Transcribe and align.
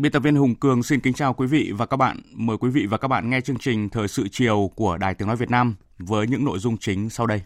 Biên 0.00 0.12
tập 0.12 0.20
viên 0.20 0.36
Hùng 0.36 0.54
Cường 0.54 0.82
xin 0.82 1.00
kính 1.00 1.14
chào 1.14 1.34
quý 1.34 1.46
vị 1.46 1.72
và 1.76 1.86
các 1.86 1.96
bạn. 1.96 2.20
Mời 2.34 2.56
quý 2.56 2.70
vị 2.70 2.86
và 2.86 2.98
các 2.98 3.08
bạn 3.08 3.30
nghe 3.30 3.40
chương 3.40 3.58
trình 3.58 3.88
Thời 3.88 4.08
sự 4.08 4.28
chiều 4.32 4.70
của 4.74 4.96
Đài 4.96 5.14
Tiếng 5.14 5.28
Nói 5.28 5.36
Việt 5.36 5.50
Nam 5.50 5.74
với 5.98 6.26
những 6.26 6.44
nội 6.44 6.58
dung 6.58 6.76
chính 6.78 7.10
sau 7.10 7.26
đây. 7.26 7.42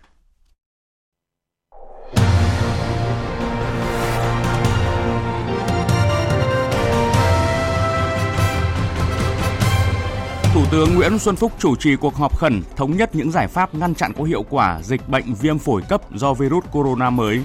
Thủ 10.55 10.64
tướng 10.70 10.94
Nguyễn 10.94 11.19
Xuân 11.19 11.36
Phúc 11.36 11.52
chủ 11.58 11.77
trì 11.77 11.97
cuộc 11.97 12.14
họp 12.14 12.38
khẩn 12.38 12.62
thống 12.77 12.97
nhất 12.97 13.14
những 13.14 13.30
giải 13.30 13.48
pháp 13.48 13.75
ngăn 13.75 13.94
chặn 13.94 14.12
có 14.16 14.25
hiệu 14.25 14.42
quả 14.50 14.82
dịch 14.82 15.08
bệnh 15.08 15.34
viêm 15.34 15.58
phổi 15.58 15.82
cấp 15.88 16.02
do 16.14 16.34
virus 16.34 16.64
corona 16.72 17.10
mới. 17.10 17.42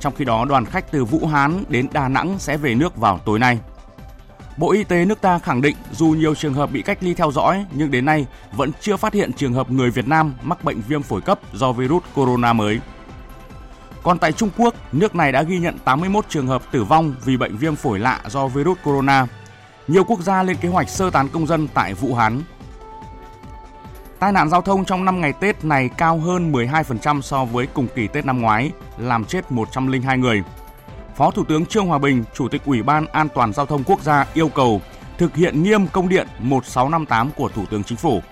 Trong 0.00 0.14
khi 0.16 0.24
đó, 0.24 0.44
đoàn 0.44 0.64
khách 0.64 0.92
từ 0.92 1.04
Vũ 1.04 1.26
Hán 1.26 1.64
đến 1.68 1.86
Đà 1.92 2.08
Nẵng 2.08 2.38
sẽ 2.38 2.56
về 2.56 2.74
nước 2.74 2.96
vào 2.96 3.18
tối 3.18 3.38
nay. 3.38 3.58
Bộ 4.56 4.72
Y 4.72 4.84
tế 4.84 5.04
nước 5.04 5.20
ta 5.20 5.38
khẳng 5.38 5.62
định 5.62 5.76
dù 5.92 6.06
nhiều 6.06 6.34
trường 6.34 6.54
hợp 6.54 6.72
bị 6.72 6.82
cách 6.82 6.98
ly 7.00 7.14
theo 7.14 7.32
dõi 7.32 7.66
nhưng 7.72 7.90
đến 7.90 8.04
nay 8.04 8.26
vẫn 8.52 8.70
chưa 8.80 8.96
phát 8.96 9.14
hiện 9.14 9.32
trường 9.32 9.52
hợp 9.52 9.70
người 9.70 9.90
Việt 9.90 10.08
Nam 10.08 10.34
mắc 10.42 10.64
bệnh 10.64 10.80
viêm 10.88 11.02
phổi 11.02 11.20
cấp 11.20 11.40
do 11.52 11.72
virus 11.72 12.02
corona 12.14 12.52
mới. 12.52 12.80
Còn 14.02 14.18
tại 14.18 14.32
Trung 14.32 14.50
Quốc, 14.56 14.74
nước 14.92 15.14
này 15.14 15.32
đã 15.32 15.42
ghi 15.42 15.58
nhận 15.58 15.78
81 15.84 16.24
trường 16.28 16.46
hợp 16.46 16.62
tử 16.72 16.84
vong 16.84 17.14
vì 17.24 17.36
bệnh 17.36 17.56
viêm 17.56 17.76
phổi 17.76 17.98
lạ 17.98 18.20
do 18.26 18.46
virus 18.46 18.78
corona. 18.84 19.26
Nhiều 19.88 20.04
quốc 20.04 20.20
gia 20.20 20.42
lên 20.42 20.56
kế 20.56 20.68
hoạch 20.68 20.88
sơ 20.88 21.10
tán 21.10 21.28
công 21.28 21.46
dân 21.46 21.68
tại 21.74 21.94
Vũ 21.94 22.14
Hán. 22.14 22.42
Tai 24.18 24.32
nạn 24.32 24.48
giao 24.48 24.62
thông 24.62 24.84
trong 24.84 25.04
năm 25.04 25.20
ngày 25.20 25.32
Tết 25.32 25.64
này 25.64 25.88
cao 25.96 26.18
hơn 26.18 26.52
12% 26.52 27.20
so 27.20 27.44
với 27.44 27.66
cùng 27.66 27.86
kỳ 27.94 28.06
Tết 28.08 28.26
năm 28.26 28.40
ngoái, 28.40 28.70
làm 28.98 29.24
chết 29.24 29.52
102 29.52 30.18
người. 30.18 30.42
Phó 31.20 31.30
Thủ 31.30 31.44
tướng 31.44 31.66
Trương 31.66 31.86
Hòa 31.86 31.98
Bình, 31.98 32.24
Chủ 32.34 32.48
tịch 32.48 32.62
Ủy 32.64 32.82
ban 32.82 33.06
An 33.06 33.28
toàn 33.34 33.52
giao 33.52 33.66
thông 33.66 33.84
quốc 33.84 34.02
gia 34.02 34.26
yêu 34.34 34.48
cầu 34.48 34.82
thực 35.18 35.36
hiện 35.36 35.62
nghiêm 35.62 35.86
công 35.86 36.08
điện 36.08 36.26
1658 36.38 37.30
của 37.36 37.48
Thủ 37.48 37.64
tướng 37.70 37.84
Chính 37.84 37.98
phủ. 37.98 38.22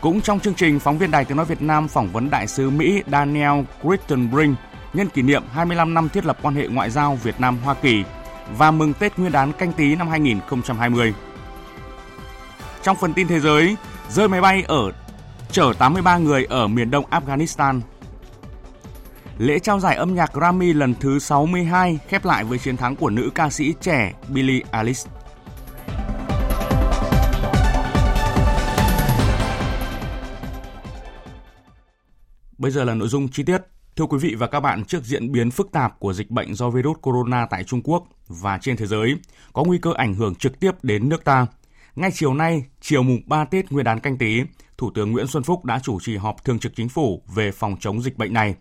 Cũng 0.00 0.20
trong 0.20 0.40
chương 0.40 0.54
trình, 0.54 0.78
phóng 0.78 0.98
viên 0.98 1.10
Đài 1.10 1.24
Tiếng 1.24 1.36
nói 1.36 1.46
Việt 1.46 1.62
Nam 1.62 1.88
phỏng 1.88 2.08
vấn 2.12 2.30
đại 2.30 2.46
sứ 2.46 2.70
Mỹ 2.70 3.02
Daniel 3.12 3.60
Crittenbrink 3.82 4.58
nhân 4.92 5.08
kỷ 5.08 5.22
niệm 5.22 5.42
25 5.52 5.94
năm 5.94 6.08
thiết 6.08 6.26
lập 6.26 6.38
quan 6.42 6.54
hệ 6.54 6.68
ngoại 6.68 6.90
giao 6.90 7.18
Việt 7.22 7.40
Nam 7.40 7.58
Hoa 7.64 7.74
Kỳ 7.74 8.04
và 8.56 8.70
mừng 8.70 8.92
Tết 8.94 9.18
Nguyên 9.18 9.32
đán 9.32 9.52
canh 9.52 9.72
tí 9.72 9.94
năm 9.96 10.08
2020. 10.08 11.14
Trong 12.82 12.96
phần 12.96 13.14
tin 13.14 13.28
thế 13.28 13.40
giới, 13.40 13.76
rơi 14.08 14.28
máy 14.28 14.40
bay 14.40 14.64
ở 14.68 14.92
chở 15.50 15.72
83 15.78 16.18
người 16.18 16.44
ở 16.44 16.66
miền 16.66 16.90
đông 16.90 17.04
Afghanistan 17.10 17.80
Lễ 19.40 19.58
trao 19.58 19.80
giải 19.80 19.96
âm 19.96 20.14
nhạc 20.14 20.32
Grammy 20.32 20.72
lần 20.72 20.94
thứ 21.00 21.18
62 21.18 21.98
khép 22.08 22.24
lại 22.24 22.44
với 22.44 22.58
chiến 22.58 22.76
thắng 22.76 22.96
của 22.96 23.10
nữ 23.10 23.30
ca 23.34 23.50
sĩ 23.50 23.74
trẻ 23.80 24.14
Billie 24.28 24.62
Eilish. 24.72 25.08
Bây 32.58 32.70
giờ 32.70 32.84
là 32.84 32.94
nội 32.94 33.08
dung 33.08 33.28
chi 33.28 33.42
tiết. 33.42 33.58
Thưa 33.96 34.04
quý 34.04 34.18
vị 34.18 34.34
và 34.34 34.46
các 34.46 34.60
bạn, 34.60 34.84
trước 34.84 35.04
diễn 35.04 35.32
biến 35.32 35.50
phức 35.50 35.72
tạp 35.72 35.98
của 35.98 36.12
dịch 36.12 36.30
bệnh 36.30 36.54
do 36.54 36.70
virus 36.70 36.98
corona 37.02 37.46
tại 37.50 37.64
Trung 37.64 37.82
Quốc 37.84 38.04
và 38.28 38.58
trên 38.58 38.76
thế 38.76 38.86
giới, 38.86 39.14
có 39.52 39.64
nguy 39.66 39.78
cơ 39.78 39.90
ảnh 39.96 40.14
hưởng 40.14 40.34
trực 40.34 40.60
tiếp 40.60 40.72
đến 40.82 41.08
nước 41.08 41.24
ta. 41.24 41.46
Ngay 41.96 42.10
chiều 42.14 42.34
nay, 42.34 42.64
chiều 42.80 43.02
mùng 43.02 43.20
3 43.26 43.44
Tết 43.44 43.72
Nguyên 43.72 43.84
đán 43.84 44.00
canh 44.00 44.18
tí, 44.18 44.42
Thủ 44.78 44.90
tướng 44.94 45.12
Nguyễn 45.12 45.26
Xuân 45.26 45.42
Phúc 45.42 45.64
đã 45.64 45.80
chủ 45.82 46.00
trì 46.00 46.16
họp 46.16 46.44
thường 46.44 46.58
trực 46.58 46.76
chính 46.76 46.88
phủ 46.88 47.22
về 47.34 47.52
phòng 47.52 47.76
chống 47.80 48.02
dịch 48.02 48.18
bệnh 48.18 48.32
này. 48.32 48.54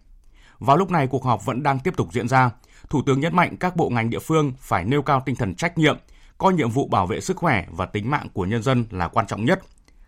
Vào 0.59 0.78
lúc 0.78 0.92
này, 0.92 1.08
cuộc 1.08 1.24
họp 1.24 1.46
vẫn 1.46 1.64
đang 1.64 1.80
tiếp 1.80 1.94
tục 1.97 2.08
diễn 2.14 2.28
ra. 2.28 2.52
Thủ 2.90 3.02
tướng 3.06 3.20
nhấn 3.20 3.36
mạnh 3.36 3.56
các 3.59 3.75
bộ 3.75 3.90
ngành 3.90 4.09
địa 4.09 4.20
phương 4.20 4.53
phải 4.59 4.86
nêu 4.86 5.02
cao 5.02 5.22
tinh 5.25 5.36
thần 5.36 5.56
trách 5.56 5.78
nhiệm, 5.78 5.97
coi 6.38 6.53
nhiệm 6.53 6.70
vụ 6.70 6.88
bảo 6.88 7.08
vệ 7.08 7.22
sức 7.22 7.38
khỏe 7.38 7.66
và 7.72 7.86
tính 7.86 8.09
mạng 8.09 8.28
của 8.34 8.46
nhân 8.46 8.64
dân 8.64 8.86
là 8.92 9.08
quan 9.08 9.28
trọng 9.28 9.46
nhất, 9.46 9.62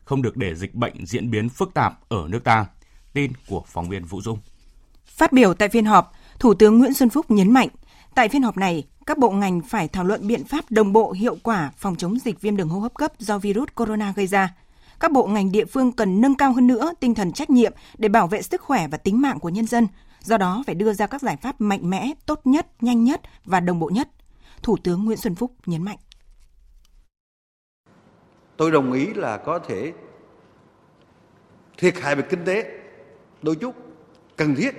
không 0.04 0.22
được 0.22 0.38
để 0.38 0.56
dịch 0.56 0.76
bệnh 0.76 1.06
diễn 1.06 1.32
biến 1.32 1.50
phức 1.50 1.74
tạp 1.74 2.00
ở 2.10 2.28
nước 2.28 2.44
ta. 2.44 2.66
Tin 3.14 3.32
của 3.48 3.64
phóng 3.68 3.90
viên 3.90 4.06
Vũ 4.06 4.22
Dung. 4.22 4.40
Phát 5.06 5.32
biểu 5.32 5.54
tại 5.54 5.70
phiên 5.70 5.86
họp, 5.86 6.12
Thủ 6.40 6.54
tướng 6.54 6.80
Nguyễn 6.80 6.94
Xuân 6.94 7.10
Phúc 7.10 7.32
nhấn 7.32 7.52
mạnh, 7.52 7.68
tại 8.16 8.30
phiên 8.30 8.44
họp 8.44 8.58
này, 8.58 8.84
các 9.06 9.18
bộ 9.18 9.32
ngành 9.32 9.62
phải 9.62 9.88
thảo 9.88 10.04
luận 10.04 10.28
biện 10.28 10.44
pháp 10.44 10.66
đồng 10.70 10.94
bộ 10.94 11.12
hiệu 11.12 11.38
quả 11.44 11.72
phòng 11.78 11.96
chống 11.96 12.20
dịch 12.20 12.42
viêm 12.42 12.58
đường 12.58 12.70
hô 12.70 12.80
hấp 12.80 12.94
cấp 12.94 13.12
do 13.20 13.38
virus 13.38 13.70
corona 13.76 14.14
gây 14.16 14.28
ra. 14.28 14.56
Các 15.00 15.12
bộ 15.12 15.28
ngành 15.28 15.52
địa 15.52 15.66
phương 15.66 15.92
cần 15.92 16.22
nâng 16.22 16.36
cao 16.36 16.54
hơn 16.54 16.68
nữa 16.68 16.94
tinh 17.00 17.16
thần 17.16 17.32
trách 17.32 17.50
nhiệm 17.50 17.74
để 17.98 18.10
bảo 18.10 18.28
vệ 18.28 18.42
sức 18.42 18.62
khỏe 18.62 18.88
và 18.88 18.98
tính 18.98 19.22
mạng 19.22 19.40
của 19.40 19.50
nhân 19.50 19.66
dân, 19.66 19.88
Do 20.24 20.38
đó 20.38 20.64
phải 20.66 20.76
đưa 20.76 20.94
ra 20.94 21.08
các 21.08 21.22
giải 21.22 21.38
pháp 21.38 21.62
mạnh 21.62 21.90
mẽ, 21.90 22.14
tốt 22.26 22.42
nhất, 22.44 22.68
nhanh 22.82 23.04
nhất 23.04 23.22
và 23.46 23.60
đồng 23.60 23.80
bộ 23.80 23.90
nhất. 23.90 24.10
Thủ 24.64 24.78
tướng 24.84 25.06
Nguyễn 25.06 25.18
Xuân 25.18 25.36
Phúc 25.36 25.52
nhấn 25.66 25.84
mạnh. 25.84 25.98
Tôi 28.58 28.72
đồng 28.72 28.94
ý 28.94 29.14
là 29.14 29.38
có 29.38 29.60
thể 29.60 29.94
thiệt 31.78 31.96
hại 32.02 32.16
về 32.16 32.24
kinh 32.30 32.46
tế 32.46 32.82
đôi 33.42 33.56
chút 33.56 33.76
cần 34.36 34.56
thiết 34.56 34.76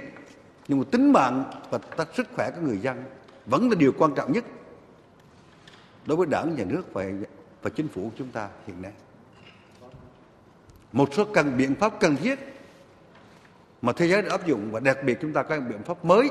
nhưng 0.69 0.79
mà 0.79 0.85
tính 0.91 1.13
mạng 1.13 1.45
và 1.71 2.07
sức 2.15 2.29
khỏe 2.35 2.51
của 2.51 2.61
người 2.61 2.79
dân 2.79 3.05
vẫn 3.47 3.71
là 3.71 3.75
điều 3.75 3.93
quan 3.99 4.15
trọng 4.15 4.33
nhất 4.33 4.45
đối 6.07 6.17
với 6.17 6.27
đảng 6.27 6.57
nhà 6.57 6.65
nước 6.65 6.83
và 6.93 7.05
và 7.63 7.71
chính 7.71 7.89
phủ 7.89 8.03
của 8.03 8.17
chúng 8.19 8.31
ta 8.31 8.49
hiện 8.67 8.83
nay 8.83 8.93
một 10.93 11.09
số 11.15 11.25
cần 11.25 11.57
biện 11.57 11.75
pháp 11.75 12.01
cần 12.01 12.17
thiết 12.17 12.39
mà 13.83 13.93
thế 13.93 14.09
giới 14.09 14.23
đã 14.23 14.29
áp 14.31 14.47
dụng 14.47 14.71
và 14.73 14.81
đặc 14.81 14.99
biệt 15.05 15.19
chúng 15.21 15.33
ta 15.33 15.43
có 15.43 15.61
biện 15.61 15.83
pháp 15.83 16.05
mới 16.05 16.31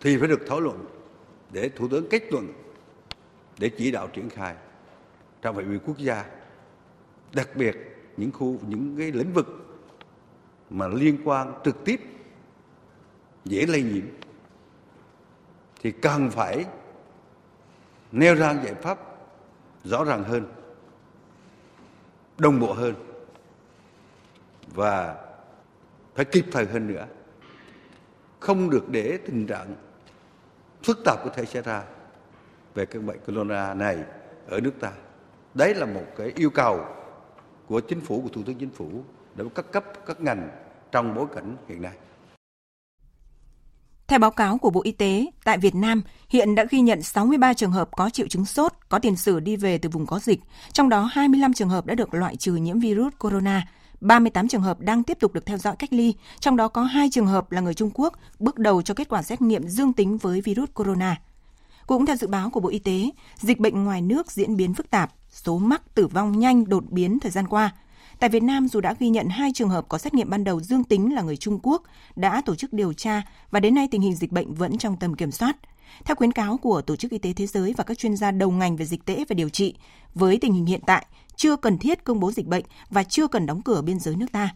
thì 0.00 0.16
phải 0.16 0.28
được 0.28 0.40
thảo 0.48 0.60
luận 0.60 0.84
để 1.50 1.68
thủ 1.68 1.88
tướng 1.88 2.08
kết 2.10 2.32
luận, 2.32 2.52
để 3.58 3.70
chỉ 3.78 3.90
đạo 3.90 4.08
triển 4.12 4.30
khai 4.30 4.54
trong 5.42 5.56
phạm 5.56 5.70
vi 5.70 5.78
quốc 5.86 5.98
gia, 5.98 6.24
đặc 7.32 7.48
biệt 7.54 7.76
những 8.16 8.32
khu, 8.32 8.58
những 8.68 8.96
cái 8.98 9.12
lĩnh 9.12 9.32
vực 9.32 9.46
mà 10.70 10.88
liên 10.88 11.18
quan 11.24 11.52
trực 11.64 11.84
tiếp, 11.84 12.00
dễ 13.44 13.66
lây 13.66 13.82
nhiễm, 13.82 14.06
thì 15.82 15.90
cần 15.90 16.30
phải 16.30 16.64
nêu 18.12 18.34
ra 18.34 18.52
giải 18.64 18.74
pháp 18.74 18.98
rõ 19.84 20.04
ràng 20.04 20.24
hơn, 20.24 20.46
đồng 22.38 22.60
bộ 22.60 22.72
hơn 22.72 22.94
và 24.74 25.25
phải 26.16 26.24
kịp 26.24 26.46
thời 26.52 26.66
hơn 26.66 26.86
nữa. 26.86 27.06
Không 28.40 28.70
được 28.70 28.88
để 28.88 29.18
tình 29.26 29.46
trạng 29.46 29.74
phức 30.82 30.98
tạp 31.04 31.18
có 31.24 31.30
thể 31.34 31.44
xảy 31.44 31.62
ra 31.62 31.82
về 32.74 32.86
căn 32.86 33.06
bệnh 33.06 33.18
corona 33.26 33.74
này 33.74 33.96
ở 34.48 34.60
nước 34.60 34.72
ta. 34.80 34.92
Đấy 35.54 35.74
là 35.74 35.86
một 35.86 36.04
cái 36.16 36.32
yêu 36.36 36.50
cầu 36.50 36.80
của 37.66 37.80
chính 37.80 38.00
phủ 38.00 38.20
của 38.20 38.28
thủ 38.28 38.42
tướng 38.46 38.58
chính 38.58 38.70
phủ 38.70 38.90
để 39.34 39.44
các 39.54 39.72
cấp 39.72 39.84
các 40.06 40.20
ngành 40.20 40.48
trong 40.92 41.14
bối 41.14 41.26
cảnh 41.34 41.56
hiện 41.68 41.82
nay. 41.82 41.92
Theo 44.06 44.18
báo 44.18 44.30
cáo 44.30 44.58
của 44.58 44.70
Bộ 44.70 44.82
Y 44.82 44.92
tế, 44.92 45.26
tại 45.44 45.58
Việt 45.58 45.74
Nam 45.74 46.02
hiện 46.28 46.54
đã 46.54 46.64
ghi 46.70 46.80
nhận 46.80 47.02
63 47.02 47.54
trường 47.54 47.72
hợp 47.72 47.88
có 47.96 48.10
triệu 48.10 48.28
chứng 48.28 48.44
sốt, 48.44 48.72
có 48.88 48.98
tiền 48.98 49.16
sử 49.16 49.40
đi 49.40 49.56
về 49.56 49.78
từ 49.78 49.88
vùng 49.88 50.06
có 50.06 50.18
dịch, 50.18 50.40
trong 50.72 50.88
đó 50.88 51.10
25 51.12 51.52
trường 51.52 51.68
hợp 51.68 51.86
đã 51.86 51.94
được 51.94 52.14
loại 52.14 52.36
trừ 52.36 52.54
nhiễm 52.54 52.78
virus 52.78 53.14
corona, 53.18 53.66
38 54.00 54.48
trường 54.48 54.62
hợp 54.62 54.80
đang 54.80 55.02
tiếp 55.02 55.18
tục 55.20 55.32
được 55.32 55.46
theo 55.46 55.58
dõi 55.58 55.76
cách 55.78 55.92
ly, 55.92 56.14
trong 56.40 56.56
đó 56.56 56.68
có 56.68 56.82
2 56.82 57.08
trường 57.12 57.26
hợp 57.26 57.52
là 57.52 57.60
người 57.60 57.74
Trung 57.74 57.90
Quốc, 57.94 58.14
bước 58.38 58.58
đầu 58.58 58.82
cho 58.82 58.94
kết 58.94 59.08
quả 59.08 59.22
xét 59.22 59.42
nghiệm 59.42 59.68
dương 59.68 59.92
tính 59.92 60.18
với 60.18 60.40
virus 60.40 60.68
corona. 60.74 61.20
Cũng 61.86 62.06
theo 62.06 62.16
dự 62.16 62.26
báo 62.26 62.50
của 62.50 62.60
Bộ 62.60 62.68
Y 62.68 62.78
tế, 62.78 63.10
dịch 63.36 63.60
bệnh 63.60 63.84
ngoài 63.84 64.02
nước 64.02 64.30
diễn 64.32 64.56
biến 64.56 64.74
phức 64.74 64.90
tạp, 64.90 65.12
số 65.30 65.58
mắc 65.58 65.94
tử 65.94 66.06
vong 66.06 66.38
nhanh 66.38 66.68
đột 66.68 66.84
biến 66.90 67.18
thời 67.20 67.30
gian 67.30 67.48
qua. 67.48 67.74
Tại 68.20 68.30
Việt 68.30 68.42
Nam, 68.42 68.68
dù 68.68 68.80
đã 68.80 68.94
ghi 68.98 69.08
nhận 69.08 69.28
hai 69.28 69.50
trường 69.54 69.68
hợp 69.68 69.88
có 69.88 69.98
xét 69.98 70.14
nghiệm 70.14 70.30
ban 70.30 70.44
đầu 70.44 70.60
dương 70.60 70.84
tính 70.84 71.14
là 71.14 71.22
người 71.22 71.36
Trung 71.36 71.58
Quốc, 71.62 71.82
đã 72.16 72.42
tổ 72.44 72.54
chức 72.54 72.72
điều 72.72 72.92
tra 72.92 73.22
và 73.50 73.60
đến 73.60 73.74
nay 73.74 73.88
tình 73.90 74.00
hình 74.00 74.14
dịch 74.14 74.32
bệnh 74.32 74.54
vẫn 74.54 74.78
trong 74.78 74.96
tầm 74.96 75.14
kiểm 75.14 75.30
soát. 75.30 75.56
Theo 76.04 76.16
khuyến 76.16 76.32
cáo 76.32 76.56
của 76.56 76.82
Tổ 76.82 76.96
chức 76.96 77.10
Y 77.10 77.18
tế 77.18 77.32
Thế 77.32 77.46
giới 77.46 77.74
và 77.76 77.84
các 77.84 77.98
chuyên 77.98 78.16
gia 78.16 78.30
đầu 78.30 78.50
ngành 78.50 78.76
về 78.76 78.84
dịch 78.84 79.04
tễ 79.04 79.24
và 79.28 79.34
điều 79.34 79.48
trị, 79.48 79.74
với 80.14 80.38
tình 80.38 80.52
hình 80.52 80.66
hiện 80.66 80.80
tại, 80.86 81.06
chưa 81.36 81.56
cần 81.56 81.78
thiết 81.78 82.04
công 82.04 82.20
bố 82.20 82.32
dịch 82.32 82.46
bệnh 82.46 82.64
và 82.90 83.04
chưa 83.04 83.28
cần 83.28 83.46
đóng 83.46 83.62
cửa 83.62 83.82
biên 83.82 83.98
giới 83.98 84.16
nước 84.16 84.26
ta. 84.32 84.54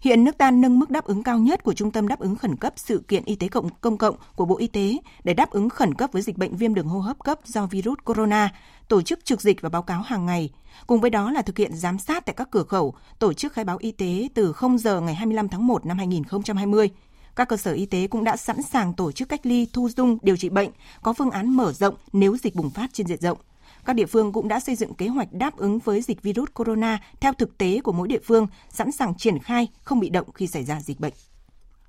Hiện 0.00 0.24
nước 0.24 0.38
ta 0.38 0.50
nâng 0.50 0.78
mức 0.78 0.90
đáp 0.90 1.04
ứng 1.04 1.22
cao 1.22 1.38
nhất 1.38 1.62
của 1.62 1.74
Trung 1.74 1.90
tâm 1.90 2.08
đáp 2.08 2.18
ứng 2.18 2.36
khẩn 2.36 2.56
cấp 2.56 2.72
sự 2.76 3.02
kiện 3.08 3.24
y 3.24 3.34
tế 3.34 3.48
cộng 3.48 3.68
công 3.80 3.98
cộng 3.98 4.16
của 4.36 4.44
Bộ 4.44 4.58
Y 4.58 4.66
tế 4.66 4.96
để 5.24 5.34
đáp 5.34 5.50
ứng 5.50 5.68
khẩn 5.68 5.94
cấp 5.94 6.10
với 6.12 6.22
dịch 6.22 6.38
bệnh 6.38 6.56
viêm 6.56 6.74
đường 6.74 6.86
hô 6.86 6.98
hấp 6.98 7.24
cấp 7.24 7.38
do 7.44 7.66
virus 7.66 7.98
corona, 8.04 8.54
tổ 8.88 9.02
chức 9.02 9.24
trực 9.24 9.40
dịch 9.40 9.60
và 9.60 9.68
báo 9.68 9.82
cáo 9.82 10.02
hàng 10.02 10.26
ngày. 10.26 10.50
Cùng 10.86 11.00
với 11.00 11.10
đó 11.10 11.30
là 11.30 11.42
thực 11.42 11.58
hiện 11.58 11.74
giám 11.74 11.98
sát 11.98 12.26
tại 12.26 12.34
các 12.36 12.50
cửa 12.50 12.64
khẩu, 12.64 12.94
tổ 13.18 13.32
chức 13.32 13.52
khai 13.52 13.64
báo 13.64 13.76
y 13.80 13.92
tế 13.92 14.28
từ 14.34 14.52
0 14.52 14.78
giờ 14.78 15.00
ngày 15.00 15.14
25 15.14 15.48
tháng 15.48 15.66
1 15.66 15.86
năm 15.86 15.98
2020. 15.98 16.90
Các 17.36 17.48
cơ 17.48 17.56
sở 17.56 17.72
y 17.72 17.86
tế 17.86 18.06
cũng 18.06 18.24
đã 18.24 18.36
sẵn 18.36 18.62
sàng 18.62 18.94
tổ 18.94 19.12
chức 19.12 19.28
cách 19.28 19.46
ly, 19.46 19.66
thu 19.72 19.88
dung, 19.88 20.18
điều 20.22 20.36
trị 20.36 20.48
bệnh, 20.48 20.70
có 21.02 21.12
phương 21.12 21.30
án 21.30 21.56
mở 21.56 21.72
rộng 21.72 21.94
nếu 22.12 22.36
dịch 22.36 22.54
bùng 22.54 22.70
phát 22.70 22.90
trên 22.92 23.06
diện 23.06 23.20
rộng. 23.20 23.38
Các 23.84 23.96
địa 23.96 24.06
phương 24.06 24.32
cũng 24.32 24.48
đã 24.48 24.60
xây 24.60 24.74
dựng 24.74 24.94
kế 24.94 25.08
hoạch 25.08 25.32
đáp 25.32 25.56
ứng 25.56 25.78
với 25.78 26.02
dịch 26.02 26.22
virus 26.22 26.48
corona 26.54 26.98
theo 27.20 27.32
thực 27.32 27.58
tế 27.58 27.80
của 27.84 27.92
mỗi 27.92 28.08
địa 28.08 28.20
phương, 28.24 28.46
sẵn 28.70 28.92
sàng 28.92 29.14
triển 29.14 29.38
khai, 29.38 29.68
không 29.82 30.00
bị 30.00 30.10
động 30.10 30.32
khi 30.34 30.46
xảy 30.46 30.64
ra 30.64 30.80
dịch 30.80 31.00
bệnh. 31.00 31.12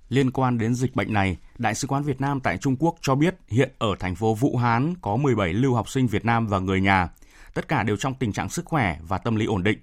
Liên 0.10 0.32
quan 0.32 0.58
đến 0.58 0.76
dịch 0.76 0.96
bệnh 0.96 1.14
này, 1.14 1.38
Đại 1.58 1.76
sứ 1.76 1.88
quán 1.88 2.04
Việt 2.04 2.22
Nam 2.22 2.40
tại 2.40 2.58
Trung 2.58 2.76
Quốc 2.80 2.96
cho 3.02 3.16
biết 3.16 3.36
hiện 3.48 3.72
ở 3.78 3.96
thành 4.00 4.16
phố 4.16 4.34
Vũ 4.34 4.58
Hán 4.58 4.94
có 5.02 5.16
17 5.16 5.54
lưu 5.54 5.74
học 5.74 5.90
sinh 5.90 6.08
Việt 6.08 6.26
Nam 6.26 6.48
và 6.48 6.60
người 6.60 6.82
nhà. 6.82 7.10
Tất 7.54 7.68
cả 7.68 7.84
đều 7.84 7.96
trong 7.96 8.14
tình 8.14 8.34
trạng 8.34 8.50
sức 8.50 8.66
khỏe 8.66 8.98
và 9.08 9.18
tâm 9.18 9.36
lý 9.36 9.46
ổn 9.46 9.64
định. 9.64 9.80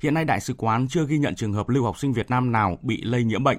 Hiện 0.00 0.14
nay 0.14 0.24
Đại 0.24 0.40
sứ 0.40 0.54
quán 0.54 0.88
chưa 0.88 1.06
ghi 1.06 1.18
nhận 1.18 1.34
trường 1.34 1.52
hợp 1.52 1.68
lưu 1.68 1.84
học 1.84 1.98
sinh 1.98 2.12
Việt 2.12 2.30
Nam 2.30 2.52
nào 2.52 2.78
bị 2.82 3.02
lây 3.02 3.24
nhiễm 3.24 3.44
bệnh. 3.44 3.58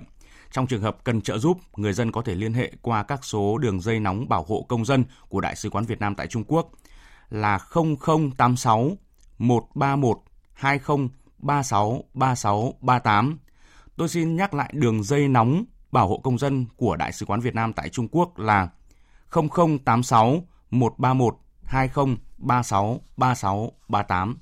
Trong 0.52 0.68
trường 0.68 0.82
hợp 0.82 0.98
cần 1.04 1.22
trợ 1.22 1.38
giúp, 1.38 1.58
người 1.76 1.94
dân 1.94 2.12
có 2.12 2.22
thể 2.22 2.36
liên 2.36 2.54
hệ 2.54 2.72
qua 2.82 3.04
các 3.04 3.26
số 3.26 3.58
đường 3.58 3.82
dây 3.82 4.00
nóng 4.00 4.30
bảo 4.30 4.46
hộ 4.48 4.66
công 4.70 4.86
dân 4.86 5.04
của 5.30 5.42
Đại 5.42 5.56
sứ 5.56 5.70
quán 5.70 5.86
Việt 5.86 6.00
Nam 6.00 6.16
tại 6.16 6.28
Trung 6.28 6.44
Quốc 6.48 6.72
là 7.30 7.60
0086 8.38 8.98
131 9.38 10.18
20 10.54 11.10
36 11.38 12.04
36 12.14 12.74
38. 12.82 13.38
Tôi 13.98 14.10
xin 14.10 14.36
nhắc 14.36 14.54
lại 14.54 14.72
đường 14.74 15.04
dây 15.04 15.28
nóng 15.28 15.66
bảo 15.92 16.08
hộ 16.08 16.18
công 16.18 16.38
dân 16.38 16.66
của 16.78 16.96
Đại 16.96 17.12
sứ 17.12 17.26
quán 17.26 17.40
Việt 17.40 17.56
Nam 17.56 17.74
tại 17.74 17.90
Trung 17.90 18.08
Quốc 18.12 18.40
là 18.40 18.70
0086 19.32 20.48
131 20.70 21.38
20 21.64 22.16
36 22.38 23.02
36 23.18 23.72
38. 23.88 24.38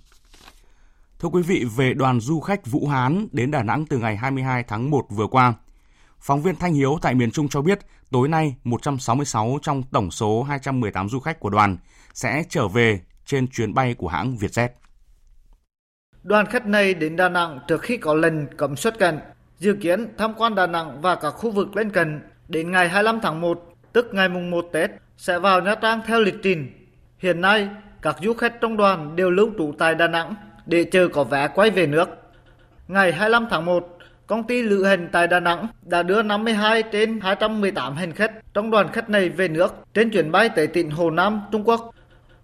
Thưa 1.19 1.29
quý 1.29 1.41
vị, 1.41 1.65
về 1.75 1.93
đoàn 1.93 2.19
du 2.19 2.39
khách 2.39 2.65
Vũ 2.65 2.87
Hán 2.87 3.27
đến 3.31 3.51
Đà 3.51 3.63
Nẵng 3.63 3.85
từ 3.85 3.97
ngày 3.97 4.17
22 4.17 4.63
tháng 4.63 4.89
1 4.89 5.05
vừa 5.09 5.27
qua, 5.27 5.53
phóng 6.19 6.41
viên 6.41 6.55
Thanh 6.55 6.73
Hiếu 6.73 6.97
tại 7.01 7.15
miền 7.15 7.31
Trung 7.31 7.49
cho 7.49 7.61
biết 7.61 7.79
tối 8.11 8.27
nay 8.27 8.55
166 8.63 9.57
trong 9.61 9.83
tổng 9.83 10.11
số 10.11 10.43
218 10.43 11.09
du 11.09 11.19
khách 11.19 11.39
của 11.39 11.49
đoàn 11.49 11.77
sẽ 12.13 12.43
trở 12.49 12.67
về 12.67 12.99
trên 13.25 13.47
chuyến 13.47 13.73
bay 13.73 13.93
của 13.93 14.07
hãng 14.07 14.35
Vietjet. 14.35 14.69
Đoàn 16.23 16.45
khách 16.45 16.67
này 16.67 16.93
đến 16.93 17.15
Đà 17.15 17.29
Nẵng 17.29 17.59
trước 17.67 17.81
khi 17.81 17.97
có 17.97 18.13
lệnh 18.13 18.47
cấm 18.57 18.75
xuất 18.75 18.99
cảnh, 18.99 19.19
dự 19.59 19.73
kiến 19.81 20.07
tham 20.17 20.33
quan 20.37 20.55
Đà 20.55 20.67
Nẵng 20.67 21.01
và 21.01 21.15
các 21.15 21.29
khu 21.29 21.51
vực 21.51 21.75
lân 21.75 21.89
cận 21.89 22.21
đến 22.47 22.71
ngày 22.71 22.89
25 22.89 23.19
tháng 23.21 23.41
1, 23.41 23.75
tức 23.93 24.07
ngày 24.13 24.29
mùng 24.29 24.51
1 24.51 24.65
Tết, 24.73 24.91
sẽ 25.17 25.39
vào 25.39 25.61
Nha 25.61 25.75
Trang 25.75 26.01
theo 26.07 26.21
lịch 26.21 26.35
trình. 26.43 26.87
Hiện 27.17 27.41
nay, 27.41 27.69
các 28.01 28.15
du 28.21 28.33
khách 28.33 28.61
trong 28.61 28.77
đoàn 28.77 29.15
đều 29.15 29.29
lưu 29.29 29.51
trú 29.57 29.73
tại 29.79 29.95
Đà 29.95 30.07
Nẵng 30.07 30.35
để 30.65 30.83
chờ 30.83 31.07
có 31.07 31.23
vé 31.23 31.47
quay 31.47 31.69
về 31.69 31.87
nước. 31.87 32.09
Ngày 32.87 33.11
25 33.11 33.47
tháng 33.49 33.65
1, 33.65 33.97
công 34.27 34.43
ty 34.47 34.61
lữ 34.61 34.83
hành 34.83 35.09
tại 35.11 35.27
Đà 35.27 35.39
Nẵng 35.39 35.67
đã 35.81 36.03
đưa 36.03 36.21
52 36.21 36.83
trên 36.83 37.19
218 37.21 37.95
hành 37.95 38.11
khách 38.11 38.31
trong 38.53 38.71
đoàn 38.71 38.87
khách 38.93 39.09
này 39.09 39.29
về 39.29 39.47
nước 39.47 39.75
trên 39.93 40.09
chuyến 40.09 40.31
bay 40.31 40.49
tới 40.49 40.67
tỉnh 40.67 40.91
Hồ 40.91 41.09
Nam, 41.09 41.41
Trung 41.51 41.63
Quốc. 41.67 41.93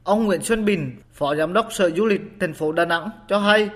Ông 0.04 0.25
Nguyễn 0.25 0.42
Xuân 0.42 0.66
Bình, 0.66 0.96
Phó 1.13 1.36
Giám 1.36 1.54
đốc 1.54 1.68
Sở 1.72 1.90
Du 1.90 2.06
lịch 2.06 2.22
thành 2.40 2.54
phố 2.54 2.72
Đà 2.72 2.86
Nẵng 2.86 3.10
cho 3.28 3.40
hay 3.40 3.69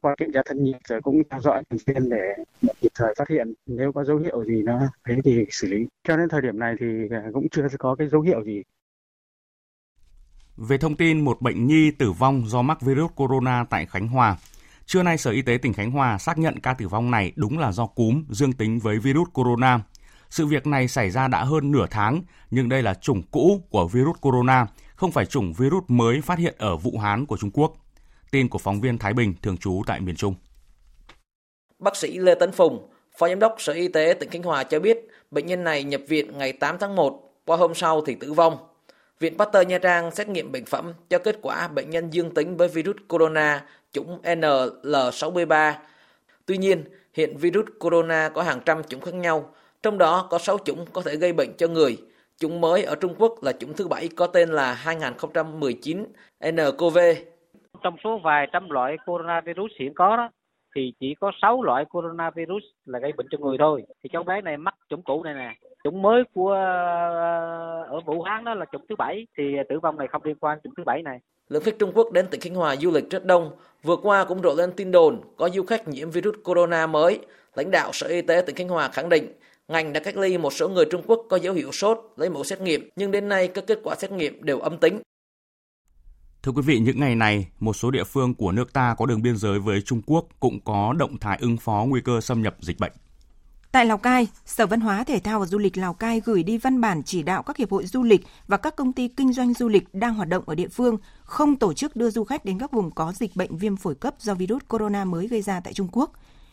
qua 0.00 0.14
kiểm 0.18 0.32
tra 0.34 0.40
thân 0.46 0.64
nhiệt 0.64 0.76
rồi 0.88 1.00
cũng 1.02 1.22
theo 1.30 1.40
dõi 1.40 1.62
thường 1.70 1.78
xuyên 1.78 2.08
để 2.08 2.44
kịp 2.80 2.92
thời 2.94 3.14
phát 3.18 3.28
hiện 3.28 3.54
nếu 3.66 3.92
có 3.92 4.04
dấu 4.04 4.16
hiệu 4.16 4.44
gì 4.44 4.62
nó 4.62 4.80
thế 5.08 5.14
thì 5.24 5.46
xử 5.50 5.68
lý. 5.68 5.86
Cho 6.08 6.16
đến 6.16 6.28
thời 6.28 6.40
điểm 6.40 6.58
này 6.58 6.74
thì 6.80 6.86
cũng 7.32 7.46
chưa 7.50 7.66
có 7.78 7.94
cái 7.94 8.08
dấu 8.08 8.20
hiệu 8.20 8.44
gì. 8.44 8.62
Về 10.56 10.78
thông 10.78 10.96
tin 10.96 11.20
một 11.20 11.40
bệnh 11.40 11.66
nhi 11.66 11.90
tử 11.90 12.12
vong 12.12 12.42
do 12.46 12.62
mắc 12.62 12.82
virus 12.82 13.10
corona 13.14 13.64
tại 13.70 13.86
Khánh 13.86 14.08
Hòa, 14.08 14.36
Trưa 14.86 15.02
nay, 15.02 15.18
Sở 15.18 15.30
Y 15.30 15.42
tế 15.42 15.58
tỉnh 15.62 15.72
Khánh 15.72 15.90
Hòa 15.90 16.18
xác 16.18 16.38
nhận 16.38 16.60
ca 16.60 16.74
tử 16.74 16.88
vong 16.88 17.10
này 17.10 17.32
đúng 17.36 17.58
là 17.58 17.72
do 17.72 17.86
cúm 17.86 18.24
dương 18.30 18.52
tính 18.52 18.78
với 18.78 18.98
virus 18.98 19.28
corona. 19.32 19.80
Sự 20.30 20.46
việc 20.46 20.66
này 20.66 20.88
xảy 20.88 21.10
ra 21.10 21.28
đã 21.28 21.44
hơn 21.44 21.70
nửa 21.70 21.86
tháng, 21.90 22.22
nhưng 22.50 22.68
đây 22.68 22.82
là 22.82 22.94
chủng 22.94 23.22
cũ 23.30 23.60
của 23.70 23.88
virus 23.88 24.16
corona, 24.20 24.66
không 25.02 25.12
phải 25.12 25.26
chủng 25.26 25.52
virus 25.52 25.84
mới 25.88 26.20
phát 26.20 26.38
hiện 26.38 26.54
ở 26.58 26.76
Vũ 26.76 26.98
Hán 26.98 27.26
của 27.26 27.36
Trung 27.36 27.50
Quốc. 27.54 27.72
Tin 28.30 28.48
của 28.48 28.58
phóng 28.58 28.80
viên 28.80 28.98
Thái 28.98 29.14
Bình 29.14 29.34
thường 29.42 29.56
trú 29.56 29.82
tại 29.86 30.00
miền 30.00 30.16
Trung. 30.16 30.34
Bác 31.78 31.96
sĩ 31.96 32.18
Lê 32.18 32.34
Tấn 32.34 32.52
Phùng, 32.52 32.88
Phó 33.18 33.28
Giám 33.28 33.38
đốc 33.38 33.54
Sở 33.58 33.72
Y 33.72 33.88
tế 33.88 34.14
tỉnh 34.20 34.30
Khánh 34.30 34.42
Hòa 34.42 34.64
cho 34.64 34.80
biết 34.80 34.98
bệnh 35.30 35.46
nhân 35.46 35.64
này 35.64 35.84
nhập 35.84 36.00
viện 36.08 36.38
ngày 36.38 36.52
8 36.52 36.76
tháng 36.80 36.96
1, 36.96 37.32
qua 37.44 37.56
hôm 37.56 37.74
sau 37.74 38.00
thì 38.06 38.14
tử 38.14 38.32
vong. 38.32 38.56
Viện 39.20 39.38
Pasteur 39.38 39.66
Nha 39.66 39.78
Trang 39.78 40.10
xét 40.10 40.28
nghiệm 40.28 40.52
bệnh 40.52 40.64
phẩm 40.64 40.92
cho 41.10 41.18
kết 41.18 41.38
quả 41.42 41.68
bệnh 41.68 41.90
nhân 41.90 42.10
dương 42.10 42.34
tính 42.34 42.56
với 42.56 42.68
virus 42.68 42.96
corona 43.08 43.64
chủng 43.92 44.22
NL63. 44.22 45.74
Tuy 46.46 46.58
nhiên, 46.58 46.84
hiện 47.14 47.36
virus 47.36 47.66
corona 47.80 48.28
có 48.28 48.42
hàng 48.42 48.60
trăm 48.64 48.82
chủng 48.84 49.00
khác 49.00 49.14
nhau, 49.14 49.54
trong 49.82 49.98
đó 49.98 50.26
có 50.30 50.38
6 50.38 50.58
chủng 50.64 50.86
có 50.92 51.02
thể 51.02 51.16
gây 51.16 51.32
bệnh 51.32 51.56
cho 51.56 51.68
người. 51.68 51.98
Chủng 52.38 52.60
mới 52.60 52.84
ở 52.84 52.94
Trung 52.94 53.14
Quốc 53.18 53.42
là 53.42 53.52
chủng 53.52 53.74
thứ 53.74 53.88
bảy 53.88 54.08
có 54.16 54.26
tên 54.26 54.48
là 54.48 54.74
2019 54.74 56.04
nCoV. 56.50 56.98
Trong 57.82 57.96
số 58.04 58.20
vài 58.24 58.46
trăm 58.52 58.70
loại 58.70 58.96
coronavirus 59.06 59.70
hiện 59.80 59.94
có 59.94 60.16
đó, 60.16 60.30
thì 60.76 60.92
chỉ 61.00 61.14
có 61.20 61.32
6 61.42 61.62
loại 61.62 61.84
coronavirus 61.84 62.62
là 62.86 62.98
gây 62.98 63.12
bệnh 63.12 63.26
cho 63.30 63.38
người 63.38 63.56
thôi. 63.58 63.82
Thì 64.02 64.10
cháu 64.12 64.22
bé 64.22 64.40
này 64.40 64.56
mắc 64.56 64.74
chủng 64.88 65.02
cũ 65.02 65.22
này 65.22 65.34
nè. 65.34 65.54
Chủng 65.84 66.02
mới 66.02 66.22
của 66.34 66.52
ở 67.88 68.00
Vũ 68.06 68.22
Hán 68.22 68.44
đó 68.44 68.54
là 68.54 68.64
chủng 68.72 68.86
thứ 68.88 68.96
bảy 68.96 69.26
thì 69.38 69.44
tử 69.68 69.78
vong 69.82 69.98
này 69.98 70.08
không 70.08 70.22
liên 70.24 70.36
quan 70.40 70.58
chủng 70.64 70.74
thứ 70.76 70.82
bảy 70.86 71.02
này. 71.02 71.18
Lượng 71.48 71.62
khách 71.62 71.78
Trung 71.78 71.92
Quốc 71.94 72.12
đến 72.12 72.26
tỉnh 72.30 72.40
Khánh 72.40 72.54
Hòa 72.54 72.76
du 72.76 72.90
lịch 72.90 73.10
rất 73.10 73.24
đông. 73.24 73.50
Vừa 73.82 73.96
qua 73.96 74.24
cũng 74.24 74.42
rộ 74.42 74.54
lên 74.54 74.72
tin 74.76 74.90
đồn 74.90 75.20
có 75.36 75.48
du 75.48 75.62
khách 75.62 75.88
nhiễm 75.88 76.10
virus 76.10 76.34
corona 76.44 76.86
mới. 76.86 77.20
Lãnh 77.54 77.70
đạo 77.70 77.90
Sở 77.92 78.06
Y 78.06 78.22
tế 78.22 78.42
tỉnh 78.46 78.56
Khánh 78.56 78.68
Hòa 78.68 78.88
khẳng 78.88 79.08
định 79.08 79.32
ngành 79.68 79.92
đã 79.92 80.00
cách 80.00 80.16
ly 80.16 80.38
một 80.38 80.52
số 80.52 80.68
người 80.68 80.84
Trung 80.90 81.02
Quốc 81.06 81.26
có 81.30 81.36
dấu 81.36 81.54
hiệu 81.54 81.72
sốt 81.72 81.98
lấy 82.16 82.30
mẫu 82.30 82.44
xét 82.44 82.60
nghiệm, 82.60 82.90
nhưng 82.96 83.10
đến 83.10 83.28
nay 83.28 83.48
các 83.48 83.64
kết 83.66 83.78
quả 83.84 83.96
xét 83.98 84.12
nghiệm 84.12 84.44
đều 84.44 84.58
âm 84.58 84.78
tính. 84.78 85.00
Thưa 86.42 86.52
quý 86.52 86.62
vị, 86.62 86.78
những 86.78 87.00
ngày 87.00 87.14
này, 87.14 87.48
một 87.60 87.72
số 87.72 87.90
địa 87.90 88.04
phương 88.04 88.34
của 88.34 88.52
nước 88.52 88.72
ta 88.72 88.94
có 88.98 89.06
đường 89.06 89.22
biên 89.22 89.36
giới 89.36 89.58
với 89.58 89.82
Trung 89.82 90.02
Quốc 90.06 90.26
cũng 90.40 90.60
có 90.60 90.92
động 90.98 91.18
thái 91.18 91.38
ứng 91.40 91.56
phó 91.56 91.84
nguy 91.88 92.00
cơ 92.00 92.20
xâm 92.20 92.42
nhập 92.42 92.56
dịch 92.60 92.78
bệnh. 92.78 92.92
Tại 93.72 93.86
Lào 93.86 93.98
Cai, 93.98 94.28
Sở 94.46 94.66
Văn 94.66 94.80
hóa 94.80 95.04
Thể 95.04 95.18
thao 95.18 95.40
và 95.40 95.46
Du 95.46 95.58
lịch 95.58 95.76
Lào 95.76 95.94
Cai 95.94 96.20
gửi 96.20 96.42
đi 96.42 96.58
văn 96.58 96.80
bản 96.80 97.02
chỉ 97.02 97.22
đạo 97.22 97.42
các 97.42 97.56
hiệp 97.56 97.70
hội 97.70 97.86
du 97.86 98.02
lịch 98.02 98.26
và 98.46 98.56
các 98.56 98.76
công 98.76 98.92
ty 98.92 99.08
kinh 99.08 99.32
doanh 99.32 99.54
du 99.54 99.68
lịch 99.68 99.84
đang 99.92 100.14
hoạt 100.14 100.28
động 100.28 100.44
ở 100.46 100.54
địa 100.54 100.68
phương 100.68 100.98
không 101.22 101.56
tổ 101.56 101.74
chức 101.74 101.96
đưa 101.96 102.10
du 102.10 102.24
khách 102.24 102.44
đến 102.44 102.58
các 102.58 102.72
vùng 102.72 102.90
có 102.90 103.12
dịch 103.12 103.36
bệnh 103.36 103.56
viêm 103.56 103.76
phổi 103.76 103.94
cấp 103.94 104.14
do 104.18 104.34
virus 104.34 104.62
corona 104.68 105.04
mới 105.04 105.28
gây 105.28 105.42
ra 105.42 105.60
tại 105.60 105.72
Trung 105.72 105.88
Quốc. 105.92 106.12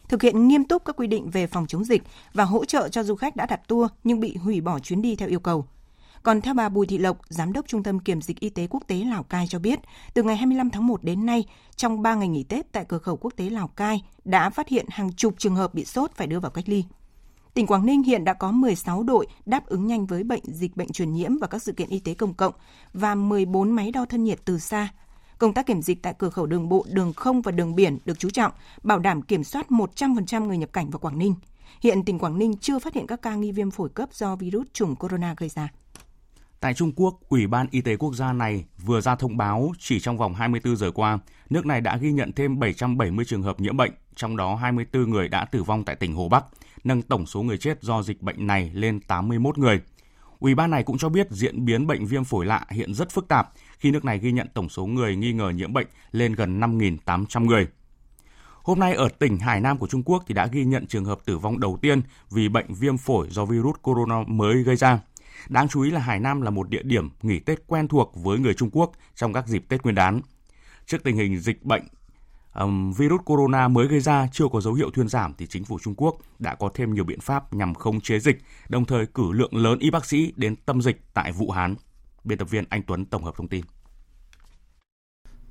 Thực 0.09 0.21
hiện 0.21 0.47
nghiêm 0.47 0.63
túc 0.63 0.85
các 0.85 0.95
quy 0.95 1.07
định 1.07 1.29
về 1.29 1.47
phòng 1.47 1.67
chống 1.67 1.83
dịch 1.83 2.03
và 2.33 2.43
hỗ 2.43 2.65
trợ 2.65 2.89
cho 2.89 3.03
du 3.03 3.15
khách 3.15 3.35
đã 3.35 3.45
đặt 3.45 3.67
tour 3.67 3.91
nhưng 4.03 4.19
bị 4.19 4.37
hủy 4.37 4.61
bỏ 4.61 4.79
chuyến 4.79 5.01
đi 5.01 5.15
theo 5.15 5.29
yêu 5.29 5.39
cầu. 5.39 5.65
Còn 6.23 6.41
theo 6.41 6.53
bà 6.53 6.69
Bùi 6.69 6.87
Thị 6.87 6.97
Lộc, 6.97 7.17
Giám 7.29 7.53
đốc 7.53 7.67
Trung 7.67 7.83
tâm 7.83 7.99
Kiểm 7.99 8.21
dịch 8.21 8.39
Y 8.39 8.49
tế 8.49 8.67
Quốc 8.69 8.83
tế 8.87 8.95
Lào 8.95 9.23
Cai 9.23 9.47
cho 9.47 9.59
biết, 9.59 9.79
từ 10.13 10.23
ngày 10.23 10.37
25 10.37 10.69
tháng 10.69 10.87
1 10.87 11.03
đến 11.03 11.25
nay, 11.25 11.43
trong 11.75 12.01
3 12.01 12.15
ngày 12.15 12.27
nghỉ 12.27 12.43
Tết 12.43 12.71
tại 12.71 12.85
cửa 12.85 12.97
khẩu 12.97 13.17
quốc 13.17 13.33
tế 13.35 13.49
Lào 13.49 13.67
Cai 13.67 14.03
đã 14.25 14.49
phát 14.49 14.67
hiện 14.67 14.85
hàng 14.89 15.13
chục 15.13 15.33
trường 15.37 15.55
hợp 15.55 15.73
bị 15.73 15.85
sốt 15.85 16.11
phải 16.15 16.27
đưa 16.27 16.39
vào 16.39 16.51
cách 16.51 16.69
ly. 16.69 16.83
Tỉnh 17.53 17.67
Quảng 17.67 17.85
Ninh 17.85 18.03
hiện 18.03 18.23
đã 18.23 18.33
có 18.33 18.51
16 18.51 19.03
đội 19.03 19.27
đáp 19.45 19.65
ứng 19.65 19.87
nhanh 19.87 20.05
với 20.05 20.23
bệnh 20.23 20.43
dịch 20.43 20.77
bệnh 20.77 20.91
truyền 20.91 21.13
nhiễm 21.13 21.37
và 21.37 21.47
các 21.47 21.63
sự 21.63 21.71
kiện 21.71 21.89
y 21.89 21.99
tế 21.99 22.13
công 22.13 22.33
cộng 22.33 22.53
và 22.93 23.15
14 23.15 23.71
máy 23.71 23.91
đo 23.91 24.05
thân 24.05 24.23
nhiệt 24.23 24.39
từ 24.45 24.59
xa. 24.59 24.89
Công 25.39 25.53
tác 25.53 25.65
kiểm 25.65 25.81
dịch 25.81 26.01
tại 26.01 26.13
cửa 26.17 26.29
khẩu 26.29 26.45
đường 26.45 26.69
bộ, 26.69 26.85
đường 26.89 27.13
không 27.13 27.41
và 27.41 27.51
đường 27.51 27.75
biển 27.75 27.97
được 28.05 28.19
chú 28.19 28.29
trọng, 28.29 28.51
bảo 28.83 28.99
đảm 28.99 29.21
kiểm 29.21 29.43
soát 29.43 29.67
100% 29.69 30.45
người 30.45 30.57
nhập 30.57 30.69
cảnh 30.73 30.89
vào 30.89 30.99
Quảng 30.99 31.17
Ninh. 31.17 31.35
Hiện 31.81 32.05
tỉnh 32.05 32.19
Quảng 32.19 32.37
Ninh 32.37 32.57
chưa 32.57 32.79
phát 32.79 32.93
hiện 32.93 33.07
các 33.07 33.21
ca 33.21 33.35
nghi 33.35 33.51
viêm 33.51 33.71
phổi 33.71 33.89
cấp 33.89 34.09
do 34.13 34.35
virus 34.35 34.67
chủng 34.73 34.95
corona 34.95 35.35
gây 35.37 35.49
ra. 35.49 35.69
Tại 36.59 36.73
Trung 36.73 36.91
Quốc, 36.95 37.19
Ủy 37.29 37.47
ban 37.47 37.67
Y 37.71 37.81
tế 37.81 37.95
quốc 37.95 38.13
gia 38.13 38.33
này 38.33 38.65
vừa 38.85 39.01
ra 39.01 39.15
thông 39.15 39.37
báo 39.37 39.71
chỉ 39.79 39.99
trong 39.99 40.17
vòng 40.17 40.33
24 40.33 40.75
giờ 40.75 40.91
qua, 40.91 41.19
nước 41.49 41.65
này 41.65 41.81
đã 41.81 41.97
ghi 41.97 42.11
nhận 42.11 42.31
thêm 42.31 42.59
770 42.59 43.25
trường 43.25 43.43
hợp 43.43 43.59
nhiễm 43.59 43.77
bệnh, 43.77 43.91
trong 44.15 44.37
đó 44.37 44.55
24 44.55 45.09
người 45.09 45.27
đã 45.27 45.45
tử 45.45 45.63
vong 45.63 45.83
tại 45.83 45.95
tỉnh 45.95 46.15
Hồ 46.15 46.29
Bắc, 46.29 46.45
nâng 46.83 47.01
tổng 47.01 47.25
số 47.25 47.41
người 47.41 47.57
chết 47.57 47.81
do 47.81 48.03
dịch 48.03 48.21
bệnh 48.21 48.47
này 48.47 48.71
lên 48.73 48.99
81 48.99 49.57
người. 49.57 49.81
Ủy 50.39 50.55
ban 50.55 50.71
này 50.71 50.83
cũng 50.83 50.97
cho 50.97 51.09
biết 51.09 51.27
diễn 51.31 51.65
biến 51.65 51.87
bệnh 51.87 52.05
viêm 52.05 52.23
phổi 52.23 52.45
lạ 52.45 52.65
hiện 52.69 52.93
rất 52.93 53.11
phức 53.11 53.27
tạp 53.27 53.51
khi 53.79 53.91
nước 53.91 54.05
này 54.05 54.19
ghi 54.19 54.31
nhận 54.31 54.47
tổng 54.53 54.69
số 54.69 54.85
người 54.85 55.15
nghi 55.15 55.33
ngờ 55.33 55.49
nhiễm 55.49 55.73
bệnh 55.73 55.87
lên 56.11 56.33
gần 56.33 56.59
5.800 56.59 57.45
người. 57.45 57.67
Hôm 58.63 58.79
nay 58.79 58.93
ở 58.93 59.09
tỉnh 59.19 59.37
Hải 59.37 59.61
Nam 59.61 59.77
của 59.77 59.87
Trung 59.87 60.03
Quốc 60.03 60.23
thì 60.27 60.33
đã 60.33 60.47
ghi 60.47 60.65
nhận 60.65 60.87
trường 60.87 61.05
hợp 61.05 61.19
tử 61.25 61.37
vong 61.37 61.59
đầu 61.59 61.77
tiên 61.81 62.01
vì 62.31 62.49
bệnh 62.49 62.73
viêm 62.73 62.97
phổi 62.97 63.27
do 63.29 63.45
virus 63.45 63.75
corona 63.81 64.23
mới 64.27 64.63
gây 64.63 64.75
ra. 64.75 64.99
Đáng 65.49 65.67
chú 65.67 65.81
ý 65.81 65.91
là 65.91 65.99
Hải 65.99 66.19
Nam 66.19 66.41
là 66.41 66.49
một 66.49 66.69
địa 66.69 66.83
điểm 66.83 67.09
nghỉ 67.21 67.39
Tết 67.39 67.67
quen 67.67 67.87
thuộc 67.87 68.11
với 68.15 68.39
người 68.39 68.53
Trung 68.53 68.69
Quốc 68.71 68.91
trong 69.15 69.33
các 69.33 69.47
dịp 69.47 69.65
Tết 69.69 69.83
Nguyên 69.83 69.95
đán. 69.95 70.21
Trước 70.85 71.03
tình 71.03 71.17
hình 71.17 71.39
dịch 71.39 71.63
bệnh 71.63 71.83
um, 72.55 72.93
virus 72.93 73.21
corona 73.25 73.67
mới 73.67 73.87
gây 73.87 73.99
ra 73.99 74.27
chưa 74.31 74.47
có 74.51 74.61
dấu 74.61 74.73
hiệu 74.73 74.89
thuyên 74.91 75.07
giảm 75.07 75.33
thì 75.37 75.47
chính 75.47 75.65
phủ 75.65 75.79
Trung 75.79 75.95
Quốc 75.97 76.17
đã 76.39 76.55
có 76.55 76.69
thêm 76.73 76.93
nhiều 76.93 77.03
biện 77.03 77.19
pháp 77.19 77.53
nhằm 77.53 77.73
khống 77.73 78.01
chế 78.01 78.19
dịch, 78.19 78.41
đồng 78.69 78.85
thời 78.85 79.05
cử 79.05 79.31
lượng 79.31 79.55
lớn 79.55 79.79
y 79.79 79.89
bác 79.89 80.05
sĩ 80.05 80.33
đến 80.35 80.55
tâm 80.55 80.81
dịch 80.81 81.01
tại 81.13 81.31
Vũ 81.31 81.51
Hán. 81.51 81.75
Biên 82.23 82.37
tập 82.37 82.49
viên 82.49 82.63
Anh 82.69 82.83
Tuấn 82.83 83.05
tổng 83.05 83.23
hợp 83.23 83.33
thông 83.37 83.47
tin. 83.47 83.61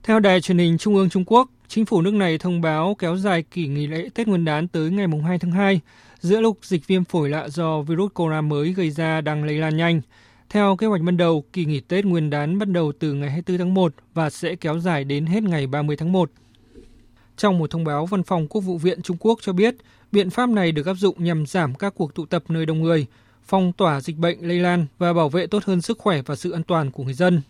Theo 0.02 0.20
đài 0.20 0.40
truyền 0.40 0.58
hình 0.58 0.78
Trung 0.78 0.96
ương 0.96 1.10
Trung 1.10 1.24
Quốc, 1.26 1.48
chính 1.68 1.84
phủ 1.84 2.02
nước 2.02 2.14
này 2.14 2.38
thông 2.38 2.60
báo 2.60 2.96
kéo 2.98 3.16
dài 3.16 3.42
kỳ 3.42 3.66
nghỉ 3.66 3.86
lễ 3.86 4.08
Tết 4.14 4.28
Nguyên 4.28 4.44
đán 4.44 4.68
tới 4.68 4.90
ngày 4.90 5.06
2 5.24 5.38
tháng 5.38 5.50
2, 5.50 5.80
giữa 6.20 6.40
lúc 6.40 6.58
dịch 6.62 6.86
viêm 6.86 7.04
phổi 7.04 7.28
lạ 7.28 7.48
do 7.48 7.80
virus 7.80 8.12
corona 8.14 8.40
mới 8.40 8.72
gây 8.72 8.90
ra 8.90 9.20
đang 9.20 9.44
lây 9.44 9.56
lan 9.56 9.76
nhanh. 9.76 10.00
Theo 10.50 10.76
kế 10.76 10.86
hoạch 10.86 11.00
ban 11.00 11.16
đầu, 11.16 11.44
kỳ 11.52 11.64
nghỉ 11.64 11.80
Tết 11.80 12.04
Nguyên 12.04 12.30
đán 12.30 12.58
bắt 12.58 12.68
đầu 12.68 12.92
từ 12.98 13.12
ngày 13.12 13.30
24 13.30 13.58
tháng 13.58 13.74
1 13.74 13.94
và 14.14 14.30
sẽ 14.30 14.56
kéo 14.56 14.78
dài 14.78 15.04
đến 15.04 15.26
hết 15.26 15.42
ngày 15.42 15.66
30 15.66 15.96
tháng 15.96 16.12
1. 16.12 16.30
Trong 17.36 17.58
một 17.58 17.70
thông 17.70 17.84
báo, 17.84 18.06
Văn 18.06 18.22
phòng 18.22 18.48
Quốc 18.48 18.60
vụ 18.60 18.78
viện 18.78 19.02
Trung 19.02 19.16
Quốc 19.20 19.38
cho 19.42 19.52
biết, 19.52 19.74
biện 20.12 20.30
pháp 20.30 20.48
này 20.48 20.72
được 20.72 20.86
áp 20.86 20.94
dụng 20.94 21.24
nhằm 21.24 21.46
giảm 21.46 21.74
các 21.74 21.94
cuộc 21.96 22.14
tụ 22.14 22.26
tập 22.26 22.44
nơi 22.48 22.66
đông 22.66 22.82
người, 22.82 23.06
phong 23.48 23.72
tỏa 23.72 24.00
dịch 24.00 24.16
bệnh 24.16 24.48
lây 24.48 24.58
lan 24.58 24.86
và 24.98 25.12
bảo 25.12 25.28
vệ 25.28 25.46
tốt 25.46 25.64
hơn 25.64 25.82
sức 25.82 25.98
khỏe 25.98 26.22
và 26.26 26.36
sự 26.36 26.50
an 26.50 26.62
toàn 26.62 26.90
của 26.90 27.04
người 27.04 27.14
dân. 27.14 27.40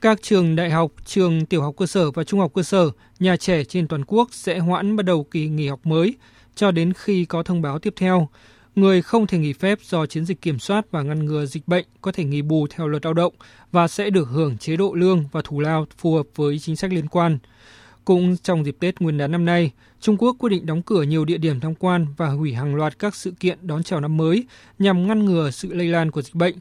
Các 0.00 0.22
trường 0.22 0.56
đại 0.56 0.70
học, 0.70 0.92
trường 1.04 1.46
tiểu 1.46 1.62
học 1.62 1.74
cơ 1.76 1.86
sở 1.86 2.10
và 2.10 2.24
trung 2.24 2.40
học 2.40 2.52
cơ 2.54 2.62
sở, 2.62 2.90
nhà 3.18 3.36
trẻ 3.36 3.64
trên 3.64 3.88
toàn 3.88 4.04
quốc 4.06 4.28
sẽ 4.32 4.58
hoãn 4.58 4.96
bắt 4.96 5.06
đầu 5.06 5.24
kỳ 5.24 5.48
nghỉ 5.48 5.68
học 5.68 5.80
mới 5.86 6.14
cho 6.54 6.70
đến 6.70 6.92
khi 6.92 7.24
có 7.24 7.42
thông 7.42 7.62
báo 7.62 7.78
tiếp 7.78 7.94
theo. 7.96 8.28
Người 8.76 9.02
không 9.02 9.26
thể 9.26 9.38
nghỉ 9.38 9.52
phép 9.52 9.78
do 9.82 10.06
chiến 10.06 10.24
dịch 10.24 10.42
kiểm 10.42 10.58
soát 10.58 10.86
và 10.90 11.02
ngăn 11.02 11.24
ngừa 11.24 11.46
dịch 11.46 11.68
bệnh 11.68 11.86
có 12.00 12.12
thể 12.12 12.24
nghỉ 12.24 12.42
bù 12.42 12.66
theo 12.70 12.88
luật 12.88 13.04
lao 13.04 13.14
động 13.14 13.34
và 13.72 13.88
sẽ 13.88 14.10
được 14.10 14.28
hưởng 14.28 14.58
chế 14.58 14.76
độ 14.76 14.94
lương 14.94 15.24
và 15.32 15.40
thù 15.44 15.60
lao 15.60 15.86
phù 15.98 16.14
hợp 16.14 16.26
với 16.34 16.58
chính 16.58 16.76
sách 16.76 16.92
liên 16.92 17.08
quan. 17.08 17.38
Cũng 18.04 18.36
trong 18.36 18.64
dịp 18.64 18.76
Tết 18.80 19.00
Nguyên 19.00 19.18
đán 19.18 19.32
năm 19.32 19.44
nay, 19.44 19.70
Trung 20.06 20.16
Quốc 20.18 20.36
quyết 20.38 20.50
định 20.50 20.66
đóng 20.66 20.82
cửa 20.82 21.02
nhiều 21.02 21.24
địa 21.24 21.38
điểm 21.38 21.60
tham 21.60 21.74
quan 21.74 22.06
và 22.16 22.28
hủy 22.28 22.54
hàng 22.54 22.74
loạt 22.74 22.98
các 22.98 23.14
sự 23.14 23.30
kiện 23.40 23.58
đón 23.62 23.82
chào 23.82 24.00
năm 24.00 24.16
mới 24.16 24.44
nhằm 24.78 25.06
ngăn 25.06 25.24
ngừa 25.24 25.50
sự 25.50 25.74
lây 25.74 25.86
lan 25.86 26.10
của 26.10 26.22
dịch 26.22 26.34
bệnh. 26.34 26.54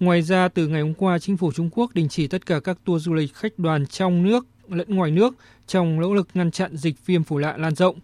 Ngoài 0.00 0.22
ra, 0.22 0.48
từ 0.48 0.68
ngày 0.68 0.82
hôm 0.82 0.94
qua, 0.94 1.18
chính 1.18 1.36
phủ 1.36 1.52
Trung 1.52 1.70
Quốc 1.72 1.94
đình 1.94 2.08
chỉ 2.08 2.26
tất 2.26 2.46
cả 2.46 2.60
các 2.60 2.78
tour 2.84 3.04
du 3.04 3.14
lịch 3.14 3.34
khách 3.34 3.58
đoàn 3.58 3.86
trong 3.86 4.22
nước 4.22 4.46
lẫn 4.68 4.96
ngoài 4.96 5.10
nước 5.10 5.34
trong 5.66 6.00
nỗ 6.00 6.14
lực 6.14 6.28
ngăn 6.34 6.50
chặn 6.50 6.76
dịch 6.76 7.06
viêm 7.06 7.24
phổi 7.24 7.42
lạ 7.42 7.54
lan 7.58 7.74
rộng. 7.74 7.96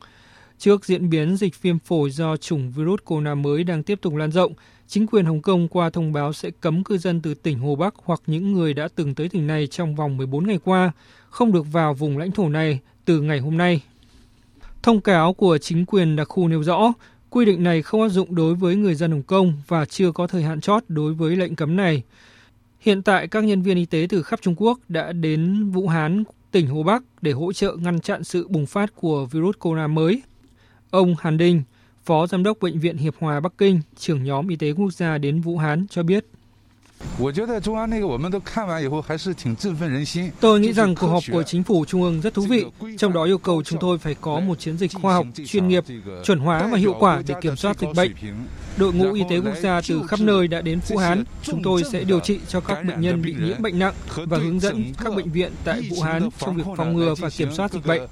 Trước 0.58 0.84
diễn 0.84 1.10
biến 1.10 1.36
dịch 1.36 1.62
viêm 1.62 1.78
phổi 1.78 2.10
do 2.10 2.36
chủng 2.36 2.70
virus 2.70 3.00
corona 3.04 3.34
mới 3.34 3.64
đang 3.64 3.82
tiếp 3.82 3.98
tục 4.02 4.14
lan 4.14 4.32
rộng, 4.32 4.52
chính 4.88 5.06
quyền 5.06 5.24
Hồng 5.24 5.42
Kông 5.42 5.68
qua 5.68 5.90
thông 5.90 6.12
báo 6.12 6.32
sẽ 6.32 6.50
cấm 6.60 6.84
cư 6.84 6.98
dân 6.98 7.20
từ 7.20 7.34
tỉnh 7.34 7.58
Hồ 7.58 7.74
Bắc 7.74 7.94
hoặc 8.04 8.20
những 8.26 8.52
người 8.52 8.74
đã 8.74 8.88
từng 8.94 9.14
tới 9.14 9.28
tỉnh 9.28 9.46
này 9.46 9.66
trong 9.66 9.94
vòng 9.94 10.16
14 10.16 10.46
ngày 10.46 10.58
qua 10.64 10.92
không 11.30 11.52
được 11.52 11.66
vào 11.72 11.94
vùng 11.94 12.18
lãnh 12.18 12.32
thổ 12.32 12.48
này 12.48 12.78
từ 13.04 13.20
ngày 13.20 13.38
hôm 13.38 13.56
nay. 13.58 13.82
Thông 14.82 15.00
cáo 15.00 15.32
của 15.32 15.58
chính 15.58 15.86
quyền 15.86 16.16
đặc 16.16 16.28
khu 16.28 16.48
nêu 16.48 16.62
rõ, 16.62 16.92
quy 17.30 17.44
định 17.44 17.62
này 17.62 17.82
không 17.82 18.02
áp 18.02 18.08
dụng 18.08 18.34
đối 18.34 18.54
với 18.54 18.76
người 18.76 18.94
dân 18.94 19.10
Hồng 19.10 19.22
Kông 19.22 19.52
và 19.66 19.84
chưa 19.84 20.12
có 20.12 20.26
thời 20.26 20.42
hạn 20.42 20.60
chót 20.60 20.84
đối 20.88 21.14
với 21.14 21.36
lệnh 21.36 21.56
cấm 21.56 21.76
này. 21.76 22.02
Hiện 22.80 23.02
tại, 23.02 23.28
các 23.28 23.44
nhân 23.44 23.62
viên 23.62 23.76
y 23.76 23.86
tế 23.86 24.06
từ 24.08 24.22
khắp 24.22 24.40
Trung 24.42 24.54
Quốc 24.56 24.78
đã 24.88 25.12
đến 25.12 25.70
Vũ 25.70 25.88
Hán, 25.88 26.24
tỉnh 26.50 26.66
Hồ 26.66 26.82
Bắc 26.82 27.02
để 27.22 27.32
hỗ 27.32 27.52
trợ 27.52 27.76
ngăn 27.76 28.00
chặn 28.00 28.24
sự 28.24 28.48
bùng 28.48 28.66
phát 28.66 28.96
của 28.96 29.26
virus 29.26 29.56
corona 29.58 29.86
mới. 29.86 30.22
Ông 30.90 31.14
Hàn 31.18 31.38
Đinh, 31.38 31.62
Phó 32.04 32.26
Giám 32.26 32.42
đốc 32.42 32.58
Bệnh 32.60 32.78
viện 32.78 32.96
Hiệp 32.96 33.14
Hòa 33.18 33.40
Bắc 33.40 33.52
Kinh, 33.58 33.80
trưởng 33.96 34.24
nhóm 34.24 34.48
y 34.48 34.56
tế 34.56 34.72
quốc 34.72 34.92
gia 34.92 35.18
đến 35.18 35.40
Vũ 35.40 35.58
Hán 35.58 35.86
cho 35.90 36.02
biết. 36.02 36.26
Tôi 40.40 40.60
nghĩ 40.60 40.72
rằng 40.72 40.94
cuộc 40.94 41.06
họp 41.08 41.22
của 41.32 41.42
chính 41.42 41.62
phủ 41.62 41.84
trung 41.84 42.02
ương 42.02 42.20
rất 42.20 42.34
thú 42.34 42.42
vị, 42.42 42.64
trong 42.98 43.12
đó 43.12 43.24
yêu 43.24 43.38
cầu 43.38 43.62
chúng 43.62 43.80
tôi 43.80 43.98
phải 43.98 44.14
có 44.20 44.40
một 44.40 44.58
chiến 44.58 44.78
dịch 44.78 44.90
khoa 45.02 45.14
học, 45.14 45.26
chuyên 45.46 45.68
nghiệp, 45.68 45.84
chuẩn 46.24 46.38
hóa 46.38 46.66
và 46.66 46.78
hiệu 46.78 46.94
quả 46.98 47.22
để 47.26 47.34
kiểm 47.40 47.56
soát 47.56 47.78
dịch 47.78 47.88
bệnh. 47.96 48.12
Đội 48.76 48.92
ngũ 48.92 49.12
y 49.12 49.22
tế 49.30 49.40
quốc 49.40 49.56
gia 49.60 49.80
từ 49.88 50.02
khắp 50.08 50.20
nơi 50.20 50.48
đã 50.48 50.60
đến 50.60 50.80
Vũ 50.88 50.96
Hán. 50.96 51.24
Chúng 51.42 51.62
tôi 51.62 51.82
sẽ 51.92 52.04
điều 52.04 52.20
trị 52.20 52.40
cho 52.48 52.60
các 52.60 52.84
bệnh 52.84 53.00
nhân 53.00 53.22
bị 53.22 53.34
nhiễm 53.40 53.62
bệnh 53.62 53.78
nặng 53.78 53.94
và 54.16 54.38
hướng 54.38 54.60
dẫn 54.60 54.92
các 55.04 55.14
bệnh 55.16 55.30
viện 55.30 55.52
tại 55.64 55.82
Vũ 55.90 56.02
Hán 56.02 56.28
trong 56.38 56.56
việc 56.56 56.64
phòng 56.76 56.96
ngừa 56.96 57.14
và 57.18 57.30
kiểm 57.30 57.52
soát 57.52 57.72
dịch 57.72 57.86
bệnh. 57.86 58.02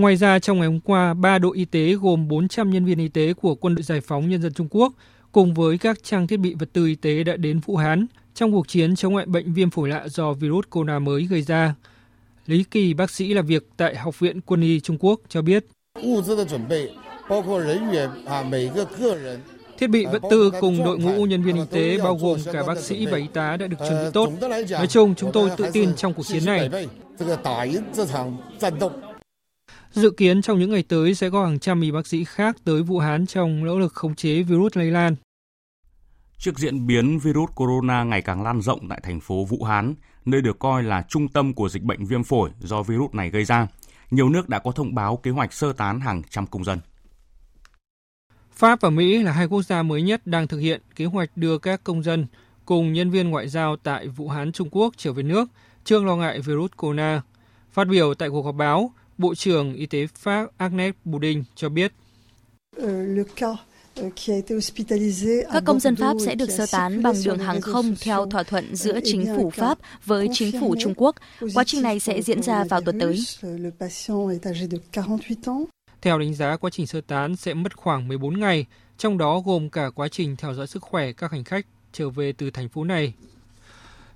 Ngoài 0.00 0.16
ra, 0.16 0.38
trong 0.38 0.58
ngày 0.58 0.68
hôm 0.68 0.80
qua, 0.80 1.14
ba 1.14 1.38
đội 1.38 1.56
y 1.56 1.64
tế 1.64 1.94
gồm 1.94 2.28
400 2.28 2.70
nhân 2.70 2.84
viên 2.84 2.98
y 2.98 3.08
tế 3.08 3.32
của 3.34 3.54
Quân 3.54 3.74
đội 3.74 3.82
Giải 3.82 4.00
phóng 4.00 4.28
Nhân 4.30 4.42
dân 4.42 4.52
Trung 4.52 4.68
Quốc 4.70 4.92
cùng 5.32 5.54
với 5.54 5.78
các 5.78 6.02
trang 6.02 6.26
thiết 6.26 6.36
bị 6.36 6.54
vật 6.54 6.68
tư 6.72 6.86
y 6.86 6.94
tế 6.94 7.24
đã 7.24 7.36
đến 7.36 7.60
Vũ 7.66 7.76
Hán 7.76 8.06
trong 8.34 8.52
cuộc 8.52 8.68
chiến 8.68 8.96
chống 8.96 9.16
lại 9.16 9.26
bệnh 9.26 9.52
viêm 9.52 9.70
phổi 9.70 9.88
lạ 9.88 10.08
do 10.08 10.32
virus 10.32 10.64
corona 10.70 10.98
mới 10.98 11.26
gây 11.26 11.42
ra. 11.42 11.74
Lý 12.46 12.64
Kỳ, 12.70 12.94
bác 12.94 13.10
sĩ 13.10 13.34
làm 13.34 13.46
việc 13.46 13.68
tại 13.76 13.96
Học 13.96 14.18
viện 14.18 14.40
Quân 14.40 14.60
y 14.60 14.80
Trung 14.80 14.96
Quốc 15.00 15.20
cho 15.28 15.42
biết. 15.42 15.66
Thiết 19.78 19.86
bị 19.86 20.06
vật 20.06 20.22
tư 20.30 20.52
cùng 20.60 20.84
đội 20.84 20.98
ngũ 20.98 21.24
nhân 21.26 21.42
viên 21.42 21.56
y 21.56 21.62
tế 21.70 21.98
bao 21.98 22.16
gồm 22.16 22.38
cả 22.52 22.62
bác 22.66 22.78
sĩ 22.78 23.06
và 23.06 23.18
y 23.18 23.26
tá 23.32 23.56
đã 23.56 23.66
được 23.66 23.76
chuẩn 23.78 24.04
bị 24.04 24.10
tốt. 24.12 24.30
Nói 24.70 24.86
chung, 24.86 25.14
chúng 25.14 25.32
tôi 25.32 25.50
tự 25.56 25.64
tin 25.72 25.96
trong 25.96 26.14
cuộc 26.14 26.26
chiến 26.26 26.44
này. 26.44 26.70
Dự 29.92 30.10
kiến 30.10 30.42
trong 30.42 30.58
những 30.58 30.70
ngày 30.70 30.82
tới 30.82 31.14
sẽ 31.14 31.30
có 31.30 31.44
hàng 31.44 31.58
trăm 31.58 31.80
y 31.80 31.90
bác 31.90 32.06
sĩ 32.06 32.24
khác 32.24 32.56
tới 32.64 32.82
Vũ 32.82 32.98
Hán 32.98 33.26
trong 33.26 33.64
nỗ 33.64 33.78
lực 33.78 33.92
khống 33.94 34.14
chế 34.14 34.42
virus 34.42 34.76
lây 34.76 34.90
lan. 34.90 35.16
Trước 36.38 36.58
diễn 36.58 36.86
biến 36.86 37.18
virus 37.18 37.50
corona 37.54 38.04
ngày 38.04 38.22
càng 38.22 38.42
lan 38.42 38.60
rộng 38.60 38.88
tại 38.88 39.00
thành 39.02 39.20
phố 39.20 39.44
Vũ 39.44 39.64
Hán, 39.64 39.94
nơi 40.24 40.40
được 40.40 40.58
coi 40.58 40.82
là 40.82 41.02
trung 41.08 41.28
tâm 41.28 41.54
của 41.54 41.68
dịch 41.68 41.82
bệnh 41.82 42.04
viêm 42.04 42.24
phổi 42.24 42.50
do 42.60 42.82
virus 42.82 43.14
này 43.14 43.30
gây 43.30 43.44
ra, 43.44 43.66
nhiều 44.10 44.28
nước 44.28 44.48
đã 44.48 44.58
có 44.58 44.72
thông 44.72 44.94
báo 44.94 45.16
kế 45.16 45.30
hoạch 45.30 45.52
sơ 45.52 45.72
tán 45.72 46.00
hàng 46.00 46.22
trăm 46.30 46.46
công 46.46 46.64
dân. 46.64 46.78
Pháp 48.52 48.80
và 48.80 48.90
Mỹ 48.90 49.22
là 49.22 49.32
hai 49.32 49.46
quốc 49.46 49.62
gia 49.62 49.82
mới 49.82 50.02
nhất 50.02 50.26
đang 50.26 50.46
thực 50.46 50.58
hiện 50.58 50.80
kế 50.96 51.04
hoạch 51.04 51.36
đưa 51.36 51.58
các 51.58 51.84
công 51.84 52.02
dân 52.02 52.26
cùng 52.64 52.92
nhân 52.92 53.10
viên 53.10 53.30
ngoại 53.30 53.48
giao 53.48 53.76
tại 53.76 54.08
Vũ 54.08 54.28
Hán, 54.28 54.52
Trung 54.52 54.68
Quốc 54.70 54.94
trở 54.96 55.12
về 55.12 55.22
nước 55.22 55.48
trước 55.84 56.04
lo 56.04 56.16
ngại 56.16 56.40
virus 56.40 56.70
corona. 56.76 57.22
Phát 57.72 57.88
biểu 57.88 58.14
tại 58.14 58.28
cuộc 58.30 58.42
họp 58.42 58.54
báo, 58.54 58.92
Bộ 59.20 59.34
trưởng 59.34 59.74
Y 59.74 59.86
tế 59.86 60.06
Pháp 60.06 60.46
Agnes 60.56 60.94
Budin 61.04 61.42
cho 61.54 61.68
biết. 61.68 61.92
Các 65.52 65.62
công 65.66 65.80
dân 65.80 65.96
Pháp 65.96 66.16
sẽ 66.26 66.34
được 66.34 66.50
sơ 66.50 66.66
tán 66.72 67.02
bằng 67.02 67.14
đường 67.24 67.38
hàng 67.38 67.60
không 67.60 67.94
theo 68.00 68.26
thỏa 68.26 68.42
thuận 68.42 68.76
giữa 68.76 69.00
chính 69.04 69.26
phủ 69.36 69.50
Pháp 69.50 69.78
với 70.04 70.28
chính 70.32 70.60
phủ 70.60 70.76
Trung 70.80 70.94
Quốc. 70.96 71.16
Quá 71.54 71.64
trình 71.64 71.82
này 71.82 72.00
sẽ 72.00 72.22
diễn 72.22 72.42
ra 72.42 72.64
vào 72.64 72.80
tuần 72.80 73.00
tới. 73.00 73.20
Theo 76.02 76.18
đánh 76.18 76.34
giá, 76.34 76.56
quá 76.56 76.70
trình 76.70 76.86
sơ 76.86 77.00
tán 77.00 77.36
sẽ 77.36 77.54
mất 77.54 77.76
khoảng 77.76 78.08
14 78.08 78.40
ngày, 78.40 78.66
trong 78.98 79.18
đó 79.18 79.40
gồm 79.40 79.70
cả 79.70 79.90
quá 79.94 80.08
trình 80.08 80.36
theo 80.36 80.54
dõi 80.54 80.66
sức 80.66 80.82
khỏe 80.82 81.12
các 81.12 81.30
hành 81.30 81.44
khách 81.44 81.66
trở 81.92 82.10
về 82.10 82.32
từ 82.32 82.50
thành 82.50 82.68
phố 82.68 82.84
này. 82.84 83.14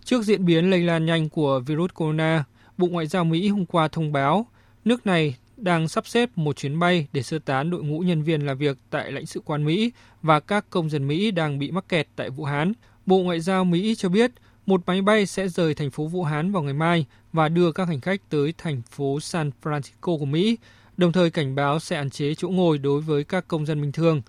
Trước 0.05 0.23
diễn 0.23 0.45
biến 0.45 0.71
lây 0.71 0.81
lan 0.81 1.07
nhanh 1.07 1.29
của 1.29 1.61
virus 1.67 1.91
corona, 1.95 2.45
Bộ 2.79 2.87
Ngoại 2.87 3.07
giao 3.07 3.25
Mỹ 3.25 3.49
hôm 3.49 3.67
qua 3.67 3.89
thông 3.89 4.13
báo 4.13 4.47
nước 4.85 5.07
này 5.07 5.37
đang 5.57 5.89
sắp 5.89 6.07
xếp 6.07 6.31
một 6.37 6.57
chuyến 6.57 6.79
bay 6.79 7.07
để 7.13 7.23
sơ 7.23 7.39
tán 7.39 7.71
đội 7.71 7.83
ngũ 7.83 8.01
nhân 8.01 8.23
viên 8.23 8.47
làm 8.47 8.59
việc 8.59 8.79
tại 8.91 9.13
lãnh 9.13 9.27
sự 9.27 9.41
quán 9.45 9.65
Mỹ 9.65 9.93
và 10.23 10.41
các 10.41 10.71
công 10.71 10.91
dân 10.91 11.09
Mỹ 11.09 11.31
đang 11.31 11.59
bị 11.59 11.71
mắc 11.71 11.89
kẹt 11.89 12.09
tại 12.17 12.31
Vũ 12.31 12.45
Hán. 12.45 12.73
Bộ 13.07 13.19
Ngoại 13.19 13.41
giao 13.41 13.65
Mỹ 13.65 13.95
cho 13.95 14.09
biết 14.09 14.31
một 14.67 14.81
máy 14.87 15.03
bay 15.03 15.27
sẽ 15.27 15.49
rời 15.49 15.75
thành 15.75 15.91
phố 15.91 16.07
Vũ 16.07 16.23
Hán 16.23 16.53
vào 16.53 16.63
ngày 16.63 16.75
mai 16.75 17.07
và 17.33 17.49
đưa 17.49 17.73
các 17.73 17.89
hành 17.89 18.01
khách 18.01 18.21
tới 18.31 18.55
thành 18.59 18.83
phố 18.91 19.21
San 19.21 19.51
Francisco 19.63 20.19
của 20.19 20.25
Mỹ, 20.25 20.59
đồng 20.97 21.13
thời 21.13 21.31
cảnh 21.31 21.55
báo 21.55 21.81
sẽ 21.81 21.97
hạn 21.97 22.11
chế 22.11 22.35
chỗ 22.35 22.49
ngồi 22.49 22.79
đối 22.79 23.01
với 23.01 23.25
các 23.25 23.49
công 23.49 23.67
dân 23.67 23.83
bình 23.83 23.93
thường. 23.93 24.23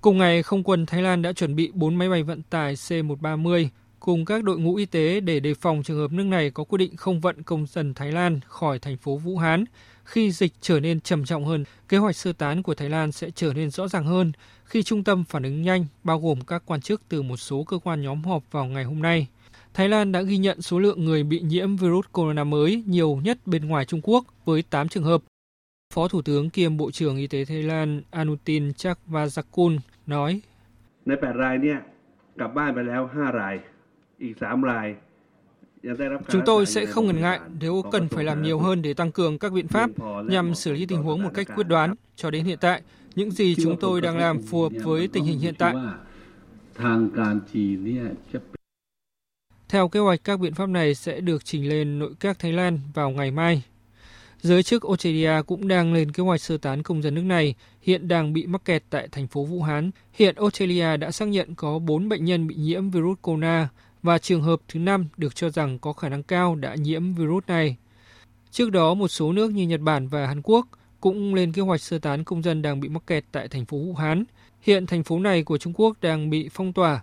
Cùng 0.00 0.18
ngày, 0.18 0.42
không 0.42 0.62
quân 0.62 0.86
Thái 0.86 1.02
Lan 1.02 1.22
đã 1.22 1.32
chuẩn 1.32 1.56
bị 1.56 1.70
4 1.74 1.94
máy 1.94 2.08
bay 2.08 2.22
vận 2.22 2.42
tải 2.42 2.74
C-130 2.74 3.68
cùng 4.00 4.24
các 4.24 4.44
đội 4.44 4.58
ngũ 4.58 4.74
y 4.74 4.86
tế 4.86 5.20
để 5.20 5.40
đề 5.40 5.54
phòng 5.54 5.82
trường 5.82 5.98
hợp 5.98 6.12
nước 6.12 6.24
này 6.24 6.50
có 6.50 6.64
quyết 6.64 6.78
định 6.78 6.96
không 6.96 7.20
vận 7.20 7.42
công 7.42 7.66
dân 7.66 7.94
Thái 7.94 8.12
Lan 8.12 8.40
khỏi 8.46 8.78
thành 8.78 8.96
phố 8.96 9.16
Vũ 9.16 9.36
Hán. 9.36 9.64
Khi 10.04 10.30
dịch 10.30 10.52
trở 10.60 10.80
nên 10.80 11.00
trầm 11.00 11.24
trọng 11.24 11.44
hơn, 11.44 11.64
kế 11.88 11.96
hoạch 11.96 12.16
sơ 12.16 12.32
tán 12.32 12.62
của 12.62 12.74
Thái 12.74 12.88
Lan 12.88 13.12
sẽ 13.12 13.30
trở 13.30 13.52
nên 13.52 13.70
rõ 13.70 13.88
ràng 13.88 14.04
hơn 14.04 14.32
khi 14.64 14.82
trung 14.82 15.04
tâm 15.04 15.24
phản 15.24 15.42
ứng 15.42 15.62
nhanh 15.62 15.86
bao 16.04 16.20
gồm 16.20 16.40
các 16.40 16.62
quan 16.66 16.80
chức 16.80 17.02
từ 17.08 17.22
một 17.22 17.36
số 17.36 17.64
cơ 17.64 17.78
quan 17.78 18.02
nhóm 18.02 18.24
họp 18.24 18.42
vào 18.50 18.64
ngày 18.64 18.84
hôm 18.84 19.02
nay. 19.02 19.26
Thái 19.74 19.88
Lan 19.88 20.12
đã 20.12 20.22
ghi 20.22 20.36
nhận 20.36 20.62
số 20.62 20.78
lượng 20.78 21.04
người 21.04 21.22
bị 21.22 21.40
nhiễm 21.40 21.76
virus 21.76 22.06
corona 22.12 22.44
mới 22.44 22.82
nhiều 22.86 23.20
nhất 23.24 23.38
bên 23.46 23.68
ngoài 23.68 23.84
Trung 23.84 24.00
Quốc 24.02 24.24
với 24.44 24.62
8 24.62 24.88
trường 24.88 25.04
hợp. 25.04 25.22
Phó 25.94 26.08
Thủ 26.08 26.22
tướng 26.22 26.50
kiêm 26.50 26.76
Bộ 26.76 26.90
trưởng 26.90 27.16
Y 27.16 27.26
tế 27.26 27.44
Thái 27.44 27.62
Lan 27.62 28.02
Anutin 28.10 28.70
Chakvazakul 28.70 29.78
nói. 30.06 30.40
Chúng 36.28 36.42
tôi 36.46 36.66
sẽ 36.66 36.86
không 36.86 37.06
ngần 37.06 37.20
ngại 37.20 37.40
nếu 37.60 37.82
cần 37.92 38.08
phải 38.08 38.24
làm 38.24 38.42
nhiều 38.42 38.58
hơn 38.58 38.82
để 38.82 38.94
tăng 38.94 39.12
cường 39.12 39.38
các 39.38 39.52
biện 39.52 39.68
pháp 39.68 39.90
nhằm 40.28 40.54
xử 40.54 40.72
lý 40.72 40.86
tình 40.86 41.02
huống 41.02 41.22
một 41.22 41.30
cách 41.34 41.48
quyết 41.56 41.66
đoán. 41.66 41.94
Cho 42.16 42.30
đến 42.30 42.44
hiện 42.44 42.58
tại, 42.60 42.82
những 43.14 43.30
gì 43.30 43.54
chúng 43.62 43.76
tôi 43.80 44.00
đang 44.00 44.18
làm 44.18 44.42
phù 44.42 44.62
hợp 44.62 44.72
với 44.82 45.08
tình 45.08 45.24
hình 45.24 45.38
hiện 45.38 45.54
tại. 45.54 45.74
Theo 49.68 49.88
kế 49.88 50.00
hoạch, 50.00 50.24
các 50.24 50.40
biện 50.40 50.54
pháp 50.54 50.68
này 50.68 50.94
sẽ 50.94 51.20
được 51.20 51.44
trình 51.44 51.68
lên 51.68 51.98
nội 51.98 52.12
các 52.20 52.38
Thái 52.38 52.52
Lan 52.52 52.78
vào 52.94 53.10
ngày 53.10 53.30
mai. 53.30 53.62
Giới 54.40 54.62
chức 54.62 54.82
Australia 54.82 55.42
cũng 55.46 55.68
đang 55.68 55.94
lên 55.94 56.12
kế 56.12 56.22
hoạch 56.22 56.40
sơ 56.40 56.56
tán 56.56 56.82
công 56.82 57.02
dân 57.02 57.14
nước 57.14 57.22
này, 57.22 57.54
hiện 57.82 58.08
đang 58.08 58.32
bị 58.32 58.46
mắc 58.46 58.64
kẹt 58.64 58.82
tại 58.90 59.08
thành 59.12 59.26
phố 59.26 59.44
Vũ 59.44 59.62
Hán. 59.62 59.90
Hiện 60.12 60.34
Australia 60.36 60.96
đã 60.96 61.10
xác 61.10 61.28
nhận 61.28 61.54
có 61.54 61.78
4 61.78 62.08
bệnh 62.08 62.24
nhân 62.24 62.46
bị 62.46 62.54
nhiễm 62.54 62.90
virus 62.90 63.18
corona 63.22 63.68
và 64.02 64.18
trường 64.18 64.42
hợp 64.42 64.60
thứ 64.68 64.80
năm 64.80 65.08
được 65.16 65.34
cho 65.34 65.50
rằng 65.50 65.78
có 65.78 65.92
khả 65.92 66.08
năng 66.08 66.22
cao 66.22 66.54
đã 66.54 66.74
nhiễm 66.74 67.14
virus 67.14 67.44
này. 67.46 67.76
Trước 68.50 68.70
đó, 68.70 68.94
một 68.94 69.08
số 69.08 69.32
nước 69.32 69.52
như 69.52 69.66
Nhật 69.66 69.80
Bản 69.80 70.08
và 70.08 70.26
Hàn 70.26 70.42
Quốc 70.42 70.66
cũng 71.00 71.34
lên 71.34 71.52
kế 71.52 71.62
hoạch 71.62 71.80
sơ 71.80 71.98
tán 71.98 72.24
công 72.24 72.42
dân 72.42 72.62
đang 72.62 72.80
bị 72.80 72.88
mắc 72.88 73.02
kẹt 73.06 73.24
tại 73.32 73.48
thành 73.48 73.66
phố 73.66 73.78
Vũ 73.78 73.94
Hán. 73.94 74.24
Hiện 74.60 74.86
thành 74.86 75.04
phố 75.04 75.18
này 75.18 75.42
của 75.42 75.58
Trung 75.58 75.72
Quốc 75.76 75.96
đang 76.00 76.30
bị 76.30 76.48
phong 76.52 76.72
tỏa 76.72 77.02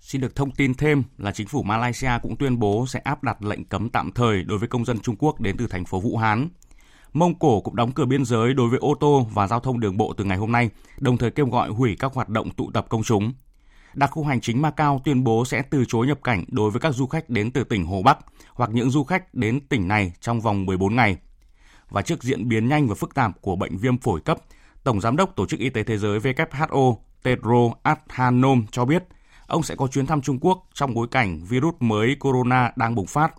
Xin 0.00 0.20
được 0.20 0.36
thông 0.36 0.50
tin 0.50 0.74
thêm 0.74 1.02
là 1.18 1.32
chính 1.32 1.46
phủ 1.46 1.62
Malaysia 1.62 2.10
cũng 2.22 2.36
tuyên 2.36 2.58
bố 2.58 2.86
sẽ 2.86 3.00
áp 3.00 3.22
đặt 3.22 3.42
lệnh 3.42 3.64
cấm 3.64 3.90
tạm 3.90 4.12
thời 4.12 4.42
đối 4.42 4.58
với 4.58 4.68
công 4.68 4.84
dân 4.84 4.98
Trung 4.98 5.16
Quốc 5.18 5.40
đến 5.40 5.56
từ 5.56 5.66
thành 5.66 5.84
phố 5.84 6.00
Vũ 6.00 6.16
Hán. 6.16 6.48
Mông 7.12 7.38
Cổ 7.38 7.60
cũng 7.60 7.76
đóng 7.76 7.92
cửa 7.92 8.04
biên 8.04 8.24
giới 8.24 8.54
đối 8.54 8.68
với 8.68 8.78
ô 8.78 8.94
tô 9.00 9.26
và 9.34 9.46
giao 9.46 9.60
thông 9.60 9.80
đường 9.80 9.96
bộ 9.96 10.14
từ 10.16 10.24
ngày 10.24 10.38
hôm 10.38 10.52
nay, 10.52 10.70
đồng 10.98 11.16
thời 11.16 11.30
kêu 11.30 11.46
gọi 11.46 11.70
hủy 11.70 11.96
các 11.98 12.14
hoạt 12.14 12.28
động 12.28 12.50
tụ 12.50 12.70
tập 12.70 12.86
công 12.88 13.02
chúng. 13.02 13.32
Đặc 13.96 14.10
khu 14.10 14.24
hành 14.24 14.40
chính 14.40 14.62
Macau 14.62 15.00
tuyên 15.04 15.24
bố 15.24 15.44
sẽ 15.44 15.62
từ 15.62 15.84
chối 15.88 16.06
nhập 16.06 16.18
cảnh 16.24 16.44
đối 16.48 16.70
với 16.70 16.80
các 16.80 16.94
du 16.94 17.06
khách 17.06 17.30
đến 17.30 17.50
từ 17.50 17.64
tỉnh 17.64 17.86
Hồ 17.86 18.02
Bắc 18.02 18.18
hoặc 18.54 18.70
những 18.72 18.90
du 18.90 19.04
khách 19.04 19.34
đến 19.34 19.60
tỉnh 19.68 19.88
này 19.88 20.12
trong 20.20 20.40
vòng 20.40 20.66
14 20.66 20.96
ngày. 20.96 21.16
Và 21.90 22.02
trước 22.02 22.22
diễn 22.22 22.48
biến 22.48 22.68
nhanh 22.68 22.88
và 22.88 22.94
phức 22.94 23.14
tạp 23.14 23.40
của 23.40 23.56
bệnh 23.56 23.76
viêm 23.76 23.98
phổi 23.98 24.20
cấp, 24.20 24.38
Tổng 24.84 25.00
Giám 25.00 25.16
đốc 25.16 25.36
Tổ 25.36 25.46
chức 25.46 25.60
Y 25.60 25.70
tế 25.70 25.82
Thế 25.82 25.98
giới 25.98 26.18
WHO 26.18 26.96
Tedros 27.22 27.72
Adhanom 27.82 28.66
cho 28.70 28.84
biết 28.84 29.04
ông 29.46 29.62
sẽ 29.62 29.74
có 29.74 29.86
chuyến 29.86 30.06
thăm 30.06 30.22
Trung 30.22 30.38
Quốc 30.40 30.68
trong 30.74 30.94
bối 30.94 31.08
cảnh 31.10 31.44
virus 31.44 31.74
mới 31.80 32.16
corona 32.20 32.72
đang 32.76 32.94
bùng 32.94 33.06
phát. 33.06 33.34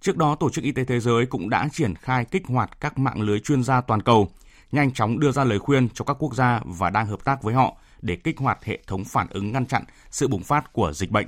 Trước 0.00 0.16
đó, 0.16 0.34
Tổ 0.34 0.50
chức 0.50 0.64
Y 0.64 0.72
tế 0.72 0.84
Thế 0.84 1.00
giới 1.00 1.26
cũng 1.26 1.50
đã 1.50 1.68
triển 1.72 1.94
khai 1.94 2.24
kích 2.24 2.46
hoạt 2.46 2.80
các 2.80 2.98
mạng 2.98 3.20
lưới 3.20 3.40
chuyên 3.40 3.62
gia 3.62 3.80
toàn 3.80 4.02
cầu, 4.02 4.28
nhanh 4.72 4.92
chóng 4.92 5.20
đưa 5.20 5.32
ra 5.32 5.44
lời 5.44 5.58
khuyên 5.58 5.88
cho 5.94 6.04
các 6.04 6.16
quốc 6.18 6.34
gia 6.34 6.60
và 6.64 6.90
đang 6.90 7.06
hợp 7.06 7.24
tác 7.24 7.42
với 7.42 7.54
họ 7.54 7.76
để 8.02 8.16
kích 8.16 8.38
hoạt 8.38 8.64
hệ 8.64 8.78
thống 8.86 9.04
phản 9.04 9.26
ứng 9.30 9.52
ngăn 9.52 9.66
chặn 9.66 9.84
sự 10.10 10.28
bùng 10.28 10.42
phát 10.42 10.72
của 10.72 10.92
dịch 10.92 11.10
bệnh. 11.10 11.26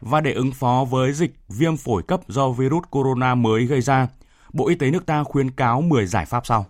Và 0.00 0.20
để 0.20 0.32
ứng 0.32 0.52
phó 0.52 0.86
với 0.90 1.12
dịch 1.12 1.30
viêm 1.48 1.76
phổi 1.76 2.02
cấp 2.02 2.20
do 2.28 2.50
virus 2.50 2.84
corona 2.90 3.34
mới 3.34 3.66
gây 3.66 3.80
ra, 3.80 4.08
Bộ 4.52 4.68
Y 4.68 4.74
tế 4.74 4.90
nước 4.90 5.06
ta 5.06 5.24
khuyến 5.24 5.50
cáo 5.50 5.80
10 5.80 6.06
giải 6.06 6.26
pháp 6.26 6.46
sau. 6.46 6.66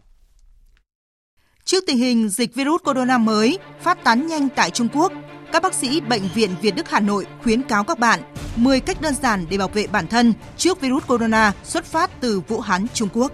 Trước 1.65 1.85
tình 1.87 1.99
hình 1.99 2.29
dịch 2.29 2.55
virus 2.55 2.83
corona 2.85 3.19
mới 3.19 3.59
phát 3.81 4.05
tán 4.05 4.27
nhanh 4.27 4.49
tại 4.49 4.71
Trung 4.71 4.89
Quốc, 4.93 5.13
các 5.53 5.63
bác 5.63 5.75
sĩ 5.75 6.01
Bệnh 6.01 6.23
viện 6.35 6.51
Việt 6.63 6.75
Đức 6.75 6.91
Hà 6.91 7.01
Nội 7.01 7.27
khuyến 7.43 7.63
cáo 7.63 7.85
các 7.85 7.99
bạn 7.99 8.21
10 8.57 8.81
cách 8.81 9.01
đơn 9.01 9.15
giản 9.15 9.47
để 9.51 9.59
bảo 9.59 9.69
vệ 9.69 9.87
bản 9.87 10.07
thân 10.07 10.33
trước 10.57 10.81
virus 10.81 11.07
corona 11.07 11.53
xuất 11.65 11.85
phát 11.85 12.11
từ 12.21 12.41
Vũ 12.41 12.61
Hán, 12.61 12.87
Trung 12.95 13.09
Quốc. 13.13 13.33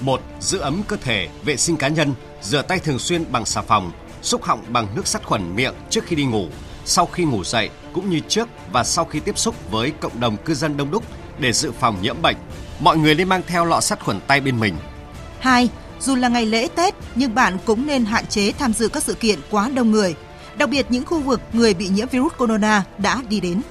1. 0.00 0.20
Giữ 0.40 0.58
ấm 0.58 0.82
cơ 0.88 0.96
thể, 0.96 1.28
vệ 1.44 1.56
sinh 1.56 1.76
cá 1.76 1.88
nhân, 1.88 2.14
rửa 2.42 2.62
tay 2.62 2.78
thường 2.78 2.98
xuyên 2.98 3.32
bằng 3.32 3.44
xà 3.44 3.62
phòng, 3.62 3.92
xúc 4.22 4.42
họng 4.42 4.64
bằng 4.68 4.86
nước 4.94 5.06
sát 5.06 5.24
khuẩn 5.24 5.56
miệng 5.56 5.74
trước 5.90 6.04
khi 6.06 6.16
đi 6.16 6.24
ngủ, 6.24 6.46
sau 6.84 7.06
khi 7.06 7.24
ngủ 7.24 7.44
dậy 7.44 7.70
cũng 7.92 8.10
như 8.10 8.20
trước 8.28 8.48
và 8.72 8.84
sau 8.84 9.04
khi 9.04 9.20
tiếp 9.20 9.38
xúc 9.38 9.70
với 9.70 9.92
cộng 10.00 10.20
đồng 10.20 10.36
cư 10.36 10.54
dân 10.54 10.76
đông 10.76 10.90
đúc 10.90 11.04
để 11.38 11.52
dự 11.52 11.72
phòng 11.72 11.96
nhiễm 12.02 12.22
bệnh. 12.22 12.36
Mọi 12.80 12.96
người 12.98 13.14
nên 13.14 13.28
mang 13.28 13.42
theo 13.46 13.64
lọ 13.64 13.80
sát 13.80 14.04
khuẩn 14.04 14.20
tay 14.26 14.40
bên 14.40 14.60
mình. 14.60 14.74
2. 15.40 15.68
Dù 16.00 16.14
là 16.14 16.28
ngày 16.28 16.46
lễ 16.46 16.68
Tết 16.76 16.94
nhưng 17.14 17.34
bạn 17.34 17.58
cũng 17.64 17.86
nên 17.86 18.04
hạn 18.04 18.26
chế 18.26 18.52
tham 18.52 18.72
dự 18.72 18.88
các 18.88 19.02
sự 19.02 19.14
kiện 19.14 19.38
quá 19.50 19.70
đông 19.74 19.90
người– 19.90 20.14
đặc 20.60 20.68
biệt 20.68 20.86
những 20.88 21.04
khu 21.04 21.20
vực 21.20 21.40
người 21.52 21.74
bị 21.74 21.88
nhiễm 21.88 22.08
virus 22.08 22.32
corona 22.38 22.84
đã 22.98 23.22
đi 23.28 23.40
đến. 23.40 23.62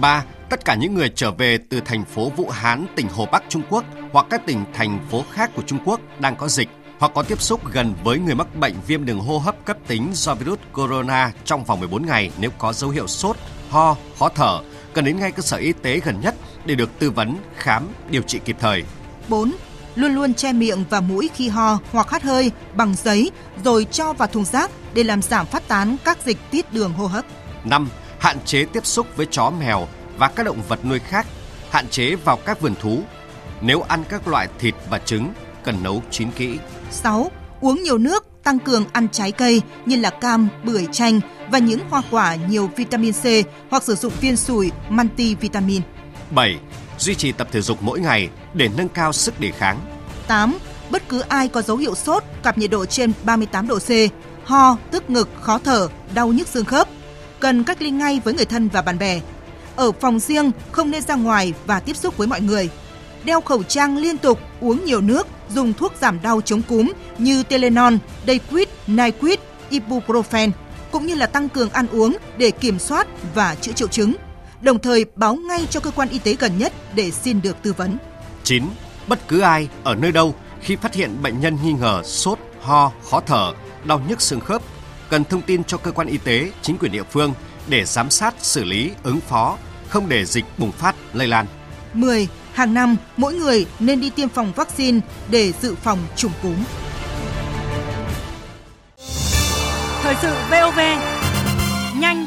3. 0.00 0.24
Tất 0.50 0.64
cả 0.64 0.74
những 0.74 0.94
người 0.94 1.12
trở 1.14 1.30
về 1.30 1.58
từ 1.58 1.80
thành 1.80 2.04
phố 2.04 2.30
Vũ 2.36 2.48
Hán, 2.48 2.86
tỉnh 2.96 3.08
Hồ 3.08 3.26
Bắc 3.32 3.42
Trung 3.48 3.62
Quốc 3.70 3.84
hoặc 4.12 4.26
các 4.30 4.46
tỉnh 4.46 4.64
thành 4.74 4.98
phố 5.10 5.24
khác 5.32 5.50
của 5.54 5.62
Trung 5.66 5.78
Quốc 5.84 6.00
đang 6.20 6.36
có 6.36 6.48
dịch 6.48 6.68
hoặc 6.98 7.12
có 7.14 7.22
tiếp 7.22 7.42
xúc 7.42 7.72
gần 7.72 7.94
với 8.04 8.18
người 8.18 8.34
mắc 8.34 8.56
bệnh 8.56 8.74
viêm 8.86 9.04
đường 9.04 9.20
hô 9.20 9.38
hấp 9.38 9.64
cấp 9.64 9.76
tính 9.86 10.10
do 10.12 10.34
virus 10.34 10.58
corona 10.72 11.32
trong 11.44 11.64
vòng 11.64 11.80
14 11.80 12.06
ngày 12.06 12.30
nếu 12.38 12.50
có 12.58 12.72
dấu 12.72 12.90
hiệu 12.90 13.06
sốt, 13.06 13.36
ho, 13.70 13.96
khó 14.18 14.28
thở, 14.28 14.60
cần 14.94 15.04
đến 15.04 15.18
ngay 15.18 15.32
cơ 15.32 15.42
sở 15.42 15.56
y 15.56 15.72
tế 15.72 16.00
gần 16.04 16.20
nhất 16.20 16.34
để 16.64 16.74
được 16.74 16.98
tư 16.98 17.10
vấn, 17.10 17.36
khám, 17.56 17.88
điều 18.10 18.22
trị 18.22 18.40
kịp 18.44 18.56
thời. 18.60 18.84
4 19.28 19.52
luôn 19.94 20.14
luôn 20.14 20.34
che 20.34 20.52
miệng 20.52 20.84
và 20.90 21.00
mũi 21.00 21.30
khi 21.34 21.48
ho 21.48 21.78
hoặc 21.92 22.10
hắt 22.10 22.22
hơi 22.22 22.50
bằng 22.74 22.94
giấy 22.94 23.30
rồi 23.64 23.84
cho 23.84 24.12
vào 24.12 24.28
thùng 24.28 24.44
rác 24.44 24.70
để 24.94 25.04
làm 25.04 25.22
giảm 25.22 25.46
phát 25.46 25.68
tán 25.68 25.96
các 26.04 26.18
dịch 26.24 26.38
tiết 26.50 26.72
đường 26.72 26.92
hô 26.92 27.06
hấp. 27.06 27.24
5. 27.64 27.88
Hạn 28.18 28.36
chế 28.44 28.64
tiếp 28.64 28.86
xúc 28.86 29.06
với 29.16 29.26
chó 29.30 29.50
mèo 29.50 29.88
và 30.18 30.28
các 30.28 30.42
động 30.42 30.62
vật 30.68 30.84
nuôi 30.84 30.98
khác, 30.98 31.26
hạn 31.70 31.88
chế 31.88 32.14
vào 32.14 32.36
các 32.36 32.60
vườn 32.60 32.74
thú. 32.80 33.02
Nếu 33.60 33.82
ăn 33.82 34.04
các 34.08 34.28
loại 34.28 34.48
thịt 34.58 34.74
và 34.90 34.98
trứng, 34.98 35.32
cần 35.64 35.82
nấu 35.82 36.02
chín 36.10 36.30
kỹ. 36.30 36.58
6. 36.90 37.30
Uống 37.60 37.82
nhiều 37.82 37.98
nước, 37.98 38.26
tăng 38.44 38.58
cường 38.58 38.84
ăn 38.92 39.08
trái 39.12 39.32
cây 39.32 39.62
như 39.86 39.96
là 39.96 40.10
cam, 40.10 40.48
bưởi, 40.64 40.86
chanh 40.92 41.20
và 41.50 41.58
những 41.58 41.80
hoa 41.90 42.02
quả 42.10 42.34
nhiều 42.34 42.70
vitamin 42.76 43.12
C 43.12 43.24
hoặc 43.70 43.82
sử 43.82 43.94
dụng 43.94 44.12
viên 44.20 44.36
sủi 44.36 44.70
multivitamin. 44.88 45.82
7 46.30 46.58
duy 46.98 47.14
trì 47.14 47.32
tập 47.32 47.48
thể 47.52 47.60
dục 47.60 47.82
mỗi 47.82 48.00
ngày 48.00 48.28
để 48.54 48.68
nâng 48.76 48.88
cao 48.88 49.12
sức 49.12 49.40
đề 49.40 49.50
kháng. 49.50 49.78
8. 50.26 50.58
Bất 50.90 51.08
cứ 51.08 51.20
ai 51.20 51.48
có 51.48 51.62
dấu 51.62 51.76
hiệu 51.76 51.94
sốt, 51.94 52.24
gặp 52.44 52.58
nhiệt 52.58 52.70
độ 52.70 52.86
trên 52.86 53.12
38 53.24 53.68
độ 53.68 53.78
C, 53.78 53.90
ho, 54.44 54.76
tức 54.90 55.10
ngực, 55.10 55.28
khó 55.40 55.58
thở, 55.58 55.88
đau 56.14 56.28
nhức 56.28 56.48
xương 56.48 56.64
khớp, 56.64 56.88
cần 57.40 57.64
cách 57.64 57.82
ly 57.82 57.90
ngay 57.90 58.20
với 58.24 58.34
người 58.34 58.44
thân 58.44 58.68
và 58.68 58.82
bạn 58.82 58.98
bè. 58.98 59.20
Ở 59.76 59.92
phòng 59.92 60.18
riêng, 60.18 60.50
không 60.72 60.90
nên 60.90 61.02
ra 61.02 61.14
ngoài 61.14 61.52
và 61.66 61.80
tiếp 61.80 61.96
xúc 61.96 62.16
với 62.16 62.26
mọi 62.26 62.40
người. 62.40 62.68
Đeo 63.24 63.40
khẩu 63.40 63.62
trang 63.62 63.98
liên 63.98 64.18
tục, 64.18 64.38
uống 64.60 64.84
nhiều 64.84 65.00
nước, 65.00 65.26
dùng 65.54 65.72
thuốc 65.72 65.92
giảm 66.00 66.22
đau 66.22 66.40
chống 66.40 66.62
cúm 66.62 66.92
như 67.18 67.42
Telenon, 67.42 67.98
Dayquil, 68.26 68.68
Nyquil, 68.86 69.38
Ibuprofen, 69.70 70.50
cũng 70.90 71.06
như 71.06 71.14
là 71.14 71.26
tăng 71.26 71.48
cường 71.48 71.70
ăn 71.70 71.86
uống 71.92 72.16
để 72.38 72.50
kiểm 72.50 72.78
soát 72.78 73.06
và 73.34 73.54
chữa 73.54 73.72
triệu 73.72 73.88
chứng 73.88 74.14
đồng 74.60 74.78
thời 74.78 75.04
báo 75.14 75.34
ngay 75.34 75.66
cho 75.70 75.80
cơ 75.80 75.90
quan 75.90 76.08
y 76.08 76.18
tế 76.18 76.36
gần 76.38 76.58
nhất 76.58 76.72
để 76.94 77.10
xin 77.10 77.42
được 77.42 77.56
tư 77.62 77.72
vấn. 77.72 77.96
9. 78.44 78.64
Bất 79.08 79.28
cứ 79.28 79.40
ai 79.40 79.68
ở 79.84 79.94
nơi 79.94 80.12
đâu 80.12 80.34
khi 80.60 80.76
phát 80.76 80.94
hiện 80.94 81.22
bệnh 81.22 81.40
nhân 81.40 81.58
nghi 81.62 81.72
ngờ 81.72 82.02
sốt, 82.04 82.38
ho, 82.60 82.92
khó 83.10 83.20
thở, 83.26 83.52
đau 83.84 84.00
nhức 84.08 84.20
xương 84.20 84.40
khớp 84.40 84.62
cần 85.10 85.24
thông 85.24 85.42
tin 85.42 85.64
cho 85.64 85.78
cơ 85.78 85.92
quan 85.92 86.08
y 86.08 86.18
tế, 86.18 86.50
chính 86.62 86.78
quyền 86.78 86.92
địa 86.92 87.02
phương 87.02 87.34
để 87.68 87.84
giám 87.84 88.10
sát, 88.10 88.34
xử 88.38 88.64
lý, 88.64 88.90
ứng 89.02 89.20
phó, 89.20 89.58
không 89.88 90.08
để 90.08 90.24
dịch 90.24 90.44
bùng 90.58 90.72
phát, 90.72 90.94
lây 91.12 91.28
lan. 91.28 91.46
10. 91.94 92.28
Hàng 92.58 92.74
năm, 92.74 92.96
mỗi 93.16 93.34
người 93.34 93.66
nên 93.80 94.00
đi 94.00 94.10
tiêm 94.10 94.28
phòng 94.28 94.52
vaccine 94.56 95.00
để 95.30 95.52
dự 95.52 95.74
phòng 95.74 95.98
trùng 96.16 96.32
cúm. 96.42 96.54
Thời 100.02 100.14
sự 100.22 100.34
VOV, 100.50 100.78
nhanh, 102.00 102.26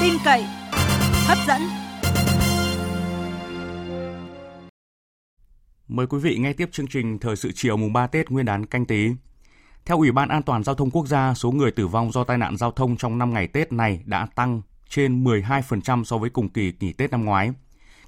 tin 0.00 0.14
cậy, 0.24 0.44
hấp 1.26 1.38
dẫn. 1.48 1.60
Mời 5.88 6.06
quý 6.06 6.18
vị 6.18 6.36
nghe 6.38 6.52
tiếp 6.52 6.68
chương 6.72 6.86
trình 6.86 7.18
Thời 7.18 7.36
sự 7.36 7.52
chiều 7.54 7.76
mùng 7.76 7.92
3 7.92 8.06
Tết 8.06 8.30
Nguyên 8.30 8.46
đán 8.46 8.66
canh 8.66 8.86
tí. 8.86 9.08
Theo 9.84 9.98
Ủy 9.98 10.12
ban 10.12 10.28
An 10.28 10.42
toàn 10.42 10.64
Giao 10.64 10.74
thông 10.74 10.90
Quốc 10.90 11.06
gia, 11.06 11.34
số 11.34 11.50
người 11.50 11.70
tử 11.70 11.86
vong 11.86 12.12
do 12.12 12.24
tai 12.24 12.38
nạn 12.38 12.56
giao 12.56 12.70
thông 12.70 12.96
trong 12.96 13.18
5 13.18 13.34
ngày 13.34 13.46
Tết 13.46 13.72
này 13.72 14.00
đã 14.04 14.26
tăng 14.34 14.62
trên 14.88 15.24
12% 15.24 16.04
so 16.04 16.18
với 16.18 16.30
cùng 16.30 16.48
kỳ 16.48 16.72
nghỉ 16.80 16.92
Tết 16.92 17.10
năm 17.10 17.24
ngoái. 17.24 17.52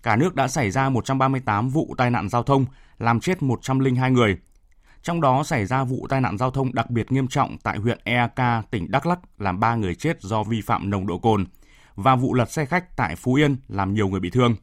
Cả 0.03 0.17
nước 0.17 0.35
đã 0.35 0.49
xảy 0.49 0.71
ra 0.71 0.89
138 0.89 1.69
vụ 1.69 1.95
tai 1.99 2.11
nạn 2.11 2.29
giao 2.29 2.43
thông, 2.43 2.65
làm 2.99 3.21
chết 3.21 3.43
102 3.43 4.11
người. 4.11 4.39
Trong 5.03 5.21
đó 5.21 5.43
xảy 5.45 5.67
ra 5.67 5.85
vụ 5.85 6.07
tai 6.11 6.21
nạn 6.21 6.39
giao 6.39 6.51
thông 6.51 6.75
đặc 6.75 6.91
biệt 6.91 7.13
nghiêm 7.13 7.29
trọng 7.29 7.57
tại 7.63 7.79
huyện 7.79 7.99
Eak, 8.05 8.35
tỉnh 8.71 8.91
Đắk 8.91 9.07
Lắk, 9.07 9.19
làm 9.39 9.61
3 9.61 9.75
người 9.75 9.95
chết 9.95 10.21
do 10.21 10.43
vi 10.43 10.61
phạm 10.61 10.91
nồng 10.91 11.07
độ 11.07 11.19
cồn– 11.19 11.47
và 12.03 12.17
vụ 12.17 12.35
lật 12.35 12.53
xe 12.53 12.65
khách 12.65 12.97
tại 12.97 13.17
Phú 13.17 13.35
Yên 13.35 13.57
làm 13.69 13.95
nhiều 13.95 14.09
người 14.09 14.21
bị 14.21 14.31
thương. 14.31 14.57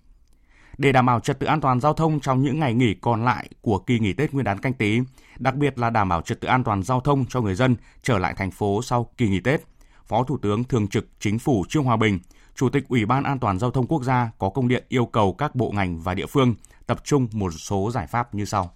Để 0.77 0.91
đảm 0.91 1.05
bảo 1.05 1.19
trật 1.19 1.39
tự 1.39 1.47
an 1.47 1.61
toàn 1.61 1.79
giao 1.79 1.93
thông 1.93 2.19
trong 2.19 2.43
những 2.43 2.59
ngày 2.59 2.73
nghỉ 2.73 2.93
còn 2.93 3.25
lại 3.25 3.49
của 3.61 3.79
kỳ 3.79 3.99
nghỉ 3.99 4.13
Tết 4.13 4.33
Nguyên 4.33 4.43
đán 4.43 4.59
canh 4.59 4.73
tí, 4.73 4.99
đặc 5.39 5.55
biệt 5.55 5.79
là 5.79 5.89
đảm 5.89 6.09
bảo 6.09 6.21
trật 6.21 6.41
tự 6.41 6.47
an 6.47 6.63
toàn 6.63 6.83
giao 6.83 6.99
thông 6.99 7.25
cho 7.25 7.41
người 7.41 7.55
dân 7.55 7.75
trở 8.03 8.17
lại 8.17 8.33
thành 8.37 8.51
phố 8.51 8.81
sau 8.81 9.09
kỳ 9.17 9.27
nghỉ 9.27 9.39
Tết, 9.39 9.61
Phó 10.07 10.23
Thủ 10.23 10.37
tướng 10.37 10.63
Thường 10.63 10.87
trực 10.87 11.07
Chính 11.19 11.39
phủ 11.39 11.65
Trương 11.69 11.83
Hòa 11.83 11.97
Bình, 11.97 12.19
Chủ 12.57 12.69
tịch 12.69 12.87
Ủy 12.89 13.05
ban 13.05 13.23
An 13.23 13.39
toàn 13.39 13.59
giao 13.59 13.71
thông 13.71 13.87
quốc 13.87 14.03
gia 14.03 14.31
có 14.37 14.49
công 14.49 14.67
điện 14.67 14.83
yêu 14.89 15.05
cầu 15.05 15.33
các 15.33 15.55
bộ 15.55 15.71
ngành 15.71 15.99
và 15.99 16.13
địa 16.13 16.25
phương 16.25 16.55
tập 16.85 17.01
trung 17.03 17.27
một 17.31 17.53
số 17.53 17.91
giải 17.91 18.07
pháp 18.07 18.35
như 18.35 18.45
sau. 18.45 18.71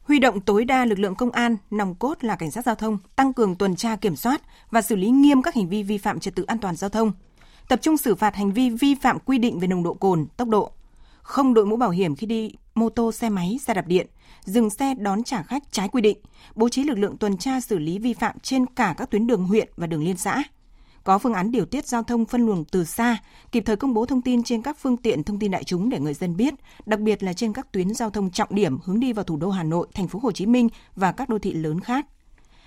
Huy 0.00 0.18
động 0.18 0.40
tối 0.40 0.64
đa 0.64 0.84
lực 0.84 0.98
lượng 0.98 1.14
công 1.14 1.30
an, 1.30 1.56
nòng 1.70 1.94
cốt 1.94 2.24
là 2.24 2.36
cảnh 2.36 2.50
sát 2.50 2.64
giao 2.64 2.74
thông, 2.74 2.98
tăng 3.16 3.32
cường 3.32 3.56
tuần 3.56 3.76
tra 3.76 3.96
kiểm 3.96 4.16
soát 4.16 4.42
và 4.70 4.82
xử 4.82 4.96
lý 4.96 5.10
nghiêm 5.10 5.42
các 5.42 5.54
hành 5.54 5.68
vi 5.68 5.82
vi 5.82 5.98
phạm 5.98 6.20
trật 6.20 6.34
tự 6.34 6.42
an 6.42 6.58
toàn 6.58 6.76
giao 6.76 6.90
thông, 6.90 7.12
tập 7.68 7.78
trung 7.82 7.96
xử 7.96 8.14
phạt 8.14 8.34
hành 8.34 8.52
vi 8.52 8.70
vi 8.70 8.94
phạm 8.94 9.18
quy 9.18 9.38
định 9.38 9.58
về 9.58 9.66
nồng 9.66 9.82
độ 9.82 9.94
cồn, 9.94 10.26
tốc 10.36 10.48
độ, 10.48 10.72
không 11.22 11.54
đội 11.54 11.66
mũ 11.66 11.76
bảo 11.76 11.90
hiểm 11.90 12.16
khi 12.16 12.26
đi 12.26 12.52
mô 12.74 12.88
tô, 12.88 13.12
xe 13.12 13.28
máy, 13.28 13.58
xe 13.62 13.74
đạp 13.74 13.86
điện, 13.86 14.06
dừng 14.44 14.70
xe 14.70 14.94
đón 14.94 15.24
trả 15.24 15.42
khách 15.42 15.62
trái 15.72 15.88
quy 15.88 16.02
định, 16.02 16.18
bố 16.54 16.68
trí 16.68 16.84
lực 16.84 16.98
lượng 16.98 17.16
tuần 17.16 17.36
tra 17.36 17.60
xử 17.60 17.78
lý 17.78 17.98
vi 17.98 18.14
phạm 18.14 18.38
trên 18.38 18.66
cả 18.66 18.94
các 18.98 19.10
tuyến 19.10 19.26
đường 19.26 19.44
huyện 19.44 19.68
và 19.76 19.86
đường 19.86 20.04
liên 20.04 20.16
xã. 20.16 20.42
Có 21.08 21.18
phương 21.18 21.32
án 21.32 21.50
điều 21.50 21.64
tiết 21.64 21.86
giao 21.86 22.02
thông 22.02 22.24
phân 22.24 22.46
luồng 22.46 22.64
từ 22.64 22.84
xa, 22.84 23.18
kịp 23.52 23.62
thời 23.66 23.76
công 23.76 23.94
bố 23.94 24.06
thông 24.06 24.22
tin 24.22 24.42
trên 24.42 24.62
các 24.62 24.76
phương 24.78 24.96
tiện 24.96 25.22
thông 25.22 25.38
tin 25.38 25.50
đại 25.50 25.64
chúng 25.64 25.88
để 25.88 26.00
người 26.00 26.14
dân 26.14 26.36
biết, 26.36 26.54
đặc 26.86 27.00
biệt 27.00 27.22
là 27.22 27.32
trên 27.32 27.52
các 27.52 27.72
tuyến 27.72 27.94
giao 27.94 28.10
thông 28.10 28.30
trọng 28.30 28.54
điểm 28.54 28.78
hướng 28.84 29.00
đi 29.00 29.12
vào 29.12 29.24
thủ 29.24 29.36
đô 29.36 29.50
Hà 29.50 29.62
Nội, 29.62 29.86
thành 29.94 30.08
phố 30.08 30.18
Hồ 30.22 30.32
Chí 30.32 30.46
Minh 30.46 30.68
và 30.96 31.12
các 31.12 31.28
đô 31.28 31.38
thị 31.38 31.52
lớn 31.52 31.80
khác. 31.80 32.06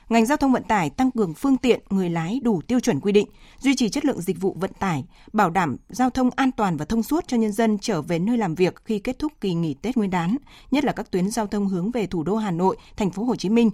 Ngành 0.10 0.26
giao 0.26 0.38
thông 0.38 0.52
vận 0.52 0.64
tải 0.64 0.90
tăng 0.90 1.12
cường 1.12 1.34
phương 1.34 1.58
tiện, 1.58 1.82
người 1.90 2.10
lái 2.10 2.40
đủ 2.44 2.62
tiêu 2.68 2.80
chuẩn 2.80 3.00
quy 3.00 3.12
định, 3.12 3.28
duy 3.60 3.76
trì 3.76 3.90
chất 3.90 4.06
lượng 4.06 4.22
dịch 4.22 4.42
vụ 4.42 4.56
vận 4.60 4.72
tải, 4.80 5.06
bảo 5.34 5.50
đảm 5.50 5.78
giao 5.90 6.10
thông 6.10 6.30
an 6.36 6.52
toàn 6.52 6.78
và 6.78 6.86
thông 6.86 7.04
suốt 7.04 7.28
cho 7.28 7.38
nhân 7.38 7.52
dân 7.52 7.78
trở 7.78 8.02
về 8.02 8.20
nơi 8.20 8.38
làm 8.38 8.56
việc 8.56 8.76
khi 8.86 9.00
kết 9.00 9.20
thúc 9.20 9.34
kỳ 9.42 9.54
nghỉ 9.54 9.74
Tết 9.74 9.98
Nguyên 9.98 10.10
đán, 10.12 10.38
nhất 10.72 10.86
là 10.86 10.92
các 10.92 11.12
tuyến 11.12 11.30
giao 11.30 11.48
thông 11.48 11.68
hướng 11.68 11.92
về 11.92 12.08
thủ 12.08 12.24
đô 12.24 12.36
Hà 12.36 12.52
Nội, 12.52 12.78
thành 12.98 13.12
phố 13.12 13.24
Hồ 13.24 13.36
Chí 13.36 13.50
Minh, 13.50 13.72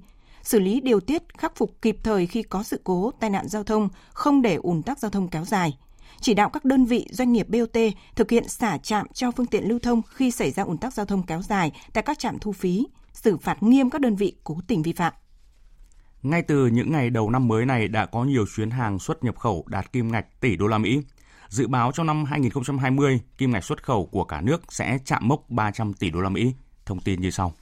xử 0.47 0.59
lý 0.59 0.81
điều 0.81 0.99
tiết 0.99 1.37
khắc 1.37 1.55
phục 1.55 1.81
kịp 1.81 1.97
thời 2.03 2.25
khi 2.25 2.43
có 2.43 2.63
sự 2.63 2.81
cố 2.83 3.11
tai 3.19 3.29
nạn 3.29 3.47
giao 3.47 3.63
thông, 3.63 3.89
không 4.13 4.41
để 4.41 4.55
ùn 4.55 4.83
tắc 4.83 4.99
giao 4.99 5.11
thông 5.11 5.27
kéo 5.27 5.45
dài. 5.45 5.77
Chỉ 6.21 6.33
đạo 6.33 6.49
các 6.49 6.65
đơn 6.65 6.85
vị 6.85 7.07
doanh 7.11 7.33
nghiệp 7.33 7.49
BOT 7.49 7.77
thực 8.15 8.31
hiện 8.31 8.47
xả 8.47 8.77
trạm 8.77 9.07
cho 9.13 9.31
phương 9.31 9.45
tiện 9.45 9.67
lưu 9.67 9.79
thông 9.79 10.01
khi 10.09 10.31
xảy 10.31 10.51
ra 10.51 10.63
ùn 10.63 10.77
tắc 10.77 10.93
giao 10.93 11.05
thông 11.05 11.23
kéo 11.23 11.41
dài 11.41 11.71
tại 11.93 12.03
các 12.03 12.19
trạm 12.19 12.39
thu 12.39 12.51
phí, 12.51 12.87
xử 13.13 13.37
phạt 13.37 13.63
nghiêm 13.63 13.89
các 13.89 14.01
đơn 14.01 14.15
vị 14.15 14.35
cố 14.43 14.59
tình 14.67 14.81
vi 14.81 14.93
phạm. 14.93 15.13
Ngay 16.23 16.41
từ 16.41 16.67
những 16.67 16.91
ngày 16.91 17.09
đầu 17.09 17.29
năm 17.29 17.47
mới 17.47 17.65
này 17.65 17.87
đã 17.87 18.05
có 18.05 18.23
nhiều 18.23 18.45
chuyến 18.55 18.69
hàng 18.69 18.99
xuất 18.99 19.23
nhập 19.23 19.37
khẩu 19.37 19.65
đạt 19.67 19.91
kim 19.91 20.11
ngạch 20.11 20.41
tỷ 20.41 20.55
đô 20.55 20.67
la 20.67 20.77
Mỹ. 20.77 21.01
Dự 21.49 21.67
báo 21.67 21.91
trong 21.91 22.07
năm 22.07 22.25
2020, 22.25 23.19
kim 23.37 23.51
ngạch 23.51 23.63
xuất 23.63 23.83
khẩu 23.83 24.05
của 24.05 24.23
cả 24.23 24.41
nước 24.41 24.73
sẽ 24.73 24.97
chạm 25.05 25.27
mốc 25.27 25.49
300 25.49 25.93
tỷ 25.93 26.09
đô 26.09 26.19
la 26.21 26.29
Mỹ. 26.29 26.53
Thông 26.85 26.99
tin 26.99 27.21
như 27.21 27.31
sau. 27.31 27.53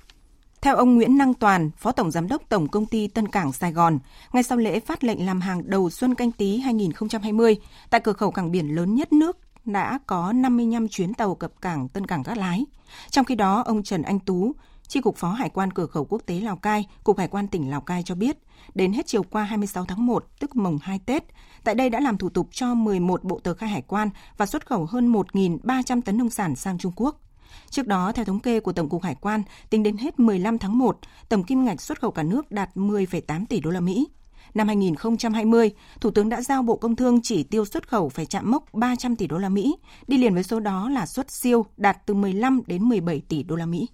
Theo 0.65 0.75
ông 0.75 0.95
Nguyễn 0.95 1.17
Năng 1.17 1.33
Toàn, 1.33 1.71
Phó 1.77 1.91
Tổng 1.91 2.11
Giám 2.11 2.27
đốc 2.27 2.41
Tổng 2.49 2.67
Công 2.67 2.85
ty 2.85 3.07
Tân 3.07 3.27
Cảng 3.27 3.51
Sài 3.51 3.71
Gòn, 3.71 3.99
ngay 4.33 4.43
sau 4.43 4.57
lễ 4.57 4.79
phát 4.79 5.03
lệnh 5.03 5.25
làm 5.25 5.41
hàng 5.41 5.69
đầu 5.69 5.89
xuân 5.89 6.15
canh 6.15 6.31
tí 6.31 6.57
2020, 6.57 7.57
tại 7.89 8.01
cửa 8.01 8.13
khẩu 8.13 8.31
cảng 8.31 8.51
biển 8.51 8.75
lớn 8.75 8.95
nhất 8.95 9.13
nước 9.13 9.37
đã 9.65 9.99
có 10.07 10.33
55 10.33 10.87
chuyến 10.87 11.13
tàu 11.13 11.35
cập 11.35 11.61
cảng 11.61 11.89
Tân 11.89 12.07
Cảng 12.07 12.23
Cát 12.23 12.37
Lái. 12.37 12.65
Trong 13.09 13.25
khi 13.25 13.35
đó, 13.35 13.63
ông 13.65 13.83
Trần 13.83 14.01
Anh 14.01 14.19
Tú, 14.19 14.51
Chi 14.87 15.01
cục 15.01 15.17
Phó 15.17 15.29
Hải 15.29 15.49
quan 15.49 15.73
Cửa 15.73 15.85
khẩu 15.85 16.05
Quốc 16.05 16.21
tế 16.25 16.39
Lào 16.39 16.55
Cai, 16.55 16.87
Cục 17.03 17.17
Hải 17.17 17.27
quan 17.27 17.47
tỉnh 17.47 17.69
Lào 17.69 17.81
Cai 17.81 18.03
cho 18.03 18.15
biết, 18.15 18.37
đến 18.75 18.93
hết 18.93 19.07
chiều 19.07 19.23
qua 19.23 19.43
26 19.43 19.85
tháng 19.85 20.05
1, 20.05 20.25
tức 20.39 20.55
mồng 20.55 20.77
2 20.81 20.99
Tết, 21.05 21.23
tại 21.63 21.75
đây 21.75 21.89
đã 21.89 21.99
làm 21.99 22.17
thủ 22.17 22.29
tục 22.29 22.47
cho 22.51 22.73
11 22.73 23.23
bộ 23.23 23.39
tờ 23.39 23.53
khai 23.53 23.69
hải 23.69 23.81
quan 23.81 24.09
và 24.37 24.45
xuất 24.45 24.65
khẩu 24.65 24.85
hơn 24.85 25.13
1.300 25.13 26.01
tấn 26.01 26.17
nông 26.17 26.29
sản 26.29 26.55
sang 26.55 26.77
Trung 26.77 26.93
Quốc. 26.95 27.24
Trước 27.69 27.87
đó, 27.87 28.11
theo 28.11 28.25
thống 28.25 28.39
kê 28.39 28.59
của 28.59 28.73
Tổng 28.73 28.89
cục 28.89 29.03
Hải 29.03 29.15
quan, 29.15 29.43
tính 29.69 29.83
đến 29.83 29.97
hết 29.97 30.19
15 30.19 30.57
tháng 30.57 30.77
1, 30.77 30.97
tổng 31.29 31.43
kim 31.43 31.65
ngạch 31.65 31.81
xuất 31.81 31.99
khẩu 32.01 32.11
cả 32.11 32.23
nước 32.23 32.51
đạt 32.51 32.69
10,8 32.75 33.45
tỷ 33.49 33.59
đô 33.59 33.71
la 33.71 33.79
Mỹ. 33.79 34.07
Năm 34.53 34.67
2020, 34.67 35.71
Thủ 36.01 36.11
tướng 36.11 36.29
đã 36.29 36.41
giao 36.41 36.63
Bộ 36.63 36.77
Công 36.77 36.95
Thương 36.95 37.21
chỉ 37.23 37.43
tiêu 37.43 37.65
xuất 37.65 37.87
khẩu 37.87 38.09
phải 38.09 38.25
chạm 38.25 38.51
mốc 38.51 38.73
300 38.73 39.15
tỷ 39.15 39.27
đô 39.27 39.37
la 39.37 39.49
Mỹ, 39.49 39.75
đi 40.07 40.17
liền 40.17 40.33
với 40.33 40.43
số 40.43 40.59
đó 40.59 40.89
là 40.89 41.05
xuất 41.05 41.31
siêu 41.31 41.65
đạt 41.77 41.97
từ 42.05 42.13
15 42.13 42.61
đến 42.67 42.83
17 42.83 43.21
tỷ 43.29 43.43
đô 43.43 43.55
la 43.55 43.65
Mỹ. 43.65 43.87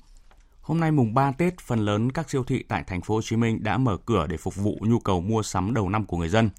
Hôm 0.61 0.79
nay 0.79 0.91
mùng 0.91 1.13
3 1.13 1.31
Tết, 1.31 1.59
phần 1.59 1.79
lớn 1.79 2.11
các 2.11 2.29
siêu 2.29 2.43
thị 2.43 2.63
tại 2.67 2.83
thành 2.87 3.01
phố 3.01 3.15
Hồ 3.15 3.21
Chí 3.21 3.35
Minh 3.35 3.63
đã 3.63 3.77
mở 3.77 3.97
cửa 4.05 4.27
để 4.27 4.37
phục 4.37 4.55
vụ 4.55 4.77
nhu 4.81 4.99
cầu 4.99 5.21
mua 5.21 5.43
sắm 5.43 5.73
đầu 5.73 5.89
năm 5.89 6.05
của 6.05 6.17
người 6.17 6.29
dân. 6.29 6.49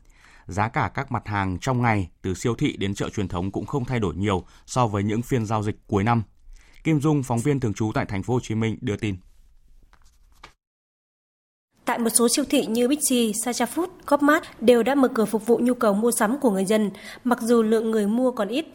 Giá 0.47 0.69
cả 0.69 0.91
các 0.95 1.13
mặt 1.13 1.29
hàng 1.29 1.59
trong 1.59 1.83
ngày 1.83 2.09
từ 2.23 2.35
siêu 2.35 2.55
thị 2.55 2.77
đến 2.77 2.95
chợ 2.95 3.09
truyền 3.09 3.29
thống 3.29 3.51
cũng 3.51 3.67
không 3.67 3.85
thay 3.85 4.01
đổi 4.01 4.15
nhiều 4.17 4.45
so 4.67 4.87
với 4.87 5.03
những 5.03 5.23
phiên 5.23 5.47
giao 5.47 5.63
dịch 5.63 5.77
cuối 5.87 6.05
năm. 6.05 6.23
Kim 6.85 7.01
Dung, 7.01 7.23
phóng 7.23 7.39
viên 7.39 7.61
thường 7.61 7.75
trú 7.75 7.91
tại 7.95 8.07
thành 8.07 8.23
phố 8.23 8.35
Hồ 8.35 8.41
Chí 8.43 8.55
Minh 8.55 8.79
đưa 8.81 8.97
tin. 8.97 9.17
Tại 11.85 11.99
một 11.99 12.11
số 12.11 12.29
siêu 12.29 12.45
thị 12.51 12.67
như 12.67 12.89
Bixi, 12.89 13.33
Sacha 13.45 13.65
Food, 13.65 13.87
Copmart 14.07 14.45
đều 14.61 14.83
đã 14.83 14.95
mở 14.95 15.09
cửa 15.09 15.25
phục 15.25 15.47
vụ 15.47 15.59
nhu 15.63 15.75
cầu 15.75 15.95
mua 15.95 16.11
sắm 16.11 16.39
của 16.39 16.51
người 16.51 16.65
dân, 16.65 16.91
mặc 17.25 17.41
dù 17.41 17.63
lượng 17.63 17.91
người 17.91 18.07
mua 18.07 18.31
còn 18.31 18.49
ít. 18.49 18.67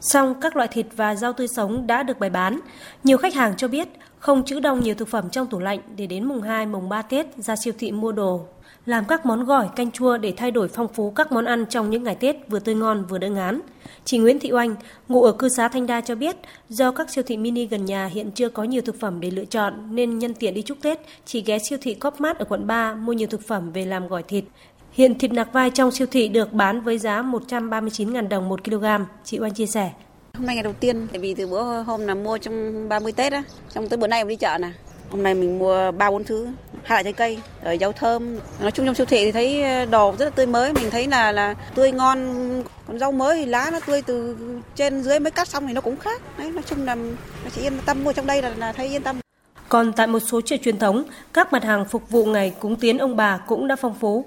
Song 0.00 0.34
các 0.40 0.56
loại 0.56 0.68
thịt 0.72 0.86
và 0.96 1.14
rau 1.14 1.32
tươi 1.32 1.48
sống 1.48 1.86
đã 1.86 2.02
được 2.02 2.18
bày 2.18 2.30
bán. 2.30 2.60
Nhiều 3.04 3.18
khách 3.18 3.34
hàng 3.34 3.56
cho 3.56 3.68
biết 3.68 3.88
không 4.18 4.44
trữ 4.44 4.60
đông 4.60 4.80
nhiều 4.80 4.94
thực 4.94 5.08
phẩm 5.08 5.30
trong 5.30 5.46
tủ 5.46 5.58
lạnh 5.58 5.80
để 5.96 6.06
đến 6.06 6.24
mùng 6.24 6.42
2, 6.42 6.66
mùng 6.66 6.88
3 6.88 7.02
Tết 7.02 7.26
ra 7.36 7.56
siêu 7.56 7.74
thị 7.78 7.92
mua 7.92 8.12
đồ. 8.12 8.46
Làm 8.86 9.04
các 9.04 9.26
món 9.26 9.44
gỏi, 9.44 9.68
canh 9.76 9.90
chua 9.90 10.16
để 10.16 10.32
thay 10.36 10.50
đổi 10.50 10.68
phong 10.68 10.88
phú 10.94 11.10
các 11.10 11.32
món 11.32 11.44
ăn 11.44 11.66
trong 11.66 11.90
những 11.90 12.02
ngày 12.02 12.14
Tết 12.14 12.36
vừa 12.48 12.58
tươi 12.58 12.74
ngon 12.74 13.04
vừa 13.08 13.18
đỡ 13.18 13.28
ngán. 13.28 13.60
Chị 14.04 14.18
Nguyễn 14.18 14.38
Thị 14.38 14.52
Oanh, 14.52 14.74
ngụ 15.08 15.22
ở 15.22 15.32
cư 15.32 15.48
xá 15.48 15.68
Thanh 15.68 15.86
Đa 15.86 16.00
cho 16.00 16.14
biết, 16.14 16.36
do 16.68 16.90
các 16.90 17.10
siêu 17.10 17.24
thị 17.26 17.36
mini 17.36 17.66
gần 17.66 17.84
nhà 17.84 18.06
hiện 18.06 18.30
chưa 18.30 18.48
có 18.48 18.64
nhiều 18.64 18.82
thực 18.82 19.00
phẩm 19.00 19.20
để 19.20 19.30
lựa 19.30 19.44
chọn 19.44 19.74
nên 19.96 20.18
nhân 20.18 20.34
tiện 20.34 20.54
đi 20.54 20.62
chúc 20.62 20.78
Tết, 20.82 21.00
chị 21.24 21.42
ghé 21.46 21.58
siêu 21.58 21.78
thị 21.82 21.94
Copmart 21.94 22.38
ở 22.38 22.44
quận 22.44 22.66
3 22.66 22.94
mua 22.94 23.12
nhiều 23.12 23.28
thực 23.28 23.46
phẩm 23.48 23.72
về 23.72 23.84
làm 23.84 24.08
gỏi 24.08 24.22
thịt. 24.22 24.44
Hiện 24.92 25.18
thịt 25.18 25.32
nạc 25.32 25.52
vai 25.52 25.70
trong 25.70 25.90
siêu 25.90 26.06
thị 26.10 26.28
được 26.28 26.52
bán 26.52 26.80
với 26.80 26.98
giá 26.98 27.22
139.000 27.22 28.28
đồng 28.28 28.48
1 28.48 28.64
kg, 28.64 28.84
chị 29.24 29.38
Oanh 29.40 29.54
chia 29.54 29.66
sẻ. 29.66 29.90
Hôm 30.34 30.46
nay 30.46 30.56
ngày 30.56 30.62
đầu 30.62 30.74
tiên, 30.80 31.06
tại 31.12 31.20
vì 31.20 31.34
từ 31.34 31.46
bữa 31.46 31.82
hôm 31.82 32.06
là 32.06 32.14
mua 32.14 32.38
trong 32.38 32.88
30 32.88 33.12
Tết 33.12 33.32
á, 33.32 33.42
trong 33.74 33.88
tới 33.88 33.96
bữa 33.96 34.06
nay 34.06 34.24
mình 34.24 34.28
đi 34.28 34.36
chợ 34.36 34.58
nè. 34.60 34.70
Hôm 35.14 35.22
nay 35.22 35.34
mình 35.34 35.58
mua 35.58 35.90
ba 35.90 36.10
bốn 36.10 36.24
thứ, 36.24 36.46
hai 36.82 36.96
loại 36.96 37.04
trái 37.04 37.12
cây, 37.12 37.38
rồi 37.64 37.78
rau 37.80 37.92
thơm. 37.92 38.38
Nói 38.60 38.70
chung 38.70 38.86
trong 38.86 38.94
siêu 38.94 39.06
thị 39.06 39.24
thì 39.24 39.32
thấy 39.32 39.62
ờ, 39.62 39.84
đồ 39.84 40.14
rất 40.18 40.24
là 40.24 40.30
tươi 40.30 40.46
mới, 40.46 40.72
mình 40.72 40.90
thấy 40.90 41.06
là 41.06 41.32
là 41.32 41.54
tươi 41.74 41.92
ngon. 41.92 42.18
Còn 42.86 42.98
rau 42.98 43.12
mới 43.12 43.36
thì 43.36 43.46
lá 43.46 43.70
nó 43.72 43.80
tươi 43.86 44.02
từ 44.02 44.36
trên 44.74 45.02
dưới 45.02 45.20
mới 45.20 45.30
cắt 45.30 45.48
xong 45.48 45.66
thì 45.66 45.72
nó 45.72 45.80
cũng 45.80 45.96
khác. 45.96 46.22
Đấy, 46.38 46.50
nói 46.50 46.62
chung 46.66 46.84
là 46.84 46.94
nó 46.94 47.50
chỉ 47.54 47.62
yên 47.62 47.72
tâm 47.86 48.04
mua 48.04 48.12
trong 48.12 48.26
đây 48.26 48.42
là, 48.42 48.52
là 48.56 48.72
thấy 48.72 48.88
yên 48.88 49.02
tâm. 49.02 49.20
Còn 49.68 49.92
tại 49.92 50.06
một 50.06 50.20
số 50.20 50.40
chợ 50.40 50.56
truyền 50.62 50.78
thống, 50.78 51.04
các 51.32 51.52
mặt 51.52 51.64
hàng 51.64 51.84
phục 51.84 52.10
vụ 52.10 52.24
ngày 52.24 52.54
cúng 52.60 52.76
tiến 52.76 52.98
ông 52.98 53.16
bà 53.16 53.38
cũng 53.46 53.68
đã 53.68 53.76
phong 53.76 53.94
phú. 54.00 54.24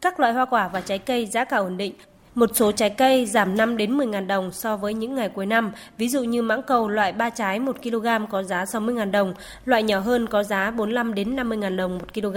Các 0.00 0.20
loại 0.20 0.32
hoa 0.32 0.44
quả 0.44 0.68
và 0.68 0.80
trái 0.80 0.98
cây 0.98 1.26
giá 1.26 1.44
cả 1.44 1.56
ổn 1.56 1.76
định, 1.76 1.92
một 2.34 2.50
số 2.54 2.72
trái 2.72 2.90
cây 2.90 3.26
giảm 3.26 3.56
5 3.56 3.76
đến 3.76 3.96
10 3.96 4.06
000 4.12 4.26
đồng 4.26 4.52
so 4.52 4.76
với 4.76 4.94
những 4.94 5.14
ngày 5.14 5.28
cuối 5.28 5.46
năm, 5.46 5.72
ví 5.98 6.08
dụ 6.08 6.22
như 6.22 6.42
mãng 6.42 6.62
cầu 6.62 6.88
loại 6.88 7.12
3 7.12 7.30
trái 7.30 7.60
1 7.60 7.76
kg 7.82 8.06
có 8.30 8.42
giá 8.42 8.66
60 8.66 8.94
000 8.98 9.12
đồng, 9.12 9.34
loại 9.64 9.82
nhỏ 9.82 9.98
hơn 9.98 10.26
có 10.26 10.42
giá 10.42 10.70
45 10.70 11.14
đến 11.14 11.36
50 11.36 11.58
000 11.62 11.76
đồng 11.76 11.98
1 11.98 12.14
kg. 12.14 12.36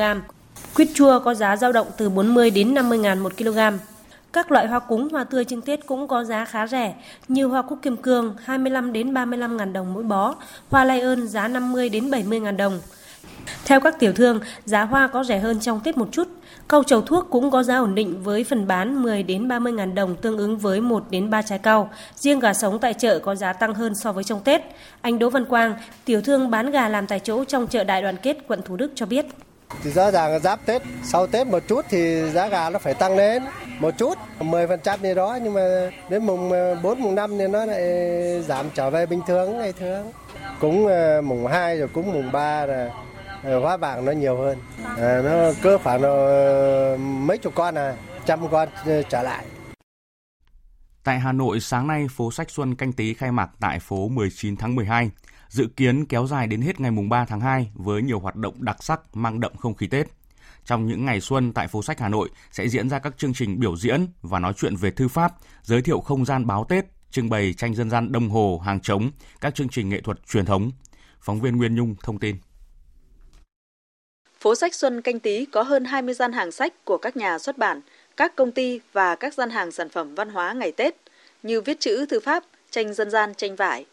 Quýt 0.75 0.87
chua 0.93 1.19
có 1.19 1.33
giá 1.33 1.57
dao 1.57 1.71
động 1.71 1.87
từ 1.97 2.09
40 2.09 2.49
đến 2.49 2.73
50 2.73 2.99
000 3.03 3.19
1 3.19 3.37
kg. 3.37 3.59
Các 4.33 4.51
loại 4.51 4.67
hoa 4.67 4.79
cúng, 4.79 5.09
hoa 5.11 5.23
tươi 5.23 5.45
trên 5.45 5.61
Tết 5.61 5.85
cũng 5.85 6.07
có 6.07 6.23
giá 6.23 6.45
khá 6.45 6.67
rẻ, 6.67 6.95
như 7.27 7.45
hoa 7.45 7.61
cúc 7.61 7.79
kim 7.81 7.97
cương 7.97 8.35
25 8.43 8.93
đến 8.93 9.13
35 9.13 9.57
000 9.57 9.73
đồng 9.73 9.93
mỗi 9.93 10.03
bó, 10.03 10.35
hoa 10.69 10.83
lai 10.83 11.01
ơn 11.01 11.27
giá 11.27 11.47
50 11.47 11.89
đến 11.89 12.11
70 12.11 12.39
000 12.39 12.57
đồng. 12.57 12.79
Theo 13.65 13.79
các 13.79 13.99
tiểu 13.99 14.13
thương, 14.13 14.39
giá 14.65 14.83
hoa 14.83 15.07
có 15.07 15.23
rẻ 15.23 15.39
hơn 15.39 15.59
trong 15.59 15.79
Tết 15.83 15.97
một 15.97 16.07
chút. 16.11 16.27
Cau 16.69 16.83
trầu 16.83 17.01
thuốc 17.01 17.27
cũng 17.29 17.51
có 17.51 17.63
giá 17.63 17.77
ổn 17.77 17.95
định 17.95 18.23
với 18.23 18.43
phần 18.43 18.67
bán 18.67 19.01
10 19.03 19.23
đến 19.23 19.47
30 19.47 19.73
ngàn 19.73 19.95
đồng 19.95 20.15
tương 20.15 20.37
ứng 20.37 20.57
với 20.57 20.81
1 20.81 21.03
đến 21.09 21.29
3 21.29 21.41
trái 21.41 21.59
cau. 21.59 21.89
Riêng 22.15 22.39
gà 22.39 22.53
sống 22.53 22.79
tại 22.79 22.93
chợ 22.93 23.19
có 23.19 23.35
giá 23.35 23.53
tăng 23.53 23.73
hơn 23.73 23.95
so 23.95 24.11
với 24.11 24.23
trong 24.23 24.43
Tết. 24.43 24.61
Anh 25.01 25.19
Đỗ 25.19 25.29
Văn 25.29 25.45
Quang, 25.45 25.75
tiểu 26.05 26.21
thương 26.21 26.51
bán 26.51 26.71
gà 26.71 26.89
làm 26.89 27.07
tại 27.07 27.19
chỗ 27.19 27.43
trong 27.45 27.67
chợ 27.67 27.83
Đại 27.83 28.01
Đoàn 28.01 28.17
Kết, 28.17 28.37
quận 28.47 28.61
Thủ 28.61 28.75
Đức 28.75 28.91
cho 28.95 29.05
biết. 29.05 29.25
Thì 29.83 29.91
rõ 29.91 30.11
ràng 30.11 30.39
giáp 30.39 30.65
Tết, 30.65 30.81
sau 31.03 31.27
Tết 31.27 31.47
một 31.47 31.63
chút 31.67 31.85
thì 31.89 32.29
giá 32.33 32.47
gà 32.47 32.69
nó 32.69 32.79
phải 32.79 32.93
tăng 32.93 33.15
lên 33.17 33.43
một 33.79 33.97
chút, 33.97 34.17
10% 34.39 34.97
gì 35.01 35.13
đó 35.13 35.39
nhưng 35.43 35.53
mà 35.53 35.91
đến 36.09 36.25
mùng 36.25 36.51
ờ, 36.51 36.75
4 36.83 36.99
mùng 36.99 37.15
5 37.15 37.37
thì 37.37 37.47
nó 37.47 37.65
lại 37.65 37.81
giảm 38.47 38.65
trở 38.73 38.89
về 38.89 39.05
bình 39.05 39.21
thường 39.27 39.57
ngày 39.57 39.73
thường. 39.73 40.11
cũng 40.59 40.87
ờ, 40.87 41.21
mùng 41.21 41.47
2 41.47 41.77
rồi 41.77 41.87
cũng 41.93 42.13
mùng 42.13 42.31
3 42.31 42.65
rồi 42.65 42.89
Ờ, 43.43 43.59
Hoa 43.59 43.77
vàng 43.77 44.05
nó 44.05 44.11
nhiều 44.11 44.37
hơn 44.37 44.57
à, 44.97 45.21
nó 45.23 45.51
cứ 45.61 45.77
khoảng 45.83 46.01
nó 46.01 46.17
mấy 46.97 47.37
chục 47.37 47.55
con 47.55 47.75
à 47.75 47.95
trăm 48.25 48.39
con 48.51 48.69
trở 49.09 49.23
lại 49.23 49.45
Tại 51.03 51.19
Hà 51.19 51.31
Nội, 51.31 51.59
sáng 51.59 51.87
nay, 51.87 52.07
phố 52.11 52.31
sách 52.31 52.51
Xuân 52.51 52.75
canh 52.75 52.93
tí 52.93 53.13
khai 53.13 53.31
mạc 53.31 53.49
tại 53.59 53.79
phố 53.79 54.07
19 54.09 54.57
tháng 54.57 54.75
12, 54.75 55.11
dự 55.49 55.67
kiến 55.75 56.05
kéo 56.05 56.27
dài 56.27 56.47
đến 56.47 56.61
hết 56.61 56.79
ngày 56.79 56.91
mùng 56.91 57.09
3 57.09 57.25
tháng 57.25 57.39
2 57.39 57.71
với 57.73 58.01
nhiều 58.01 58.19
hoạt 58.19 58.35
động 58.35 58.63
đặc 58.63 58.83
sắc 58.83 59.01
mang 59.13 59.39
đậm 59.39 59.55
không 59.57 59.73
khí 59.75 59.87
Tết. 59.87 60.07
Trong 60.65 60.87
những 60.87 61.05
ngày 61.05 61.21
xuân 61.21 61.53
tại 61.53 61.67
phố 61.67 61.83
sách 61.83 61.99
Hà 61.99 62.09
Nội 62.09 62.29
sẽ 62.51 62.67
diễn 62.67 62.89
ra 62.89 62.99
các 62.99 63.17
chương 63.17 63.33
trình 63.33 63.59
biểu 63.59 63.77
diễn 63.77 64.07
và 64.21 64.39
nói 64.39 64.53
chuyện 64.57 64.75
về 64.75 64.91
thư 64.91 65.07
pháp, 65.07 65.33
giới 65.61 65.81
thiệu 65.81 65.99
không 65.99 66.25
gian 66.25 66.47
báo 66.47 66.65
Tết, 66.69 66.85
trưng 67.11 67.29
bày 67.29 67.53
tranh 67.53 67.75
dân 67.75 67.89
gian 67.89 68.11
đồng 68.11 68.29
hồ, 68.29 68.61
hàng 68.65 68.79
trống, 68.79 69.11
các 69.41 69.55
chương 69.55 69.69
trình 69.69 69.89
nghệ 69.89 70.01
thuật 70.01 70.17
truyền 70.27 70.45
thống. 70.45 70.71
Phóng 71.21 71.41
viên 71.41 71.57
Nguyên 71.57 71.75
Nhung 71.75 71.95
thông 72.03 72.19
tin. 72.19 72.35
Phố 74.39 74.55
sách 74.55 74.75
Xuân 74.75 75.01
Canh 75.01 75.19
Tý 75.19 75.45
có 75.45 75.63
hơn 75.63 75.85
20 75.85 76.13
gian 76.13 76.33
hàng 76.33 76.51
sách 76.51 76.85
của 76.85 76.97
các 76.97 77.17
nhà 77.17 77.39
xuất 77.39 77.57
bản, 77.57 77.81
các 78.17 78.35
công 78.35 78.51
ty 78.51 78.79
và 78.93 79.15
các 79.15 79.33
gian 79.33 79.49
hàng 79.49 79.71
sản 79.71 79.89
phẩm 79.89 80.15
văn 80.15 80.29
hóa 80.29 80.53
ngày 80.53 80.71
Tết 80.71 80.95
như 81.43 81.61
viết 81.61 81.79
chữ 81.79 82.05
thư 82.05 82.19
pháp, 82.19 82.43
tranh 82.71 82.93
dân 82.93 83.09
gian, 83.09 83.33
tranh 83.33 83.55
vải. 83.55 83.85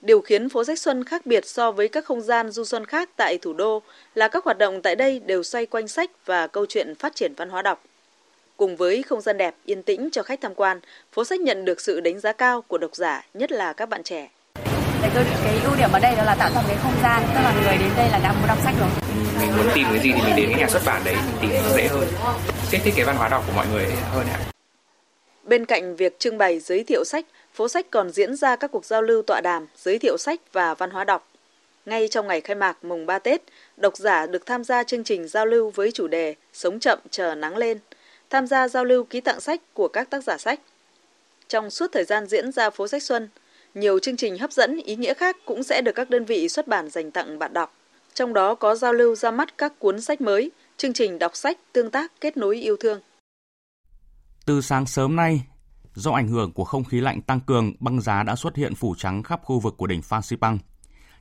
Điều 0.00 0.20
khiến 0.20 0.48
phố 0.48 0.64
sách 0.64 0.78
Xuân 0.78 1.04
khác 1.04 1.26
biệt 1.26 1.46
so 1.46 1.72
với 1.72 1.88
các 1.88 2.04
không 2.04 2.20
gian 2.20 2.50
du 2.50 2.64
xuân 2.64 2.84
khác 2.84 3.10
tại 3.16 3.38
thủ 3.42 3.52
đô 3.52 3.82
là 4.14 4.28
các 4.28 4.44
hoạt 4.44 4.58
động 4.58 4.82
tại 4.82 4.96
đây 4.96 5.18
đều 5.18 5.42
xoay 5.42 5.66
quanh 5.66 5.88
sách 5.88 6.10
và 6.26 6.46
câu 6.46 6.66
chuyện 6.66 6.94
phát 6.94 7.14
triển 7.14 7.34
văn 7.34 7.50
hóa 7.50 7.62
đọc. 7.62 7.84
Cùng 8.56 8.76
với 8.76 9.02
không 9.02 9.20
gian 9.20 9.38
đẹp, 9.38 9.54
yên 9.64 9.82
tĩnh 9.82 10.08
cho 10.12 10.22
khách 10.22 10.40
tham 10.40 10.54
quan, 10.54 10.80
phố 11.12 11.24
sách 11.24 11.40
nhận 11.40 11.64
được 11.64 11.80
sự 11.80 12.00
đánh 12.00 12.20
giá 12.20 12.32
cao 12.32 12.62
của 12.62 12.78
độc 12.78 12.96
giả, 12.96 13.26
nhất 13.34 13.52
là 13.52 13.72
các 13.72 13.88
bạn 13.88 14.02
trẻ. 14.02 14.30
Tôi 15.14 15.24
cái 15.44 15.60
ưu 15.64 15.76
điểm 15.76 15.92
ở 15.92 15.98
đây 15.98 16.16
đó 16.16 16.24
là 16.24 16.34
tạo 16.34 16.50
ra 16.54 16.62
cái 16.68 16.76
không 16.82 16.94
gian, 17.02 17.22
tức 17.34 17.40
là 17.42 17.54
người 17.64 17.76
đến 17.78 17.90
đây 17.96 18.08
là 18.10 18.20
đang 18.22 18.34
muốn 18.38 18.48
đọc 18.48 18.58
sách 18.64 18.74
rồi. 18.80 18.88
Mình 19.40 19.56
muốn 19.56 19.66
tìm 19.74 19.86
cái 19.90 19.98
gì 19.98 20.12
thì 20.12 20.22
mình 20.22 20.36
đến 20.36 20.48
cái 20.50 20.60
nhà 20.60 20.68
xuất 20.68 20.82
bản 20.86 21.02
đấy 21.04 21.16
tìm 21.40 21.50
nó 21.50 21.76
dễ 21.76 21.88
hơn. 21.88 22.08
Kích 22.70 22.80
thích 22.84 22.94
cái 22.96 23.04
văn 23.04 23.16
hóa 23.16 23.28
đọc 23.28 23.44
của 23.46 23.52
mọi 23.52 23.66
người 23.72 23.86
hơn 24.12 24.26
ạ. 24.26 24.38
Bên 25.44 25.64
cạnh 25.64 25.96
việc 25.96 26.18
trưng 26.18 26.38
bày 26.38 26.60
giới 26.60 26.84
thiệu 26.84 27.04
sách, 27.04 27.26
phố 27.54 27.68
sách 27.68 27.86
còn 27.90 28.10
diễn 28.10 28.36
ra 28.36 28.56
các 28.56 28.70
cuộc 28.70 28.84
giao 28.84 29.02
lưu 29.02 29.22
tọa 29.22 29.40
đàm, 29.40 29.66
giới 29.76 29.98
thiệu 29.98 30.16
sách 30.18 30.40
và 30.52 30.74
văn 30.74 30.90
hóa 30.90 31.04
đọc. 31.04 31.28
Ngay 31.86 32.08
trong 32.08 32.26
ngày 32.26 32.40
khai 32.40 32.54
mạc 32.54 32.84
mùng 32.84 33.06
3 33.06 33.18
Tết, 33.18 33.42
độc 33.76 33.96
giả 33.96 34.26
được 34.26 34.46
tham 34.46 34.64
gia 34.64 34.82
chương 34.82 35.04
trình 35.04 35.28
giao 35.28 35.46
lưu 35.46 35.70
với 35.70 35.92
chủ 35.92 36.08
đề 36.08 36.34
Sống 36.52 36.80
chậm 36.80 36.98
chờ 37.10 37.34
nắng 37.34 37.56
lên, 37.56 37.78
tham 38.30 38.46
gia 38.46 38.68
giao 38.68 38.84
lưu 38.84 39.04
ký 39.04 39.20
tặng 39.20 39.40
sách 39.40 39.60
của 39.74 39.88
các 39.88 40.10
tác 40.10 40.24
giả 40.24 40.38
sách. 40.38 40.60
Trong 41.48 41.70
suốt 41.70 41.92
thời 41.92 42.04
gian 42.04 42.26
diễn 42.26 42.52
ra 42.52 42.70
phố 42.70 42.88
sách 42.88 43.02
xuân, 43.02 43.28
nhiều 43.74 43.98
chương 43.98 44.16
trình 44.16 44.38
hấp 44.38 44.52
dẫn 44.52 44.76
ý 44.84 44.96
nghĩa 44.96 45.14
khác 45.14 45.36
cũng 45.44 45.62
sẽ 45.62 45.82
được 45.82 45.92
các 45.94 46.10
đơn 46.10 46.24
vị 46.24 46.48
xuất 46.48 46.68
bản 46.68 46.90
dành 46.90 47.10
tặng 47.10 47.38
bạn 47.38 47.52
đọc. 47.52 47.72
Trong 48.14 48.32
đó 48.32 48.54
có 48.54 48.74
giao 48.74 48.92
lưu 48.92 49.14
ra 49.14 49.30
mắt 49.30 49.58
các 49.58 49.78
cuốn 49.78 50.00
sách 50.00 50.20
mới, 50.20 50.50
chương 50.76 50.92
trình 50.92 51.18
đọc 51.18 51.36
sách 51.36 51.58
tương 51.72 51.90
tác 51.90 52.12
kết 52.20 52.36
nối 52.36 52.56
yêu 52.56 52.76
thương. 52.80 53.00
Từ 54.46 54.60
sáng 54.60 54.86
sớm 54.86 55.16
nay, 55.16 55.42
do 55.94 56.10
ảnh 56.10 56.28
hưởng 56.28 56.52
của 56.52 56.64
không 56.64 56.84
khí 56.84 57.00
lạnh 57.00 57.22
tăng 57.22 57.40
cường, 57.40 57.72
băng 57.80 58.00
giá 58.00 58.22
đã 58.22 58.36
xuất 58.36 58.56
hiện 58.56 58.74
phủ 58.74 58.94
trắng 58.98 59.22
khắp 59.22 59.40
khu 59.44 59.60
vực 59.60 59.74
của 59.76 59.86
đỉnh 59.86 60.02
Phan 60.02 60.22
Xipang. 60.22 60.58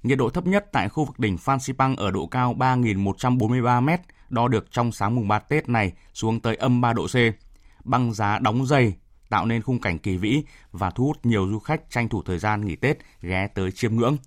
Nhiệt 0.04 0.18
độ 0.18 0.30
thấp 0.30 0.48
nhất 0.48 0.66
tại 0.72 0.90
khu 0.90 1.06
vực 1.06 1.20
đỉnh 1.20 1.38
Phan 1.38 1.60
Xipang 1.60 1.96
ở 1.96 2.12
độ 2.12 2.28
cao 2.28 2.56
3.143 2.60 3.82
m, 3.82 3.90
đo 4.30 4.48
được 4.48 4.72
trong 4.72 4.92
sáng 4.92 5.16
mùng 5.16 5.28
3 5.28 5.40
Tết 5.40 5.70
này 5.70 5.92
xuống 6.14 6.40
tới 6.40 6.56
âm 6.56 6.82
3 6.82 6.94
độ 6.94 7.08
C. 7.08 7.16
Băng 7.84 8.14
giá 8.14 8.40
đóng 8.40 8.66
dày, 8.66 8.94
tạo 9.32 9.46
nên 9.46 9.62
khung 9.62 9.82
cảnh 9.82 10.00
kỳ 10.00 10.17
vĩ 10.17 10.44
và 10.72 10.89
thu 10.89 11.06
hút 11.06 11.26
nhiều 11.26 11.48
du 11.52 11.60
khách 11.60 11.89
tranh 11.89 12.10
thủ 12.10 12.24
thời 12.26 12.39
gian 12.39 12.65
nghỉ 12.65 12.76
Tết 12.76 12.98
ghé 13.22 13.48
tới 13.48 13.72
chiêm 13.72 13.96
ngưỡng. 13.96 14.17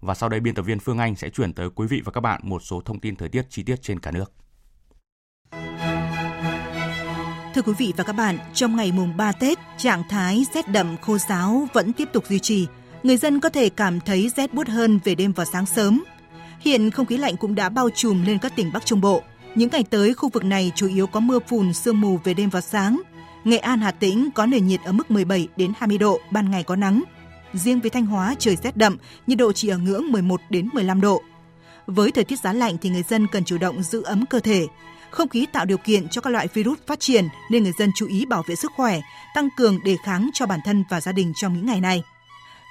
Và 0.00 0.14
sau 0.14 0.28
đây 0.28 0.40
biên 0.40 0.54
tập 0.54 0.62
viên 0.62 0.78
Phương 0.78 0.98
Anh 0.98 1.16
sẽ 1.16 1.28
chuyển 1.30 1.52
tới 1.52 1.68
quý 1.74 1.86
vị 1.86 2.02
và 2.04 2.12
các 2.12 2.20
bạn 2.20 2.40
một 2.44 2.62
số 2.62 2.80
thông 2.80 3.00
tin 3.00 3.16
thời 3.16 3.28
tiết 3.28 3.46
chi 3.50 3.62
tiết 3.62 3.82
trên 3.82 4.00
cả 4.00 4.10
nước. 4.10 4.32
Thưa 7.54 7.62
quý 7.62 7.72
vị 7.78 7.92
và 7.96 8.04
các 8.04 8.12
bạn, 8.12 8.38
trong 8.54 8.76
ngày 8.76 8.92
mùng 8.92 9.16
3 9.16 9.32
Tết, 9.32 9.58
trạng 9.76 10.02
thái 10.08 10.46
rét 10.54 10.68
đậm 10.68 10.96
khô 10.96 11.18
giáo 11.18 11.68
vẫn 11.72 11.92
tiếp 11.92 12.08
tục 12.12 12.24
duy 12.28 12.38
trì. 12.38 12.66
Người 13.02 13.16
dân 13.16 13.40
có 13.40 13.48
thể 13.48 13.68
cảm 13.68 14.00
thấy 14.00 14.30
rét 14.36 14.54
buốt 14.54 14.68
hơn 14.68 14.98
về 15.04 15.14
đêm 15.14 15.32
và 15.32 15.44
sáng 15.44 15.66
sớm. 15.66 16.04
Hiện 16.60 16.90
không 16.90 17.06
khí 17.06 17.16
lạnh 17.16 17.36
cũng 17.36 17.54
đã 17.54 17.68
bao 17.68 17.90
trùm 17.90 18.24
lên 18.24 18.38
các 18.38 18.56
tỉnh 18.56 18.72
Bắc 18.72 18.86
Trung 18.86 19.00
Bộ. 19.00 19.22
Những 19.54 19.68
ngày 19.72 19.84
tới, 19.90 20.14
khu 20.14 20.28
vực 20.28 20.44
này 20.44 20.72
chủ 20.74 20.88
yếu 20.88 21.06
có 21.06 21.20
mưa 21.20 21.38
phùn, 21.48 21.72
sương 21.72 22.00
mù 22.00 22.18
về 22.24 22.34
đêm 22.34 22.50
và 22.50 22.60
sáng. 22.60 23.02
Nghệ 23.46 23.58
An, 23.58 23.80
Hà 23.80 23.90
Tĩnh 23.90 24.30
có 24.34 24.46
nền 24.46 24.66
nhiệt 24.66 24.80
ở 24.84 24.92
mức 24.92 25.10
17 25.10 25.48
đến 25.56 25.72
20 25.78 25.98
độ, 25.98 26.20
ban 26.30 26.50
ngày 26.50 26.62
có 26.62 26.76
nắng. 26.76 27.02
Riêng 27.52 27.80
với 27.80 27.90
Thanh 27.90 28.06
Hóa 28.06 28.34
trời 28.38 28.56
rét 28.56 28.76
đậm, 28.76 28.96
nhiệt 29.26 29.38
độ 29.38 29.52
chỉ 29.52 29.68
ở 29.68 29.78
ngưỡng 29.78 30.12
11 30.12 30.40
đến 30.50 30.68
15 30.72 31.00
độ. 31.00 31.22
Với 31.86 32.10
thời 32.10 32.24
tiết 32.24 32.40
giá 32.40 32.52
lạnh 32.52 32.76
thì 32.82 32.90
người 32.90 33.02
dân 33.02 33.26
cần 33.26 33.44
chủ 33.44 33.58
động 33.58 33.82
giữ 33.82 34.02
ấm 34.02 34.26
cơ 34.26 34.40
thể. 34.40 34.66
Không 35.10 35.28
khí 35.28 35.46
tạo 35.52 35.64
điều 35.64 35.78
kiện 35.78 36.08
cho 36.08 36.20
các 36.20 36.30
loại 36.30 36.48
virus 36.54 36.78
phát 36.86 37.00
triển 37.00 37.28
nên 37.50 37.62
người 37.62 37.72
dân 37.78 37.90
chú 37.96 38.06
ý 38.06 38.26
bảo 38.26 38.42
vệ 38.46 38.54
sức 38.54 38.72
khỏe, 38.76 39.00
tăng 39.34 39.48
cường 39.56 39.84
đề 39.84 39.96
kháng 40.04 40.30
cho 40.34 40.46
bản 40.46 40.60
thân 40.64 40.84
và 40.90 41.00
gia 41.00 41.12
đình 41.12 41.32
trong 41.36 41.54
những 41.54 41.66
ngày 41.66 41.80
này. 41.80 42.02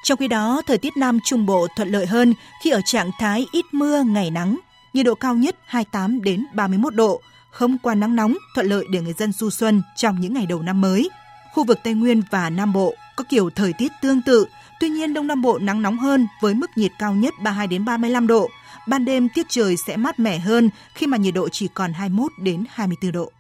Trong 0.04 0.18
khi 0.18 0.28
đó, 0.28 0.62
thời 0.68 0.78
tiết 0.78 0.98
Nam 0.98 1.20
Trung 1.24 1.46
Bộ 1.46 1.68
thuận 1.76 1.90
lợi 1.90 2.06
hơn 2.06 2.34
khi 2.64 2.70
ở 2.70 2.82
trạng 2.86 3.12
thái 3.20 3.46
ít 3.52 3.66
mưa, 3.72 4.04
ngày 4.04 4.32
nắng, 4.32 4.60
nhiệt 4.94 5.06
độ 5.06 5.16
cao 5.16 5.36
nhất 5.36 5.56
28 5.66 6.22
đến 6.22 6.46
31 6.54 6.96
độ, 6.96 7.22
không 7.56 7.78
qua 7.78 7.96
nắng 7.96 8.16
nóng, 8.16 8.38
thuận 8.56 8.68
lợi 8.68 8.86
để 8.90 9.02
người 9.02 9.14
dân 9.14 9.32
du 9.32 9.50
xuân 9.50 9.82
trong 9.96 10.22
những 10.22 10.34
ngày 10.34 10.46
đầu 10.46 10.62
năm 10.62 10.82
mới. 10.82 11.10
Khu 11.54 11.64
vực 11.64 11.80
Tây 11.84 11.94
Nguyên 11.94 12.22
và 12.32 12.50
Nam 12.50 12.74
Bộ 12.74 12.96
có 13.16 13.24
kiểu 13.30 13.50
thời 13.50 13.74
tiết 13.74 13.92
tương 14.02 14.22
tự, 14.22 14.46
tuy 14.80 14.90
nhiên 14.90 15.14
Đông 15.14 15.28
Nam 15.28 15.42
Bộ 15.42 15.60
nắng 15.60 15.82
nóng 15.82 15.98
hơn 15.98 16.28
với 16.42 16.54
mức 16.54 16.70
nhiệt 16.76 16.92
cao 17.00 17.14
nhất 17.14 17.34
32 17.44 17.68
đến 17.68 17.86
35 17.86 18.28
độ. 18.28 18.50
Ban 18.88 19.06
đêm 19.06 19.30
tiết 19.30 19.46
trời 19.50 19.78
sẽ 19.78 19.98
mát 19.98 20.20
mẻ 20.20 20.40
hơn 20.40 20.70
khi 20.94 21.08
mà 21.08 21.18
nhiệt 21.18 21.34
độ 21.34 21.50
chỉ 21.50 21.68
còn 21.74 21.94
21 21.94 22.32
đến 22.40 22.64
24 22.70 23.12
độ. 23.12 23.32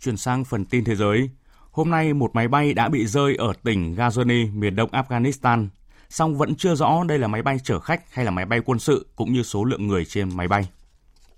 Chuyển 0.00 0.16
sang 0.16 0.44
phần 0.44 0.64
tin 0.64 0.84
thế 0.84 0.96
giới. 0.96 1.30
Hôm 1.70 1.90
nay 1.90 2.14
một 2.14 2.30
máy 2.34 2.48
bay 2.48 2.74
đã 2.74 2.88
bị 2.88 3.06
rơi 3.06 3.36
ở 3.36 3.52
tỉnh 3.62 3.94
Ghazni, 3.94 4.58
miền 4.58 4.76
đông 4.76 4.90
Afghanistan. 4.90 5.68
Song 6.08 6.38
vẫn 6.38 6.54
chưa 6.54 6.74
rõ 6.74 7.04
đây 7.08 7.18
là 7.18 7.28
máy 7.28 7.42
bay 7.42 7.58
chở 7.64 7.80
khách 7.80 8.14
hay 8.14 8.24
là 8.24 8.30
máy 8.30 8.46
bay 8.46 8.60
quân 8.64 8.78
sự 8.78 9.06
cũng 9.16 9.32
như 9.32 9.42
số 9.42 9.64
lượng 9.64 9.86
người 9.86 10.04
trên 10.04 10.36
máy 10.36 10.48
bay. 10.48 10.68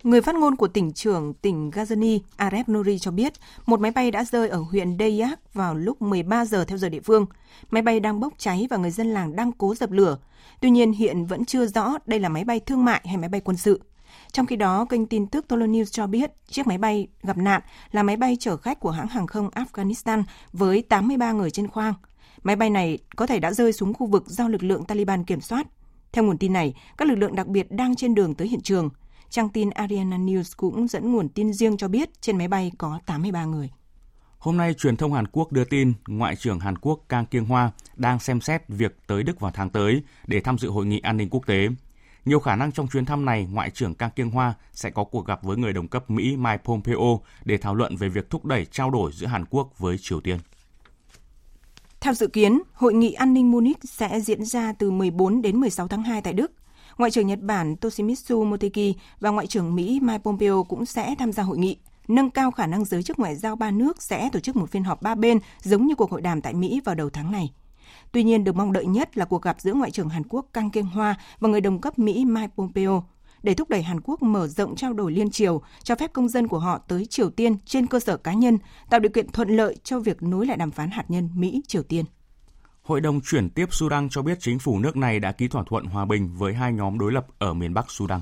Người 0.03 0.21
phát 0.21 0.35
ngôn 0.35 0.57
của 0.57 0.69
tỉnh 0.69 0.93
trưởng 0.93 1.35
tỉnh 1.35 1.71
Ghazni, 1.71 2.21
Aref 2.37 2.73
Nouri 2.73 2.99
cho 2.99 3.11
biết, 3.11 3.33
một 3.67 3.81
máy 3.81 3.91
bay 3.91 4.11
đã 4.11 4.25
rơi 4.25 4.49
ở 4.49 4.59
huyện 4.59 4.97
Dayak 4.99 5.55
vào 5.55 5.75
lúc 5.75 6.03
13 6.03 6.45
giờ 6.45 6.65
theo 6.65 6.79
giờ 6.79 6.89
địa 6.89 7.01
phương. 7.01 7.27
Máy 7.71 7.83
bay 7.83 8.01
đang 8.01 8.21
bốc 8.21 8.33
cháy 8.39 8.67
và 8.71 8.77
người 8.77 8.91
dân 8.91 9.07
làng 9.07 9.37
đang 9.37 9.53
cố 9.53 9.75
dập 9.75 9.91
lửa. 9.91 10.19
Tuy 10.61 10.71
nhiên 10.71 10.93
hiện 10.93 11.27
vẫn 11.27 11.45
chưa 11.45 11.67
rõ 11.67 11.95
đây 12.07 12.21
là 12.21 12.29
máy 12.29 12.45
bay 12.45 12.61
thương 12.61 12.85
mại 12.85 13.01
hay 13.05 13.17
máy 13.17 13.29
bay 13.29 13.41
quân 13.41 13.57
sự. 13.57 13.81
Trong 14.33 14.47
khi 14.47 14.57
đó, 14.57 14.85
kênh 14.85 15.07
tin 15.07 15.27
tức 15.27 15.49
Tolo 15.49 15.67
News 15.67 15.85
cho 15.85 16.07
biết 16.07 16.33
chiếc 16.49 16.67
máy 16.67 16.79
bay 16.79 17.09
gặp 17.23 17.39
nạn 17.39 17.61
là 17.93 18.03
máy 18.03 18.17
bay 18.17 18.37
chở 18.41 18.57
khách 18.57 18.81
của 18.81 18.91
hãng 18.91 19.09
hàng 19.09 19.27
không 19.27 19.51
Afghanistan 19.51 20.23
với 20.53 20.83
83 20.83 21.33
người 21.33 21.51
trên 21.51 21.69
khoang. 21.69 21.95
Máy 22.43 22.57
bay 22.57 22.71
này 22.71 22.99
có 23.17 23.27
thể 23.27 23.41
đã 23.41 23.53
rơi 23.53 23.73
xuống 23.73 23.95
khu 23.95 24.07
vực 24.07 24.27
do 24.27 24.49
lực 24.49 24.63
lượng 24.63 24.85
Taliban 24.85 25.25
kiểm 25.25 25.41
soát. 25.41 25.67
Theo 26.13 26.25
nguồn 26.25 26.39
tin 26.39 26.53
này, 26.53 26.75
các 26.97 27.09
lực 27.09 27.15
lượng 27.15 27.35
đặc 27.35 27.47
biệt 27.47 27.73
đang 27.73 27.97
trên 27.97 28.15
đường 28.15 28.35
tới 28.35 28.49
hiện 28.49 28.61
trường. 28.61 28.91
Trang 29.31 29.49
tin 29.49 29.71
Ariana 29.71 30.19
News 30.19 30.53
cũng 30.57 30.89
dẫn 30.89 31.13
nguồn 31.13 31.29
tin 31.29 31.53
riêng 31.53 31.77
cho 31.77 31.89
biết 31.89 32.21
trên 32.21 32.39
máy 32.39 32.49
bay 32.49 32.73
có 32.79 33.01
83 33.07 33.45
người. 33.45 33.71
Hôm 34.39 34.57
nay, 34.57 34.75
truyền 34.75 34.97
thông 34.97 35.13
Hàn 35.13 35.27
Quốc 35.27 35.53
đưa 35.53 35.65
tin 35.65 35.93
Ngoại 36.07 36.37
trưởng 36.37 36.61
Hàn 36.61 36.79
Quốc 36.79 37.01
Kang 37.09 37.27
Kyung 37.27 37.45
Hoa 37.45 37.71
đang 37.97 38.19
xem 38.19 38.41
xét 38.41 38.69
việc 38.69 38.97
tới 39.07 39.23
Đức 39.23 39.41
vào 39.41 39.51
tháng 39.55 39.71
tới 39.71 40.03
để 40.27 40.41
tham 40.41 40.59
dự 40.59 40.71
hội 40.71 40.87
nghị 40.87 41.01
an 41.01 41.17
ninh 41.17 41.29
quốc 41.31 41.47
tế. 41.47 41.69
Nhiều 42.25 42.41
khả 42.41 42.57
năng 42.57 42.73
trong 42.73 42.89
chuyến 42.89 43.05
thăm 43.05 43.25
này, 43.25 43.49
Ngoại 43.53 43.71
trưởng 43.71 43.95
Kang 43.95 44.11
Kyung 44.17 44.31
Hoa 44.31 44.55
sẽ 44.73 44.91
có 44.91 45.05
cuộc 45.05 45.27
gặp 45.27 45.43
với 45.43 45.57
người 45.57 45.73
đồng 45.73 45.89
cấp 45.89 46.11
Mỹ 46.11 46.37
Mike 46.37 46.63
Pompeo 46.65 47.21
để 47.45 47.59
thảo 47.59 47.75
luận 47.75 47.97
về 47.97 48.09
việc 48.09 48.31
thúc 48.31 48.45
đẩy 48.45 48.65
trao 48.65 48.91
đổi 48.91 49.13
giữa 49.15 49.27
Hàn 49.27 49.45
Quốc 49.51 49.79
với 49.79 49.97
Triều 50.01 50.21
Tiên. 50.21 50.39
Theo 52.01 52.15
dự 52.15 52.27
kiến, 52.27 52.63
hội 52.73 52.95
nghị 52.95 53.13
an 53.13 53.35
ninh 53.35 53.51
Munich 53.51 53.79
sẽ 53.85 54.21
diễn 54.21 54.45
ra 54.45 54.73
từ 54.73 54.91
14 54.91 55.43
đến 55.43 55.61
16 55.61 55.89
tháng 55.89 56.03
2 56.03 56.21
tại 56.21 56.33
Đức. 56.33 56.53
Ngoại 57.01 57.11
trưởng 57.11 57.27
Nhật 57.27 57.41
Bản 57.43 57.77
Toshimitsu 57.77 58.45
Motegi 58.45 58.95
và 59.21 59.31
Ngoại 59.31 59.47
trưởng 59.47 59.75
Mỹ 59.75 60.01
Mike 60.03 60.19
Pompeo 60.19 60.65
cũng 60.65 60.87
sẽ 60.87 61.15
tham 61.19 61.33
gia 61.33 61.43
hội 61.43 61.59
nghị, 61.59 61.77
nâng 62.09 62.31
cao 62.31 62.51
khả 62.51 62.67
năng 62.67 62.85
giới 62.85 63.03
chức 63.03 63.19
ngoại 63.19 63.37
giao 63.37 63.57
ba 63.57 63.71
nước 63.71 64.03
sẽ 64.03 64.29
tổ 64.33 64.41
chức 64.41 64.57
một 64.57 64.71
phiên 64.71 64.85
họp 64.85 65.03
ba 65.03 65.15
bên 65.15 65.39
giống 65.63 65.87
như 65.87 65.95
cuộc 65.95 66.11
hội 66.11 66.21
đàm 66.21 66.41
tại 66.41 66.55
Mỹ 66.55 66.81
vào 66.85 66.95
đầu 66.95 67.11
tháng 67.11 67.33
này. 67.33 67.53
Tuy 68.13 68.25
nhiên, 68.25 68.45
được 68.45 68.57
mong 68.57 68.73
đợi 68.73 68.87
nhất 68.87 69.19
là 69.19 69.25
cuộc 69.25 69.43
gặp 69.43 69.61
giữa 69.61 69.73
Ngoại 69.73 69.91
trưởng 69.91 70.09
Hàn 70.09 70.23
Quốc 70.29 70.47
Kang 70.53 70.71
Kyung 70.71 70.87
Hoa 70.87 71.15
và 71.39 71.49
người 71.49 71.61
đồng 71.61 71.81
cấp 71.81 71.99
Mỹ 71.99 72.25
Mike 72.25 72.53
Pompeo 72.57 73.05
để 73.43 73.55
thúc 73.55 73.71
đẩy 73.71 73.83
Hàn 73.83 74.01
Quốc 74.01 74.23
mở 74.23 74.47
rộng 74.47 74.77
trao 74.77 74.93
đổi 74.93 75.13
liên 75.13 75.31
triều, 75.31 75.63
cho 75.83 75.95
phép 75.95 76.13
công 76.13 76.29
dân 76.29 76.49
của 76.49 76.59
họ 76.59 76.79
tới 76.79 77.07
Triều 77.07 77.31
Tiên 77.31 77.57
trên 77.65 77.87
cơ 77.87 78.01
sở 78.01 78.17
cá 78.17 78.33
nhân, 78.33 78.59
tạo 78.91 79.01
điều 79.01 79.11
kiện 79.11 79.33
thuận 79.33 79.49
lợi 79.49 79.77
cho 79.85 80.01
việc 80.01 80.23
nối 80.23 80.47
lại 80.47 80.57
đàm 80.57 80.71
phán 80.71 80.91
hạt 80.91 81.05
nhân 81.09 81.29
Mỹ-Triều 81.35 81.83
Tiên. 81.83 82.05
Hội 82.83 83.01
đồng 83.01 83.21
chuyển 83.21 83.51
tiếp 83.51 83.69
Sudan 83.71 84.09
cho 84.11 84.23
biết 84.23 84.41
chính 84.41 84.59
phủ 84.59 84.79
nước 84.79 84.97
này 84.97 85.21
đã 85.21 85.33
ký 85.33 85.49
thỏa 85.49 85.65
thuận 85.67 85.85
hòa 85.85 86.05
bình 86.05 86.31
với 86.37 86.55
hai 86.55 86.73
nhóm 86.73 86.99
đối 86.99 87.13
lập 87.13 87.27
ở 87.39 87.55
miền 87.55 87.75
Bắc 87.75 87.91
Sudan. 87.91 88.21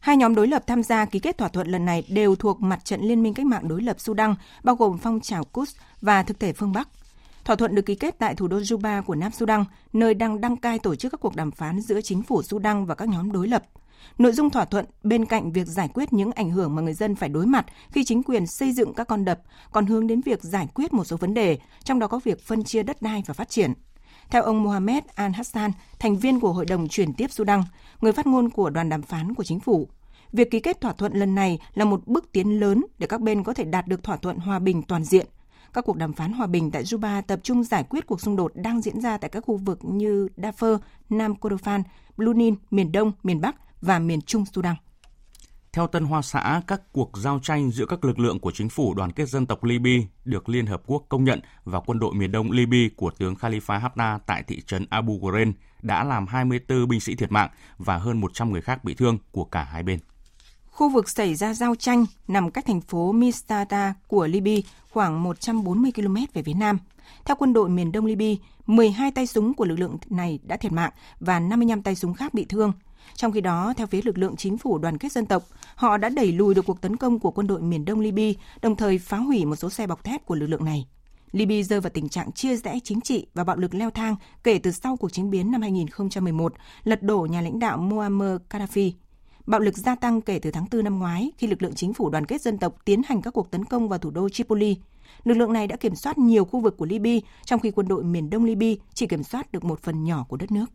Hai 0.00 0.16
nhóm 0.16 0.34
đối 0.34 0.46
lập 0.48 0.62
tham 0.66 0.82
gia 0.82 1.04
ký 1.04 1.18
kết 1.18 1.38
thỏa 1.38 1.48
thuận 1.48 1.66
lần 1.66 1.84
này 1.84 2.04
đều 2.08 2.36
thuộc 2.36 2.60
mặt 2.60 2.84
trận 2.84 3.00
Liên 3.00 3.22
minh 3.22 3.34
cách 3.34 3.46
mạng 3.46 3.68
đối 3.68 3.82
lập 3.82 4.00
Sudan, 4.00 4.34
bao 4.62 4.76
gồm 4.76 4.98
phong 4.98 5.20
trào 5.20 5.44
Quds 5.44 5.76
và 6.00 6.22
thực 6.22 6.40
thể 6.40 6.52
phương 6.52 6.72
Bắc. 6.72 6.88
Thỏa 7.44 7.56
thuận 7.56 7.74
được 7.74 7.86
ký 7.86 7.94
kết 7.94 8.18
tại 8.18 8.34
thủ 8.34 8.48
đô 8.48 8.58
Juba 8.58 9.02
của 9.02 9.14
Nam 9.14 9.32
Sudan, 9.32 9.64
nơi 9.92 10.14
đang 10.14 10.40
đăng 10.40 10.56
cai 10.56 10.78
tổ 10.78 10.94
chức 10.94 11.12
các 11.12 11.20
cuộc 11.20 11.36
đàm 11.36 11.50
phán 11.50 11.80
giữa 11.80 12.00
chính 12.00 12.22
phủ 12.22 12.42
Sudan 12.42 12.86
và 12.86 12.94
các 12.94 13.08
nhóm 13.08 13.32
đối 13.32 13.48
lập. 13.48 13.64
Nội 14.18 14.32
dung 14.32 14.50
thỏa 14.50 14.64
thuận 14.64 14.84
bên 15.02 15.24
cạnh 15.24 15.52
việc 15.52 15.66
giải 15.66 15.88
quyết 15.94 16.12
những 16.12 16.32
ảnh 16.32 16.50
hưởng 16.50 16.74
mà 16.74 16.82
người 16.82 16.94
dân 16.94 17.14
phải 17.14 17.28
đối 17.28 17.46
mặt 17.46 17.66
khi 17.90 18.04
chính 18.04 18.22
quyền 18.22 18.46
xây 18.46 18.72
dựng 18.72 18.94
các 18.94 19.08
con 19.08 19.24
đập, 19.24 19.40
còn 19.72 19.86
hướng 19.86 20.06
đến 20.06 20.20
việc 20.20 20.42
giải 20.42 20.68
quyết 20.74 20.92
một 20.92 21.04
số 21.04 21.16
vấn 21.16 21.34
đề, 21.34 21.58
trong 21.84 21.98
đó 21.98 22.06
có 22.06 22.20
việc 22.24 22.40
phân 22.40 22.64
chia 22.64 22.82
đất 22.82 23.02
đai 23.02 23.22
và 23.26 23.34
phát 23.34 23.48
triển. 23.48 23.72
Theo 24.30 24.42
ông 24.42 24.62
Mohamed 24.62 25.04
Al-Hassan, 25.16 25.70
thành 25.98 26.16
viên 26.16 26.40
của 26.40 26.52
Hội 26.52 26.64
đồng 26.64 26.88
chuyển 26.88 27.12
tiếp 27.12 27.30
Sudan, 27.30 27.62
người 28.00 28.12
phát 28.12 28.26
ngôn 28.26 28.50
của 28.50 28.70
đoàn 28.70 28.88
đàm 28.88 29.02
phán 29.02 29.34
của 29.34 29.44
chính 29.44 29.60
phủ, 29.60 29.88
việc 30.32 30.50
ký 30.50 30.60
kết 30.60 30.80
thỏa 30.80 30.92
thuận 30.92 31.12
lần 31.12 31.34
này 31.34 31.58
là 31.74 31.84
một 31.84 32.06
bước 32.06 32.32
tiến 32.32 32.60
lớn 32.60 32.84
để 32.98 33.06
các 33.06 33.20
bên 33.20 33.44
có 33.44 33.54
thể 33.54 33.64
đạt 33.64 33.86
được 33.86 34.02
thỏa 34.02 34.16
thuận 34.16 34.38
hòa 34.38 34.58
bình 34.58 34.82
toàn 34.82 35.04
diện. 35.04 35.26
Các 35.72 35.84
cuộc 35.84 35.96
đàm 35.96 36.12
phán 36.12 36.32
hòa 36.32 36.46
bình 36.46 36.70
tại 36.70 36.82
Juba 36.82 37.22
tập 37.22 37.40
trung 37.42 37.64
giải 37.64 37.84
quyết 37.84 38.06
cuộc 38.06 38.20
xung 38.20 38.36
đột 38.36 38.52
đang 38.54 38.80
diễn 38.80 39.00
ra 39.00 39.18
tại 39.18 39.30
các 39.30 39.44
khu 39.46 39.56
vực 39.56 39.78
như 39.82 40.28
Darfur, 40.36 40.78
Nam 41.10 41.34
Kordofan, 41.40 41.82
Blue 42.16 42.34
Nile, 42.34 42.56
miền 42.70 42.92
Đông, 42.92 43.12
miền 43.22 43.40
Bắc 43.40 43.56
và 43.84 43.98
miền 43.98 44.20
Trung 44.20 44.44
Sudan. 44.54 44.74
Theo 45.72 45.86
Tân 45.86 46.04
Hoa 46.04 46.22
Xã, 46.22 46.62
các 46.66 46.80
cuộc 46.92 47.10
giao 47.16 47.40
tranh 47.42 47.70
giữa 47.70 47.86
các 47.86 48.04
lực 48.04 48.18
lượng 48.18 48.40
của 48.40 48.50
chính 48.50 48.68
phủ 48.68 48.94
đoàn 48.94 49.12
kết 49.12 49.28
dân 49.28 49.46
tộc 49.46 49.64
Libya 49.64 50.06
được 50.24 50.48
Liên 50.48 50.66
Hợp 50.66 50.82
Quốc 50.86 51.06
công 51.08 51.24
nhận 51.24 51.40
và 51.64 51.80
quân 51.80 51.98
đội 51.98 52.14
miền 52.14 52.32
đông 52.32 52.50
Libya 52.50 52.88
của 52.96 53.10
tướng 53.10 53.34
Khalifa 53.34 53.80
Haftar 53.80 54.18
tại 54.26 54.42
thị 54.42 54.60
trấn 54.66 54.86
Abu 54.90 55.18
Ghraib 55.18 55.48
đã 55.82 56.04
làm 56.04 56.26
24 56.26 56.88
binh 56.88 57.00
sĩ 57.00 57.14
thiệt 57.14 57.32
mạng 57.32 57.50
và 57.78 57.96
hơn 57.96 58.20
100 58.20 58.52
người 58.52 58.60
khác 58.60 58.84
bị 58.84 58.94
thương 58.94 59.18
của 59.32 59.44
cả 59.44 59.64
hai 59.64 59.82
bên. 59.82 59.98
Khu 60.66 60.88
vực 60.88 61.08
xảy 61.08 61.34
ra 61.34 61.54
giao 61.54 61.74
tranh 61.74 62.04
nằm 62.28 62.50
cách 62.50 62.64
thành 62.66 62.80
phố 62.80 63.12
Misrata 63.12 63.94
của 64.08 64.26
Libya 64.26 64.54
khoảng 64.90 65.22
140 65.22 65.92
km 65.94 66.16
về 66.32 66.42
phía 66.42 66.54
nam. 66.54 66.78
Theo 67.24 67.36
quân 67.36 67.52
đội 67.52 67.68
miền 67.68 67.92
đông 67.92 68.06
Libya, 68.06 68.44
12 68.66 69.10
tay 69.10 69.26
súng 69.26 69.54
của 69.54 69.64
lực 69.64 69.78
lượng 69.78 69.96
này 70.10 70.38
đã 70.42 70.56
thiệt 70.56 70.72
mạng 70.72 70.90
và 71.20 71.40
55 71.40 71.82
tay 71.82 71.94
súng 71.94 72.14
khác 72.14 72.34
bị 72.34 72.44
thương. 72.44 72.72
Trong 73.14 73.32
khi 73.32 73.40
đó, 73.40 73.74
theo 73.76 73.86
phía 73.86 74.00
lực 74.04 74.18
lượng 74.18 74.36
chính 74.36 74.58
phủ 74.58 74.78
đoàn 74.78 74.98
kết 74.98 75.12
dân 75.12 75.26
tộc, 75.26 75.42
họ 75.74 75.96
đã 75.96 76.08
đẩy 76.08 76.32
lùi 76.32 76.54
được 76.54 76.66
cuộc 76.66 76.80
tấn 76.80 76.96
công 76.96 77.18
của 77.18 77.30
quân 77.30 77.46
đội 77.46 77.60
miền 77.60 77.84
đông 77.84 78.00
Libya, 78.00 78.40
đồng 78.62 78.76
thời 78.76 78.98
phá 78.98 79.16
hủy 79.16 79.44
một 79.44 79.56
số 79.56 79.70
xe 79.70 79.86
bọc 79.86 80.04
thép 80.04 80.26
của 80.26 80.34
lực 80.34 80.46
lượng 80.46 80.64
này. 80.64 80.86
Libya 81.32 81.62
rơi 81.62 81.80
vào 81.80 81.90
tình 81.90 82.08
trạng 82.08 82.32
chia 82.32 82.56
rẽ 82.56 82.78
chính 82.84 83.00
trị 83.00 83.26
và 83.34 83.44
bạo 83.44 83.56
lực 83.56 83.74
leo 83.74 83.90
thang 83.90 84.16
kể 84.44 84.58
từ 84.58 84.70
sau 84.70 84.96
cuộc 84.96 85.12
chính 85.12 85.30
biến 85.30 85.50
năm 85.50 85.62
2011, 85.62 86.54
lật 86.84 87.02
đổ 87.02 87.26
nhà 87.30 87.40
lãnh 87.40 87.58
đạo 87.58 87.78
Muammar 87.78 88.36
Gaddafi. 88.50 88.92
Bạo 89.46 89.60
lực 89.60 89.76
gia 89.76 89.94
tăng 89.94 90.20
kể 90.20 90.38
từ 90.38 90.50
tháng 90.50 90.66
4 90.72 90.84
năm 90.84 90.98
ngoái 90.98 91.32
khi 91.38 91.46
lực 91.46 91.62
lượng 91.62 91.74
chính 91.74 91.94
phủ 91.94 92.10
đoàn 92.10 92.26
kết 92.26 92.40
dân 92.40 92.58
tộc 92.58 92.76
tiến 92.84 93.02
hành 93.06 93.22
các 93.22 93.30
cuộc 93.30 93.50
tấn 93.50 93.64
công 93.64 93.88
vào 93.88 93.98
thủ 93.98 94.10
đô 94.10 94.28
Tripoli. 94.28 94.76
Lực 95.24 95.34
lượng 95.34 95.52
này 95.52 95.66
đã 95.66 95.76
kiểm 95.76 95.94
soát 95.94 96.18
nhiều 96.18 96.44
khu 96.44 96.60
vực 96.60 96.76
của 96.76 96.86
Libya, 96.86 97.28
trong 97.44 97.60
khi 97.60 97.70
quân 97.70 97.88
đội 97.88 98.04
miền 98.04 98.30
đông 98.30 98.44
Libya 98.44 98.82
chỉ 98.94 99.06
kiểm 99.06 99.22
soát 99.22 99.52
được 99.52 99.64
một 99.64 99.80
phần 99.82 100.04
nhỏ 100.04 100.26
của 100.28 100.36
đất 100.36 100.52
nước. 100.52 100.66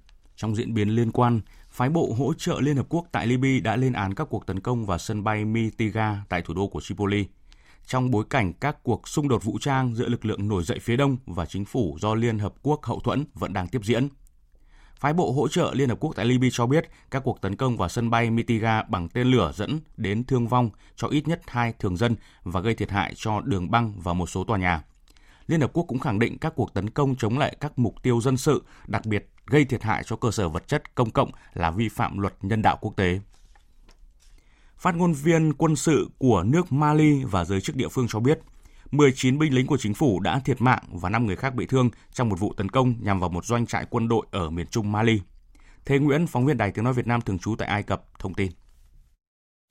Trong 0.41 0.55
diễn 0.55 0.73
biến 0.73 0.89
liên 0.89 1.11
quan, 1.11 1.41
phái 1.69 1.89
bộ 1.89 2.15
hỗ 2.17 2.33
trợ 2.33 2.59
Liên 2.59 2.77
Hợp 2.77 2.85
Quốc 2.89 3.07
tại 3.11 3.27
Libya 3.27 3.59
đã 3.63 3.75
lên 3.75 3.93
án 3.93 4.13
các 4.13 4.27
cuộc 4.29 4.45
tấn 4.45 4.59
công 4.59 4.85
vào 4.85 4.97
sân 4.97 5.23
bay 5.23 5.45
Mitiga 5.45 6.23
tại 6.29 6.41
thủ 6.41 6.53
đô 6.53 6.67
của 6.67 6.81
Tripoli. 6.81 7.25
Trong 7.85 8.11
bối 8.11 8.25
cảnh 8.29 8.53
các 8.53 8.83
cuộc 8.83 9.07
xung 9.07 9.27
đột 9.27 9.43
vũ 9.43 9.57
trang 9.61 9.95
giữa 9.95 10.09
lực 10.09 10.25
lượng 10.25 10.47
nổi 10.47 10.63
dậy 10.63 10.79
phía 10.81 10.97
đông 10.97 11.17
và 11.25 11.45
chính 11.45 11.65
phủ 11.65 11.97
do 12.01 12.15
Liên 12.15 12.39
Hợp 12.39 12.53
Quốc 12.61 12.83
hậu 12.83 12.99
thuẫn 12.99 13.25
vẫn 13.33 13.53
đang 13.53 13.67
tiếp 13.67 13.81
diễn. 13.83 14.07
Phái 14.99 15.13
bộ 15.13 15.31
hỗ 15.31 15.47
trợ 15.47 15.71
Liên 15.73 15.89
Hợp 15.89 15.97
Quốc 15.99 16.15
tại 16.15 16.25
Libya 16.25 16.49
cho 16.51 16.65
biết 16.65 16.89
các 17.11 17.23
cuộc 17.23 17.41
tấn 17.41 17.55
công 17.55 17.77
vào 17.77 17.89
sân 17.89 18.09
bay 18.09 18.29
Mitiga 18.29 18.83
bằng 18.83 19.09
tên 19.09 19.27
lửa 19.27 19.51
dẫn 19.55 19.79
đến 19.97 20.23
thương 20.23 20.47
vong 20.47 20.69
cho 20.95 21.07
ít 21.07 21.27
nhất 21.27 21.41
hai 21.47 21.73
thường 21.79 21.97
dân 21.97 22.15
và 22.43 22.61
gây 22.61 22.75
thiệt 22.75 22.91
hại 22.91 23.13
cho 23.15 23.41
đường 23.41 23.71
băng 23.71 23.93
và 24.03 24.13
một 24.13 24.29
số 24.29 24.43
tòa 24.43 24.57
nhà. 24.57 24.83
Liên 25.47 25.61
Hợp 25.61 25.73
Quốc 25.73 25.83
cũng 25.87 25.99
khẳng 25.99 26.19
định 26.19 26.37
các 26.37 26.53
cuộc 26.55 26.73
tấn 26.73 26.89
công 26.89 27.15
chống 27.15 27.37
lại 27.37 27.57
các 27.59 27.79
mục 27.79 28.03
tiêu 28.03 28.21
dân 28.21 28.37
sự, 28.37 28.63
đặc 28.87 29.05
biệt 29.05 29.29
gây 29.49 29.65
thiệt 29.65 29.83
hại 29.83 30.03
cho 30.05 30.15
cơ 30.15 30.31
sở 30.31 30.49
vật 30.49 30.67
chất 30.67 30.95
công 30.95 31.11
cộng 31.11 31.31
là 31.53 31.71
vi 31.71 31.89
phạm 31.89 32.19
luật 32.19 32.33
nhân 32.41 32.61
đạo 32.61 32.77
quốc 32.81 32.95
tế. 32.95 33.19
Phát 34.77 34.95
ngôn 34.95 35.13
viên 35.13 35.53
quân 35.53 35.75
sự 35.75 36.09
của 36.17 36.43
nước 36.43 36.71
Mali 36.71 37.23
và 37.23 37.45
giới 37.45 37.61
chức 37.61 37.75
địa 37.75 37.87
phương 37.87 38.07
cho 38.09 38.19
biết, 38.19 38.39
19 38.91 39.39
binh 39.39 39.53
lính 39.53 39.67
của 39.67 39.77
chính 39.77 39.93
phủ 39.93 40.19
đã 40.19 40.39
thiệt 40.39 40.61
mạng 40.61 40.83
và 40.91 41.09
5 41.09 41.25
người 41.25 41.35
khác 41.35 41.55
bị 41.55 41.65
thương 41.65 41.89
trong 42.13 42.29
một 42.29 42.39
vụ 42.39 42.53
tấn 42.57 42.69
công 42.69 42.95
nhằm 42.99 43.19
vào 43.19 43.29
một 43.29 43.45
doanh 43.45 43.65
trại 43.65 43.85
quân 43.89 44.07
đội 44.07 44.25
ở 44.31 44.49
miền 44.49 44.67
trung 44.67 44.91
Mali. 44.91 45.21
Thế 45.85 45.99
Nguyễn, 45.99 46.27
phóng 46.27 46.45
viên 46.45 46.57
Đài 46.57 46.71
Tiếng 46.71 46.83
Nói 46.83 46.93
Việt 46.93 47.07
Nam 47.07 47.21
thường 47.21 47.39
trú 47.39 47.55
tại 47.55 47.67
Ai 47.67 47.83
Cập, 47.83 48.19
thông 48.19 48.33
tin. 48.33 48.51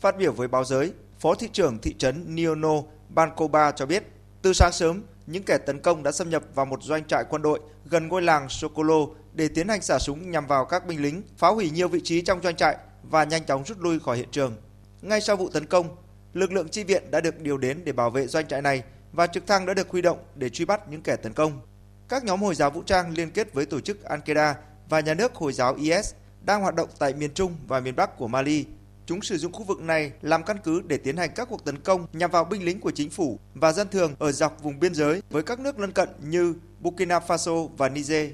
Phát 0.02 0.18
biểu 0.18 0.32
với 0.32 0.48
báo 0.48 0.64
giới, 0.64 0.92
Phó 1.18 1.34
thị 1.34 1.48
trưởng 1.52 1.78
thị 1.78 1.94
trấn 1.98 2.34
Niono, 2.34 2.74
Bankoba 3.08 3.72
cho 3.72 3.86
biết, 3.86 4.04
từ 4.42 4.52
sáng 4.52 4.72
sớm, 4.72 5.02
những 5.26 5.42
kẻ 5.42 5.58
tấn 5.58 5.80
công 5.80 6.02
đã 6.02 6.12
xâm 6.12 6.30
nhập 6.30 6.42
vào 6.54 6.66
một 6.66 6.82
doanh 6.82 7.04
trại 7.04 7.24
quân 7.30 7.42
đội 7.42 7.60
gần 7.84 8.08
ngôi 8.08 8.22
làng 8.22 8.48
Sokolo 8.48 9.06
để 9.38 9.48
tiến 9.48 9.68
hành 9.68 9.82
xả 9.82 9.98
súng 9.98 10.30
nhằm 10.30 10.46
vào 10.46 10.64
các 10.64 10.86
binh 10.86 11.02
lính, 11.02 11.22
phá 11.36 11.48
hủy 11.48 11.70
nhiều 11.70 11.88
vị 11.88 12.00
trí 12.04 12.22
trong 12.22 12.42
doanh 12.42 12.56
trại 12.56 12.76
và 13.02 13.24
nhanh 13.24 13.44
chóng 13.44 13.64
rút 13.64 13.78
lui 13.80 13.98
khỏi 13.98 14.16
hiện 14.16 14.28
trường. 14.30 14.56
Ngay 15.02 15.20
sau 15.20 15.36
vụ 15.36 15.48
tấn 15.48 15.66
công, 15.66 15.96
lực 16.32 16.52
lượng 16.52 16.68
chi 16.68 16.84
viện 16.84 17.10
đã 17.10 17.20
được 17.20 17.40
điều 17.40 17.58
đến 17.58 17.80
để 17.84 17.92
bảo 17.92 18.10
vệ 18.10 18.26
doanh 18.26 18.48
trại 18.48 18.62
này 18.62 18.82
và 19.12 19.26
trực 19.26 19.46
thăng 19.46 19.66
đã 19.66 19.74
được 19.74 19.88
huy 19.88 20.02
động 20.02 20.18
để 20.34 20.48
truy 20.48 20.64
bắt 20.64 20.80
những 20.90 21.02
kẻ 21.02 21.16
tấn 21.16 21.32
công. 21.32 21.60
Các 22.08 22.24
nhóm 22.24 22.42
Hồi 22.42 22.54
giáo 22.54 22.70
vũ 22.70 22.82
trang 22.82 23.12
liên 23.12 23.30
kết 23.30 23.54
với 23.54 23.66
tổ 23.66 23.80
chức 23.80 23.98
Al-Qaeda 24.04 24.54
và 24.88 25.00
nhà 25.00 25.14
nước 25.14 25.34
Hồi 25.34 25.52
giáo 25.52 25.74
IS 25.74 26.12
đang 26.44 26.60
hoạt 26.60 26.74
động 26.74 26.88
tại 26.98 27.14
miền 27.14 27.30
Trung 27.34 27.56
và 27.66 27.80
miền 27.80 27.96
Bắc 27.96 28.16
của 28.16 28.28
Mali. 28.28 28.64
Chúng 29.06 29.22
sử 29.22 29.38
dụng 29.38 29.52
khu 29.52 29.64
vực 29.64 29.80
này 29.80 30.12
làm 30.22 30.44
căn 30.44 30.56
cứ 30.64 30.82
để 30.86 30.96
tiến 30.96 31.16
hành 31.16 31.30
các 31.34 31.48
cuộc 31.50 31.64
tấn 31.64 31.78
công 31.78 32.06
nhằm 32.12 32.30
vào 32.30 32.44
binh 32.44 32.64
lính 32.64 32.80
của 32.80 32.90
chính 32.90 33.10
phủ 33.10 33.38
và 33.54 33.72
dân 33.72 33.88
thường 33.88 34.14
ở 34.18 34.32
dọc 34.32 34.62
vùng 34.62 34.80
biên 34.80 34.94
giới 34.94 35.22
với 35.30 35.42
các 35.42 35.60
nước 35.60 35.78
lân 35.78 35.92
cận 35.92 36.08
như 36.22 36.54
Burkina 36.80 37.18
Faso 37.18 37.68
và 37.76 37.88
Niger. 37.88 38.30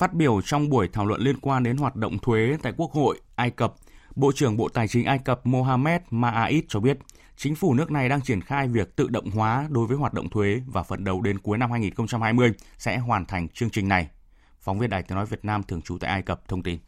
Phát 0.00 0.14
biểu 0.14 0.40
trong 0.44 0.68
buổi 0.68 0.88
thảo 0.92 1.06
luận 1.06 1.20
liên 1.20 1.40
quan 1.40 1.62
đến 1.62 1.76
hoạt 1.76 1.96
động 1.96 2.18
thuế 2.18 2.56
tại 2.62 2.72
Quốc 2.76 2.92
hội 2.92 3.20
Ai 3.36 3.50
Cập, 3.50 3.74
Bộ 4.16 4.32
trưởng 4.34 4.56
Bộ 4.56 4.68
Tài 4.68 4.88
chính 4.88 5.04
Ai 5.04 5.18
Cập 5.18 5.46
Mohamed 5.46 6.00
Ma'ait 6.10 6.62
cho 6.68 6.80
biết, 6.80 6.98
chính 7.36 7.54
phủ 7.54 7.74
nước 7.74 7.90
này 7.90 8.08
đang 8.08 8.20
triển 8.20 8.40
khai 8.40 8.68
việc 8.68 8.96
tự 8.96 9.08
động 9.08 9.30
hóa 9.30 9.66
đối 9.70 9.86
với 9.86 9.96
hoạt 9.96 10.14
động 10.14 10.30
thuế 10.30 10.60
và 10.66 10.82
phần 10.82 11.04
đầu 11.04 11.20
đến 11.20 11.38
cuối 11.38 11.58
năm 11.58 11.70
2020 11.70 12.52
sẽ 12.78 12.98
hoàn 12.98 13.26
thành 13.26 13.48
chương 13.48 13.70
trình 13.70 13.88
này. 13.88 14.08
Phóng 14.60 14.78
viên 14.78 14.90
Đài 14.90 15.02
Tiếng 15.02 15.16
Nói 15.16 15.26
Việt 15.26 15.44
Nam 15.44 15.62
thường 15.62 15.82
trú 15.82 15.98
tại 15.98 16.10
Ai 16.10 16.22
Cập 16.22 16.48
thông 16.48 16.62
tin. 16.62 16.78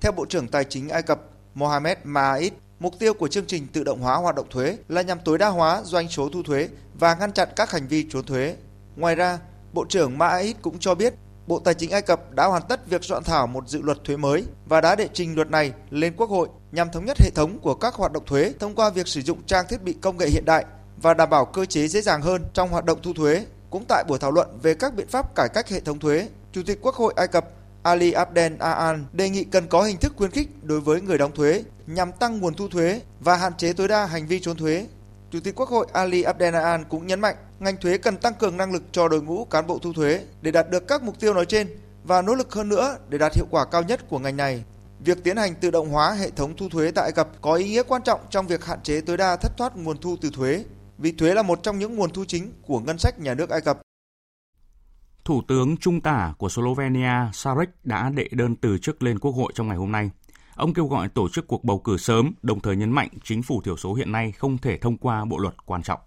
Theo 0.00 0.12
Bộ 0.12 0.26
trưởng 0.26 0.48
Tài 0.48 0.64
chính 0.64 0.88
Ai 0.88 1.02
Cập 1.02 1.20
Mohamed 1.54 1.98
Ma'ait, 2.04 2.50
mục 2.80 2.94
tiêu 2.98 3.14
của 3.14 3.28
chương 3.28 3.46
trình 3.46 3.66
tự 3.72 3.84
động 3.84 4.00
hóa 4.00 4.16
hoạt 4.16 4.36
động 4.36 4.46
thuế 4.50 4.78
là 4.88 5.02
nhằm 5.02 5.18
tối 5.24 5.38
đa 5.38 5.48
hóa 5.48 5.82
doanh 5.84 6.08
số 6.08 6.28
thu 6.28 6.42
thuế 6.42 6.68
và 6.94 7.14
ngăn 7.14 7.32
chặn 7.32 7.48
các 7.56 7.70
hành 7.70 7.86
vi 7.88 8.06
trốn 8.10 8.24
thuế. 8.24 8.56
Ngoài 8.96 9.14
ra, 9.14 9.38
Bộ 9.72 9.84
trưởng 9.88 10.18
Ma'ait 10.18 10.54
cũng 10.62 10.78
cho 10.78 10.94
biết 10.94 11.14
Bộ 11.48 11.58
Tài 11.58 11.74
chính 11.74 11.90
Ai 11.90 12.02
Cập 12.02 12.34
đã 12.34 12.46
hoàn 12.46 12.62
tất 12.68 12.90
việc 12.90 13.04
soạn 13.04 13.24
thảo 13.24 13.46
một 13.46 13.68
dự 13.68 13.82
luật 13.82 14.04
thuế 14.04 14.16
mới 14.16 14.44
và 14.66 14.80
đã 14.80 14.96
đệ 14.96 15.08
trình 15.12 15.34
luật 15.34 15.50
này 15.50 15.72
lên 15.90 16.14
Quốc 16.16 16.30
hội 16.30 16.48
nhằm 16.72 16.90
thống 16.92 17.04
nhất 17.04 17.18
hệ 17.20 17.30
thống 17.30 17.58
của 17.58 17.74
các 17.74 17.94
hoạt 17.94 18.12
động 18.12 18.22
thuế 18.26 18.52
thông 18.60 18.74
qua 18.74 18.90
việc 18.90 19.08
sử 19.08 19.20
dụng 19.20 19.42
trang 19.46 19.64
thiết 19.68 19.82
bị 19.82 19.92
công 19.92 20.16
nghệ 20.16 20.28
hiện 20.28 20.44
đại 20.44 20.64
và 21.02 21.14
đảm 21.14 21.30
bảo 21.30 21.44
cơ 21.44 21.64
chế 21.64 21.88
dễ 21.88 22.00
dàng 22.00 22.22
hơn 22.22 22.44
trong 22.54 22.68
hoạt 22.68 22.84
động 22.84 22.98
thu 23.02 23.12
thuế. 23.12 23.46
Cũng 23.70 23.84
tại 23.88 24.04
buổi 24.08 24.18
thảo 24.18 24.30
luận 24.30 24.48
về 24.62 24.74
các 24.74 24.94
biện 24.94 25.08
pháp 25.08 25.34
cải 25.34 25.48
cách 25.54 25.68
hệ 25.68 25.80
thống 25.80 25.98
thuế, 25.98 26.28
Chủ 26.52 26.62
tịch 26.66 26.78
Quốc 26.82 26.94
hội 26.94 27.12
Ai 27.16 27.28
Cập 27.28 27.48
Ali 27.82 28.12
Abdel 28.12 28.52
Aan 28.58 29.04
đề 29.12 29.28
nghị 29.28 29.44
cần 29.44 29.68
có 29.68 29.82
hình 29.82 29.96
thức 29.96 30.12
khuyến 30.16 30.30
khích 30.30 30.48
đối 30.62 30.80
với 30.80 31.00
người 31.00 31.18
đóng 31.18 31.32
thuế 31.34 31.62
nhằm 31.86 32.12
tăng 32.12 32.40
nguồn 32.40 32.54
thu 32.54 32.68
thuế 32.68 33.00
và 33.20 33.36
hạn 33.36 33.52
chế 33.56 33.72
tối 33.72 33.88
đa 33.88 34.06
hành 34.06 34.26
vi 34.26 34.40
trốn 34.40 34.56
thuế. 34.56 34.86
Chủ 35.30 35.40
tịch 35.44 35.54
Quốc 35.54 35.68
hội 35.68 35.86
Ali 35.92 36.22
Abdel 36.22 36.54
Aan 36.54 36.84
cũng 36.84 37.06
nhấn 37.06 37.20
mạnh 37.20 37.36
ngành 37.60 37.76
thuế 37.76 37.98
cần 37.98 38.16
tăng 38.16 38.34
cường 38.34 38.56
năng 38.56 38.72
lực 38.72 38.82
cho 38.92 39.08
đội 39.08 39.22
ngũ 39.22 39.44
cán 39.44 39.66
bộ 39.66 39.78
thu 39.78 39.92
thuế 39.92 40.24
để 40.42 40.50
đạt 40.50 40.70
được 40.70 40.88
các 40.88 41.02
mục 41.02 41.20
tiêu 41.20 41.34
nói 41.34 41.46
trên 41.46 41.68
và 42.04 42.22
nỗ 42.22 42.34
lực 42.34 42.52
hơn 42.52 42.68
nữa 42.68 42.96
để 43.08 43.18
đạt 43.18 43.34
hiệu 43.34 43.46
quả 43.50 43.64
cao 43.64 43.82
nhất 43.82 44.08
của 44.08 44.18
ngành 44.18 44.36
này. 44.36 44.64
Việc 45.00 45.24
tiến 45.24 45.36
hành 45.36 45.54
tự 45.54 45.70
động 45.70 45.88
hóa 45.88 46.12
hệ 46.12 46.30
thống 46.30 46.56
thu 46.56 46.68
thuế 46.68 46.90
tại 46.90 47.04
Ai 47.04 47.12
Cập 47.12 47.28
có 47.40 47.54
ý 47.54 47.68
nghĩa 47.68 47.82
quan 47.82 48.02
trọng 48.02 48.20
trong 48.30 48.46
việc 48.46 48.64
hạn 48.64 48.82
chế 48.82 49.00
tối 49.00 49.16
đa 49.16 49.36
thất 49.36 49.56
thoát 49.56 49.76
nguồn 49.76 50.00
thu 50.00 50.16
từ 50.20 50.30
thuế, 50.30 50.64
vì 50.98 51.12
thuế 51.12 51.34
là 51.34 51.42
một 51.42 51.62
trong 51.62 51.78
những 51.78 51.96
nguồn 51.96 52.12
thu 52.12 52.24
chính 52.24 52.52
của 52.62 52.80
ngân 52.80 52.98
sách 52.98 53.18
nhà 53.18 53.34
nước 53.34 53.50
Ai 53.50 53.60
Cập. 53.60 53.80
Thủ 55.24 55.42
tướng 55.48 55.76
Trung 55.76 56.00
tả 56.00 56.34
của 56.38 56.48
Slovenia 56.48 57.30
Sarek 57.32 57.68
đã 57.84 58.10
đệ 58.10 58.28
đơn 58.30 58.56
từ 58.56 58.78
chức 58.78 59.02
lên 59.02 59.18
Quốc 59.18 59.32
hội 59.32 59.52
trong 59.54 59.68
ngày 59.68 59.76
hôm 59.76 59.92
nay. 59.92 60.10
Ông 60.54 60.74
kêu 60.74 60.86
gọi 60.86 61.08
tổ 61.08 61.28
chức 61.28 61.46
cuộc 61.46 61.64
bầu 61.64 61.78
cử 61.78 61.96
sớm, 61.96 62.32
đồng 62.42 62.60
thời 62.60 62.76
nhấn 62.76 62.90
mạnh 62.90 63.08
chính 63.24 63.42
phủ 63.42 63.62
thiểu 63.62 63.76
số 63.76 63.94
hiện 63.94 64.12
nay 64.12 64.32
không 64.32 64.58
thể 64.58 64.78
thông 64.78 64.96
qua 64.96 65.24
bộ 65.24 65.38
luật 65.38 65.66
quan 65.66 65.82
trọng. 65.82 66.00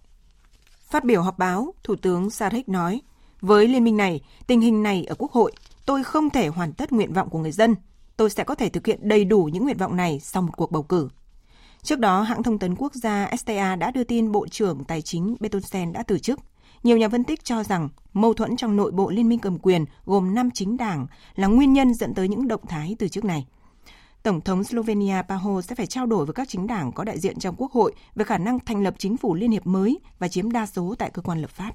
Phát 0.92 1.04
biểu 1.04 1.22
họp 1.22 1.38
báo, 1.38 1.74
Thủ 1.84 1.96
tướng 1.96 2.30
Sarek 2.30 2.70
nói, 2.70 3.02
với 3.42 3.68
liên 3.68 3.84
minh 3.84 3.98
này, 3.98 4.22
tình 4.48 4.62
hình 4.62 4.84
này 4.84 5.04
ở 5.04 5.16
Quốc 5.18 5.32
hội, 5.32 5.52
tôi 5.86 6.04
không 6.04 6.30
thể 6.30 6.48
hoàn 6.48 6.74
tất 6.74 6.92
nguyện 6.92 7.14
vọng 7.14 7.30
của 7.30 7.40
người 7.40 7.52
dân. 7.52 7.76
Tôi 8.18 8.30
sẽ 8.30 8.44
có 8.44 8.56
thể 8.56 8.70
thực 8.70 8.88
hiện 8.88 9.00
đầy 9.02 9.26
đủ 9.26 9.44
những 9.54 9.64
nguyện 9.64 9.78
vọng 9.78 9.96
này 9.96 10.20
sau 10.20 10.42
một 10.42 10.52
cuộc 10.58 10.72
bầu 10.72 10.84
cử. 10.84 11.10
Trước 11.84 12.00
đó, 12.00 12.22
hãng 12.22 12.44
thông 12.44 12.60
tấn 12.60 12.76
quốc 12.76 12.94
gia 12.94 13.30
STA 13.38 13.76
đã 13.76 13.92
đưa 13.92 14.04
tin 14.04 14.32
Bộ 14.32 14.48
trưởng 14.48 14.84
Tài 14.84 15.02
chính 15.02 15.36
Betonsen 15.40 15.94
đã 15.94 16.04
từ 16.04 16.20
chức. 16.20 16.40
Nhiều 16.84 16.98
nhà 16.98 17.10
phân 17.10 17.24
tích 17.24 17.44
cho 17.44 17.64
rằng 17.64 17.90
mâu 18.14 18.34
thuẫn 18.34 18.56
trong 18.58 18.76
nội 18.76 18.92
bộ 18.92 19.10
liên 19.10 19.30
minh 19.30 19.40
cầm 19.40 19.58
quyền 19.60 19.86
gồm 20.06 20.36
5 20.36 20.50
chính 20.54 20.78
đảng 20.78 21.08
là 21.36 21.48
nguyên 21.48 21.74
nhân 21.74 21.94
dẫn 21.94 22.14
tới 22.14 22.28
những 22.28 22.48
động 22.48 22.68
thái 22.68 22.96
từ 23.00 23.08
chức 23.08 23.26
này. 23.26 23.46
Tổng 24.24 24.42
thống 24.42 24.64
Slovenia 24.64 25.22
Paho 25.30 25.62
sẽ 25.62 25.76
phải 25.76 25.88
trao 25.88 26.06
đổi 26.06 26.26
với 26.26 26.34
các 26.34 26.50
chính 26.50 26.68
đảng 26.68 26.92
có 26.92 27.04
đại 27.04 27.20
diện 27.20 27.40
trong 27.40 27.56
Quốc 27.58 27.72
hội 27.72 27.94
về 28.16 28.26
khả 28.26 28.38
năng 28.38 28.60
thành 28.60 28.84
lập 28.84 28.96
chính 28.98 29.18
phủ 29.18 29.36
liên 29.36 29.52
hiệp 29.52 29.68
mới 29.68 30.00
và 30.20 30.28
chiếm 30.28 30.52
đa 30.52 30.66
số 30.66 30.96
tại 31.00 31.10
cơ 31.14 31.22
quan 31.22 31.42
lập 31.42 31.50
pháp. 31.50 31.72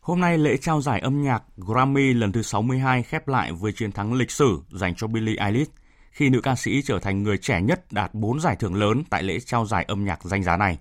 Hôm 0.00 0.20
nay, 0.20 0.38
lễ 0.38 0.56
trao 0.56 0.80
giải 0.80 1.00
âm 1.00 1.22
nhạc 1.22 1.42
Grammy 1.56 2.12
lần 2.12 2.32
thứ 2.32 2.42
62 2.42 3.02
khép 3.02 3.28
lại 3.28 3.52
với 3.52 3.72
chiến 3.72 3.92
thắng 3.92 4.12
lịch 4.12 4.30
sử 4.30 4.62
dành 4.70 4.94
cho 4.94 5.06
Billie 5.06 5.36
Eilish 5.36 5.72
khi 6.10 6.28
nữ 6.28 6.40
ca 6.40 6.54
sĩ 6.54 6.82
trở 6.82 6.98
thành 6.98 7.22
người 7.22 7.38
trẻ 7.38 7.60
nhất 7.62 7.92
đạt 7.92 8.14
4 8.14 8.40
giải 8.40 8.56
thưởng 8.56 8.74
lớn 8.74 9.02
tại 9.10 9.22
lễ 9.22 9.40
trao 9.40 9.66
giải 9.66 9.84
âm 9.88 10.04
nhạc 10.04 10.24
danh 10.24 10.42
giá 10.42 10.56
này. 10.56 10.78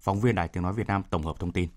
Phóng 0.00 0.20
viên 0.20 0.34
Đài 0.34 0.48
Tiếng 0.48 0.62
Nói 0.62 0.72
Việt 0.72 0.86
Nam 0.86 1.02
tổng 1.10 1.22
hợp 1.22 1.36
thông 1.38 1.52
tin. 1.52 1.68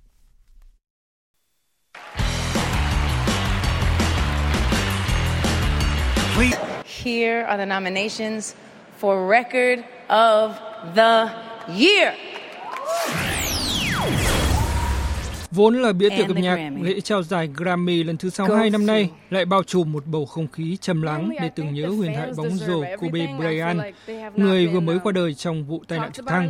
Here 7.03 7.45
are 7.45 7.57
the 7.57 7.65
nominations 7.65 8.55
for 9.01 9.30
Record 9.30 9.84
of 10.07 10.51
the 10.95 11.30
Year. 11.80 12.13
Vốn 15.51 15.82
là 15.82 15.93
bữa 15.93 16.09
tiệc 16.09 16.28
âm 16.28 16.41
nhạc, 16.41 16.69
lễ 16.82 17.01
trao 17.01 17.24
giải 17.24 17.49
Grammy 17.55 18.03
lần 18.03 18.17
thứ 18.17 18.30
62 18.30 18.69
năm 18.69 18.86
nay 18.86 19.09
lại 19.30 19.45
bao 19.45 19.63
trùm 19.63 19.91
một 19.91 20.05
bầu 20.05 20.26
không 20.26 20.47
khí 20.47 20.78
trầm 20.82 21.01
lắng 21.01 21.30
để 21.41 21.49
tưởng 21.55 21.74
nhớ 21.74 21.88
huyền 21.88 22.13
thoại 22.15 22.32
bóng 22.38 22.49
rổ 22.49 22.84
Kobe 22.97 23.28
Bryant, 23.39 23.82
người 24.36 24.67
vừa 24.67 24.80
mới 24.80 24.99
qua 25.03 25.11
đời 25.11 25.34
trong 25.34 25.63
vụ 25.63 25.84
tai 25.88 25.99
nạn 25.99 26.11
trực 26.11 26.28
thăng. 26.28 26.49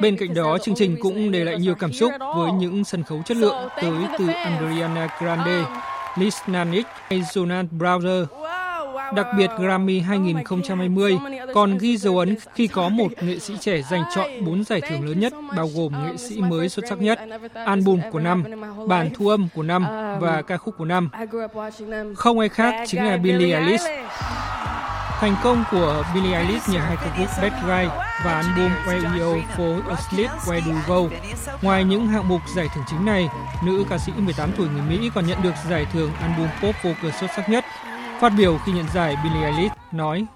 Bên 0.00 0.16
cạnh 0.16 0.34
đó, 0.34 0.58
chương 0.58 0.74
trình 0.74 0.96
cũng 1.00 1.30
để 1.30 1.44
lại 1.44 1.58
nhiều 1.58 1.74
cảm 1.74 1.92
xúc 1.92 2.12
với 2.36 2.52
những 2.52 2.84
sân 2.84 3.02
khấu 3.04 3.22
chất 3.24 3.36
lượng 3.36 3.68
tới 3.82 3.92
từ 4.18 4.26
Ariana 4.28 5.08
Grande, 5.18 5.64
Liz 6.14 6.40
Nanik 6.46 6.86
hay 7.08 7.20
Jonas 7.20 7.66
Brothers. 7.70 8.51
Đặc 9.14 9.26
biệt 9.36 9.50
Grammy 9.58 10.00
2020 10.00 11.18
còn 11.54 11.78
ghi 11.78 11.96
dấu 11.96 12.18
ấn 12.18 12.36
khi 12.54 12.66
có 12.66 12.88
một 12.88 13.08
nghệ 13.20 13.38
sĩ 13.38 13.56
trẻ 13.60 13.82
giành 13.90 14.02
chọn 14.14 14.30
4 14.44 14.64
giải 14.64 14.80
thưởng 14.80 15.08
lớn 15.08 15.20
nhất 15.20 15.32
bao 15.56 15.68
gồm 15.76 15.92
nghệ 16.06 16.16
sĩ 16.16 16.40
mới 16.40 16.68
xuất 16.68 16.84
sắc 16.88 17.00
nhất, 17.00 17.20
album 17.66 18.00
của 18.12 18.20
năm, 18.20 18.44
bản 18.88 19.10
thu 19.14 19.28
âm 19.28 19.48
của 19.54 19.62
năm 19.62 19.86
và 20.20 20.42
ca 20.42 20.56
khúc 20.56 20.74
của 20.78 20.84
năm. 20.84 21.10
Không 22.16 22.38
ai 22.38 22.48
khác 22.48 22.74
chính 22.86 23.04
là 23.04 23.16
Billie 23.16 23.56
Eilish. 23.56 23.84
Thành 25.20 25.36
công 25.42 25.64
của 25.70 26.04
Billie 26.14 26.34
Eilish 26.34 26.68
nhờ 26.68 26.78
hai 26.78 26.96
ca 26.96 27.16
khúc 27.18 27.28
Bad 27.42 27.52
Guy 27.52 27.88
và 28.24 28.32
album 28.32 28.70
Radio 28.86 29.34
for 29.56 29.80
a 29.90 29.96
Sleep 29.96 30.30
Where 30.30 30.60
Do 30.60 30.94
Go. 30.94 31.16
Ngoài 31.62 31.84
những 31.84 32.06
hạng 32.06 32.28
mục 32.28 32.40
giải 32.56 32.68
thưởng 32.74 32.84
chính 32.90 33.04
này, 33.04 33.28
nữ 33.64 33.84
ca 33.90 33.98
sĩ 33.98 34.12
18 34.16 34.50
tuổi 34.56 34.68
người 34.68 34.82
Mỹ 34.88 35.10
còn 35.14 35.26
nhận 35.26 35.42
được 35.42 35.54
giải 35.70 35.86
thưởng 35.92 36.10
album 36.20 36.48
pop 36.62 36.74
vocal 36.82 37.10
xuất 37.20 37.30
sắc 37.36 37.48
nhất. 37.48 37.64
Phát 38.22 38.32
biểu 38.38 38.58
khi 38.66 38.72
nhận 38.72 38.84
giải, 38.94 39.16
Billie 39.24 39.44
Eilish 39.44 39.72
nói 39.92 40.26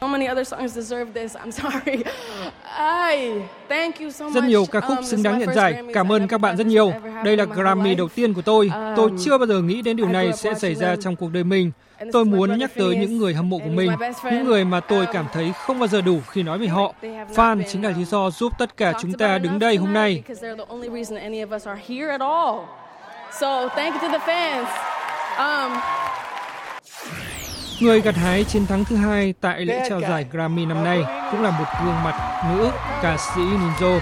rất 4.34 4.44
nhiều 4.44 4.64
ca 4.72 4.80
khúc 4.80 4.98
xứng 5.04 5.22
đáng 5.22 5.38
nhận 5.38 5.54
giải. 5.54 5.82
Cảm 5.94 6.12
ơn 6.12 6.28
các 6.28 6.40
bạn 6.40 6.56
rất 6.56 6.66
nhiều. 6.66 6.92
Đây 7.24 7.36
là 7.36 7.44
Grammy 7.44 7.94
đầu 7.94 8.08
tiên 8.08 8.34
của 8.34 8.42
tôi. 8.42 8.70
Tôi 8.96 9.10
chưa 9.24 9.38
bao 9.38 9.46
giờ 9.46 9.62
nghĩ 9.62 9.82
đến 9.82 9.96
điều 9.96 10.08
này 10.08 10.32
sẽ 10.32 10.54
xảy 10.54 10.74
ra 10.74 10.96
trong 10.96 11.16
cuộc 11.16 11.30
đời 11.32 11.44
mình. 11.44 11.70
Tôi 12.12 12.24
muốn 12.24 12.58
nhắc 12.58 12.70
tới 12.76 12.96
những 12.96 13.18
người 13.18 13.34
hâm 13.34 13.50
mộ 13.50 13.58
của 13.58 13.70
mình, 13.70 13.90
những 14.24 14.44
người 14.44 14.64
mà 14.64 14.80
tôi 14.80 15.06
cảm 15.12 15.26
thấy 15.32 15.52
không 15.52 15.78
bao 15.78 15.86
giờ 15.86 16.00
đủ 16.00 16.20
khi 16.30 16.42
nói 16.42 16.58
về 16.58 16.66
họ. 16.66 16.94
Fan 17.34 17.62
chính 17.68 17.84
là 17.84 17.90
lý 17.90 18.04
do 18.04 18.30
giúp 18.30 18.52
tất 18.58 18.76
cả 18.76 18.92
chúng 19.00 19.12
ta 19.12 19.38
đứng 19.38 19.58
đây 19.58 19.76
hôm 19.76 19.92
nay. 19.92 20.22
So 23.40 23.68
thank 23.68 23.94
you 23.94 24.00
to 24.00 24.18
the 24.18 24.26
fans. 24.26 24.66
Um, 25.38 25.72
Người 27.80 28.00
gặt 28.00 28.16
hái 28.16 28.44
chiến 28.44 28.66
thắng 28.66 28.84
thứ 28.84 28.96
hai 28.96 29.34
tại 29.40 29.64
lễ 29.64 29.86
trao 29.88 30.00
giải 30.00 30.26
Grammy 30.30 30.66
năm 30.66 30.84
nay 30.84 31.04
cũng 31.30 31.42
là 31.42 31.50
một 31.50 31.64
gương 31.84 32.02
mặt 32.04 32.42
nữ 32.48 32.70
ca 33.02 33.16
sĩ 33.16 33.40
Lizzo 33.40 34.00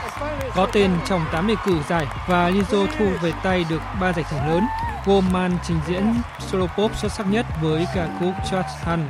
có 0.54 0.66
tên 0.72 0.90
trong 1.06 1.24
8 1.32 1.46
đề 1.46 1.54
cử 1.66 1.76
giải 1.88 2.06
và 2.28 2.50
Lizzo 2.50 2.86
thu 2.98 3.06
về 3.22 3.32
tay 3.42 3.64
được 3.70 3.80
3 4.00 4.12
giải 4.12 4.24
thưởng 4.30 4.46
lớn 4.48 4.64
gồm 5.06 5.24
màn 5.32 5.50
trình 5.66 5.78
diễn 5.86 6.14
solo 6.38 6.66
pop 6.66 6.96
xuất 6.96 7.12
sắc 7.12 7.26
nhất 7.30 7.46
với 7.62 7.86
ca 7.94 8.08
khúc 8.20 8.32
Just 8.50 8.84
Hun, 8.84 9.00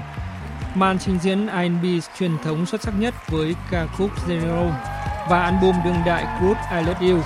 màn 0.74 0.98
trình 0.98 1.18
diễn 1.22 1.46
R&B 1.46 1.84
truyền 2.18 2.38
thống 2.44 2.66
xuất 2.66 2.82
sắc 2.82 2.94
nhất 2.98 3.14
với 3.28 3.54
ca 3.70 3.86
khúc 3.86 4.10
Zero 4.28 4.70
và 5.30 5.42
album 5.42 5.74
đương 5.84 6.02
đại 6.06 6.26
Group 6.40 6.56
I 6.70 6.82
Love 6.82 7.06
You. 7.06 7.20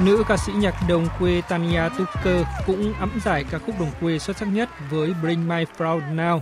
Nữ 0.00 0.24
ca 0.28 0.36
sĩ 0.36 0.52
nhạc 0.52 0.74
đồng 0.88 1.06
quê 1.18 1.42
Tanya 1.48 1.88
Tucker 1.88 2.46
cũng 2.66 2.94
ẵm 3.00 3.20
giải 3.24 3.44
ca 3.50 3.58
khúc 3.58 3.80
đồng 3.80 3.90
quê 4.00 4.18
xuất 4.18 4.36
sắc 4.36 4.46
nhất 4.46 4.68
với 4.90 5.14
Bring 5.22 5.48
My 5.48 5.64
Proud 5.76 6.02
Now 6.02 6.40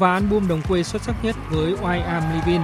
và 0.00 0.12
album 0.12 0.48
đồng 0.48 0.62
quê 0.68 0.82
xuất 0.82 1.02
sắc 1.02 1.24
nhất 1.24 1.36
với 1.50 1.72
Why 1.72 2.04
I'm 2.04 2.34
Living. 2.34 2.62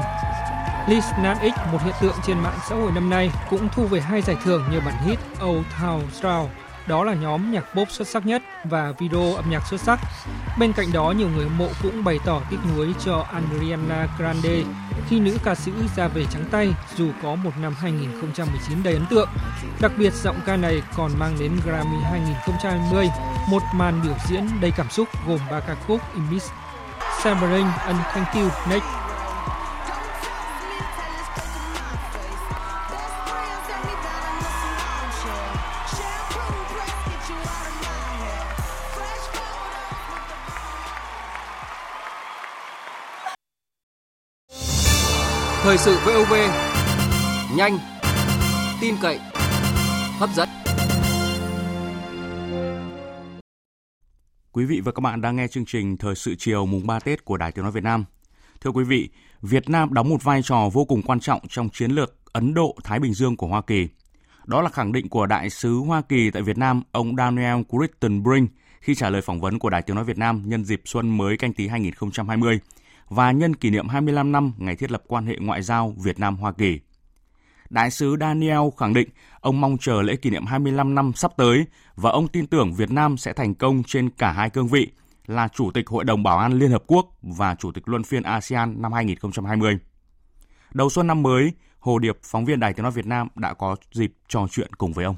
Liz 0.86 1.22
Nan 1.22 1.36
X, 1.40 1.72
một 1.72 1.78
hiện 1.84 1.94
tượng 2.00 2.14
trên 2.26 2.38
mạng 2.38 2.58
xã 2.68 2.74
hội 2.74 2.92
năm 2.94 3.10
nay, 3.10 3.30
cũng 3.50 3.68
thu 3.72 3.86
về 3.86 4.00
hai 4.00 4.22
giải 4.22 4.36
thưởng 4.44 4.62
như 4.72 4.80
bản 4.80 4.94
hit 5.06 5.18
Old 5.44 5.66
Town 5.80 6.00
Strong 6.10 6.48
Đó 6.86 7.04
là 7.04 7.14
nhóm 7.14 7.52
nhạc 7.52 7.64
pop 7.74 7.90
xuất 7.90 8.08
sắc 8.08 8.26
nhất 8.26 8.42
và 8.64 8.92
video 8.98 9.34
âm 9.34 9.50
nhạc 9.50 9.66
xuất 9.66 9.80
sắc. 9.80 10.00
Bên 10.58 10.72
cạnh 10.72 10.92
đó, 10.92 11.10
nhiều 11.10 11.28
người 11.28 11.44
hâm 11.44 11.58
mộ 11.58 11.68
cũng 11.82 12.04
bày 12.04 12.18
tỏ 12.24 12.40
tiếc 12.50 12.56
nuối 12.76 12.94
cho 13.04 13.26
Ariana 13.32 14.08
Grande 14.18 14.62
khi 15.08 15.20
nữ 15.20 15.38
ca 15.44 15.54
sĩ 15.54 15.72
ra 15.96 16.08
về 16.08 16.24
trắng 16.30 16.44
tay 16.50 16.72
dù 16.96 17.10
có 17.22 17.34
một 17.34 17.50
năm 17.62 17.74
2019 17.78 18.82
đầy 18.82 18.94
ấn 18.94 19.06
tượng. 19.06 19.28
Đặc 19.80 19.92
biệt, 19.98 20.12
giọng 20.12 20.40
ca 20.46 20.56
này 20.56 20.82
còn 20.96 21.10
mang 21.18 21.36
đến 21.40 21.52
Grammy 21.64 21.98
2020 22.10 23.08
một 23.50 23.62
màn 23.74 24.00
biểu 24.02 24.14
diễn 24.28 24.46
đầy 24.60 24.72
cảm 24.76 24.90
xúc 24.90 25.08
gồm 25.26 25.40
ba 25.50 25.60
ca 25.60 25.76
khúc 25.86 26.00
In 26.14 26.24
Miss 26.30 26.50
Samering 27.22 27.70
and 27.88 27.98
Thank 28.12 28.34
You 28.34 28.50
Nick. 28.68 28.82
Thời 45.62 45.78
sự 45.78 45.98
VOV 46.04 46.34
nhanh, 47.56 47.78
tin 48.80 48.96
cậy, 49.02 49.18
hấp 50.18 50.30
dẫn. 50.36 50.65
Quý 54.56 54.64
vị 54.64 54.80
và 54.80 54.92
các 54.92 55.00
bạn 55.00 55.20
đang 55.20 55.36
nghe 55.36 55.48
chương 55.48 55.64
trình 55.64 55.96
Thời 55.96 56.14
sự 56.14 56.34
chiều 56.38 56.66
mùng 56.66 56.86
3 56.86 57.00
Tết 57.00 57.24
của 57.24 57.36
Đài 57.36 57.52
Tiếng 57.52 57.62
Nói 57.62 57.72
Việt 57.72 57.84
Nam. 57.84 58.04
Thưa 58.60 58.70
quý 58.70 58.84
vị, 58.84 59.08
Việt 59.42 59.70
Nam 59.70 59.94
đóng 59.94 60.08
một 60.08 60.24
vai 60.24 60.42
trò 60.42 60.68
vô 60.72 60.84
cùng 60.84 61.02
quan 61.02 61.20
trọng 61.20 61.40
trong 61.48 61.68
chiến 61.68 61.90
lược 61.90 62.16
Ấn 62.32 62.54
Độ-Thái 62.54 62.98
Bình 63.00 63.14
Dương 63.14 63.36
của 63.36 63.46
Hoa 63.46 63.62
Kỳ. 63.62 63.88
Đó 64.46 64.62
là 64.62 64.68
khẳng 64.68 64.92
định 64.92 65.08
của 65.08 65.26
Đại 65.26 65.50
sứ 65.50 65.74
Hoa 65.74 66.02
Kỳ 66.02 66.30
tại 66.30 66.42
Việt 66.42 66.58
Nam, 66.58 66.82
ông 66.92 67.16
Daniel 67.16 67.62
Crittenbrink 67.68 68.50
khi 68.80 68.94
trả 68.94 69.10
lời 69.10 69.22
phỏng 69.22 69.40
vấn 69.40 69.58
của 69.58 69.70
Đài 69.70 69.82
Tiếng 69.82 69.96
Nói 69.96 70.04
Việt 70.04 70.18
Nam 70.18 70.42
nhân 70.46 70.64
dịp 70.64 70.82
xuân 70.84 71.16
mới 71.16 71.36
canh 71.36 71.52
tí 71.52 71.68
2020 71.68 72.60
và 73.08 73.30
nhân 73.30 73.56
kỷ 73.56 73.70
niệm 73.70 73.88
25 73.88 74.32
năm 74.32 74.52
ngày 74.58 74.76
thiết 74.76 74.92
lập 74.92 75.02
quan 75.06 75.26
hệ 75.26 75.36
ngoại 75.40 75.62
giao 75.62 75.94
Việt 76.04 76.18
Nam-Hoa 76.18 76.52
Kỳ. 76.52 76.80
Đại 77.70 77.90
sứ 77.90 78.16
Daniel 78.20 78.60
khẳng 78.76 78.94
định 78.94 79.08
ông 79.40 79.60
mong 79.60 79.76
chờ 79.80 80.02
lễ 80.02 80.16
kỷ 80.16 80.30
niệm 80.30 80.46
25 80.46 80.94
năm 80.94 81.12
sắp 81.14 81.32
tới 81.36 81.64
và 81.96 82.10
ông 82.10 82.28
tin 82.28 82.46
tưởng 82.46 82.74
Việt 82.74 82.90
Nam 82.90 83.16
sẽ 83.16 83.32
thành 83.32 83.54
công 83.54 83.82
trên 83.82 84.10
cả 84.10 84.32
hai 84.32 84.50
cương 84.50 84.68
vị 84.68 84.88
là 85.26 85.48
Chủ 85.48 85.70
tịch 85.70 85.88
Hội 85.88 86.04
đồng 86.04 86.22
Bảo 86.22 86.38
an 86.38 86.52
Liên 86.52 86.70
Hợp 86.70 86.82
Quốc 86.86 87.06
và 87.22 87.54
Chủ 87.54 87.72
tịch 87.72 87.88
Luân 87.88 88.04
phiên 88.04 88.22
ASEAN 88.22 88.82
năm 88.82 88.92
2020. 88.92 89.78
Đầu 90.74 90.90
xuân 90.90 91.06
năm 91.06 91.22
mới, 91.22 91.52
Hồ 91.78 91.98
Điệp, 91.98 92.18
phóng 92.22 92.44
viên 92.44 92.60
Đài 92.60 92.72
Tiếng 92.72 92.82
Nói 92.82 92.92
Việt 92.92 93.06
Nam 93.06 93.28
đã 93.34 93.54
có 93.54 93.76
dịp 93.92 94.12
trò 94.28 94.46
chuyện 94.50 94.74
cùng 94.74 94.92
với 94.92 95.04
ông. 95.04 95.16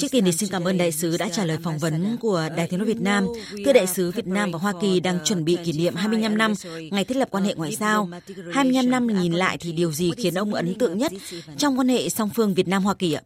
Trước 0.00 0.10
tiên 0.10 0.24
thì 0.24 0.32
xin 0.32 0.48
cảm 0.52 0.64
ơn 0.64 0.78
đại 0.78 0.92
sứ 0.92 1.16
đã 1.16 1.28
trả 1.28 1.44
lời 1.44 1.58
phỏng 1.64 1.78
vấn 1.78 2.16
của 2.20 2.48
Đài 2.56 2.66
Tiếng 2.68 2.78
nói 2.78 2.86
Việt 2.86 3.00
Nam. 3.00 3.26
Thưa 3.64 3.72
đại 3.72 3.86
sứ, 3.86 4.10
Việt 4.10 4.26
Nam 4.26 4.50
và 4.52 4.58
Hoa 4.58 4.72
Kỳ 4.80 5.00
đang 5.00 5.18
chuẩn 5.24 5.44
bị 5.44 5.58
kỷ 5.64 5.72
niệm 5.72 5.94
25 5.94 6.38
năm 6.38 6.54
ngày 6.90 7.04
thiết 7.04 7.16
lập 7.16 7.28
quan 7.30 7.44
hệ 7.44 7.54
ngoại 7.54 7.76
giao. 7.76 8.08
25 8.52 8.90
năm 8.90 9.06
nhìn 9.06 9.32
lại 9.32 9.58
thì 9.58 9.72
điều 9.72 9.92
gì 9.92 10.12
khiến 10.16 10.34
ông 10.34 10.54
ấn 10.54 10.78
tượng 10.78 10.98
nhất 10.98 11.12
trong 11.56 11.78
quan 11.78 11.88
hệ 11.88 12.08
song 12.08 12.30
phương 12.34 12.54
Việt 12.54 12.68
Nam 12.68 12.84
Hoa 12.84 12.94
Kỳ 12.94 13.12
ạ? 13.12 13.22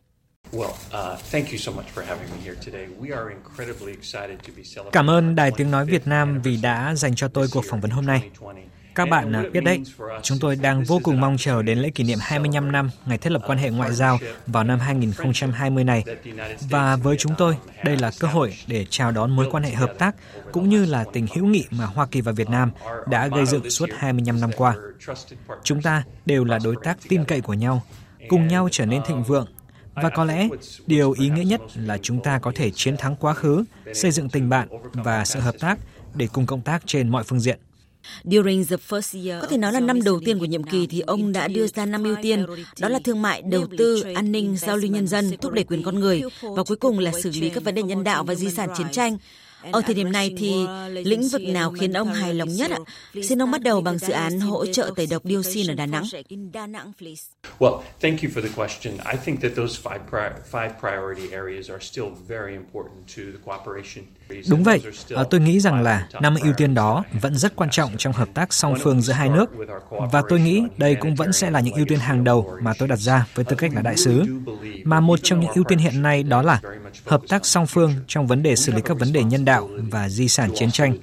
Cảm 4.93 5.11
ơn 5.11 5.35
Đài 5.35 5.51
Tiếng 5.57 5.71
Nói 5.71 5.87
Việt 5.87 6.07
Nam 6.07 6.41
vì 6.45 6.57
đã 6.57 6.95
dành 6.95 7.15
cho 7.15 7.29
tôi 7.29 7.49
cuộc 7.53 7.65
phỏng 7.71 7.81
vấn 7.81 7.91
hôm 7.91 8.07
nay. 8.07 8.31
Các 8.97 9.09
bạn 9.09 9.33
à, 9.33 9.45
biết 9.53 9.65
đấy, 9.65 9.81
chúng 10.23 10.39
tôi 10.39 10.57
đang 10.57 10.85
vô 10.85 11.01
cùng 11.03 11.21
mong 11.21 11.37
chờ 11.39 11.63
đến 11.63 11.79
lễ 11.79 11.91
kỷ 11.91 12.05
niệm 12.05 12.19
25 12.21 12.73
năm 12.73 12.91
ngày 13.07 13.19
thiết 13.19 13.33
lập 13.33 13.43
quan 13.47 13.59
hệ 13.59 13.71
ngoại 13.71 13.93
giao 13.93 14.19
vào 14.47 14.65
năm 14.65 14.79
2020 14.79 15.85
này. 15.85 16.05
Và 16.71 16.97
với 16.97 17.17
chúng 17.17 17.33
tôi, 17.39 17.57
đây 17.85 17.97
là 17.97 18.11
cơ 18.21 18.29
hội 18.29 18.55
để 18.67 18.87
chào 18.91 19.13
đón 19.13 19.37
mối 19.37 19.49
quan 19.51 19.63
hệ 19.63 19.71
hợp 19.71 19.93
tác 19.99 20.15
cũng 20.53 20.69
như 20.69 20.85
là 20.85 21.05
tình 21.13 21.27
hữu 21.35 21.47
nghị 21.47 21.65
mà 21.71 21.85
Hoa 21.85 22.07
Kỳ 22.07 22.21
và 22.21 22.33
Việt 22.33 22.49
Nam 22.49 22.71
đã 23.11 23.29
gây 23.29 23.47
dựng 23.47 23.71
suốt 23.71 23.89
25 23.97 24.41
năm 24.41 24.51
qua. 24.57 24.75
Chúng 25.63 25.83
ta 25.83 26.03
đều 26.27 26.45
là 26.45 26.59
đối 26.65 26.77
tác 26.83 26.99
tin 27.09 27.25
cậy 27.25 27.41
của 27.41 27.55
nhau, 27.55 27.83
cùng 28.29 28.49
nhau 28.49 28.69
trở 28.73 28.87
nên 28.87 29.03
thịnh 29.07 29.23
vượng 29.23 29.47
và 29.95 30.09
có 30.09 30.25
lẽ 30.25 30.49
điều 30.87 31.13
ý 31.13 31.29
nghĩa 31.29 31.45
nhất 31.45 31.61
là 31.75 31.99
chúng 32.03 32.23
ta 32.23 32.39
có 32.39 32.53
thể 32.55 32.71
chiến 32.71 32.97
thắng 32.97 33.17
quá 33.17 33.35
khứ, 33.35 33.65
xây 33.95 34.11
dựng 34.11 34.29
tình 34.29 34.49
bạn 34.49 34.69
và 34.93 35.25
sự 35.25 35.41
hợp 35.41 35.55
tác 35.61 35.79
để 36.15 36.29
cùng 36.33 36.47
công 36.47 36.61
tác 36.61 36.83
trên 36.87 37.09
mọi 37.09 37.25
phương 37.25 37.41
diện. 37.41 37.59
Có 39.41 39.47
thể 39.51 39.59
nói 39.59 39.73
là 39.73 39.81
năm 39.81 40.03
đầu 40.03 40.21
tiên 40.25 40.39
của 40.39 40.45
nhiệm 40.45 40.63
kỳ 40.63 40.87
thì 40.87 41.01
ông 41.01 41.33
đã 41.33 41.49
đưa 41.49 41.67
ra 41.67 41.87
năm 41.87 42.05
ưu 42.05 42.17
tiên, 42.23 42.47
đó 42.79 42.89
là 42.89 42.99
thương 43.05 43.23
mại, 43.23 43.43
đầu 43.43 43.67
tư, 43.79 44.03
an 44.15 44.33
ninh, 44.33 44.57
giao 44.57 44.77
lưu 44.77 44.91
nhân 44.91 45.07
dân, 45.07 45.31
thúc 45.41 45.53
đẩy 45.53 45.65
quyền 45.65 45.83
con 45.83 46.01
người 46.01 46.23
và 46.43 46.65
cuối 46.65 46.77
cùng 46.77 46.99
là 46.99 47.13
xử 47.23 47.31
lý 47.31 47.49
các 47.49 47.65
vấn 47.65 47.75
đề 47.75 47.83
nhân 47.83 48.05
đạo 48.05 48.25
và 48.25 48.35
di 48.35 48.51
sản 48.51 48.69
chiến 48.77 48.87
tranh. 48.93 49.19
Ở 49.73 49.81
thời 49.87 49.95
điểm 49.95 50.13
này 50.13 50.35
thì 50.37 50.67
lĩnh 50.91 51.29
vực 51.29 51.43
nào 51.43 51.73
khiến 51.73 51.93
ông 51.93 52.13
hài 52.13 52.35
lòng 52.35 52.49
nhất 52.49 52.71
ạ? 52.71 52.79
Xin 53.23 53.43
ông 53.43 53.51
bắt 53.51 53.63
đầu 53.63 53.81
bằng 53.81 53.99
dự 53.99 54.13
án 54.13 54.41
hỗ 54.41 54.67
trợ 54.67 54.91
tẩy 54.97 55.07
độc 55.07 55.23
dioxin 55.25 55.71
ở 55.71 55.75
Đà 55.75 55.87
Nẵng. 55.87 56.05
Well, 57.59 57.81
thank 58.01 58.23
you 58.23 58.31
for 58.35 58.43
the 58.43 58.49
question. 58.57 58.95
I 59.13 59.19
think 59.25 59.41
that 59.41 59.53
those 59.57 59.81
five, 59.83 59.99
five 60.51 60.71
priority 60.81 61.35
areas 61.35 61.71
are 61.71 61.85
still 61.85 62.09
very 62.29 62.53
important 62.53 63.07
to 63.17 63.23
the 63.33 63.39
cooperation. 63.45 64.05
Đúng 64.49 64.63
vậy, 64.63 64.81
à, 65.15 65.25
tôi 65.31 65.41
nghĩ 65.41 65.61
rằng 65.61 65.83
là 65.83 66.09
năm 66.21 66.35
ưu 66.43 66.53
tiên 66.53 66.75
đó 66.75 67.05
vẫn 67.21 67.37
rất 67.37 67.57
quan 67.57 67.71
trọng 67.71 67.91
trong 67.99 68.13
hợp 68.13 68.29
tác 68.35 68.53
song 68.53 68.75
phương 68.81 69.01
giữa 69.01 69.13
hai 69.13 69.29
nước 69.29 69.51
và 70.13 70.23
tôi 70.29 70.41
nghĩ 70.41 70.63
đây 70.77 70.95
cũng 70.95 71.15
vẫn 71.15 71.33
sẽ 71.33 71.51
là 71.51 71.61
những 71.61 71.75
ưu 71.75 71.87
tiên 71.89 71.99
hàng 71.99 72.25
đầu 72.25 72.59
mà 72.63 72.73
tôi 72.79 72.89
đặt 72.89 72.99
ra 72.99 73.27
với 73.35 73.45
tư 73.45 73.57
cách 73.57 73.71
là 73.75 73.83
đại 73.83 73.97
sứ. 73.97 74.25
mà 74.85 75.01
một 75.01 75.19
trong 75.23 75.41
những 75.41 75.51
ưu 75.55 75.65
tiên 75.65 75.79
hiện 75.79 76.03
nay 76.03 76.23
đó 76.23 76.43
là 76.43 76.61
hợp 77.05 77.21
tác 77.29 77.47
song 77.47 77.67
phương 77.67 77.95
trong 78.07 78.27
vấn 78.27 78.43
đề 78.43 78.57
xử 78.57 78.73
lý 78.73 78.83
các 78.85 78.99
vấn 78.99 79.13
đề 79.13 79.23
nhân 79.23 79.45
đạo 79.47 79.69
và 79.91 80.09
di 80.09 80.29
sản 80.29 80.51
chiến 80.55 80.71
tranh. 80.71 80.97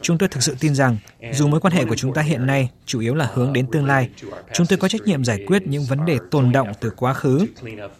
Chúng 0.00 0.18
tôi 0.18 0.28
thực 0.28 0.42
sự 0.42 0.56
tin 0.60 0.74
rằng, 0.74 0.96
dù 1.32 1.48
mối 1.48 1.60
quan 1.60 1.74
hệ 1.74 1.84
của 1.84 1.96
chúng 1.96 2.14
ta 2.14 2.22
hiện 2.22 2.46
nay 2.46 2.70
chủ 2.86 3.00
yếu 3.00 3.14
là 3.14 3.30
hướng 3.34 3.52
đến 3.52 3.66
tương 3.72 3.86
lai, 3.86 4.08
chúng 4.52 4.66
tôi 4.66 4.78
có 4.78 4.88
trách 4.88 5.02
nhiệm 5.02 5.24
giải 5.24 5.44
quyết 5.46 5.66
những 5.66 5.84
vấn 5.84 6.04
đề 6.04 6.18
tồn 6.30 6.52
động 6.52 6.68
từ 6.80 6.90
quá 6.90 7.14
khứ 7.14 7.46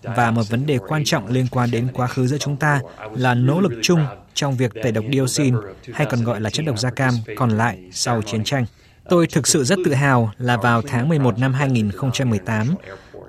và 0.02 0.30
một 0.30 0.42
vấn 0.50 0.66
đề 0.66 0.78
quan 0.88 1.04
trọng 1.04 1.26
liên 1.26 1.46
quan 1.50 1.70
đến 1.70 1.88
quá 1.92 2.06
khứ 2.06 2.26
giữa 2.26 2.38
chúng 2.38 2.56
ta 2.56 2.80
là 3.14 3.34
nỗ 3.34 3.60
lực 3.60 3.72
chung 3.82 4.06
trong 4.34 4.56
việc 4.56 4.72
tẩy 4.82 4.92
độc 4.92 5.04
dioxin 5.12 5.54
hay 5.92 6.06
còn 6.10 6.24
gọi 6.24 6.40
là 6.40 6.50
chất 6.50 6.66
độc 6.66 6.78
da 6.78 6.90
cam 6.90 7.14
còn 7.36 7.50
lại 7.50 7.78
sau 7.92 8.22
chiến 8.22 8.44
tranh. 8.44 8.64
Tôi 9.08 9.26
thực 9.26 9.46
sự 9.46 9.64
rất 9.64 9.78
tự 9.84 9.94
hào 9.94 10.32
là 10.38 10.56
vào 10.56 10.82
tháng 10.82 11.08
11 11.08 11.38
năm 11.38 11.54
2018, 11.54 12.74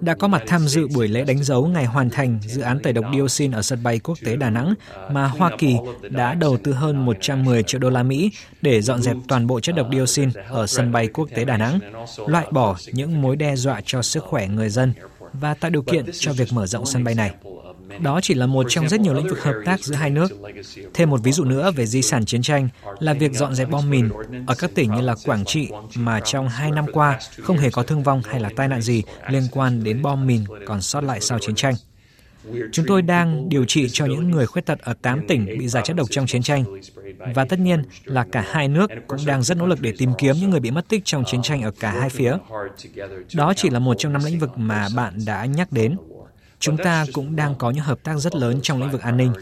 đã 0.02 0.16
có 0.16 0.28
mặt 0.28 0.44
tham 0.48 0.68
dự 0.68 0.88
buổi 0.88 1.08
lễ 1.08 1.24
đánh 1.24 1.44
dấu 1.44 1.68
ngày 1.68 1.86
hoàn 1.86 2.10
thành 2.10 2.40
dự 2.42 2.62
án 2.62 2.80
tẩy 2.80 2.94
độc 2.94 3.06
dioxin 3.14 3.52
ở 3.52 3.62
sân 3.62 3.84
bay 3.84 4.00
quốc 4.00 4.18
tế 4.26 4.36
Đà 4.36 4.50
Nẵng 4.50 4.74
mà 5.12 5.28
Hoa 5.28 5.52
Kỳ 5.58 5.76
đã 6.10 6.34
đầu 6.34 6.58
tư 6.64 6.72
hơn 6.74 7.06
110 7.06 7.64
triệu 7.64 7.80
đô 7.80 7.90
la 7.90 8.04
Mỹ 8.04 8.32
để 8.62 8.82
dọn 8.82 9.02
dẹp 9.02 9.16
toàn 9.28 9.48
bộ 9.48 9.60
chất 9.60 9.76
độc 9.76 9.88
dioxin 9.92 10.30
ở 10.50 10.68
sân 10.68 10.92
bay 10.92 11.08
quốc 11.08 11.30
tế 11.36 11.46
Đà 11.46 11.58
Nẵng, 11.58 11.80
loại 12.28 12.46
bỏ 12.52 12.76
những 12.94 13.22
mối 13.22 13.36
đe 13.36 13.56
dọa 13.56 13.82
cho 13.86 14.02
sức 14.02 14.24
khỏe 14.24 14.48
người 14.48 14.70
dân 14.70 14.94
và 15.34 15.54
tạo 15.54 15.72
điều 15.72 15.82
kiện 15.82 16.06
cho 16.14 16.34
việc 16.34 16.54
mở 16.54 16.68
rộng 16.68 16.86
sân 16.86 17.04
bay 17.04 17.16
này. 17.16 17.32
Đó 18.00 18.20
chỉ 18.22 18.34
là 18.34 18.46
một 18.46 18.66
trong 18.70 18.90
rất 18.90 19.00
nhiều 19.00 19.14
lĩnh 19.14 19.28
vực 19.28 19.44
hợp 19.44 19.56
tác 19.66 19.80
giữa 19.80 19.96
hai 19.96 20.10
nước. 20.10 20.28
Thêm 20.94 21.10
một 21.10 21.24
ví 21.24 21.32
dụ 21.32 21.44
nữa 21.44 21.72
về 21.72 21.86
di 21.86 22.02
sản 22.02 22.26
chiến 22.26 22.42
tranh 22.42 22.70
là 23.00 23.14
việc 23.14 23.34
dọn 23.34 23.56
dẹp 23.56 23.70
bom 23.70 23.90
mìn 23.90 24.10
ở 24.48 24.56
các 24.56 24.72
tỉnh 24.76 24.92
như 24.96 25.02
là 25.02 25.16
Quảng 25.26 25.46
Trị 25.46 25.70
mà 25.96 26.20
trong 26.20 26.50
hai 26.50 26.72
năm 26.72 26.86
qua 26.94 27.20
không 27.42 27.58
hề 27.58 27.70
có 27.70 27.84
thương 27.84 28.04
vong 28.04 28.22
hay 28.26 28.40
là 28.40 28.50
tai 28.56 28.68
nạn 28.68 28.82
gì 28.82 29.04
liên 29.30 29.44
quan 29.52 29.84
đến 29.84 30.02
bom 30.02 30.28
mìn 30.28 30.44
còn 30.66 30.82
sót 30.82 31.04
lại 31.04 31.22
sau 31.22 31.40
chiến 31.40 31.56
tranh. 31.56 31.76
Chúng 32.72 32.86
tôi 32.86 33.02
đang 33.02 33.50
điều 33.50 33.66
trị 33.66 33.88
cho 33.92 34.06
những 34.06 34.32
người 34.32 34.46
khuyết 34.46 34.66
tật 34.66 34.80
ở 34.80 34.94
8 35.02 35.28
tỉnh 35.28 35.46
bị 35.60 35.68
giải 35.68 35.84
chất 35.86 35.96
độc 35.96 36.08
trong 36.10 36.28
chiến 36.28 36.42
tranh. 36.42 36.64
Và 37.36 37.46
tất 37.46 37.60
nhiên 37.60 37.84
là 38.06 38.26
cả 38.32 38.46
hai 38.52 38.68
nước 38.68 38.92
cũng 39.08 39.20
đang 39.26 39.44
rất 39.44 39.58
nỗ 39.58 39.66
lực 39.66 39.82
để 39.82 39.94
tìm 39.98 40.12
kiếm 40.18 40.36
những 40.42 40.50
người 40.50 40.60
bị 40.60 40.72
mất 40.72 40.88
tích 40.88 41.02
trong 41.06 41.24
chiến 41.26 41.42
tranh 41.42 41.62
ở 41.62 41.72
cả 41.80 41.92
hai 41.92 42.10
phía. 42.10 42.38
Đó 43.36 43.54
chỉ 43.56 43.70
là 43.70 43.80
một 43.80 43.96
trong 43.98 44.14
năm 44.14 44.22
lĩnh 44.26 44.40
vực 44.40 44.58
mà 44.58 44.88
bạn 44.96 45.14
đã 45.26 45.46
nhắc 45.46 45.72
đến. 45.72 45.98
Chúng 46.60 46.78
ta 46.78 47.06
cũng 47.14 47.36
đang 47.36 47.56
có 47.56 47.72
những 47.72 47.84
hợp 47.84 48.00
tác 48.04 48.18
rất 48.18 48.36
lớn 48.36 48.60
trong 48.64 48.82
lĩnh 48.82 48.92
vực 48.92 49.02
an 49.02 49.18
ninh. 49.18 49.34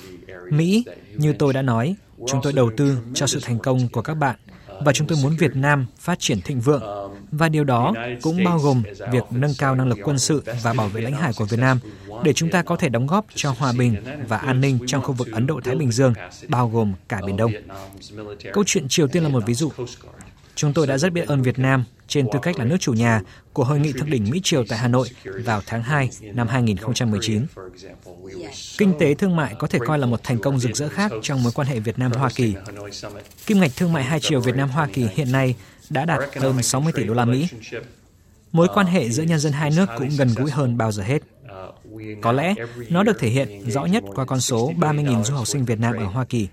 Mỹ, 0.49 0.85
như 1.15 1.33
tôi 1.33 1.53
đã 1.53 1.61
nói, 1.61 1.95
chúng 2.27 2.39
tôi 2.43 2.53
đầu 2.53 2.71
tư 2.77 2.97
cho 3.13 3.27
sự 3.27 3.39
thành 3.43 3.59
công 3.59 3.87
của 3.87 4.01
các 4.01 4.13
bạn 4.13 4.35
và 4.85 4.93
chúng 4.93 5.07
tôi 5.07 5.17
muốn 5.23 5.35
Việt 5.35 5.55
Nam 5.55 5.85
phát 5.99 6.19
triển 6.19 6.41
thịnh 6.41 6.61
vượng. 6.61 6.83
Và 7.31 7.49
điều 7.49 7.63
đó 7.63 7.93
cũng 8.21 8.43
bao 8.43 8.59
gồm 8.59 8.83
việc 9.11 9.23
nâng 9.29 9.53
cao 9.57 9.75
năng 9.75 9.87
lực 9.87 9.97
quân 10.03 10.19
sự 10.19 10.43
và 10.63 10.73
bảo 10.73 10.87
vệ 10.87 11.01
lãnh 11.01 11.13
hải 11.13 11.31
của 11.37 11.45
Việt 11.45 11.59
Nam 11.59 11.79
để 12.23 12.33
chúng 12.33 12.49
ta 12.49 12.61
có 12.61 12.75
thể 12.75 12.89
đóng 12.89 13.07
góp 13.07 13.25
cho 13.35 13.51
hòa 13.57 13.73
bình 13.77 13.95
và 14.27 14.37
an 14.37 14.61
ninh 14.61 14.79
trong 14.87 15.03
khu 15.03 15.13
vực 15.13 15.27
Ấn 15.31 15.47
Độ-Thái 15.47 15.75
Bình 15.75 15.91
Dương, 15.91 16.13
bao 16.47 16.69
gồm 16.69 16.93
cả 17.09 17.21
Biển 17.25 17.37
Đông. 17.37 17.51
Câu 18.53 18.63
chuyện 18.67 18.87
Triều 18.87 19.07
Tiên 19.07 19.23
là 19.23 19.29
một 19.29 19.43
ví 19.45 19.53
dụ. 19.53 19.71
Chúng 20.55 20.73
tôi 20.73 20.87
đã 20.87 20.97
rất 20.97 21.13
biết 21.13 21.27
ơn 21.27 21.41
Việt 21.41 21.59
Nam 21.59 21.83
trên 22.07 22.27
tư 22.33 22.39
cách 22.41 22.59
là 22.59 22.65
nước 22.65 22.77
chủ 22.79 22.93
nhà 22.93 23.21
của 23.53 23.63
Hội 23.63 23.79
nghị 23.79 23.91
thượng 23.91 24.09
đỉnh 24.09 24.29
Mỹ-Triều 24.29 24.63
tại 24.69 24.79
Hà 24.79 24.87
Nội 24.87 25.07
vào 25.23 25.61
tháng 25.65 25.83
2 25.83 26.09
năm 26.21 26.47
2019. 26.47 27.45
Kinh 28.77 28.93
tế 28.99 29.13
thương 29.13 29.35
mại 29.35 29.55
có 29.59 29.67
thể 29.67 29.79
coi 29.85 29.99
là 29.99 30.05
một 30.05 30.23
thành 30.23 30.39
công 30.39 30.59
rực 30.59 30.75
rỡ 30.75 30.89
khác 30.89 31.11
trong 31.21 31.43
mối 31.43 31.51
quan 31.55 31.67
hệ 31.67 31.79
Việt 31.79 31.99
Nam-Hoa 31.99 32.29
Kỳ. 32.35 32.55
Kim 33.45 33.59
ngạch 33.59 33.71
thương 33.75 33.93
mại 33.93 34.03
hai 34.03 34.19
chiều 34.19 34.39
Việt 34.39 34.55
Nam-Hoa 34.55 34.87
Kỳ 34.93 35.07
hiện 35.15 35.31
nay 35.31 35.55
đã 35.89 36.05
đạt 36.05 36.19
hơn 36.35 36.63
60 36.63 36.93
tỷ 36.95 37.03
đô 37.03 37.13
la 37.13 37.25
Mỹ. 37.25 37.47
Mối 38.51 38.67
quan 38.73 38.87
hệ 38.87 39.09
giữa 39.09 39.23
nhân 39.23 39.39
dân 39.39 39.53
hai 39.53 39.71
nước 39.71 39.85
cũng 39.97 40.09
gần 40.17 40.29
gũi 40.35 40.51
hơn 40.51 40.77
bao 40.77 40.91
giờ 40.91 41.03
hết. 41.03 41.19
Có 42.21 42.31
lẽ 42.31 42.53
nó 42.89 43.03
được 43.03 43.19
thể 43.19 43.29
hiện 43.29 43.69
rõ 43.71 43.85
nhất 43.85 44.03
qua 44.15 44.25
con 44.25 44.41
số 44.41 44.73
30.000 44.77 45.23
du 45.23 45.35
học 45.35 45.47
sinh 45.47 45.65
Việt 45.65 45.79
Nam 45.79 45.95
ở 45.95 46.05
Hoa 46.05 46.25
Kỳ. 46.25 46.47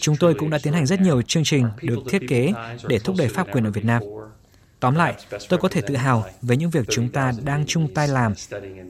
Chúng 0.00 0.16
tôi 0.16 0.34
cũng 0.34 0.50
đã 0.50 0.58
tiến 0.62 0.72
hành 0.72 0.86
rất 0.86 1.00
nhiều 1.00 1.22
chương 1.22 1.44
trình 1.44 1.68
được 1.82 1.98
thiết 2.08 2.22
kế 2.28 2.52
để 2.88 2.98
thúc 2.98 3.16
đẩy 3.18 3.28
pháp 3.28 3.46
quyền 3.52 3.64
ở 3.64 3.70
Việt 3.70 3.84
Nam. 3.84 4.02
Tóm 4.80 4.94
lại, 4.94 5.14
tôi 5.48 5.58
có 5.58 5.68
thể 5.68 5.80
tự 5.80 5.96
hào 5.96 6.24
về 6.42 6.56
những 6.56 6.70
việc 6.70 6.84
chúng 6.90 7.08
ta 7.08 7.32
đang 7.44 7.64
chung 7.66 7.94
tay 7.94 8.08
làm 8.08 8.34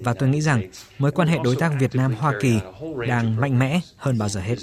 và 0.05 0.15
tôi 0.15 0.29
nghĩ 0.29 0.41
rằng 0.41 0.63
mối 0.99 1.13
quan 1.13 1.29
hệ 1.29 1.39
đối 1.45 1.57
tác 1.57 1.73
Việt 1.81 1.95
Nam-Hoa 1.95 2.35
Kỳ 2.41 2.59
đang 3.09 3.41
mạnh 3.41 3.59
mẽ 3.59 3.81
hơn 3.97 4.19
bao 4.19 4.29
giờ 4.29 4.41
hết. 4.41 4.57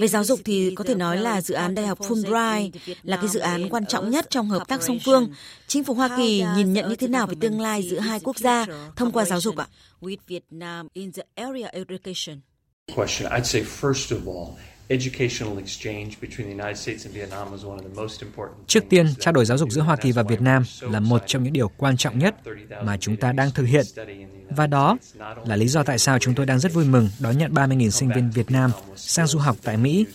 Về 0.00 0.08
giáo 0.08 0.24
dục 0.24 0.40
thì 0.44 0.74
có 0.74 0.84
thể 0.84 0.94
nói 0.94 1.16
là 1.16 1.40
dự 1.40 1.54
án 1.54 1.74
Đại 1.74 1.86
học 1.86 1.98
Fulbright 2.00 2.70
là 3.02 3.16
cái 3.16 3.28
dự 3.28 3.40
án 3.40 3.68
quan 3.68 3.86
trọng 3.86 4.10
nhất 4.10 4.26
trong 4.30 4.48
hợp 4.48 4.68
tác 4.68 4.82
song 4.82 4.98
phương. 5.04 5.32
Chính 5.66 5.84
phủ 5.84 5.94
Hoa 5.94 6.16
Kỳ 6.16 6.44
nhìn 6.56 6.72
nhận 6.72 6.88
như 6.88 6.96
thế 6.96 7.08
nào 7.08 7.26
về 7.26 7.34
tương 7.40 7.60
lai 7.60 7.82
giữa 7.82 7.98
hai 7.98 8.20
quốc 8.20 8.38
gia 8.38 8.66
thông 8.96 9.12
qua 9.12 9.24
giáo 9.24 9.40
dục 9.40 9.56
ạ? 9.56 9.66
Question. 14.88 14.98
I'd 14.98 15.02
say 15.02 15.28
first 15.28 15.40
of 15.40 15.48
all, 15.48 15.54
educational 15.54 15.58
exchange 15.58 16.20
between 16.20 16.46
the 16.46 16.64
United 16.64 16.76
States 16.76 17.06
and 17.06 17.14
Vietnam 17.14 17.52
is 17.52 17.64
one 17.64 17.78
of 17.78 17.82
the 17.82 18.02
most 18.02 18.22
important. 18.22 18.66
Trước 18.66 18.84
tiên, 18.88 19.06
trao 19.18 19.32
đổi 19.32 19.44
giáo 19.44 19.58
dục 19.58 19.70
giữa 19.70 19.82
Hoa 19.82 19.96
Kỳ 19.96 20.12
và 20.12 20.22
Việt 20.22 20.40
Nam 20.40 20.62
là 20.80 21.00
một 21.00 21.22
trong 21.26 21.44
những 21.44 21.52
điều 21.52 21.68
quan 21.76 21.96
trọng 21.96 22.18
nhất 22.18 22.34
mà 22.84 22.96
chúng 22.96 23.16
ta 23.16 23.32
đang 23.32 23.50
thực 23.50 23.64
hiện. 23.64 23.84
Và 24.50 24.66
đó 24.66 24.96
là 25.46 25.56
lý 25.56 25.68
do 25.68 25.82
tại 25.82 25.98
sao 25.98 26.18
chúng 26.18 26.34
tôi 26.34 26.46
đang 26.46 26.58
rất 26.58 26.72
vui 26.72 26.84
mừng 26.84 27.08
đón 27.18 27.38
nhận 27.38 27.54
30.000 27.54 27.90
sinh 27.90 28.10
viên 28.14 28.30
Việt 28.30 28.50
Nam 28.50 28.70
sang 28.96 29.26
du 29.26 29.38
học 29.38 29.56
tại 29.62 29.76
Mỹ 29.76 30.06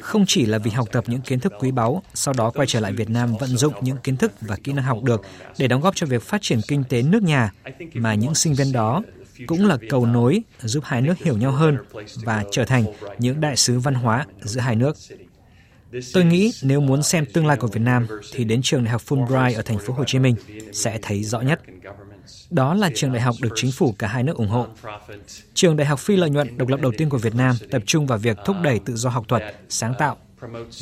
không 0.00 0.24
chỉ 0.26 0.46
là 0.46 0.58
vì 0.58 0.70
học 0.70 0.88
tập 0.92 1.04
những 1.06 1.20
kiến 1.20 1.40
thức 1.40 1.52
quý 1.58 1.70
báu, 1.70 2.02
sau 2.14 2.34
đó 2.36 2.50
quay 2.50 2.66
trở 2.66 2.80
lại 2.80 2.92
Việt 2.92 3.10
Nam 3.10 3.36
vận 3.36 3.56
dụng 3.56 3.74
những 3.80 3.96
kiến 3.96 4.16
thức 4.16 4.32
và 4.40 4.56
kỹ 4.64 4.72
năng 4.72 4.84
học 4.84 5.02
được 5.02 5.22
để 5.58 5.68
đóng 5.68 5.80
góp 5.80 5.96
cho 5.96 6.06
việc 6.06 6.22
phát 6.22 6.42
triển 6.42 6.60
kinh 6.68 6.84
tế 6.84 7.02
nước 7.02 7.22
nhà, 7.22 7.52
mà 7.94 8.14
những 8.14 8.34
sinh 8.34 8.54
viên 8.54 8.72
đó 8.72 9.02
cũng 9.46 9.66
là 9.66 9.76
cầu 9.88 10.06
nối 10.06 10.42
giúp 10.60 10.84
hai 10.86 11.02
nước 11.02 11.18
hiểu 11.18 11.36
nhau 11.36 11.52
hơn 11.52 11.76
và 12.24 12.44
trở 12.50 12.64
thành 12.64 12.84
những 13.18 13.40
đại 13.40 13.56
sứ 13.56 13.78
văn 13.78 13.94
hóa 13.94 14.26
giữa 14.42 14.60
hai 14.60 14.76
nước. 14.76 14.96
Tôi 16.12 16.24
nghĩ 16.24 16.52
nếu 16.62 16.80
muốn 16.80 17.02
xem 17.02 17.26
tương 17.26 17.46
lai 17.46 17.56
của 17.56 17.66
Việt 17.66 17.80
Nam 17.80 18.06
thì 18.32 18.44
đến 18.44 18.62
trường 18.62 18.84
đại 18.84 18.92
học 18.92 19.02
Fulbright 19.08 19.56
ở 19.56 19.62
thành 19.62 19.78
phố 19.78 19.94
Hồ 19.94 20.04
Chí 20.06 20.18
Minh 20.18 20.34
sẽ 20.72 20.98
thấy 21.02 21.24
rõ 21.24 21.40
nhất. 21.40 21.60
Đó 22.50 22.74
là 22.74 22.90
trường 22.94 23.12
đại 23.12 23.22
học 23.22 23.34
được 23.40 23.52
chính 23.54 23.72
phủ 23.72 23.94
cả 23.98 24.06
hai 24.06 24.22
nước 24.22 24.36
ủng 24.36 24.48
hộ. 24.48 24.66
Trường 25.54 25.76
đại 25.76 25.86
học 25.86 26.00
phi 26.00 26.16
lợi 26.16 26.30
nhuận 26.30 26.58
độc 26.58 26.68
lập 26.68 26.80
đầu 26.80 26.92
tiên 26.98 27.08
của 27.08 27.18
Việt 27.18 27.34
Nam 27.34 27.56
tập 27.70 27.82
trung 27.86 28.06
vào 28.06 28.18
việc 28.18 28.36
thúc 28.44 28.56
đẩy 28.62 28.78
tự 28.78 28.96
do 28.96 29.10
học 29.10 29.24
thuật, 29.28 29.42
sáng 29.68 29.94
tạo 29.98 30.16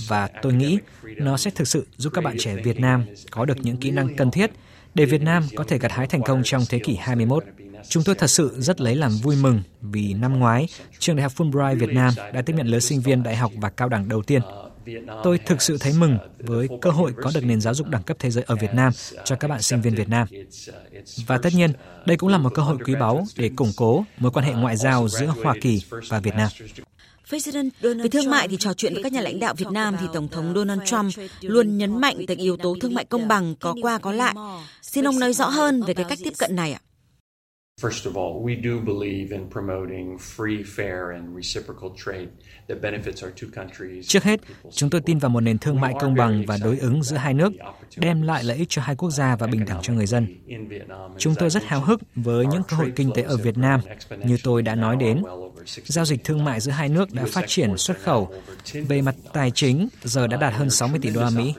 và 0.09 0.28
tôi 0.42 0.52
nghĩ 0.52 0.78
nó 1.16 1.36
sẽ 1.36 1.50
thực 1.50 1.68
sự 1.68 1.86
giúp 1.96 2.11
các 2.14 2.24
bạn 2.24 2.36
trẻ 2.38 2.56
Việt 2.56 2.80
Nam 2.80 3.04
có 3.30 3.44
được 3.44 3.56
những 3.62 3.76
kỹ 3.76 3.90
năng 3.90 4.16
cần 4.16 4.30
thiết 4.30 4.50
để 4.94 5.04
Việt 5.04 5.22
Nam 5.22 5.42
có 5.56 5.64
thể 5.64 5.78
gặt 5.78 5.92
hái 5.92 6.06
thành 6.06 6.22
công 6.22 6.42
trong 6.44 6.62
thế 6.68 6.78
kỷ 6.78 6.96
21. 6.96 7.44
Chúng 7.89 8.05
tôi 8.05 8.14
thật 8.14 8.26
sự 8.26 8.57
rất 8.59 8.81
lấy 8.81 8.97
làm 8.97 9.12
vui 9.22 9.37
mừng 9.37 9.62
vì 9.81 10.14
năm 10.14 10.39
ngoái, 10.39 10.68
trường 10.99 11.16
đại 11.16 11.22
học 11.22 11.33
Fulbright 11.37 11.79
Việt 11.79 11.93
Nam 11.93 12.14
đã 12.33 12.43
tiếp 12.43 12.55
nhận 12.57 12.66
lứa 12.66 12.79
sinh 12.79 13.01
viên 13.01 13.22
đại 13.22 13.37
học 13.37 13.53
và 13.57 13.70
cao 13.70 13.89
đẳng 13.89 14.09
đầu 14.09 14.22
tiên. 14.22 14.43
Tôi 15.22 15.39
thực 15.39 15.62
sự 15.62 15.76
thấy 15.81 15.93
mừng 15.93 16.18
với 16.39 16.68
cơ 16.83 16.91
hội 16.91 17.12
có 17.22 17.31
được 17.35 17.45
nền 17.45 17.61
giáo 17.61 17.74
dục 17.74 17.89
đẳng 17.89 18.03
cấp 18.03 18.16
thế 18.20 18.31
giới 18.31 18.45
ở 18.47 18.57
Việt 18.57 18.74
Nam 18.74 18.93
cho 19.24 19.37
các 19.37 19.49
bạn 19.49 19.62
sinh 19.62 19.81
viên 19.81 19.95
Việt 19.95 20.09
Nam. 20.09 20.29
Và 21.26 21.39
tất 21.39 21.51
nhiên, 21.55 21.72
đây 22.07 22.16
cũng 22.16 22.29
là 22.29 22.39
một 22.39 22.55
cơ 22.55 22.62
hội 22.62 22.76
quý 22.85 22.95
báu 22.95 23.26
để 23.37 23.51
củng 23.57 23.72
cố 23.76 24.05
mối 24.18 24.31
quan 24.31 24.47
hệ 24.47 24.53
ngoại 24.53 24.76
giao 24.76 25.09
giữa 25.09 25.26
Hoa 25.26 25.55
Kỳ 25.61 25.83
và 26.09 26.20
Việt 26.20 26.35
Nam. 26.35 26.49
Về 27.81 28.09
thương 28.12 28.31
mại 28.31 28.49
thì 28.49 28.57
trò 28.57 28.74
chuyện 28.74 28.95
với 28.95 29.03
các 29.03 29.12
nhà 29.12 29.20
lãnh 29.20 29.41
đạo 29.41 29.55
Việt 29.55 29.68
Nam 29.70 29.97
thì 30.01 30.07
Tổng 30.12 30.29
thống 30.29 30.53
Donald 30.55 30.83
Trump 30.85 31.12
luôn 31.41 31.79
nhấn 31.79 32.01
mạnh 32.01 32.16
tới 32.26 32.37
yếu 32.37 32.57
tố 32.57 32.76
thương 32.81 32.95
mại 32.95 33.05
công 33.05 33.29
bằng 33.29 33.55
có 33.61 33.74
qua 33.83 33.99
có 33.99 34.12
lại. 34.12 34.35
Xin 34.83 35.07
ông 35.07 35.18
nói 35.18 35.33
rõ 35.33 35.49
hơn 35.49 35.83
về 35.83 35.95
cái 35.95 36.05
cách 36.09 36.18
tiếp 36.24 36.33
cận 36.39 36.57
này 36.57 36.72
ạ. 36.72 36.81
First 37.81 38.12
of 38.12 38.12
all, 38.12 38.43
we 38.43 38.57
do 38.62 38.81
believe 38.85 39.31
in 39.31 39.51
promoting 39.51 40.18
free, 40.18 40.64
fair 40.76 41.14
and 41.14 41.37
reciprocal 41.37 41.91
trade 42.05 42.29
that 42.68 42.79
benefits 42.83 43.26
our 43.26 43.35
two 43.37 43.49
countries. 43.55 44.09
Trước 44.09 44.24
hết, 44.24 44.41
chúng 44.72 44.91
tôi 44.91 45.01
tin 45.01 45.18
vào 45.18 45.31
một 45.31 45.41
nền 45.41 45.59
thương 45.59 45.81
mại 45.81 45.95
công 46.01 46.14
bằng 46.14 46.45
và 46.47 46.59
đối 46.64 46.79
ứng 46.79 47.03
giữa 47.03 47.16
hai 47.16 47.35
nước, 47.35 47.53
đem 47.97 48.22
lại 48.22 48.45
lợi 48.45 48.57
ích 48.57 48.68
cho 48.68 48.83
hai 48.83 48.97
quốc 48.97 49.11
gia 49.11 49.37
và 49.37 49.47
bình 49.47 49.64
đẳng 49.64 49.83
cho 49.83 49.93
người 49.93 50.07
dân. 50.07 50.26
Chúng 51.18 51.35
tôi 51.35 51.51
rất 51.51 51.64
háo 51.64 51.81
hức 51.81 52.01
với 52.14 52.47
những 52.47 52.62
cơ 52.68 52.76
hội 52.76 52.93
kinh 52.97 53.11
tế 53.14 53.22
ở 53.22 53.37
Việt 53.37 53.59
Nam, 53.59 53.81
như 54.24 54.37
tôi 54.43 54.62
đã 54.62 54.74
nói 54.74 54.97
đến. 54.97 55.22
Giao 55.85 56.05
dịch 56.05 56.24
thương 56.24 56.45
mại 56.45 56.61
giữa 56.61 56.72
hai 56.72 56.89
nước 56.89 57.12
đã 57.12 57.24
phát 57.29 57.45
triển 57.47 57.76
xuất 57.76 57.99
khẩu. 58.03 58.33
Về 58.72 59.03
mặt 59.03 59.14
tài 59.33 59.51
chính, 59.51 59.89
giờ 60.03 60.26
đã 60.26 60.37
đạt 60.37 60.55
hơn 60.55 60.70
60 60.70 61.01
tỷ 61.03 61.11
đô 61.11 61.20
la 61.20 61.31
Mỹ. 61.31 61.55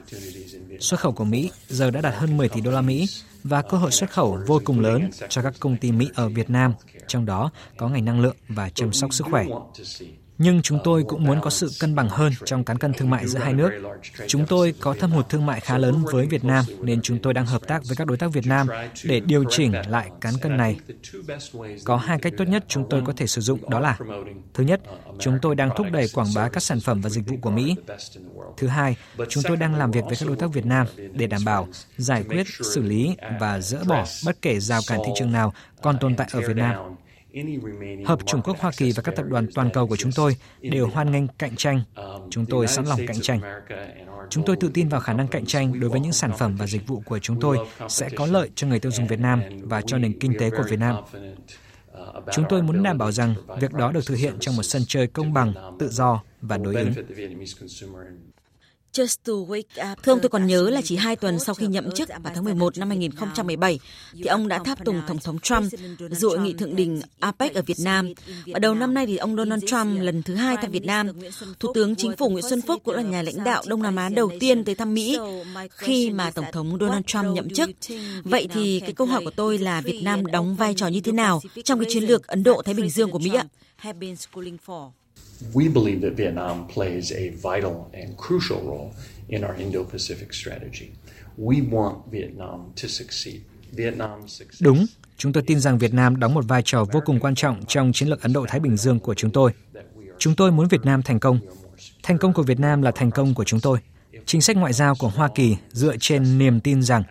Xuất 0.80 1.00
khẩu 1.00 1.12
của 1.12 1.24
Mỹ 1.24 1.50
giờ 1.68 1.90
đã 1.90 2.00
đạt 2.00 2.14
hơn 2.14 2.36
10 2.36 2.48
tỷ 2.48 2.60
đô 2.60 2.70
la 2.70 2.80
Mỹ 2.80 3.06
và 3.44 3.62
cơ 3.62 3.76
hội 3.76 3.90
xuất 3.90 4.10
khẩu 4.10 4.38
vô 4.46 4.60
cùng 4.64 4.80
lớn 4.80 5.10
cho 5.28 5.42
các 5.42 5.54
công 5.60 5.76
ty 5.76 5.92
Mỹ 5.92 6.10
ở 6.14 6.28
Việt 6.28 6.50
Nam, 6.50 6.74
trong 7.06 7.26
đó 7.26 7.50
có 7.76 7.88
ngành 7.88 8.04
năng 8.04 8.20
lượng 8.20 8.36
và 8.48 8.68
chăm 8.68 8.92
sóc 8.92 9.12
sức 9.12 9.26
khỏe 9.30 9.46
nhưng 10.42 10.62
chúng 10.62 10.78
tôi 10.84 11.04
cũng 11.08 11.24
muốn 11.24 11.40
có 11.40 11.50
sự 11.50 11.70
cân 11.80 11.94
bằng 11.94 12.08
hơn 12.08 12.32
trong 12.44 12.64
cán 12.64 12.78
cân 12.78 12.92
thương 12.92 13.10
mại 13.10 13.26
giữa 13.26 13.38
hai 13.38 13.52
nước. 13.52 13.70
Chúng 14.26 14.46
tôi 14.46 14.74
có 14.80 14.94
thâm 14.94 15.10
hụt 15.10 15.28
thương 15.28 15.46
mại 15.46 15.60
khá 15.60 15.78
lớn 15.78 16.04
với 16.12 16.26
Việt 16.26 16.44
Nam 16.44 16.64
nên 16.80 17.02
chúng 17.02 17.18
tôi 17.18 17.34
đang 17.34 17.46
hợp 17.46 17.66
tác 17.66 17.84
với 17.84 17.96
các 17.96 18.06
đối 18.06 18.16
tác 18.16 18.32
Việt 18.32 18.46
Nam 18.46 18.66
để 19.04 19.20
điều 19.20 19.44
chỉnh 19.50 19.72
lại 19.88 20.10
cán 20.20 20.34
cân 20.42 20.56
này. 20.56 20.76
Có 21.84 21.96
hai 21.96 22.18
cách 22.18 22.32
tốt 22.38 22.44
nhất 22.44 22.64
chúng 22.68 22.86
tôi 22.90 23.02
có 23.06 23.12
thể 23.16 23.26
sử 23.26 23.40
dụng 23.40 23.70
đó 23.70 23.80
là 23.80 23.98
Thứ 24.54 24.64
nhất, 24.64 24.80
chúng 25.18 25.38
tôi 25.42 25.54
đang 25.54 25.70
thúc 25.76 25.86
đẩy 25.92 26.06
quảng 26.14 26.28
bá 26.34 26.48
các 26.48 26.62
sản 26.62 26.80
phẩm 26.80 27.00
và 27.00 27.10
dịch 27.10 27.26
vụ 27.26 27.36
của 27.40 27.50
Mỹ. 27.50 27.76
Thứ 28.56 28.66
hai, 28.66 28.96
chúng 29.28 29.42
tôi 29.48 29.56
đang 29.56 29.74
làm 29.74 29.90
việc 29.90 30.04
với 30.04 30.16
các 30.16 30.26
đối 30.28 30.36
tác 30.36 30.52
Việt 30.52 30.66
Nam 30.66 30.86
để 31.12 31.26
đảm 31.26 31.44
bảo 31.44 31.68
giải 31.96 32.24
quyết, 32.28 32.46
xử 32.74 32.82
lý 32.82 33.16
và 33.40 33.60
dỡ 33.60 33.78
bỏ 33.88 34.06
bất 34.24 34.42
kể 34.42 34.60
rào 34.60 34.80
cản 34.86 34.98
thị 35.06 35.12
trường 35.16 35.32
nào 35.32 35.52
còn 35.82 35.98
tồn 35.98 36.16
tại 36.16 36.28
ở 36.32 36.40
Việt 36.40 36.56
Nam. 36.56 36.74
Hợp 38.04 38.18
Trung 38.26 38.40
Quốc 38.44 38.56
Hoa 38.58 38.70
Kỳ 38.76 38.92
và 38.92 39.02
các 39.02 39.16
tập 39.16 39.26
đoàn 39.28 39.46
toàn 39.54 39.70
cầu 39.72 39.86
của 39.86 39.96
chúng 39.96 40.12
tôi 40.12 40.36
đều 40.60 40.86
hoan 40.86 41.12
nghênh 41.12 41.28
cạnh 41.28 41.56
tranh. 41.56 41.82
Chúng 42.30 42.46
tôi 42.46 42.66
sẵn 42.66 42.86
lòng 42.86 43.00
cạnh 43.06 43.20
tranh. 43.20 43.40
Chúng 44.30 44.44
tôi 44.44 44.56
tự 44.56 44.70
tin 44.74 44.88
vào 44.88 45.00
khả 45.00 45.12
năng 45.12 45.28
cạnh 45.28 45.46
tranh 45.46 45.80
đối 45.80 45.90
với 45.90 46.00
những 46.00 46.12
sản 46.12 46.30
phẩm 46.38 46.56
và 46.56 46.66
dịch 46.66 46.86
vụ 46.86 47.02
của 47.06 47.18
chúng 47.18 47.40
tôi 47.40 47.58
sẽ 47.88 48.08
có 48.16 48.26
lợi 48.26 48.50
cho 48.54 48.66
người 48.66 48.78
tiêu 48.78 48.92
dùng 48.92 49.06
Việt 49.06 49.20
Nam 49.20 49.42
và 49.62 49.80
cho 49.80 49.98
nền 49.98 50.18
kinh 50.18 50.32
tế 50.38 50.50
của 50.50 50.62
Việt 50.68 50.78
Nam. 50.78 50.96
Chúng 52.32 52.44
tôi 52.48 52.62
muốn 52.62 52.82
đảm 52.82 52.98
bảo 52.98 53.12
rằng 53.12 53.34
việc 53.60 53.72
đó 53.72 53.92
được 53.92 54.06
thực 54.06 54.14
hiện 54.14 54.34
trong 54.40 54.56
một 54.56 54.62
sân 54.62 54.82
chơi 54.88 55.06
công 55.06 55.32
bằng, 55.32 55.76
tự 55.78 55.88
do 55.88 56.22
và 56.40 56.58
đối 56.58 56.74
ứng. 56.74 56.92
Thưa 60.02 60.12
ông, 60.12 60.20
tôi 60.20 60.28
còn 60.30 60.46
nhớ 60.46 60.70
là 60.70 60.80
chỉ 60.84 60.96
hai 60.96 61.16
tuần 61.16 61.38
sau 61.38 61.54
khi 61.54 61.66
nhậm 61.66 61.90
chức 61.90 62.08
vào 62.08 62.32
tháng 62.34 62.44
11 62.44 62.78
năm 62.78 62.88
2017, 62.88 63.78
thì 64.12 64.24
ông 64.24 64.48
đã 64.48 64.58
tháp 64.58 64.84
tùng 64.84 65.02
Tổng 65.08 65.18
thống 65.18 65.38
Trump 65.38 65.72
dự 66.10 66.28
hội 66.28 66.38
nghị 66.38 66.52
thượng 66.52 66.76
đỉnh 66.76 67.00
APEC 67.20 67.54
ở 67.54 67.62
Việt 67.62 67.76
Nam. 67.84 68.12
Và 68.46 68.58
đầu 68.58 68.74
năm 68.74 68.94
nay 68.94 69.06
thì 69.06 69.16
ông 69.16 69.36
Donald 69.36 69.64
Trump 69.66 70.00
lần 70.00 70.22
thứ 70.22 70.34
hai 70.34 70.56
thăm 70.56 70.70
Việt 70.70 70.84
Nam. 70.84 71.08
Thủ 71.60 71.72
tướng 71.74 71.96
Chính 71.96 72.16
phủ 72.16 72.28
Nguyễn 72.28 72.44
Xuân 72.48 72.62
Phúc 72.62 72.82
cũng 72.84 72.94
là 72.94 73.02
nhà 73.02 73.22
lãnh 73.22 73.44
đạo 73.44 73.62
Đông 73.66 73.82
Nam 73.82 73.96
Á 73.96 74.08
đầu 74.08 74.30
tiên 74.40 74.64
tới 74.64 74.74
thăm 74.74 74.94
Mỹ 74.94 75.18
khi 75.70 76.10
mà 76.10 76.30
Tổng 76.30 76.46
thống 76.52 76.78
Donald 76.80 77.04
Trump 77.06 77.26
nhậm 77.34 77.50
chức. 77.50 77.70
Vậy 78.24 78.48
thì 78.52 78.80
cái 78.80 78.92
câu 78.92 79.06
hỏi 79.06 79.24
của 79.24 79.30
tôi 79.30 79.58
là 79.58 79.80
Việt 79.80 80.00
Nam 80.02 80.26
đóng 80.26 80.56
vai 80.56 80.74
trò 80.76 80.88
như 80.88 81.00
thế 81.00 81.12
nào 81.12 81.40
trong 81.64 81.80
cái 81.80 81.90
chiến 81.92 82.04
lược 82.04 82.26
Ấn 82.26 82.42
Độ-Thái 82.42 82.74
Bình 82.74 82.90
Dương 82.90 83.10
của 83.10 83.18
Mỹ 83.18 83.30
ạ? 83.34 83.44
We 85.54 85.72
believe 85.74 86.00
that 86.08 86.16
Vietnam 86.16 86.68
plays 86.74 87.12
a 87.12 87.30
vital 87.42 87.74
and 87.92 88.16
crucial 88.16 88.58
role 88.66 88.90
in 89.28 89.42
our 89.42 89.56
Indo-Pacific 89.58 90.32
strategy. 90.32 90.88
We 91.38 91.70
want 91.70 91.94
Vietnam 92.10 92.60
to 92.82 92.88
succeed. 92.88 93.36
Đúng, 94.60 94.86
chúng 95.16 95.32
tôi 95.32 95.42
tin 95.46 95.60
rằng 95.60 95.78
Việt 95.78 95.94
Nam 95.94 96.20
đóng 96.20 96.34
một 96.34 96.44
vai 96.48 96.62
trò 96.64 96.84
vô 96.92 97.00
cùng 97.04 97.20
quan 97.20 97.34
trọng 97.34 97.64
trong 97.66 97.92
chiến 97.92 98.08
lược 98.08 98.22
Ấn 98.22 98.32
Độ-Thái 98.32 98.60
Bình 98.60 98.76
Dương 98.76 99.00
của 99.00 99.14
chúng 99.14 99.30
tôi. 99.30 99.52
Chúng 100.18 100.34
tôi 100.34 100.52
muốn 100.52 100.68
Việt 100.68 100.84
Nam 100.84 101.02
thành 101.02 101.20
công. 101.20 101.38
Thành 102.02 102.18
công 102.18 102.32
của 102.32 102.42
Việt 102.42 102.60
Nam 102.60 102.82
là 102.82 102.90
thành 102.90 103.10
công 103.10 103.34
của 103.34 103.44
chúng 103.44 103.60
tôi. 103.60 103.78
Chính 104.26 104.40
sách 104.40 104.56
ngoại 104.56 104.72
giao 104.72 104.94
của 104.94 105.08
Hoa 105.08 105.28
Kỳ 105.34 105.56
dựa 105.72 105.96
trên 106.00 106.38
niềm 106.38 106.60
tin 106.60 106.82
rằng 106.82 107.02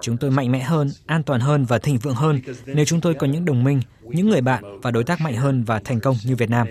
chúng 0.00 0.16
tôi 0.16 0.30
mạnh 0.30 0.52
mẽ 0.52 0.60
hơn, 0.60 0.90
an 1.06 1.22
toàn 1.22 1.40
hơn 1.40 1.64
và 1.64 1.78
thịnh 1.78 1.98
vượng 1.98 2.14
hơn 2.14 2.40
nếu 2.66 2.84
chúng 2.84 3.00
tôi 3.00 3.14
có 3.14 3.26
những 3.26 3.44
đồng 3.44 3.64
minh, 3.64 3.80
những 4.12 4.30
người 4.30 4.40
bạn 4.40 4.80
và 4.82 4.90
đối 4.90 5.04
tác 5.04 5.20
mạnh 5.20 5.36
hơn 5.36 5.64
và 5.64 5.78
thành 5.78 6.00
công 6.00 6.16
như 6.24 6.36
Việt 6.36 6.50
Nam. 6.50 6.66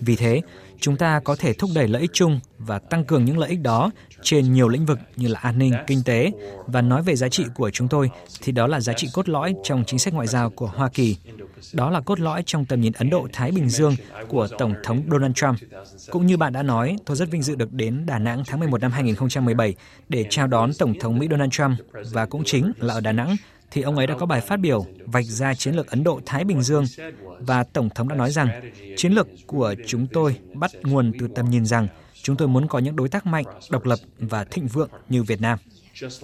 Vì 0.00 0.16
thế, 0.16 0.40
chúng 0.80 0.96
ta 0.96 1.20
có 1.20 1.36
thể 1.36 1.52
thúc 1.52 1.70
đẩy 1.74 1.88
lợi 1.88 2.02
ích 2.02 2.10
chung 2.12 2.40
và 2.58 2.78
tăng 2.78 3.04
cường 3.04 3.24
những 3.24 3.38
lợi 3.38 3.50
ích 3.50 3.60
đó 3.60 3.90
trên 4.22 4.52
nhiều 4.52 4.68
lĩnh 4.68 4.86
vực 4.86 4.98
như 5.16 5.28
là 5.28 5.38
an 5.40 5.58
ninh, 5.58 5.74
kinh 5.86 6.02
tế 6.04 6.30
và 6.66 6.80
nói 6.80 7.02
về 7.02 7.16
giá 7.16 7.28
trị 7.28 7.44
của 7.54 7.70
chúng 7.70 7.88
tôi 7.88 8.10
thì 8.42 8.52
đó 8.52 8.66
là 8.66 8.80
giá 8.80 8.92
trị 8.92 9.08
cốt 9.12 9.28
lõi 9.28 9.54
trong 9.62 9.84
chính 9.86 9.98
sách 9.98 10.14
ngoại 10.14 10.26
giao 10.26 10.50
của 10.50 10.66
Hoa 10.66 10.88
Kỳ. 10.88 11.16
Đó 11.72 11.90
là 11.90 12.00
cốt 12.00 12.20
lõi 12.20 12.42
trong 12.46 12.64
tầm 12.64 12.80
nhìn 12.80 12.92
Ấn 12.92 13.10
Độ-Thái 13.10 13.50
Bình 13.50 13.68
Dương 13.68 13.96
của 14.28 14.48
Tổng 14.58 14.74
thống 14.84 15.02
Donald 15.10 15.34
Trump. 15.34 15.58
Cũng 16.10 16.26
như 16.26 16.36
bạn 16.36 16.52
đã 16.52 16.62
nói, 16.62 16.96
tôi 17.04 17.16
rất 17.16 17.30
vinh 17.30 17.42
dự 17.42 17.54
được 17.54 17.72
đến 17.72 18.06
Đà 18.06 18.18
Nẵng 18.18 18.42
tháng 18.46 18.60
11 18.60 18.80
năm 18.80 18.92
2017 18.92 19.74
để 20.08 20.26
chào 20.30 20.46
đón 20.46 20.70
Tổng 20.78 20.94
thống 21.00 21.18
Mỹ 21.18 21.28
Donald 21.30 21.52
Trump 21.52 21.78
và 22.12 22.26
cũng 22.26 22.42
chính 22.44 22.72
là 22.78 22.94
ở 22.94 23.00
Đà 23.00 23.12
Nẵng 23.12 23.36
thì 23.70 23.82
ông 23.82 23.96
ấy 23.96 24.06
đã 24.06 24.14
có 24.18 24.26
bài 24.26 24.40
phát 24.40 24.56
biểu 24.56 24.86
vạch 25.06 25.24
ra 25.24 25.54
chiến 25.54 25.74
lược 25.74 25.86
Ấn 25.86 26.04
Độ-Thái 26.04 26.44
Bình 26.44 26.62
Dương 26.62 26.84
và 27.40 27.64
Tổng 27.64 27.88
thống 27.94 28.08
đã 28.08 28.16
nói 28.16 28.30
rằng 28.30 28.72
chiến 28.96 29.12
lược 29.12 29.28
của 29.46 29.74
chúng 29.86 30.06
tôi 30.06 30.36
bắt 30.54 30.70
nguồn 30.82 31.12
từ 31.18 31.28
tầm 31.34 31.50
nhìn 31.50 31.66
rằng 31.66 31.88
chúng 32.22 32.36
tôi 32.36 32.48
muốn 32.48 32.68
có 32.68 32.78
những 32.78 32.96
đối 32.96 33.08
tác 33.08 33.26
mạnh, 33.26 33.44
độc 33.70 33.84
lập 33.84 33.98
và 34.18 34.44
thịnh 34.44 34.66
vượng 34.66 34.90
như 35.08 35.22
Việt 35.22 35.40
Nam. 35.40 35.58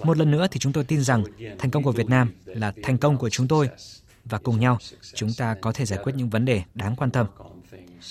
Một 0.03 0.17
lần 0.17 0.31
nữa 0.31 0.47
thì 0.51 0.59
chúng 0.59 0.73
tôi 0.73 0.83
tin 0.83 1.03
rằng 1.03 1.23
thành 1.59 1.71
công 1.71 1.83
của 1.83 1.91
Việt 1.91 2.09
Nam 2.09 2.31
là 2.45 2.73
thành 2.83 2.97
công 2.97 3.17
của 3.17 3.29
chúng 3.29 3.47
tôi 3.47 3.69
và 4.25 4.37
cùng 4.37 4.59
nhau 4.59 4.77
chúng 5.13 5.29
ta 5.37 5.55
có 5.61 5.71
thể 5.71 5.85
giải 5.85 5.99
quyết 6.03 6.13
những 6.15 6.29
vấn 6.29 6.45
đề 6.45 6.63
đáng 6.73 6.95
quan 6.95 7.11
tâm. 7.11 7.27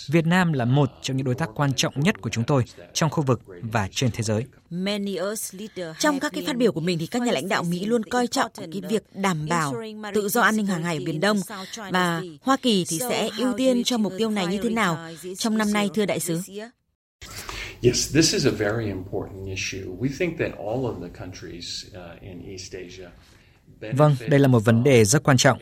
Việt 0.09 0.27
Nam 0.27 0.53
là 0.53 0.65
một 0.65 0.91
trong 1.03 1.17
những 1.17 1.27
đối 1.27 1.35
tác 1.35 1.49
quan 1.55 1.73
trọng 1.77 2.01
nhất 2.01 2.21
của 2.21 2.31
chúng 2.31 2.45
tôi 2.45 2.65
trong 2.93 3.11
khu 3.11 3.23
vực 3.23 3.41
và 3.63 3.89
trên 3.93 4.11
thế 4.11 4.23
giới. 4.23 4.45
Trong 5.99 6.21
các 6.21 6.33
cái 6.33 6.45
phát 6.47 6.57
biểu 6.57 6.73
của 6.73 6.81
mình 6.81 6.99
thì 6.99 7.07
các 7.07 7.23
nhà 7.23 7.33
lãnh 7.33 7.49
đạo 7.49 7.63
Mỹ 7.63 7.85
luôn 7.85 8.03
coi 8.05 8.27
trọng 8.27 8.51
cái 8.57 8.83
việc 8.89 9.03
đảm 9.15 9.47
bảo 9.49 9.75
tự 10.15 10.29
do 10.29 10.41
an 10.41 10.57
ninh 10.57 10.67
hàng 10.67 10.83
hải 10.83 10.97
ở 10.97 11.03
Biển 11.07 11.21
Đông 11.21 11.41
và 11.91 12.23
Hoa 12.43 12.57
Kỳ 12.57 12.85
thì 12.89 12.99
sẽ 12.99 13.29
ưu 13.39 13.53
tiên 13.57 13.85
cho 13.85 13.99
mục 13.99 14.13
tiêu 14.19 14.31
này 14.31 14.47
như 14.47 14.59
thế 14.63 14.71
nào 14.71 14.99
trong 15.39 15.59
năm 15.59 15.73
nay 15.73 15.91
thưa 15.95 16.07
đại 16.07 16.21
sứ? 16.21 16.41
Yes, 17.83 18.15
this 18.15 18.35
is 18.35 18.47
a 18.47 18.51
very 18.51 18.91
important 18.91 19.47
issue. 19.47 19.81
We 19.99 20.09
think 20.19 20.39
that 20.39 20.51
all 20.59 20.85
of 20.85 21.01
the 21.01 21.09
countries 21.19 21.87
uh, 21.97 22.23
in 22.23 22.43
East 22.47 22.75
Asia 22.75 23.09
Vâng, 23.81 24.17
đây 24.29 24.41
là 24.41 24.49
một 24.49 24.65
vấn 24.65 24.85
đề 24.85 25.05
rất 25.05 25.23
quan 25.23 25.37
trọng. 25.37 25.59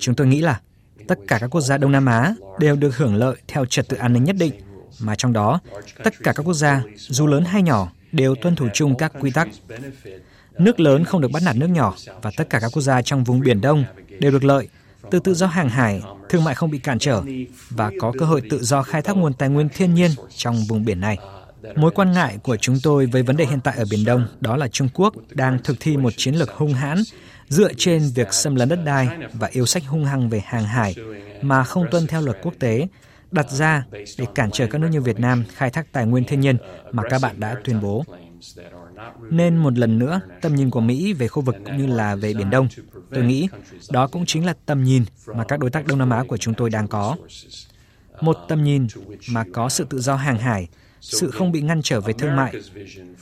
Chúng 0.00 0.14
tôi 0.14 0.26
nghĩ 0.26 0.40
là 0.40 0.60
tất 1.08 1.18
cả 1.28 1.38
các 1.38 1.46
quốc 1.46 1.60
gia 1.60 1.78
Đông 1.78 1.92
Nam 1.92 2.06
Á 2.06 2.34
đều 2.58 2.76
được 2.76 2.96
hưởng 2.96 3.14
lợi 3.14 3.36
theo 3.48 3.64
trật 3.64 3.88
tự 3.88 3.96
an 3.96 4.12
ninh 4.12 4.24
nhất 4.24 4.36
định, 4.38 4.52
mà 5.00 5.14
trong 5.14 5.32
đó 5.32 5.60
tất 6.04 6.14
cả 6.22 6.32
các 6.32 6.42
quốc 6.42 6.54
gia, 6.54 6.82
dù 6.96 7.26
lớn 7.26 7.44
hay 7.44 7.62
nhỏ, 7.62 7.92
đều 8.12 8.34
tuân 8.34 8.56
thủ 8.56 8.68
chung 8.74 8.96
các 8.96 9.12
quy 9.20 9.30
tắc. 9.30 9.48
Nước 10.58 10.80
lớn 10.80 11.04
không 11.04 11.20
được 11.20 11.30
bắt 11.30 11.42
nạt 11.42 11.56
nước 11.56 11.66
nhỏ 11.66 11.94
và 12.22 12.30
tất 12.36 12.50
cả 12.50 12.58
các 12.60 12.70
quốc 12.72 12.82
gia 12.82 13.02
trong 13.02 13.24
vùng 13.24 13.40
Biển 13.40 13.60
Đông 13.60 13.84
đều 14.20 14.32
được 14.32 14.44
lợi 14.44 14.68
từ 15.10 15.18
tự 15.18 15.34
do 15.34 15.46
hàng 15.46 15.68
hải, 15.68 16.02
thương 16.28 16.44
mại 16.44 16.54
không 16.54 16.70
bị 16.70 16.78
cản 16.78 16.98
trở 16.98 17.22
và 17.70 17.90
có 18.00 18.12
cơ 18.18 18.26
hội 18.26 18.42
tự 18.50 18.62
do 18.62 18.82
khai 18.82 19.02
thác 19.02 19.16
nguồn 19.16 19.32
tài 19.32 19.48
nguyên 19.48 19.68
thiên 19.68 19.94
nhiên 19.94 20.10
trong 20.36 20.64
vùng 20.68 20.84
biển 20.84 21.00
này. 21.00 21.18
Mối 21.76 21.90
quan 21.90 22.12
ngại 22.12 22.38
của 22.42 22.56
chúng 22.56 22.76
tôi 22.82 23.06
với 23.06 23.22
vấn 23.22 23.36
đề 23.36 23.46
hiện 23.46 23.60
tại 23.60 23.74
ở 23.78 23.84
Biển 23.90 24.04
Đông 24.04 24.26
đó 24.40 24.56
là 24.56 24.68
Trung 24.68 24.88
Quốc 24.94 25.14
đang 25.30 25.58
thực 25.64 25.76
thi 25.80 25.96
một 25.96 26.12
chiến 26.16 26.34
lược 26.34 26.50
hung 26.50 26.72
hãn 26.72 26.98
dựa 27.48 27.72
trên 27.76 28.02
việc 28.14 28.32
xâm 28.32 28.54
lấn 28.54 28.68
đất 28.68 28.78
đai 28.84 29.08
và 29.32 29.48
yêu 29.52 29.66
sách 29.66 29.82
hung 29.86 30.04
hăng 30.04 30.28
về 30.28 30.42
hàng 30.44 30.64
hải 30.64 30.94
mà 31.42 31.64
không 31.64 31.86
tuân 31.90 32.06
theo 32.06 32.20
luật 32.20 32.36
quốc 32.42 32.54
tế 32.58 32.86
đặt 33.30 33.50
ra 33.50 33.84
để 34.18 34.26
cản 34.34 34.50
trở 34.50 34.66
các 34.66 34.78
nước 34.78 34.88
như 34.90 35.00
Việt 35.00 35.20
Nam 35.20 35.44
khai 35.54 35.70
thác 35.70 35.92
tài 35.92 36.06
nguyên 36.06 36.24
thiên 36.24 36.40
nhiên 36.40 36.56
mà 36.92 37.02
các 37.10 37.20
bạn 37.22 37.40
đã 37.40 37.56
tuyên 37.64 37.80
bố. 37.80 38.04
Nên 39.30 39.56
một 39.56 39.78
lần 39.78 39.98
nữa, 39.98 40.20
tầm 40.40 40.54
nhìn 40.54 40.70
của 40.70 40.80
Mỹ 40.80 41.12
về 41.12 41.28
khu 41.28 41.42
vực 41.42 41.56
cũng 41.64 41.78
như 41.78 41.86
là 41.86 42.16
về 42.16 42.34
Biển 42.34 42.50
Đông, 42.50 42.68
tôi 43.10 43.24
nghĩ 43.24 43.48
đó 43.90 44.06
cũng 44.06 44.26
chính 44.26 44.46
là 44.46 44.54
tầm 44.66 44.84
nhìn 44.84 45.04
mà 45.26 45.44
các 45.44 45.58
đối 45.58 45.70
tác 45.70 45.86
Đông 45.86 45.98
Nam 45.98 46.10
Á 46.10 46.24
của 46.28 46.36
chúng 46.36 46.54
tôi 46.54 46.70
đang 46.70 46.88
có. 46.88 47.16
Một 48.20 48.36
tầm 48.48 48.64
nhìn 48.64 48.86
mà 49.30 49.44
có 49.52 49.68
sự 49.68 49.86
tự 49.90 50.00
do 50.00 50.16
hàng 50.16 50.38
hải, 50.38 50.68
sự 51.04 51.30
không 51.30 51.52
bị 51.52 51.60
ngăn 51.60 51.82
trở 51.82 52.00
về 52.00 52.12
thương 52.12 52.36
mại, 52.36 52.54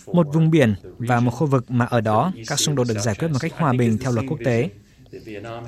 một 0.07 0.26
vùng 0.33 0.51
biển 0.51 0.74
và 0.99 1.20
một 1.20 1.30
khu 1.30 1.47
vực 1.47 1.70
mà 1.70 1.85
ở 1.85 2.01
đó 2.01 2.33
các 2.47 2.59
xung 2.59 2.74
đột 2.74 2.85
được 2.89 2.99
giải 2.99 3.14
quyết 3.14 3.28
một 3.28 3.39
cách 3.41 3.53
hòa 3.57 3.72
bình 3.72 3.99
theo 3.99 4.12
luật 4.12 4.26
quốc 4.28 4.39
tế. 4.45 4.70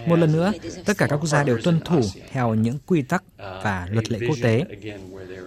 Một 0.06 0.16
lần 0.16 0.32
nữa, 0.32 0.52
tất 0.84 0.98
cả 0.98 1.06
các 1.06 1.16
quốc 1.16 1.26
gia 1.26 1.44
đều 1.44 1.58
tuân 1.64 1.80
thủ 1.84 2.00
theo 2.30 2.54
những 2.54 2.78
quy 2.86 3.02
tắc 3.02 3.24
và 3.38 3.88
luật 3.90 4.10
lệ 4.10 4.18
quốc 4.28 4.38
tế. 4.42 4.64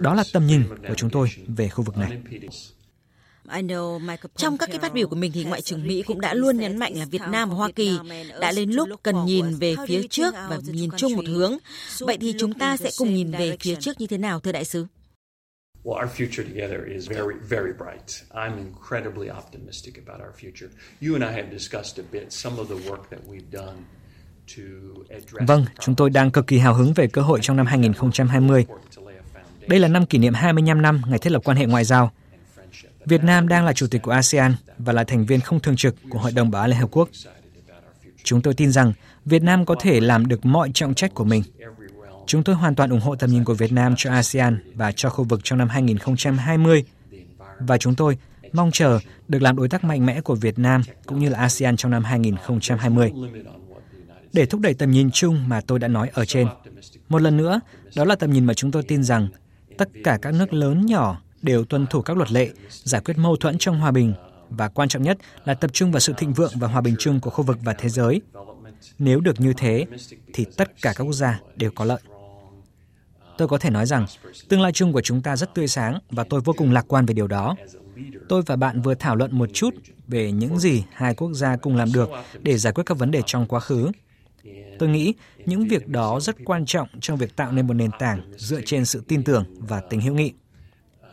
Đó 0.00 0.14
là 0.14 0.24
tầm 0.32 0.46
nhìn 0.46 0.62
của 0.88 0.94
chúng 0.96 1.10
tôi 1.10 1.28
về 1.46 1.68
khu 1.68 1.84
vực 1.84 1.96
này. 1.96 2.18
Trong 4.36 4.58
các 4.58 4.68
cái 4.68 4.78
phát 4.78 4.92
biểu 4.94 5.08
của 5.08 5.16
mình 5.16 5.32
thì 5.32 5.44
Ngoại 5.44 5.62
trưởng 5.62 5.86
Mỹ 5.86 6.02
cũng 6.02 6.20
đã 6.20 6.34
luôn 6.34 6.58
nhấn 6.58 6.76
mạnh 6.76 6.96
là 6.96 7.04
Việt 7.04 7.22
Nam 7.30 7.50
và 7.50 7.56
Hoa 7.56 7.70
Kỳ 7.76 7.98
đã 8.40 8.52
đến 8.52 8.70
lúc 8.70 8.88
cần 9.02 9.24
nhìn 9.24 9.54
về 9.54 9.74
phía 9.86 10.02
trước 10.10 10.34
và 10.48 10.58
nhìn 10.64 10.90
chung 10.96 11.16
một 11.16 11.26
hướng. 11.26 11.56
Vậy 12.00 12.16
thì 12.20 12.34
chúng 12.38 12.54
ta 12.54 12.76
sẽ 12.76 12.90
cùng 12.98 13.14
nhìn 13.14 13.30
về 13.30 13.56
phía 13.60 13.74
trước 13.74 14.00
như 14.00 14.06
thế 14.06 14.18
nào 14.18 14.40
thưa 14.40 14.52
đại 14.52 14.64
sứ? 14.64 14.86
Well, 15.84 15.98
our 16.02 16.08
future 16.08 16.44
together 16.44 16.84
is 16.96 17.08
very, 17.08 17.34
very 17.48 17.72
bright. 17.72 18.22
I'm 18.34 18.58
incredibly 18.58 19.30
optimistic 19.30 19.94
about 20.06 20.20
our 20.20 20.32
future. 20.32 20.70
You 21.00 21.14
and 21.14 21.24
I 21.24 21.32
have 21.32 21.50
discussed 21.50 21.98
a 21.98 22.02
bit 22.12 22.32
some 22.32 22.58
of 22.58 22.68
the 22.68 22.90
work 22.90 23.10
that 23.10 23.20
we've 23.28 23.50
done 23.52 23.84
Vâng, 25.46 25.64
chúng 25.80 25.94
tôi 25.94 26.10
đang 26.10 26.30
cực 26.30 26.46
kỳ 26.46 26.58
hào 26.58 26.74
hứng 26.74 26.92
về 26.92 27.06
cơ 27.06 27.22
hội 27.22 27.38
trong 27.42 27.56
năm 27.56 27.66
2020. 27.66 28.66
Đây 29.66 29.78
là 29.78 29.88
năm 29.88 30.06
kỷ 30.06 30.18
niệm 30.18 30.34
25 30.34 30.82
năm 30.82 31.02
ngày 31.08 31.18
thiết 31.18 31.30
lập 31.30 31.42
quan 31.44 31.56
hệ 31.56 31.66
ngoại 31.66 31.84
giao. 31.84 32.12
Việt 33.04 33.24
Nam 33.24 33.48
đang 33.48 33.64
là 33.64 33.72
chủ 33.72 33.86
tịch 33.86 34.02
của 34.02 34.10
ASEAN 34.10 34.54
và 34.78 34.92
là 34.92 35.04
thành 35.04 35.26
viên 35.26 35.40
không 35.40 35.60
thường 35.60 35.76
trực 35.76 35.94
của 36.10 36.18
Hội 36.18 36.32
đồng 36.32 36.50
Bảo 36.50 36.62
an 36.62 36.70
Liên 36.70 36.80
Hợp 36.80 36.88
Quốc. 36.90 37.08
Chúng 38.24 38.42
tôi 38.42 38.54
tin 38.54 38.72
rằng 38.72 38.92
Việt 39.24 39.42
Nam 39.42 39.66
có 39.66 39.74
thể 39.80 40.00
làm 40.00 40.26
được 40.26 40.46
mọi 40.46 40.70
trọng 40.74 40.94
trách 40.94 41.14
của 41.14 41.24
mình. 41.24 41.42
Chúng 42.28 42.42
tôi 42.42 42.54
hoàn 42.54 42.74
toàn 42.74 42.90
ủng 42.90 43.00
hộ 43.00 43.16
tầm 43.16 43.30
nhìn 43.30 43.44
của 43.44 43.54
Việt 43.54 43.72
Nam 43.72 43.94
cho 43.96 44.10
ASEAN 44.10 44.58
và 44.74 44.92
cho 44.92 45.10
khu 45.10 45.24
vực 45.24 45.40
trong 45.44 45.58
năm 45.58 45.68
2020. 45.68 46.84
Và 47.58 47.78
chúng 47.78 47.94
tôi 47.94 48.18
mong 48.52 48.70
chờ 48.72 48.98
được 49.28 49.42
làm 49.42 49.56
đối 49.56 49.68
tác 49.68 49.84
mạnh 49.84 50.06
mẽ 50.06 50.20
của 50.20 50.34
Việt 50.34 50.58
Nam 50.58 50.82
cũng 51.06 51.18
như 51.18 51.28
là 51.28 51.38
ASEAN 51.38 51.76
trong 51.76 51.92
năm 51.92 52.04
2020. 52.04 53.12
Để 54.32 54.46
thúc 54.46 54.60
đẩy 54.60 54.74
tầm 54.74 54.90
nhìn 54.90 55.10
chung 55.10 55.48
mà 55.48 55.60
tôi 55.60 55.78
đã 55.78 55.88
nói 55.88 56.10
ở 56.12 56.24
trên. 56.24 56.48
Một 57.08 57.22
lần 57.22 57.36
nữa, 57.36 57.60
đó 57.96 58.04
là 58.04 58.14
tầm 58.14 58.32
nhìn 58.32 58.44
mà 58.44 58.54
chúng 58.54 58.70
tôi 58.70 58.82
tin 58.82 59.02
rằng 59.02 59.28
Tất 59.78 59.88
cả 60.04 60.18
các 60.22 60.34
nước 60.34 60.52
lớn 60.52 60.86
nhỏ 60.86 61.20
đều 61.42 61.64
tuân 61.64 61.86
thủ 61.86 62.02
các 62.02 62.16
luật 62.16 62.32
lệ, 62.32 62.50
giải 62.68 63.00
quyết 63.04 63.18
mâu 63.18 63.36
thuẫn 63.36 63.58
trong 63.58 63.80
hòa 63.80 63.90
bình 63.90 64.14
và 64.50 64.68
quan 64.68 64.88
trọng 64.88 65.02
nhất 65.02 65.18
là 65.44 65.54
tập 65.54 65.70
trung 65.72 65.92
vào 65.92 66.00
sự 66.00 66.12
thịnh 66.16 66.32
vượng 66.32 66.52
và 66.54 66.68
hòa 66.68 66.80
bình 66.80 66.96
chung 66.98 67.20
của 67.20 67.30
khu 67.30 67.44
vực 67.44 67.58
và 67.62 67.74
thế 67.78 67.88
giới. 67.88 68.20
Nếu 68.98 69.20
được 69.20 69.40
như 69.40 69.52
thế 69.56 69.86
thì 70.32 70.46
tất 70.56 70.82
cả 70.82 70.92
các 70.96 71.04
quốc 71.04 71.12
gia 71.12 71.40
đều 71.56 71.70
có 71.74 71.84
lợi. 71.84 72.00
Tôi 73.38 73.48
có 73.48 73.58
thể 73.58 73.70
nói 73.70 73.86
rằng 73.86 74.06
tương 74.48 74.60
lai 74.60 74.72
chung 74.72 74.92
của 74.92 75.00
chúng 75.00 75.22
ta 75.22 75.36
rất 75.36 75.54
tươi 75.54 75.68
sáng 75.68 75.98
và 76.10 76.24
tôi 76.24 76.40
vô 76.40 76.52
cùng 76.56 76.72
lạc 76.72 76.84
quan 76.88 77.06
về 77.06 77.14
điều 77.14 77.26
đó. 77.26 77.56
Tôi 78.28 78.42
và 78.46 78.56
bạn 78.56 78.82
vừa 78.82 78.94
thảo 78.94 79.16
luận 79.16 79.38
một 79.38 79.50
chút 79.52 79.74
về 80.08 80.32
những 80.32 80.58
gì 80.58 80.84
hai 80.92 81.14
quốc 81.14 81.32
gia 81.32 81.56
cùng 81.56 81.76
làm 81.76 81.92
được 81.92 82.10
để 82.42 82.58
giải 82.58 82.72
quyết 82.72 82.84
các 82.86 82.98
vấn 82.98 83.10
đề 83.10 83.22
trong 83.26 83.46
quá 83.46 83.60
khứ. 83.60 83.90
Tôi 84.78 84.88
nghĩ 84.88 85.14
những 85.46 85.68
việc 85.68 85.88
đó 85.88 86.20
rất 86.20 86.36
quan 86.44 86.66
trọng 86.66 86.88
trong 87.00 87.16
việc 87.16 87.36
tạo 87.36 87.52
nên 87.52 87.66
một 87.66 87.74
nền 87.74 87.90
tảng 87.98 88.32
dựa 88.36 88.60
trên 88.66 88.84
sự 88.84 89.02
tin 89.08 89.22
tưởng 89.22 89.44
và 89.58 89.80
tình 89.80 90.00
hữu 90.00 90.14
nghị. 90.14 90.32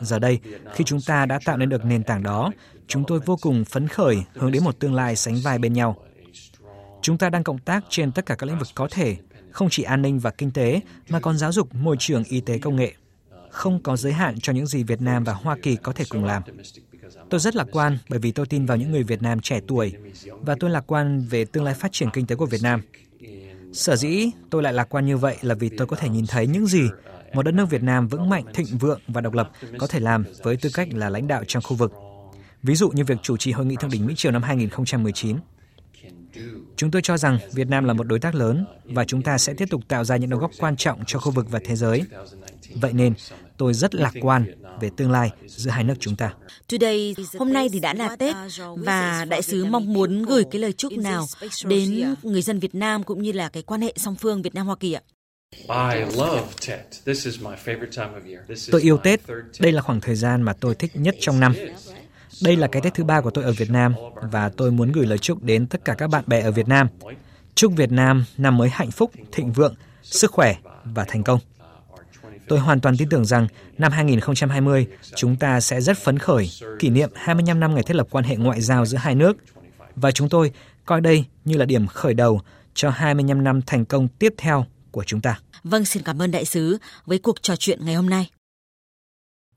Giờ 0.01 0.19
đây, 0.19 0.39
khi 0.73 0.84
chúng 0.84 1.01
ta 1.01 1.26
đã 1.26 1.39
tạo 1.45 1.57
nên 1.57 1.69
được 1.69 1.86
nền 1.86 2.03
tảng 2.03 2.23
đó, 2.23 2.51
chúng 2.88 3.03
tôi 3.07 3.19
vô 3.19 3.38
cùng 3.41 3.65
phấn 3.65 3.88
khởi 3.88 4.17
hướng 4.34 4.51
đến 4.51 4.63
một 4.63 4.80
tương 4.80 4.93
lai 4.93 5.15
sánh 5.15 5.36
vai 5.43 5.59
bên 5.59 5.73
nhau. 5.73 5.97
Chúng 7.01 7.17
ta 7.17 7.30
đang 7.30 7.43
cộng 7.43 7.57
tác 7.57 7.84
trên 7.89 8.11
tất 8.11 8.26
cả 8.26 8.36
các 8.36 8.47
lĩnh 8.47 8.59
vực 8.59 8.67
có 8.76 8.88
thể, 8.91 9.17
không 9.56 9.70
chỉ 9.72 9.84
an 9.84 10.01
ninh 10.01 10.20
và 10.20 10.32
kinh 10.32 10.51
tế, 10.51 10.80
mà 11.10 11.20
còn 11.20 11.38
giáo 11.38 11.51
dục, 11.51 11.76
môi 11.76 11.95
trường, 11.99 12.24
y 12.24 12.41
tế, 12.41 12.58
công 12.58 12.76
nghệ. 12.76 12.93
Không 13.49 13.84
có 13.84 13.97
giới 13.97 14.14
hạn 14.14 14.39
cho 14.39 14.53
những 14.53 14.68
gì 14.68 14.84
Việt 14.84 15.01
Nam 15.01 15.24
và 15.24 15.34
Hoa 15.34 15.58
Kỳ 15.62 15.76
có 15.76 15.91
thể 15.91 16.06
cùng 16.10 16.26
làm. 16.26 16.43
Tôi 17.30 17.39
rất 17.39 17.56
lạc 17.56 17.68
quan 17.72 17.97
bởi 18.10 18.20
vì 18.20 18.32
tôi 18.32 18.45
tin 18.45 18.66
vào 18.66 18.78
những 18.78 18.91
người 18.91 19.03
Việt 19.03 19.22
Nam 19.22 19.39
trẻ 19.39 19.60
tuổi 19.68 19.93
và 20.24 20.56
tôi 20.60 20.70
lạc 20.70 20.84
quan 20.88 21.28
về 21.30 21.45
tương 21.45 21.64
lai 21.64 21.74
phát 21.74 21.91
triển 21.91 22.10
kinh 22.14 22.26
tế 22.26 22.36
của 22.36 22.45
Việt 22.45 22.62
Nam. 22.62 22.82
Sở 23.74 23.95
dĩ 23.95 24.30
tôi 24.49 24.64
lại 24.64 24.74
lạc 24.74 24.89
quan 24.89 25.06
như 25.06 25.18
vậy 25.18 25.38
là 25.41 25.56
vì 25.56 25.70
tôi 25.70 25.88
có 25.88 25.95
thể 25.95 26.10
nhìn 26.10 26.28
thấy 26.28 26.47
những 26.47 26.68
gì 26.68 26.84
một 27.34 27.43
đất 27.43 27.51
nước 27.51 27.70
Việt 27.70 27.84
Nam 27.84 28.08
vững 28.08 28.30
mạnh, 28.30 28.43
thịnh 28.53 28.78
vượng 28.80 28.99
và 29.08 29.22
độc 29.22 29.34
lập 29.34 29.51
có 29.78 29.88
thể 29.88 29.99
làm 29.99 30.24
với 30.43 30.58
tư 30.58 30.70
cách 30.74 30.88
là 30.93 31.10
lãnh 31.10 31.28
đạo 31.28 31.43
trong 31.47 31.64
khu 31.64 31.76
vực. 31.76 31.93
Ví 32.64 32.76
dụ 32.76 32.89
như 32.89 33.03
việc 33.03 33.18
chủ 33.22 33.38
trì 33.38 33.51
hội 33.51 33.66
nghị 33.66 33.76
thượng 33.76 33.91
đỉnh 33.91 34.06
Mỹ 34.06 34.14
Triều 34.18 34.32
năm 34.32 34.43
2019. 34.43 35.38
Chúng 36.75 36.91
tôi 36.91 37.01
cho 37.01 37.17
rằng 37.17 37.39
Việt 37.53 37.67
Nam 37.67 37.86
là 37.86 37.93
một 37.93 38.03
đối 38.03 38.19
tác 38.19 38.36
lớn 38.36 38.65
và 38.83 39.05
chúng 39.05 39.21
ta 39.21 39.38
sẽ 39.38 39.53
tiếp 39.53 39.65
tục 39.69 39.81
tạo 39.88 40.03
ra 40.03 40.17
những 40.17 40.29
đóng 40.29 40.39
góp 40.39 40.51
quan 40.57 40.75
trọng 40.75 40.99
cho 41.07 41.19
khu 41.19 41.31
vực 41.31 41.45
và 41.49 41.59
thế 41.65 41.75
giới. 41.75 42.01
Vậy 42.75 42.93
nên, 42.93 43.13
tôi 43.57 43.73
rất 43.73 43.95
lạc 43.95 44.13
quan 44.21 44.45
về 44.81 44.89
tương 44.97 45.11
lai 45.11 45.31
giữa 45.47 45.71
hai 45.71 45.83
nước 45.83 45.93
chúng 45.99 46.15
ta. 46.15 46.33
Today, 46.67 47.15
hôm 47.39 47.53
nay 47.53 47.69
thì 47.73 47.79
đã 47.79 47.93
là 47.93 48.15
Tết 48.15 48.36
và 48.77 49.25
đại 49.25 49.41
sứ 49.41 49.65
mong 49.65 49.93
muốn 49.93 50.23
gửi 50.23 50.43
cái 50.51 50.61
lời 50.61 50.73
chúc 50.73 50.93
nào 50.93 51.25
đến 51.65 52.15
người 52.23 52.41
dân 52.41 52.59
Việt 52.59 52.75
Nam 52.75 53.03
cũng 53.03 53.21
như 53.21 53.31
là 53.31 53.49
cái 53.49 53.63
quan 53.63 53.81
hệ 53.81 53.93
song 53.95 54.15
phương 54.15 54.41
Việt 54.41 54.55
Nam 54.55 54.65
Hoa 54.65 54.75
Kỳ 54.75 54.93
ạ? 54.93 55.01
Tôi 58.71 58.81
yêu 58.81 58.97
Tết. 58.97 59.21
Đây 59.59 59.71
là 59.71 59.81
khoảng 59.81 60.01
thời 60.01 60.15
gian 60.15 60.41
mà 60.41 60.53
tôi 60.53 60.75
thích 60.75 60.91
nhất 60.93 61.15
trong 61.19 61.39
năm. 61.39 61.53
Đây 62.43 62.55
là 62.55 62.67
cái 62.67 62.81
Tết 62.81 62.93
thứ 62.93 63.03
ba 63.03 63.21
của 63.21 63.29
tôi 63.29 63.43
ở 63.43 63.51
Việt 63.51 63.69
Nam 63.69 63.93
và 64.31 64.49
tôi 64.49 64.71
muốn 64.71 64.91
gửi 64.91 65.05
lời 65.05 65.17
chúc 65.17 65.43
đến 65.43 65.67
tất 65.67 65.86
cả 65.86 65.93
các 65.93 66.09
bạn 66.09 66.23
bè 66.27 66.41
ở 66.41 66.51
Việt 66.51 66.67
Nam. 66.67 66.88
Chúc 67.55 67.73
Việt 67.75 67.91
Nam 67.91 68.25
năm 68.38 68.57
mới 68.57 68.69
hạnh 68.69 68.91
phúc, 68.91 69.11
thịnh 69.31 69.53
vượng, 69.53 69.75
sức 70.03 70.31
khỏe 70.31 70.55
và 70.83 71.05
thành 71.07 71.23
công. 71.23 71.39
Tôi 72.47 72.59
hoàn 72.59 72.79
toàn 72.79 72.97
tin 72.97 73.09
tưởng 73.09 73.25
rằng 73.25 73.47
năm 73.77 73.91
2020 73.91 74.88
chúng 75.15 75.36
ta 75.36 75.59
sẽ 75.59 75.81
rất 75.81 75.97
phấn 75.97 76.19
khởi 76.19 76.49
kỷ 76.79 76.89
niệm 76.89 77.09
25 77.15 77.59
năm 77.59 77.73
ngày 77.73 77.83
thiết 77.83 77.95
lập 77.95 78.07
quan 78.11 78.25
hệ 78.25 78.36
ngoại 78.36 78.61
giao 78.61 78.86
giữa 78.86 78.97
hai 78.97 79.15
nước 79.15 79.38
và 79.95 80.11
chúng 80.11 80.29
tôi 80.29 80.51
coi 80.86 81.01
đây 81.01 81.25
như 81.45 81.57
là 81.57 81.65
điểm 81.65 81.88
khởi 81.88 82.13
đầu 82.13 82.41
cho 82.73 82.89
25 82.89 83.43
năm 83.43 83.61
thành 83.61 83.86
công 83.86 84.07
tiếp 84.07 84.33
theo 84.38 84.65
của 84.91 85.03
chúng 85.03 85.21
ta. 85.21 85.39
Vâng, 85.63 85.86
xin 85.86 86.03
cảm 86.03 86.21
ơn 86.21 86.31
đại 86.31 86.45
sứ 86.45 86.77
với 87.05 87.19
cuộc 87.19 87.41
trò 87.41 87.55
chuyện 87.55 87.86
ngày 87.86 87.95
hôm 87.95 88.09
nay. 88.09 88.29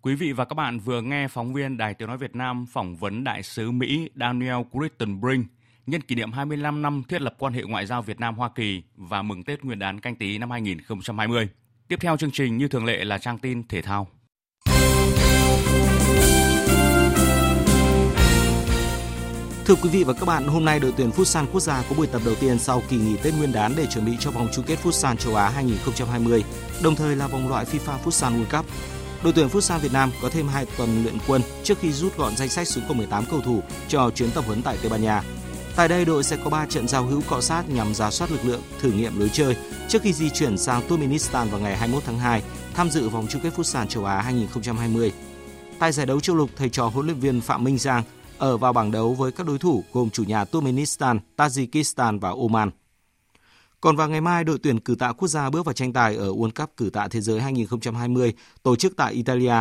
Quý 0.02 0.14
vị 0.14 0.32
và 0.32 0.44
các 0.44 0.54
bạn 0.54 0.78
vừa 0.78 1.02
nghe 1.02 1.28
phóng 1.28 1.52
viên 1.52 1.76
Đài 1.76 1.94
Tiếng 1.94 2.08
Nói 2.08 2.18
Việt 2.18 2.36
Nam 2.36 2.66
phỏng 2.66 2.96
vấn 2.96 3.24
Đại 3.24 3.42
sứ 3.42 3.70
Mỹ 3.70 4.10
Daniel 4.14 4.56
Crittenbrink 4.72 5.46
nhân 5.86 6.00
kỷ 6.00 6.14
niệm 6.14 6.32
25 6.32 6.82
năm 6.82 7.02
thiết 7.08 7.22
lập 7.22 7.34
quan 7.38 7.52
hệ 7.52 7.62
ngoại 7.62 7.86
giao 7.86 8.02
Việt 8.02 8.20
Nam-Hoa 8.20 8.48
Kỳ 8.54 8.82
và 8.96 9.22
mừng 9.22 9.42
Tết 9.42 9.64
Nguyên 9.64 9.78
đán 9.78 10.00
canh 10.00 10.16
tí 10.16 10.38
năm 10.38 10.50
2020. 10.50 11.48
Tiếp 11.88 11.96
theo 12.00 12.16
chương 12.16 12.30
trình 12.30 12.58
như 12.58 12.68
thường 12.68 12.84
lệ 12.84 13.04
là 13.04 13.18
trang 13.18 13.38
tin 13.38 13.68
thể 13.68 13.82
thao. 13.82 14.08
Thưa 19.64 19.74
quý 19.82 19.88
vị 19.92 20.04
và 20.04 20.12
các 20.12 20.26
bạn, 20.26 20.46
hôm 20.46 20.64
nay 20.64 20.80
đội 20.80 20.92
tuyển 20.96 21.10
Futsal 21.10 21.46
quốc 21.52 21.60
gia 21.60 21.82
có 21.82 21.96
buổi 21.96 22.06
tập 22.06 22.22
đầu 22.24 22.34
tiên 22.40 22.58
sau 22.58 22.82
kỳ 22.88 22.96
nghỉ 22.96 23.16
Tết 23.22 23.34
Nguyên 23.34 23.52
đán 23.52 23.72
để 23.76 23.86
chuẩn 23.86 24.04
bị 24.06 24.12
cho 24.20 24.30
vòng 24.30 24.48
chung 24.52 24.64
kết 24.68 24.78
Futsal 24.82 25.16
châu 25.16 25.34
Á 25.34 25.48
2020, 25.48 26.44
đồng 26.82 26.94
thời 26.94 27.16
là 27.16 27.26
vòng 27.26 27.48
loại 27.48 27.64
FIFA 27.64 27.98
Futsal 28.04 28.32
World 28.32 28.58
Cup. 28.58 28.66
Đội 29.22 29.32
tuyển 29.32 29.48
Futsal 29.48 29.78
Việt 29.78 29.92
Nam 29.92 30.10
có 30.22 30.28
thêm 30.28 30.48
2 30.48 30.66
tuần 30.76 31.02
luyện 31.02 31.18
quân 31.26 31.42
trước 31.62 31.78
khi 31.80 31.92
rút 31.92 32.16
gọn 32.16 32.36
danh 32.36 32.48
sách 32.48 32.68
xuống 32.68 32.84
còn 32.88 32.98
18 32.98 33.24
cầu 33.30 33.40
thủ 33.40 33.62
cho 33.88 34.10
chuyến 34.10 34.30
tập 34.30 34.44
huấn 34.46 34.62
tại 34.62 34.78
Tây 34.80 34.90
Ban 34.90 35.02
Nha. 35.02 35.22
Tại 35.76 35.88
đây, 35.88 36.04
đội 36.04 36.24
sẽ 36.24 36.36
có 36.44 36.50
3 36.50 36.66
trận 36.66 36.88
giao 36.88 37.04
hữu 37.04 37.22
cọ 37.28 37.40
sát 37.40 37.70
nhằm 37.70 37.94
giả 37.94 38.10
soát 38.10 38.30
lực 38.30 38.44
lượng, 38.44 38.62
thử 38.80 38.92
nghiệm 38.92 39.18
lối 39.18 39.30
chơi 39.32 39.56
trước 39.88 40.02
khi 40.02 40.12
di 40.12 40.30
chuyển 40.30 40.58
sang 40.58 40.82
Turkmenistan 40.88 41.48
vào 41.48 41.60
ngày 41.60 41.76
21 41.76 42.02
tháng 42.06 42.18
2 42.18 42.42
tham 42.74 42.90
dự 42.90 43.08
vòng 43.08 43.26
chung 43.30 43.42
kết 43.42 43.52
Futsal 43.56 43.86
châu 43.86 44.04
Á 44.04 44.20
2020. 44.20 45.12
Tại 45.78 45.92
giải 45.92 46.06
đấu 46.06 46.20
châu 46.20 46.36
lục, 46.36 46.50
thầy 46.56 46.68
trò 46.68 46.86
huấn 46.86 47.06
luyện 47.06 47.20
viên 47.20 47.40
Phạm 47.40 47.64
Minh 47.64 47.78
Giang 47.78 48.02
ở 48.38 48.56
vào 48.56 48.72
bảng 48.72 48.90
đấu 48.90 49.14
với 49.14 49.32
các 49.32 49.46
đối 49.46 49.58
thủ 49.58 49.84
gồm 49.92 50.10
chủ 50.10 50.24
nhà 50.24 50.44
Turkmenistan, 50.44 51.20
Tajikistan 51.36 52.20
và 52.20 52.30
Oman. 52.30 52.70
Còn 53.80 53.96
vào 53.96 54.08
ngày 54.08 54.20
mai, 54.20 54.44
đội 54.44 54.58
tuyển 54.62 54.80
cử 54.80 54.94
tạ 54.94 55.12
quốc 55.12 55.28
gia 55.28 55.50
bước 55.50 55.66
vào 55.66 55.72
tranh 55.72 55.92
tài 55.92 56.16
ở 56.16 56.28
World 56.32 56.50
Cup 56.60 56.70
cử 56.76 56.90
tạ 56.92 57.08
thế 57.10 57.20
giới 57.20 57.40
2020 57.40 58.32
tổ 58.62 58.76
chức 58.76 58.96
tại 58.96 59.12
Italia. 59.12 59.54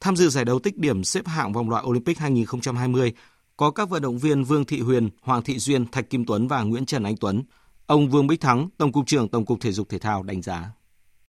Tham 0.00 0.16
dự 0.16 0.28
giải 0.28 0.44
đấu 0.44 0.58
tích 0.58 0.78
điểm 0.78 1.04
xếp 1.04 1.26
hạng 1.26 1.52
vòng 1.52 1.70
loại 1.70 1.84
Olympic 1.86 2.18
2020 2.18 3.12
có 3.56 3.70
các 3.70 3.88
vận 3.88 4.02
động 4.02 4.18
viên 4.18 4.44
Vương 4.44 4.64
Thị 4.64 4.80
Huyền, 4.80 5.10
Hoàng 5.22 5.42
Thị 5.42 5.58
Duyên, 5.58 5.86
Thạch 5.86 6.10
Kim 6.10 6.24
Tuấn 6.26 6.48
và 6.48 6.62
Nguyễn 6.62 6.86
Trần 6.86 7.02
Anh 7.02 7.16
Tuấn. 7.16 7.42
Ông 7.86 8.10
Vương 8.10 8.26
Bích 8.26 8.40
Thắng, 8.40 8.68
Tổng 8.78 8.92
cục 8.92 9.06
trưởng 9.06 9.28
Tổng 9.28 9.46
cục 9.46 9.60
Thể 9.60 9.72
dục 9.72 9.88
Thể 9.88 9.98
thao 9.98 10.22
đánh 10.22 10.42
giá. 10.42 10.70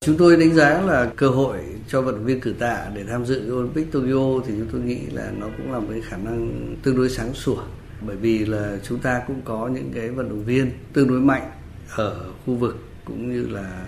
Chúng 0.05 0.17
tôi 0.17 0.37
đánh 0.37 0.53
giá 0.53 0.81
là 0.81 1.11
cơ 1.15 1.29
hội 1.29 1.59
cho 1.87 2.01
vận 2.01 2.15
động 2.15 2.25
viên 2.25 2.39
cử 2.39 2.55
tạ 2.59 2.89
để 2.95 3.03
tham 3.09 3.25
dự 3.25 3.53
Olympic 3.53 3.91
Tokyo 3.91 4.45
thì 4.47 4.53
chúng 4.57 4.67
tôi 4.71 4.81
nghĩ 4.81 4.99
là 5.11 5.31
nó 5.37 5.47
cũng 5.57 5.71
là 5.71 5.79
một 5.79 5.87
cái 5.89 6.01
khả 6.01 6.17
năng 6.17 6.75
tương 6.83 6.97
đối 6.97 7.09
sáng 7.09 7.33
sủa 7.33 7.63
bởi 8.01 8.15
vì 8.15 8.45
là 8.45 8.77
chúng 8.87 8.99
ta 8.99 9.21
cũng 9.27 9.41
có 9.45 9.67
những 9.67 9.91
cái 9.95 10.09
vận 10.09 10.29
động 10.29 10.43
viên 10.45 10.71
tương 10.93 11.07
đối 11.07 11.19
mạnh 11.19 11.51
ở 11.95 12.31
khu 12.45 12.55
vực 12.55 12.77
cũng 13.05 13.33
như 13.33 13.47
là 13.47 13.87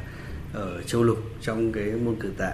ở 0.54 0.82
châu 0.82 1.04
lục 1.04 1.18
trong 1.42 1.72
cái 1.72 1.86
môn 1.86 2.16
cử 2.16 2.30
tạ. 2.38 2.54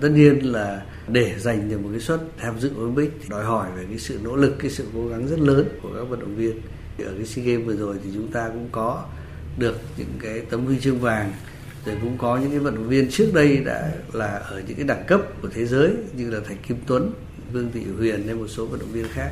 Tất 0.00 0.08
nhiên 0.08 0.52
là 0.52 0.82
để 1.08 1.34
giành 1.38 1.70
được 1.70 1.80
một 1.80 1.88
cái 1.92 2.00
suất 2.00 2.20
tham 2.38 2.60
dự 2.60 2.70
Olympic 2.76 3.12
thì 3.20 3.28
đòi 3.28 3.44
hỏi 3.44 3.68
về 3.76 3.84
cái 3.88 3.98
sự 3.98 4.18
nỗ 4.22 4.36
lực 4.36 4.56
cái 4.58 4.70
sự 4.70 4.84
cố 4.94 5.08
gắng 5.08 5.28
rất 5.28 5.40
lớn 5.40 5.68
của 5.82 5.88
các 5.96 6.08
vận 6.08 6.20
động 6.20 6.36
viên. 6.36 6.60
Ở 6.98 7.12
cái 7.16 7.26
SEA 7.26 7.44
Games 7.44 7.66
vừa 7.66 7.76
rồi 7.76 7.96
thì 8.04 8.10
chúng 8.14 8.32
ta 8.32 8.48
cũng 8.48 8.68
có 8.72 9.04
được 9.58 9.80
những 9.96 10.12
cái 10.20 10.40
tấm 10.40 10.66
huy 10.66 10.80
chương 10.80 10.98
vàng 10.98 11.32
rồi 11.86 11.96
cũng 12.02 12.18
có 12.18 12.38
những 12.38 12.50
cái 12.50 12.58
vận 12.58 12.74
động 12.74 12.88
viên 12.88 13.10
trước 13.10 13.30
đây 13.34 13.56
đã 13.56 13.92
là 14.12 14.26
ở 14.26 14.62
những 14.66 14.76
cái 14.76 14.84
đẳng 14.84 15.04
cấp 15.06 15.20
của 15.42 15.48
thế 15.54 15.66
giới 15.66 15.92
như 16.16 16.30
là 16.30 16.40
Thạch 16.40 16.62
Kim 16.68 16.76
Tuấn, 16.86 17.12
Vương 17.52 17.70
Thị 17.72 17.84
Huyền 17.98 18.26
hay 18.26 18.34
một 18.34 18.46
số 18.48 18.66
vận 18.66 18.80
động 18.80 18.92
viên 18.92 19.08
khác 19.08 19.30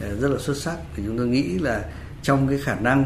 à, 0.00 0.08
rất 0.20 0.28
là 0.28 0.38
xuất 0.38 0.56
sắc. 0.56 0.76
Thì 0.96 1.02
chúng 1.06 1.18
tôi 1.18 1.26
nghĩ 1.26 1.58
là 1.58 1.84
trong 2.22 2.48
cái 2.48 2.58
khả 2.58 2.74
năng 2.74 3.04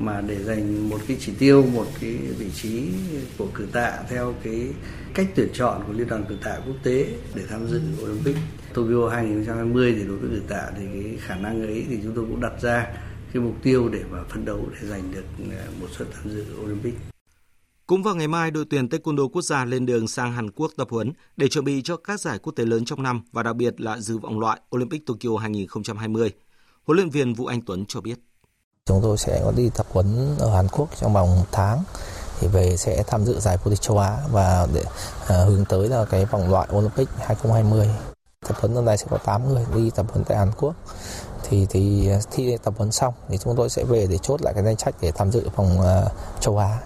mà 0.00 0.20
để 0.20 0.42
dành 0.44 0.88
một 0.90 0.98
cái 1.08 1.16
chỉ 1.20 1.32
tiêu 1.38 1.66
một 1.74 1.86
cái 2.00 2.10
vị 2.38 2.50
trí 2.54 2.88
của 3.38 3.46
cử 3.54 3.66
tạ 3.72 3.98
theo 4.08 4.34
cái 4.42 4.68
cách 5.14 5.26
tuyển 5.34 5.48
chọn 5.52 5.82
của 5.86 5.92
liên 5.92 6.08
đoàn 6.08 6.24
cử 6.28 6.36
tạ 6.44 6.58
quốc 6.66 6.76
tế 6.82 7.06
để 7.34 7.42
tham 7.48 7.68
dự 7.68 7.80
Olympic 8.02 8.36
Tokyo 8.74 9.08
2020 9.08 9.94
thì 9.98 10.04
đối 10.04 10.16
với 10.16 10.30
cử 10.30 10.42
tạ 10.48 10.70
thì 10.76 10.86
cái 10.92 11.16
khả 11.20 11.34
năng 11.34 11.62
ấy 11.62 11.86
thì 11.88 11.98
chúng 12.02 12.14
tôi 12.14 12.24
cũng 12.24 12.40
đặt 12.40 12.52
ra 12.62 12.86
cái 13.32 13.42
mục 13.42 13.54
tiêu 13.62 13.88
để 13.88 14.02
mà 14.10 14.18
phấn 14.28 14.44
đấu 14.44 14.66
để 14.72 14.88
giành 14.88 15.12
được 15.12 15.24
à, 15.50 15.66
một 15.80 15.86
suất 15.98 16.08
tham 16.12 16.30
dự 16.30 16.44
Olympic. 16.64 16.94
Cũng 17.86 18.02
vào 18.02 18.14
ngày 18.14 18.28
mai, 18.28 18.50
đội 18.50 18.64
tuyển 18.70 18.86
Taekwondo 18.86 19.28
quốc 19.28 19.42
gia 19.42 19.64
lên 19.64 19.86
đường 19.86 20.08
sang 20.08 20.32
Hàn 20.32 20.50
Quốc 20.50 20.72
tập 20.76 20.88
huấn 20.90 21.12
để 21.36 21.48
chuẩn 21.48 21.64
bị 21.64 21.82
cho 21.82 21.96
các 21.96 22.20
giải 22.20 22.38
quốc 22.38 22.52
tế 22.56 22.64
lớn 22.64 22.84
trong 22.84 23.02
năm 23.02 23.20
và 23.32 23.42
đặc 23.42 23.56
biệt 23.56 23.80
là 23.80 23.98
dự 23.98 24.18
vọng 24.18 24.40
loại 24.40 24.60
Olympic 24.76 25.06
Tokyo 25.06 25.36
2020. 25.36 26.30
Huấn 26.84 26.96
luyện 26.96 27.10
viên 27.10 27.34
Vũ 27.34 27.46
Anh 27.46 27.60
Tuấn 27.60 27.84
cho 27.86 28.00
biết. 28.00 28.18
Chúng 28.86 29.00
tôi 29.02 29.18
sẽ 29.18 29.40
có 29.44 29.52
đi 29.56 29.70
tập 29.74 29.86
huấn 29.90 30.36
ở 30.38 30.54
Hàn 30.56 30.68
Quốc 30.68 30.88
trong 31.00 31.12
vòng 31.12 31.36
một 31.36 31.46
tháng 31.52 31.82
thì 32.40 32.48
về 32.48 32.76
sẽ 32.76 33.02
tham 33.06 33.24
dự 33.24 33.40
giải 33.40 33.56
vô 33.64 33.70
địch 33.70 33.80
châu 33.80 33.98
Á 33.98 34.18
và 34.32 34.66
để 34.74 34.84
à, 35.28 35.44
hướng 35.44 35.64
tới 35.64 35.88
là 35.88 36.04
cái 36.04 36.24
vòng 36.24 36.50
loại 36.50 36.68
Olympic 36.76 37.08
2020. 37.18 37.88
Tập 38.48 38.56
huấn 38.60 38.74
lần 38.74 38.84
này 38.84 38.98
sẽ 38.98 39.06
có 39.10 39.18
8 39.18 39.48
người 39.48 39.64
đi 39.74 39.90
tập 39.94 40.06
huấn 40.12 40.24
tại 40.24 40.38
Hàn 40.38 40.50
Quốc. 40.56 40.74
Thì 41.48 41.66
thì 41.70 42.08
à, 42.08 42.18
thi 42.30 42.56
tập 42.62 42.74
huấn 42.76 42.92
xong 42.92 43.14
thì 43.28 43.38
chúng 43.38 43.56
tôi 43.56 43.70
sẽ 43.70 43.84
về 43.84 44.06
để 44.10 44.18
chốt 44.18 44.42
lại 44.42 44.54
cái 44.54 44.64
danh 44.64 44.76
sách 44.78 44.94
để 45.00 45.12
tham 45.12 45.30
dự 45.32 45.48
vòng 45.56 45.80
à, 45.80 46.02
châu 46.40 46.58
Á. 46.58 46.78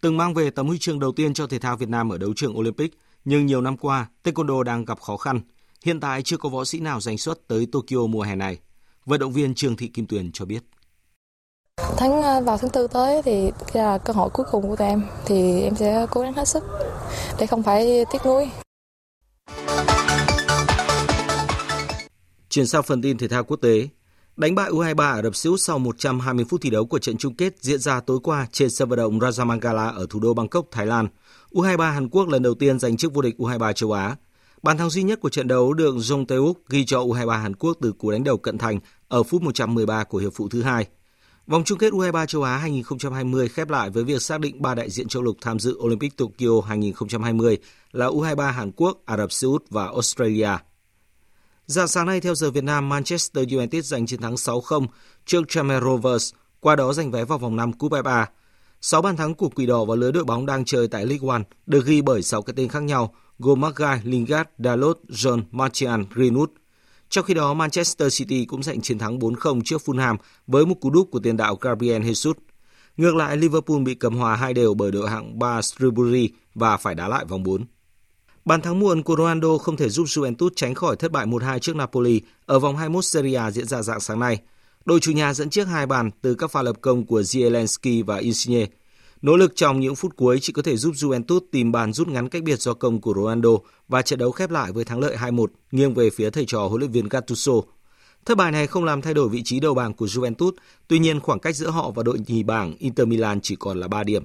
Từng 0.00 0.16
mang 0.16 0.34
về 0.34 0.50
tấm 0.50 0.68
huy 0.68 0.78
chương 0.80 1.00
đầu 1.00 1.12
tiên 1.12 1.34
cho 1.34 1.46
thể 1.46 1.58
thao 1.58 1.76
Việt 1.76 1.88
Nam 1.88 2.12
ở 2.12 2.18
đấu 2.18 2.32
trường 2.36 2.58
Olympic, 2.58 2.98
nhưng 3.24 3.46
nhiều 3.46 3.60
năm 3.60 3.76
qua, 3.76 4.08
Taekwondo 4.24 4.62
đang 4.62 4.84
gặp 4.84 5.00
khó 5.00 5.16
khăn. 5.16 5.40
Hiện 5.84 6.00
tại 6.00 6.22
chưa 6.22 6.36
có 6.36 6.48
võ 6.48 6.64
sĩ 6.64 6.80
nào 6.80 7.00
giành 7.00 7.18
xuất 7.18 7.48
tới 7.48 7.66
Tokyo 7.72 8.06
mùa 8.08 8.22
hè 8.22 8.36
này. 8.36 8.58
Vận 9.06 9.20
động 9.20 9.32
viên 9.32 9.54
Trương 9.54 9.76
Thị 9.76 9.88
Kim 9.88 10.06
Tuyền 10.06 10.30
cho 10.32 10.44
biết. 10.44 10.60
Tháng 11.76 12.22
ờ, 12.22 12.40
vào 12.40 12.58
tháng 12.58 12.70
tư 12.70 12.86
tới 12.86 13.22
thì 13.24 13.50
là 13.72 13.98
cơ 13.98 14.12
hội 14.12 14.30
cuối 14.30 14.46
cùng 14.50 14.68
của 14.68 14.76
tụi 14.76 14.88
em 14.88 15.02
thì 15.26 15.62
em 15.62 15.76
sẽ 15.76 16.06
cố 16.10 16.20
gắng 16.20 16.32
hết 16.32 16.48
sức 16.48 16.64
để 17.38 17.46
không 17.46 17.62
phải 17.62 18.04
tiếc 18.12 18.26
nuối. 18.26 18.50
Chuyển 22.48 22.66
sang 22.66 22.82
phần 22.82 23.02
tin 23.02 23.18
thể 23.18 23.28
thao 23.28 23.44
quốc 23.44 23.56
tế, 23.56 23.88
đánh 24.36 24.54
bại 24.54 24.70
U23 24.70 25.14
Ả 25.14 25.22
Rập 25.22 25.36
Xê 25.36 25.50
Út 25.50 25.60
sau 25.60 25.78
120 25.78 26.44
phút 26.48 26.60
thi 26.60 26.70
đấu 26.70 26.86
của 26.86 26.98
trận 26.98 27.16
chung 27.16 27.34
kết 27.34 27.54
diễn 27.60 27.80
ra 27.80 28.00
tối 28.00 28.18
qua 28.22 28.46
trên 28.52 28.70
sân 28.70 28.88
vận 28.88 28.96
động 28.96 29.18
Rajamangala 29.18 29.94
ở 29.94 30.06
thủ 30.10 30.20
đô 30.20 30.34
Bangkok, 30.34 30.66
Thái 30.70 30.86
Lan. 30.86 31.08
U23 31.50 31.92
Hàn 31.92 32.08
Quốc 32.08 32.28
lần 32.28 32.42
đầu 32.42 32.54
tiên 32.54 32.78
giành 32.78 32.96
chức 32.96 33.14
vô 33.14 33.22
địch 33.22 33.34
U23 33.38 33.72
châu 33.72 33.92
Á. 33.92 34.16
Bàn 34.62 34.78
thắng 34.78 34.90
duy 34.90 35.02
nhất 35.02 35.20
của 35.20 35.28
trận 35.28 35.48
đấu 35.48 35.72
được 35.72 35.94
Jong 35.94 36.26
Tae-uk 36.26 36.54
ghi 36.68 36.84
cho 36.84 37.00
U23 37.00 37.38
Hàn 37.42 37.56
Quốc 37.56 37.76
từ 37.82 37.92
cú 37.92 38.10
đánh 38.10 38.24
đầu 38.24 38.36
cận 38.36 38.58
thành 38.58 38.80
ở 39.08 39.22
phút 39.22 39.42
113 39.42 40.04
của 40.04 40.18
hiệp 40.18 40.32
phụ 40.34 40.48
thứ 40.48 40.62
hai. 40.62 40.86
Vòng 41.46 41.64
chung 41.64 41.78
kết 41.78 41.92
U23 41.92 42.26
châu 42.26 42.42
Á 42.42 42.56
2020 42.56 43.48
khép 43.48 43.70
lại 43.70 43.90
với 43.90 44.04
việc 44.04 44.22
xác 44.22 44.40
định 44.40 44.62
ba 44.62 44.74
đại 44.74 44.90
diện 44.90 45.08
châu 45.08 45.22
lục 45.22 45.36
tham 45.40 45.58
dự 45.58 45.78
Olympic 45.78 46.16
Tokyo 46.16 46.60
2020 46.66 47.58
là 47.92 48.06
U23 48.06 48.52
Hàn 48.52 48.72
Quốc, 48.76 48.98
Ả 49.04 49.16
Rập 49.16 49.32
Xê 49.32 49.46
Út 49.46 49.64
và 49.70 49.86
Australia. 49.86 50.48
Dạng 51.66 51.88
sáng 51.88 52.06
nay 52.06 52.20
theo 52.20 52.34
giờ 52.34 52.50
Việt 52.50 52.64
Nam, 52.64 52.88
Manchester 52.88 53.52
United 53.52 53.84
giành 53.84 54.06
chiến 54.06 54.20
thắng 54.20 54.34
6-0 54.34 54.86
trước 55.26 55.48
Tranmere 55.48 55.80
Rovers, 55.80 56.32
qua 56.60 56.76
đó 56.76 56.92
giành 56.92 57.10
vé 57.10 57.24
vào 57.24 57.38
vòng 57.38 57.56
5 57.56 57.72
Cúp 57.72 57.92
FA. 57.92 58.26
6 58.80 59.02
bàn 59.02 59.16
thắng 59.16 59.34
của 59.34 59.48
Quỷ 59.48 59.66
Đỏ 59.66 59.84
và 59.84 59.94
lứa 59.94 60.10
đội 60.10 60.24
bóng 60.24 60.46
đang 60.46 60.64
chơi 60.64 60.88
tại 60.88 61.06
League 61.06 61.28
One 61.28 61.42
được 61.66 61.86
ghi 61.86 62.02
bởi 62.02 62.22
6 62.22 62.42
cái 62.42 62.54
tên 62.56 62.68
khác 62.68 62.82
nhau, 62.82 63.14
gồm 63.38 63.60
Maguire, 63.60 64.00
Lingard, 64.04 64.48
Dalot, 64.58 64.98
John, 65.08 65.42
Martial, 65.50 66.00
Greenwood. 66.14 66.46
Trong 67.14 67.24
khi 67.24 67.34
đó, 67.34 67.54
Manchester 67.54 68.18
City 68.18 68.44
cũng 68.44 68.62
giành 68.62 68.80
chiến 68.80 68.98
thắng 68.98 69.18
4-0 69.18 69.60
trước 69.64 69.82
Fulham 69.84 70.16
với 70.46 70.66
một 70.66 70.74
cú 70.80 70.90
đúp 70.90 71.08
của 71.10 71.18
tiền 71.18 71.36
đạo 71.36 71.58
Gabriel 71.60 72.02
Jesus. 72.02 72.34
Ngược 72.96 73.14
lại, 73.14 73.36
Liverpool 73.36 73.78
bị 73.78 73.94
cầm 73.94 74.16
hòa 74.16 74.36
hai 74.36 74.54
đều 74.54 74.74
bởi 74.74 74.92
đội 74.92 75.10
hạng 75.10 75.38
3 75.38 75.60
Shrewsbury 75.60 76.28
và 76.54 76.76
phải 76.76 76.94
đá 76.94 77.08
lại 77.08 77.24
vòng 77.24 77.42
4. 77.42 77.64
Bàn 78.44 78.60
thắng 78.60 78.80
muộn 78.80 79.02
của 79.02 79.16
Ronaldo 79.16 79.58
không 79.58 79.76
thể 79.76 79.88
giúp 79.88 80.04
Juventus 80.04 80.50
tránh 80.56 80.74
khỏi 80.74 80.96
thất 80.96 81.12
bại 81.12 81.26
1-2 81.26 81.58
trước 81.58 81.76
Napoli 81.76 82.20
ở 82.46 82.58
vòng 82.58 82.76
21 82.76 83.04
Serie 83.04 83.34
A 83.34 83.50
diễn 83.50 83.66
ra 83.66 83.82
dạng 83.82 84.00
sáng 84.00 84.20
nay. 84.20 84.38
Đội 84.84 85.00
chủ 85.00 85.12
nhà 85.12 85.34
dẫn 85.34 85.50
trước 85.50 85.64
hai 85.64 85.86
bàn 85.86 86.10
từ 86.22 86.34
các 86.34 86.50
pha 86.50 86.62
lập 86.62 86.76
công 86.80 87.06
của 87.06 87.20
Zielinski 87.20 88.04
và 88.04 88.16
Insigne. 88.16 88.66
Nỗ 89.22 89.36
lực 89.36 89.52
trong 89.56 89.80
những 89.80 89.96
phút 89.96 90.16
cuối 90.16 90.38
chỉ 90.42 90.52
có 90.52 90.62
thể 90.62 90.76
giúp 90.76 90.94
Juventus 90.94 91.40
tìm 91.52 91.72
bàn 91.72 91.92
rút 91.92 92.08
ngắn 92.08 92.28
cách 92.28 92.42
biệt 92.42 92.60
do 92.60 92.74
công 92.74 93.00
của 93.00 93.14
Ronaldo 93.14 93.50
và 93.88 94.02
trận 94.02 94.18
đấu 94.18 94.30
khép 94.30 94.50
lại 94.50 94.72
với 94.72 94.84
thắng 94.84 95.00
lợi 95.00 95.16
2-1 95.16 95.46
nghiêng 95.70 95.94
về 95.94 96.10
phía 96.10 96.30
thầy 96.30 96.44
trò 96.46 96.66
huấn 96.66 96.80
luyện 96.80 96.90
viên 96.90 97.08
Gattuso. 97.08 97.52
Thất 98.24 98.36
bại 98.36 98.52
này 98.52 98.66
không 98.66 98.84
làm 98.84 99.02
thay 99.02 99.14
đổi 99.14 99.28
vị 99.28 99.42
trí 99.44 99.60
đầu 99.60 99.74
bảng 99.74 99.94
của 99.94 100.06
Juventus, 100.06 100.52
tuy 100.88 100.98
nhiên 100.98 101.20
khoảng 101.20 101.40
cách 101.40 101.56
giữa 101.56 101.70
họ 101.70 101.90
và 101.90 102.02
đội 102.02 102.18
nhì 102.26 102.42
bảng 102.42 102.76
Inter 102.78 103.08
Milan 103.08 103.40
chỉ 103.40 103.56
còn 103.56 103.80
là 103.80 103.88
3 103.88 104.04
điểm. 104.04 104.22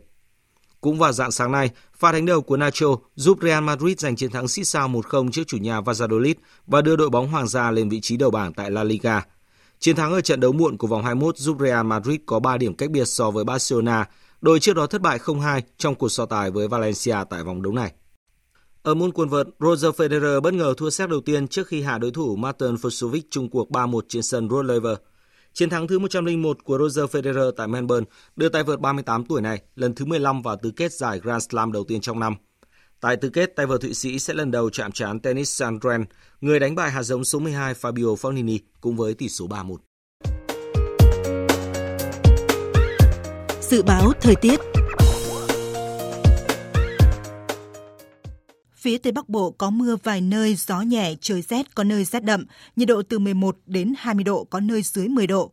Cũng 0.82 1.00
vào 1.00 1.12
dạng 1.12 1.32
sáng 1.32 1.52
nay, 1.52 1.70
pha 1.98 2.12
đánh 2.12 2.26
đầu 2.26 2.42
của 2.42 2.58
Nacho 2.58 2.88
giúp 3.16 3.38
Real 3.42 3.64
Madrid 3.64 4.00
giành 4.00 4.16
chiến 4.16 4.32
thắng 4.32 4.48
xít 4.48 4.64
sao 4.64 4.88
1-0 4.88 5.32
trước 5.32 5.44
chủ 5.48 5.58
nhà 5.58 5.82
Valladolid 5.82 6.36
và 6.68 6.82
đưa 6.82 6.96
đội 6.96 7.10
bóng 7.10 7.28
Hoàng 7.28 7.48
gia 7.48 7.72
lên 7.72 7.90
vị 7.90 8.00
trí 8.02 8.18
đầu 8.18 8.32
bảng 8.32 8.54
tại 8.54 8.72
La 8.72 8.84
Liga. 8.84 9.26
Chiến 9.80 9.96
thắng 9.96 10.14
ở 10.14 10.22
trận 10.22 10.40
đấu 10.40 10.52
muộn 10.52 10.78
của 10.78 10.88
vòng 10.88 11.04
21 11.04 11.38
giúp 11.38 11.58
Real 11.60 11.86
Madrid 11.86 12.20
có 12.26 12.40
3 12.40 12.58
điểm 12.58 12.74
cách 12.74 12.90
biệt 12.90 13.06
so 13.06 13.32
với 13.32 13.44
Barcelona, 13.44 14.06
đội 14.42 14.60
trước 14.60 14.74
đó 14.74 14.88
thất 14.88 15.02
bại 15.02 15.20
0-2 15.20 15.62
trong 15.78 15.96
cuộc 15.96 16.10
so 16.10 16.26
tài 16.26 16.52
với 16.52 16.68
Valencia 16.68 17.18
tại 17.30 17.44
vòng 17.44 17.62
đấu 17.62 17.74
này. 17.74 17.92
Ở 18.84 18.94
môn 18.94 19.12
quần 19.12 19.30
vợt, 19.30 19.48
Roger 19.60 19.92
Federer 19.96 20.42
bất 20.42 20.54
ngờ 20.54 20.74
thua 20.78 20.90
set 20.90 21.10
đầu 21.10 21.22
tiên 21.22 21.48
trước 21.48 21.68
khi 21.68 21.82
hạ 21.82 21.98
đối 21.98 22.12
thủ 22.12 22.36
Martin 22.36 22.76
Fucsovics 22.76 23.22
chung 23.30 23.50
cuộc 23.50 23.70
3-1 23.70 24.02
trên 24.10 24.24
sân 24.24 24.50
Rod 24.50 24.66
Laver. 24.66 24.98
Chiến 25.54 25.70
thắng 25.70 25.88
thứ 25.88 26.00
101 26.00 26.64
của 26.64 26.78
Roger 26.78 27.16
Federer 27.16 27.52
tại 27.52 27.68
Melbourne 27.68 28.06
đưa 28.36 28.50
tay 28.50 28.64
vợt 28.64 28.80
38 28.80 29.26
tuổi 29.26 29.42
này 29.42 29.62
lần 29.76 29.96
thứ 29.96 30.06
15 30.06 30.42
vào 30.42 30.56
tứ 30.56 30.72
kết 30.76 30.94
giải 30.94 31.20
Grand 31.20 31.48
Slam 31.50 31.72
đầu 31.72 31.84
tiên 31.84 32.02
trong 32.02 32.20
năm. 32.20 32.36
Tại 33.02 33.18
tứ 33.18 33.30
kết, 33.30 33.56
tay 33.56 33.66
vợt 33.66 33.82
Thụy 33.82 33.94
Sĩ 33.94 34.20
sẽ 34.20 34.34
lần 34.34 34.52
đầu 34.52 34.70
chạm 34.70 34.92
trán 34.92 35.20
tennis 35.20 35.50
Sandren, 35.50 36.06
người 36.42 36.60
đánh 36.60 36.76
bại 36.76 36.92
hạt 36.92 37.04
giống 37.04 37.24
số 37.24 37.40
12 37.40 37.74
Fabio 37.74 38.16
Fognini 38.16 38.60
cùng 38.82 38.96
với 38.96 39.14
tỷ 39.14 39.30
số 39.30 39.48
3-1. 39.48 39.78
Dự 43.62 43.84
báo 43.84 44.12
thời 44.22 44.36
tiết 44.36 44.60
Phía 48.80 48.98
Tây 48.98 49.12
Bắc 49.12 49.30
Bộ 49.30 49.52
có 49.52 49.70
mưa 49.70 49.96
vài 50.04 50.22
nơi, 50.22 50.56
gió 50.56 50.82
nhẹ, 50.82 51.14
trời 51.22 51.42
rét, 51.42 51.76
có 51.76 51.84
nơi 51.84 52.04
rét 52.04 52.24
đậm, 52.24 52.46
nhiệt 52.76 52.88
độ 52.88 53.02
từ 53.02 53.20
11 53.20 53.58
đến 53.66 53.94
20 53.98 54.24
độ, 54.24 54.44
có 54.44 54.60
nơi 54.60 54.82
dưới 54.82 55.08
10 55.08 55.28
độ. 55.28 55.52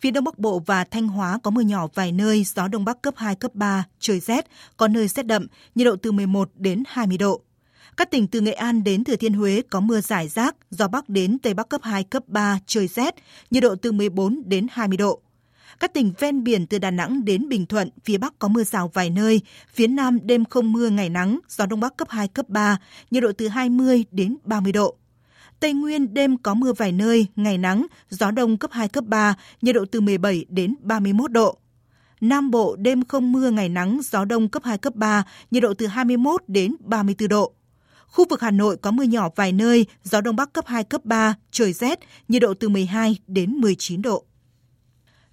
Phía 0.00 0.10
Đông 0.10 0.24
Bắc 0.24 0.38
Bộ 0.38 0.58
và 0.66 0.84
Thanh 0.84 1.08
Hóa 1.08 1.38
có 1.42 1.50
mưa 1.50 1.60
nhỏ 1.60 1.86
vài 1.94 2.12
nơi, 2.12 2.44
gió 2.44 2.68
Đông 2.68 2.84
Bắc 2.84 3.02
cấp 3.02 3.14
2, 3.16 3.34
cấp 3.34 3.54
3, 3.54 3.84
trời 3.98 4.20
rét, 4.20 4.46
có 4.76 4.88
nơi 4.88 5.08
rét 5.08 5.26
đậm, 5.26 5.46
nhiệt 5.74 5.84
độ 5.84 5.96
từ 5.96 6.12
11 6.12 6.50
đến 6.54 6.82
20 6.86 7.18
độ. 7.18 7.40
Các 7.96 8.10
tỉnh 8.10 8.26
từ 8.26 8.40
Nghệ 8.40 8.52
An 8.52 8.84
đến 8.84 9.04
Thừa 9.04 9.16
Thiên 9.16 9.32
Huế 9.32 9.62
có 9.70 9.80
mưa 9.80 10.00
rải 10.00 10.28
rác, 10.28 10.56
gió 10.70 10.88
Bắc 10.88 11.08
đến 11.08 11.38
Tây 11.38 11.54
Bắc 11.54 11.68
cấp 11.68 11.80
2, 11.84 12.04
cấp 12.04 12.22
3, 12.26 12.58
trời 12.66 12.86
rét, 12.86 13.14
nhiệt 13.50 13.62
độ 13.62 13.74
từ 13.74 13.92
14 13.92 14.42
đến 14.46 14.66
20 14.70 14.96
độ. 14.96 15.20
Các 15.80 15.94
tỉnh 15.94 16.12
ven 16.18 16.44
biển 16.44 16.66
từ 16.66 16.78
Đà 16.78 16.90
Nẵng 16.90 17.24
đến 17.24 17.48
Bình 17.48 17.66
Thuận, 17.66 17.88
phía 18.04 18.18
Bắc 18.18 18.38
có 18.38 18.48
mưa 18.48 18.64
rào 18.64 18.90
vài 18.94 19.10
nơi, 19.10 19.40
phía 19.72 19.86
Nam 19.86 20.18
đêm 20.22 20.44
không 20.44 20.72
mưa 20.72 20.88
ngày 20.88 21.08
nắng, 21.08 21.38
gió 21.48 21.66
Đông 21.66 21.80
Bắc 21.80 21.96
cấp 21.96 22.08
2, 22.10 22.28
cấp 22.28 22.48
3, 22.48 22.78
nhiệt 23.10 23.22
độ 23.22 23.32
từ 23.38 23.48
20 23.48 24.04
đến 24.10 24.36
30 24.44 24.72
độ. 24.72 24.96
Tây 25.62 25.72
Nguyên 25.72 26.14
đêm 26.14 26.36
có 26.36 26.54
mưa 26.54 26.72
vài 26.72 26.92
nơi, 26.92 27.26
ngày 27.36 27.58
nắng, 27.58 27.86
gió 28.10 28.30
đông 28.30 28.56
cấp 28.56 28.70
2, 28.72 28.88
cấp 28.88 29.04
3, 29.04 29.34
nhiệt 29.60 29.74
độ 29.74 29.84
từ 29.90 30.00
17 30.00 30.44
đến 30.48 30.74
31 30.80 31.32
độ. 31.32 31.58
Nam 32.20 32.50
Bộ 32.50 32.76
đêm 32.76 33.04
không 33.04 33.32
mưa 33.32 33.50
ngày 33.50 33.68
nắng, 33.68 34.00
gió 34.02 34.24
đông 34.24 34.48
cấp 34.48 34.62
2, 34.64 34.78
cấp 34.78 34.94
3, 34.94 35.24
nhiệt 35.50 35.62
độ 35.62 35.74
từ 35.74 35.86
21 35.86 36.42
đến 36.48 36.76
34 36.80 37.28
độ. 37.28 37.52
Khu 38.06 38.24
vực 38.30 38.40
Hà 38.40 38.50
Nội 38.50 38.76
có 38.76 38.90
mưa 38.90 39.02
nhỏ 39.02 39.28
vài 39.36 39.52
nơi, 39.52 39.86
gió 40.04 40.20
đông 40.20 40.36
bắc 40.36 40.52
cấp 40.52 40.64
2, 40.66 40.84
cấp 40.84 41.04
3, 41.04 41.34
trời 41.50 41.72
rét, 41.72 41.98
nhiệt 42.28 42.42
độ 42.42 42.54
từ 42.54 42.68
12 42.68 43.16
đến 43.26 43.52
19 43.52 44.02
độ. 44.02 44.24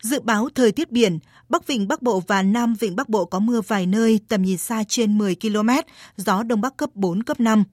Dự 0.02 0.20
báo 0.20 0.50
thời 0.56 0.72
tiết 0.72 0.92
biển, 0.92 1.20
Bắc 1.50 1.68
Vịnh 1.68 1.88
Bắc 1.88 2.02
Bộ 2.02 2.24
và 2.28 2.42
Nam 2.42 2.76
Vịnh 2.80 2.96
Bắc 2.96 3.10
Bộ 3.10 3.26
có 3.26 3.40
mưa 3.40 3.62
vài 3.62 3.86
nơi, 3.86 4.20
tầm 4.28 4.42
nhìn 4.42 4.58
xa 4.58 4.84
trên 4.88 5.18
10 5.18 5.36
km, 5.36 5.70
gió 6.18 6.44
Đông 6.44 6.62
Bắc 6.62 6.78
cấp 6.78 6.90
4, 6.94 7.24
cấp 7.24 7.40
5. 7.40 7.64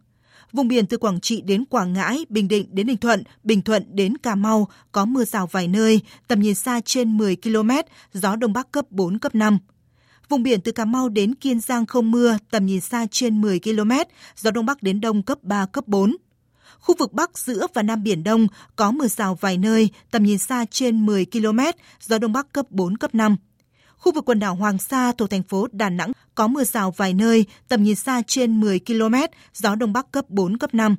Vùng 0.53 0.69
biển 0.69 0.87
từ 0.87 0.97
Quảng 0.97 1.21
Trị 1.21 1.41
đến 1.41 1.65
Quảng 1.65 1.93
Ngãi, 1.93 2.27
Bình 2.29 2.49
Định 2.49 2.67
đến 2.73 2.87
Ninh 2.87 2.97
Thuận, 2.97 3.23
Bình 3.45 3.63
Thuận 3.63 3.85
đến 3.89 4.17
Cà 4.17 4.35
Mau 4.35 4.69
có 4.93 5.05
mưa 5.05 5.25
rào 5.25 5.47
vài 5.47 5.69
nơi, 5.69 6.01
tầm 6.29 6.41
nhìn 6.41 6.55
xa 6.55 6.81
trên 6.85 7.19
10 7.19 7.37
km, 7.37 7.71
gió 8.13 8.37
Đông 8.37 8.53
Bắc 8.53 8.73
cấp 8.73 8.85
4, 8.91 9.19
cấp 9.19 9.35
5. 9.35 9.59
Vùng 10.29 10.43
biển 10.43 10.61
từ 10.61 10.73
Cà 10.73 10.85
Mau 10.85 11.09
đến 11.09 11.35
Kiên 11.35 11.61
Giang 11.61 11.87
không 11.87 12.11
mưa, 12.11 12.39
tầm 12.51 12.67
nhìn 12.67 12.81
xa 12.81 13.07
trên 13.11 13.41
10 13.41 13.61
km, 13.61 13.93
gió 14.37 14.51
Đông 14.51 14.67
Bắc 14.67 14.83
đến 14.83 15.01
Đông 15.01 15.23
cấp 15.23 15.39
3, 15.43 15.67
cấp 15.67 15.89
4. 15.89 16.17
Khu 16.81 16.95
vực 16.99 17.13
Bắc, 17.13 17.39
giữa 17.39 17.67
và 17.75 17.83
Nam 17.83 18.03
Biển 18.03 18.25
Đông 18.25 18.47
có 18.77 18.91
mưa 18.91 19.07
rào 19.07 19.35
vài 19.35 19.59
nơi, 19.59 19.91
tầm 20.11 20.23
nhìn 20.23 20.39
xa 20.39 20.65
trên 20.71 21.07
10 21.07 21.27
km, 21.33 21.61
gió 22.01 22.19
Đông 22.19 22.33
Bắc 22.33 22.53
cấp 22.53 22.67
4, 22.71 22.97
cấp 22.97 23.15
5. 23.15 23.37
Khu 23.97 24.13
vực 24.13 24.25
quần 24.25 24.39
đảo 24.39 24.55
Hoàng 24.55 24.79
Sa 24.79 25.13
thuộc 25.13 25.31
thành 25.31 25.43
phố 25.43 25.67
Đà 25.73 25.91
Nẵng 25.91 26.13
có 26.35 26.49
mưa 26.49 26.65
rào 26.65 26.91
vài 26.91 27.15
nơi, 27.15 27.47
tầm 27.69 27.83
nhìn 27.83 27.97
xa 27.97 28.23
trên 28.27 28.61
10 28.61 28.81
km, 28.81 29.15
gió 29.55 29.75
Đông 29.75 29.93
Bắc 29.93 30.13
cấp 30.13 30.25
4, 30.29 30.59
cấp 30.59 30.75
5. 30.75 30.97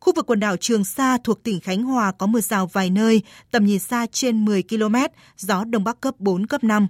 Khu 0.00 0.12
vực 0.16 0.26
quần 0.26 0.40
đảo 0.40 0.56
Trường 0.56 0.84
Sa 0.84 1.18
thuộc 1.24 1.42
tỉnh 1.42 1.60
Khánh 1.60 1.82
Hòa 1.82 2.12
có 2.12 2.26
mưa 2.26 2.40
rào 2.40 2.66
vài 2.66 2.90
nơi, 2.90 3.22
tầm 3.50 3.64
nhìn 3.64 3.78
xa 3.78 4.06
trên 4.12 4.44
10 4.44 4.62
km, 4.62 4.96
gió 5.36 5.64
Đông 5.64 5.84
Bắc 5.84 6.00
cấp 6.00 6.14
4, 6.18 6.46
cấp 6.46 6.64
5. 6.64 6.86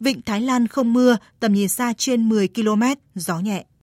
Vịnh 0.00 0.22
Thái 0.22 0.40
Lan 0.40 0.66
không 0.66 0.92
mưa, 0.92 1.16
tầm 1.40 1.52
nhìn 1.52 1.68
xa 1.68 1.92
trên 1.92 2.28
10 2.28 2.48
km, 2.48 2.82
gió 3.14 3.38
nhẹ. 3.38 3.64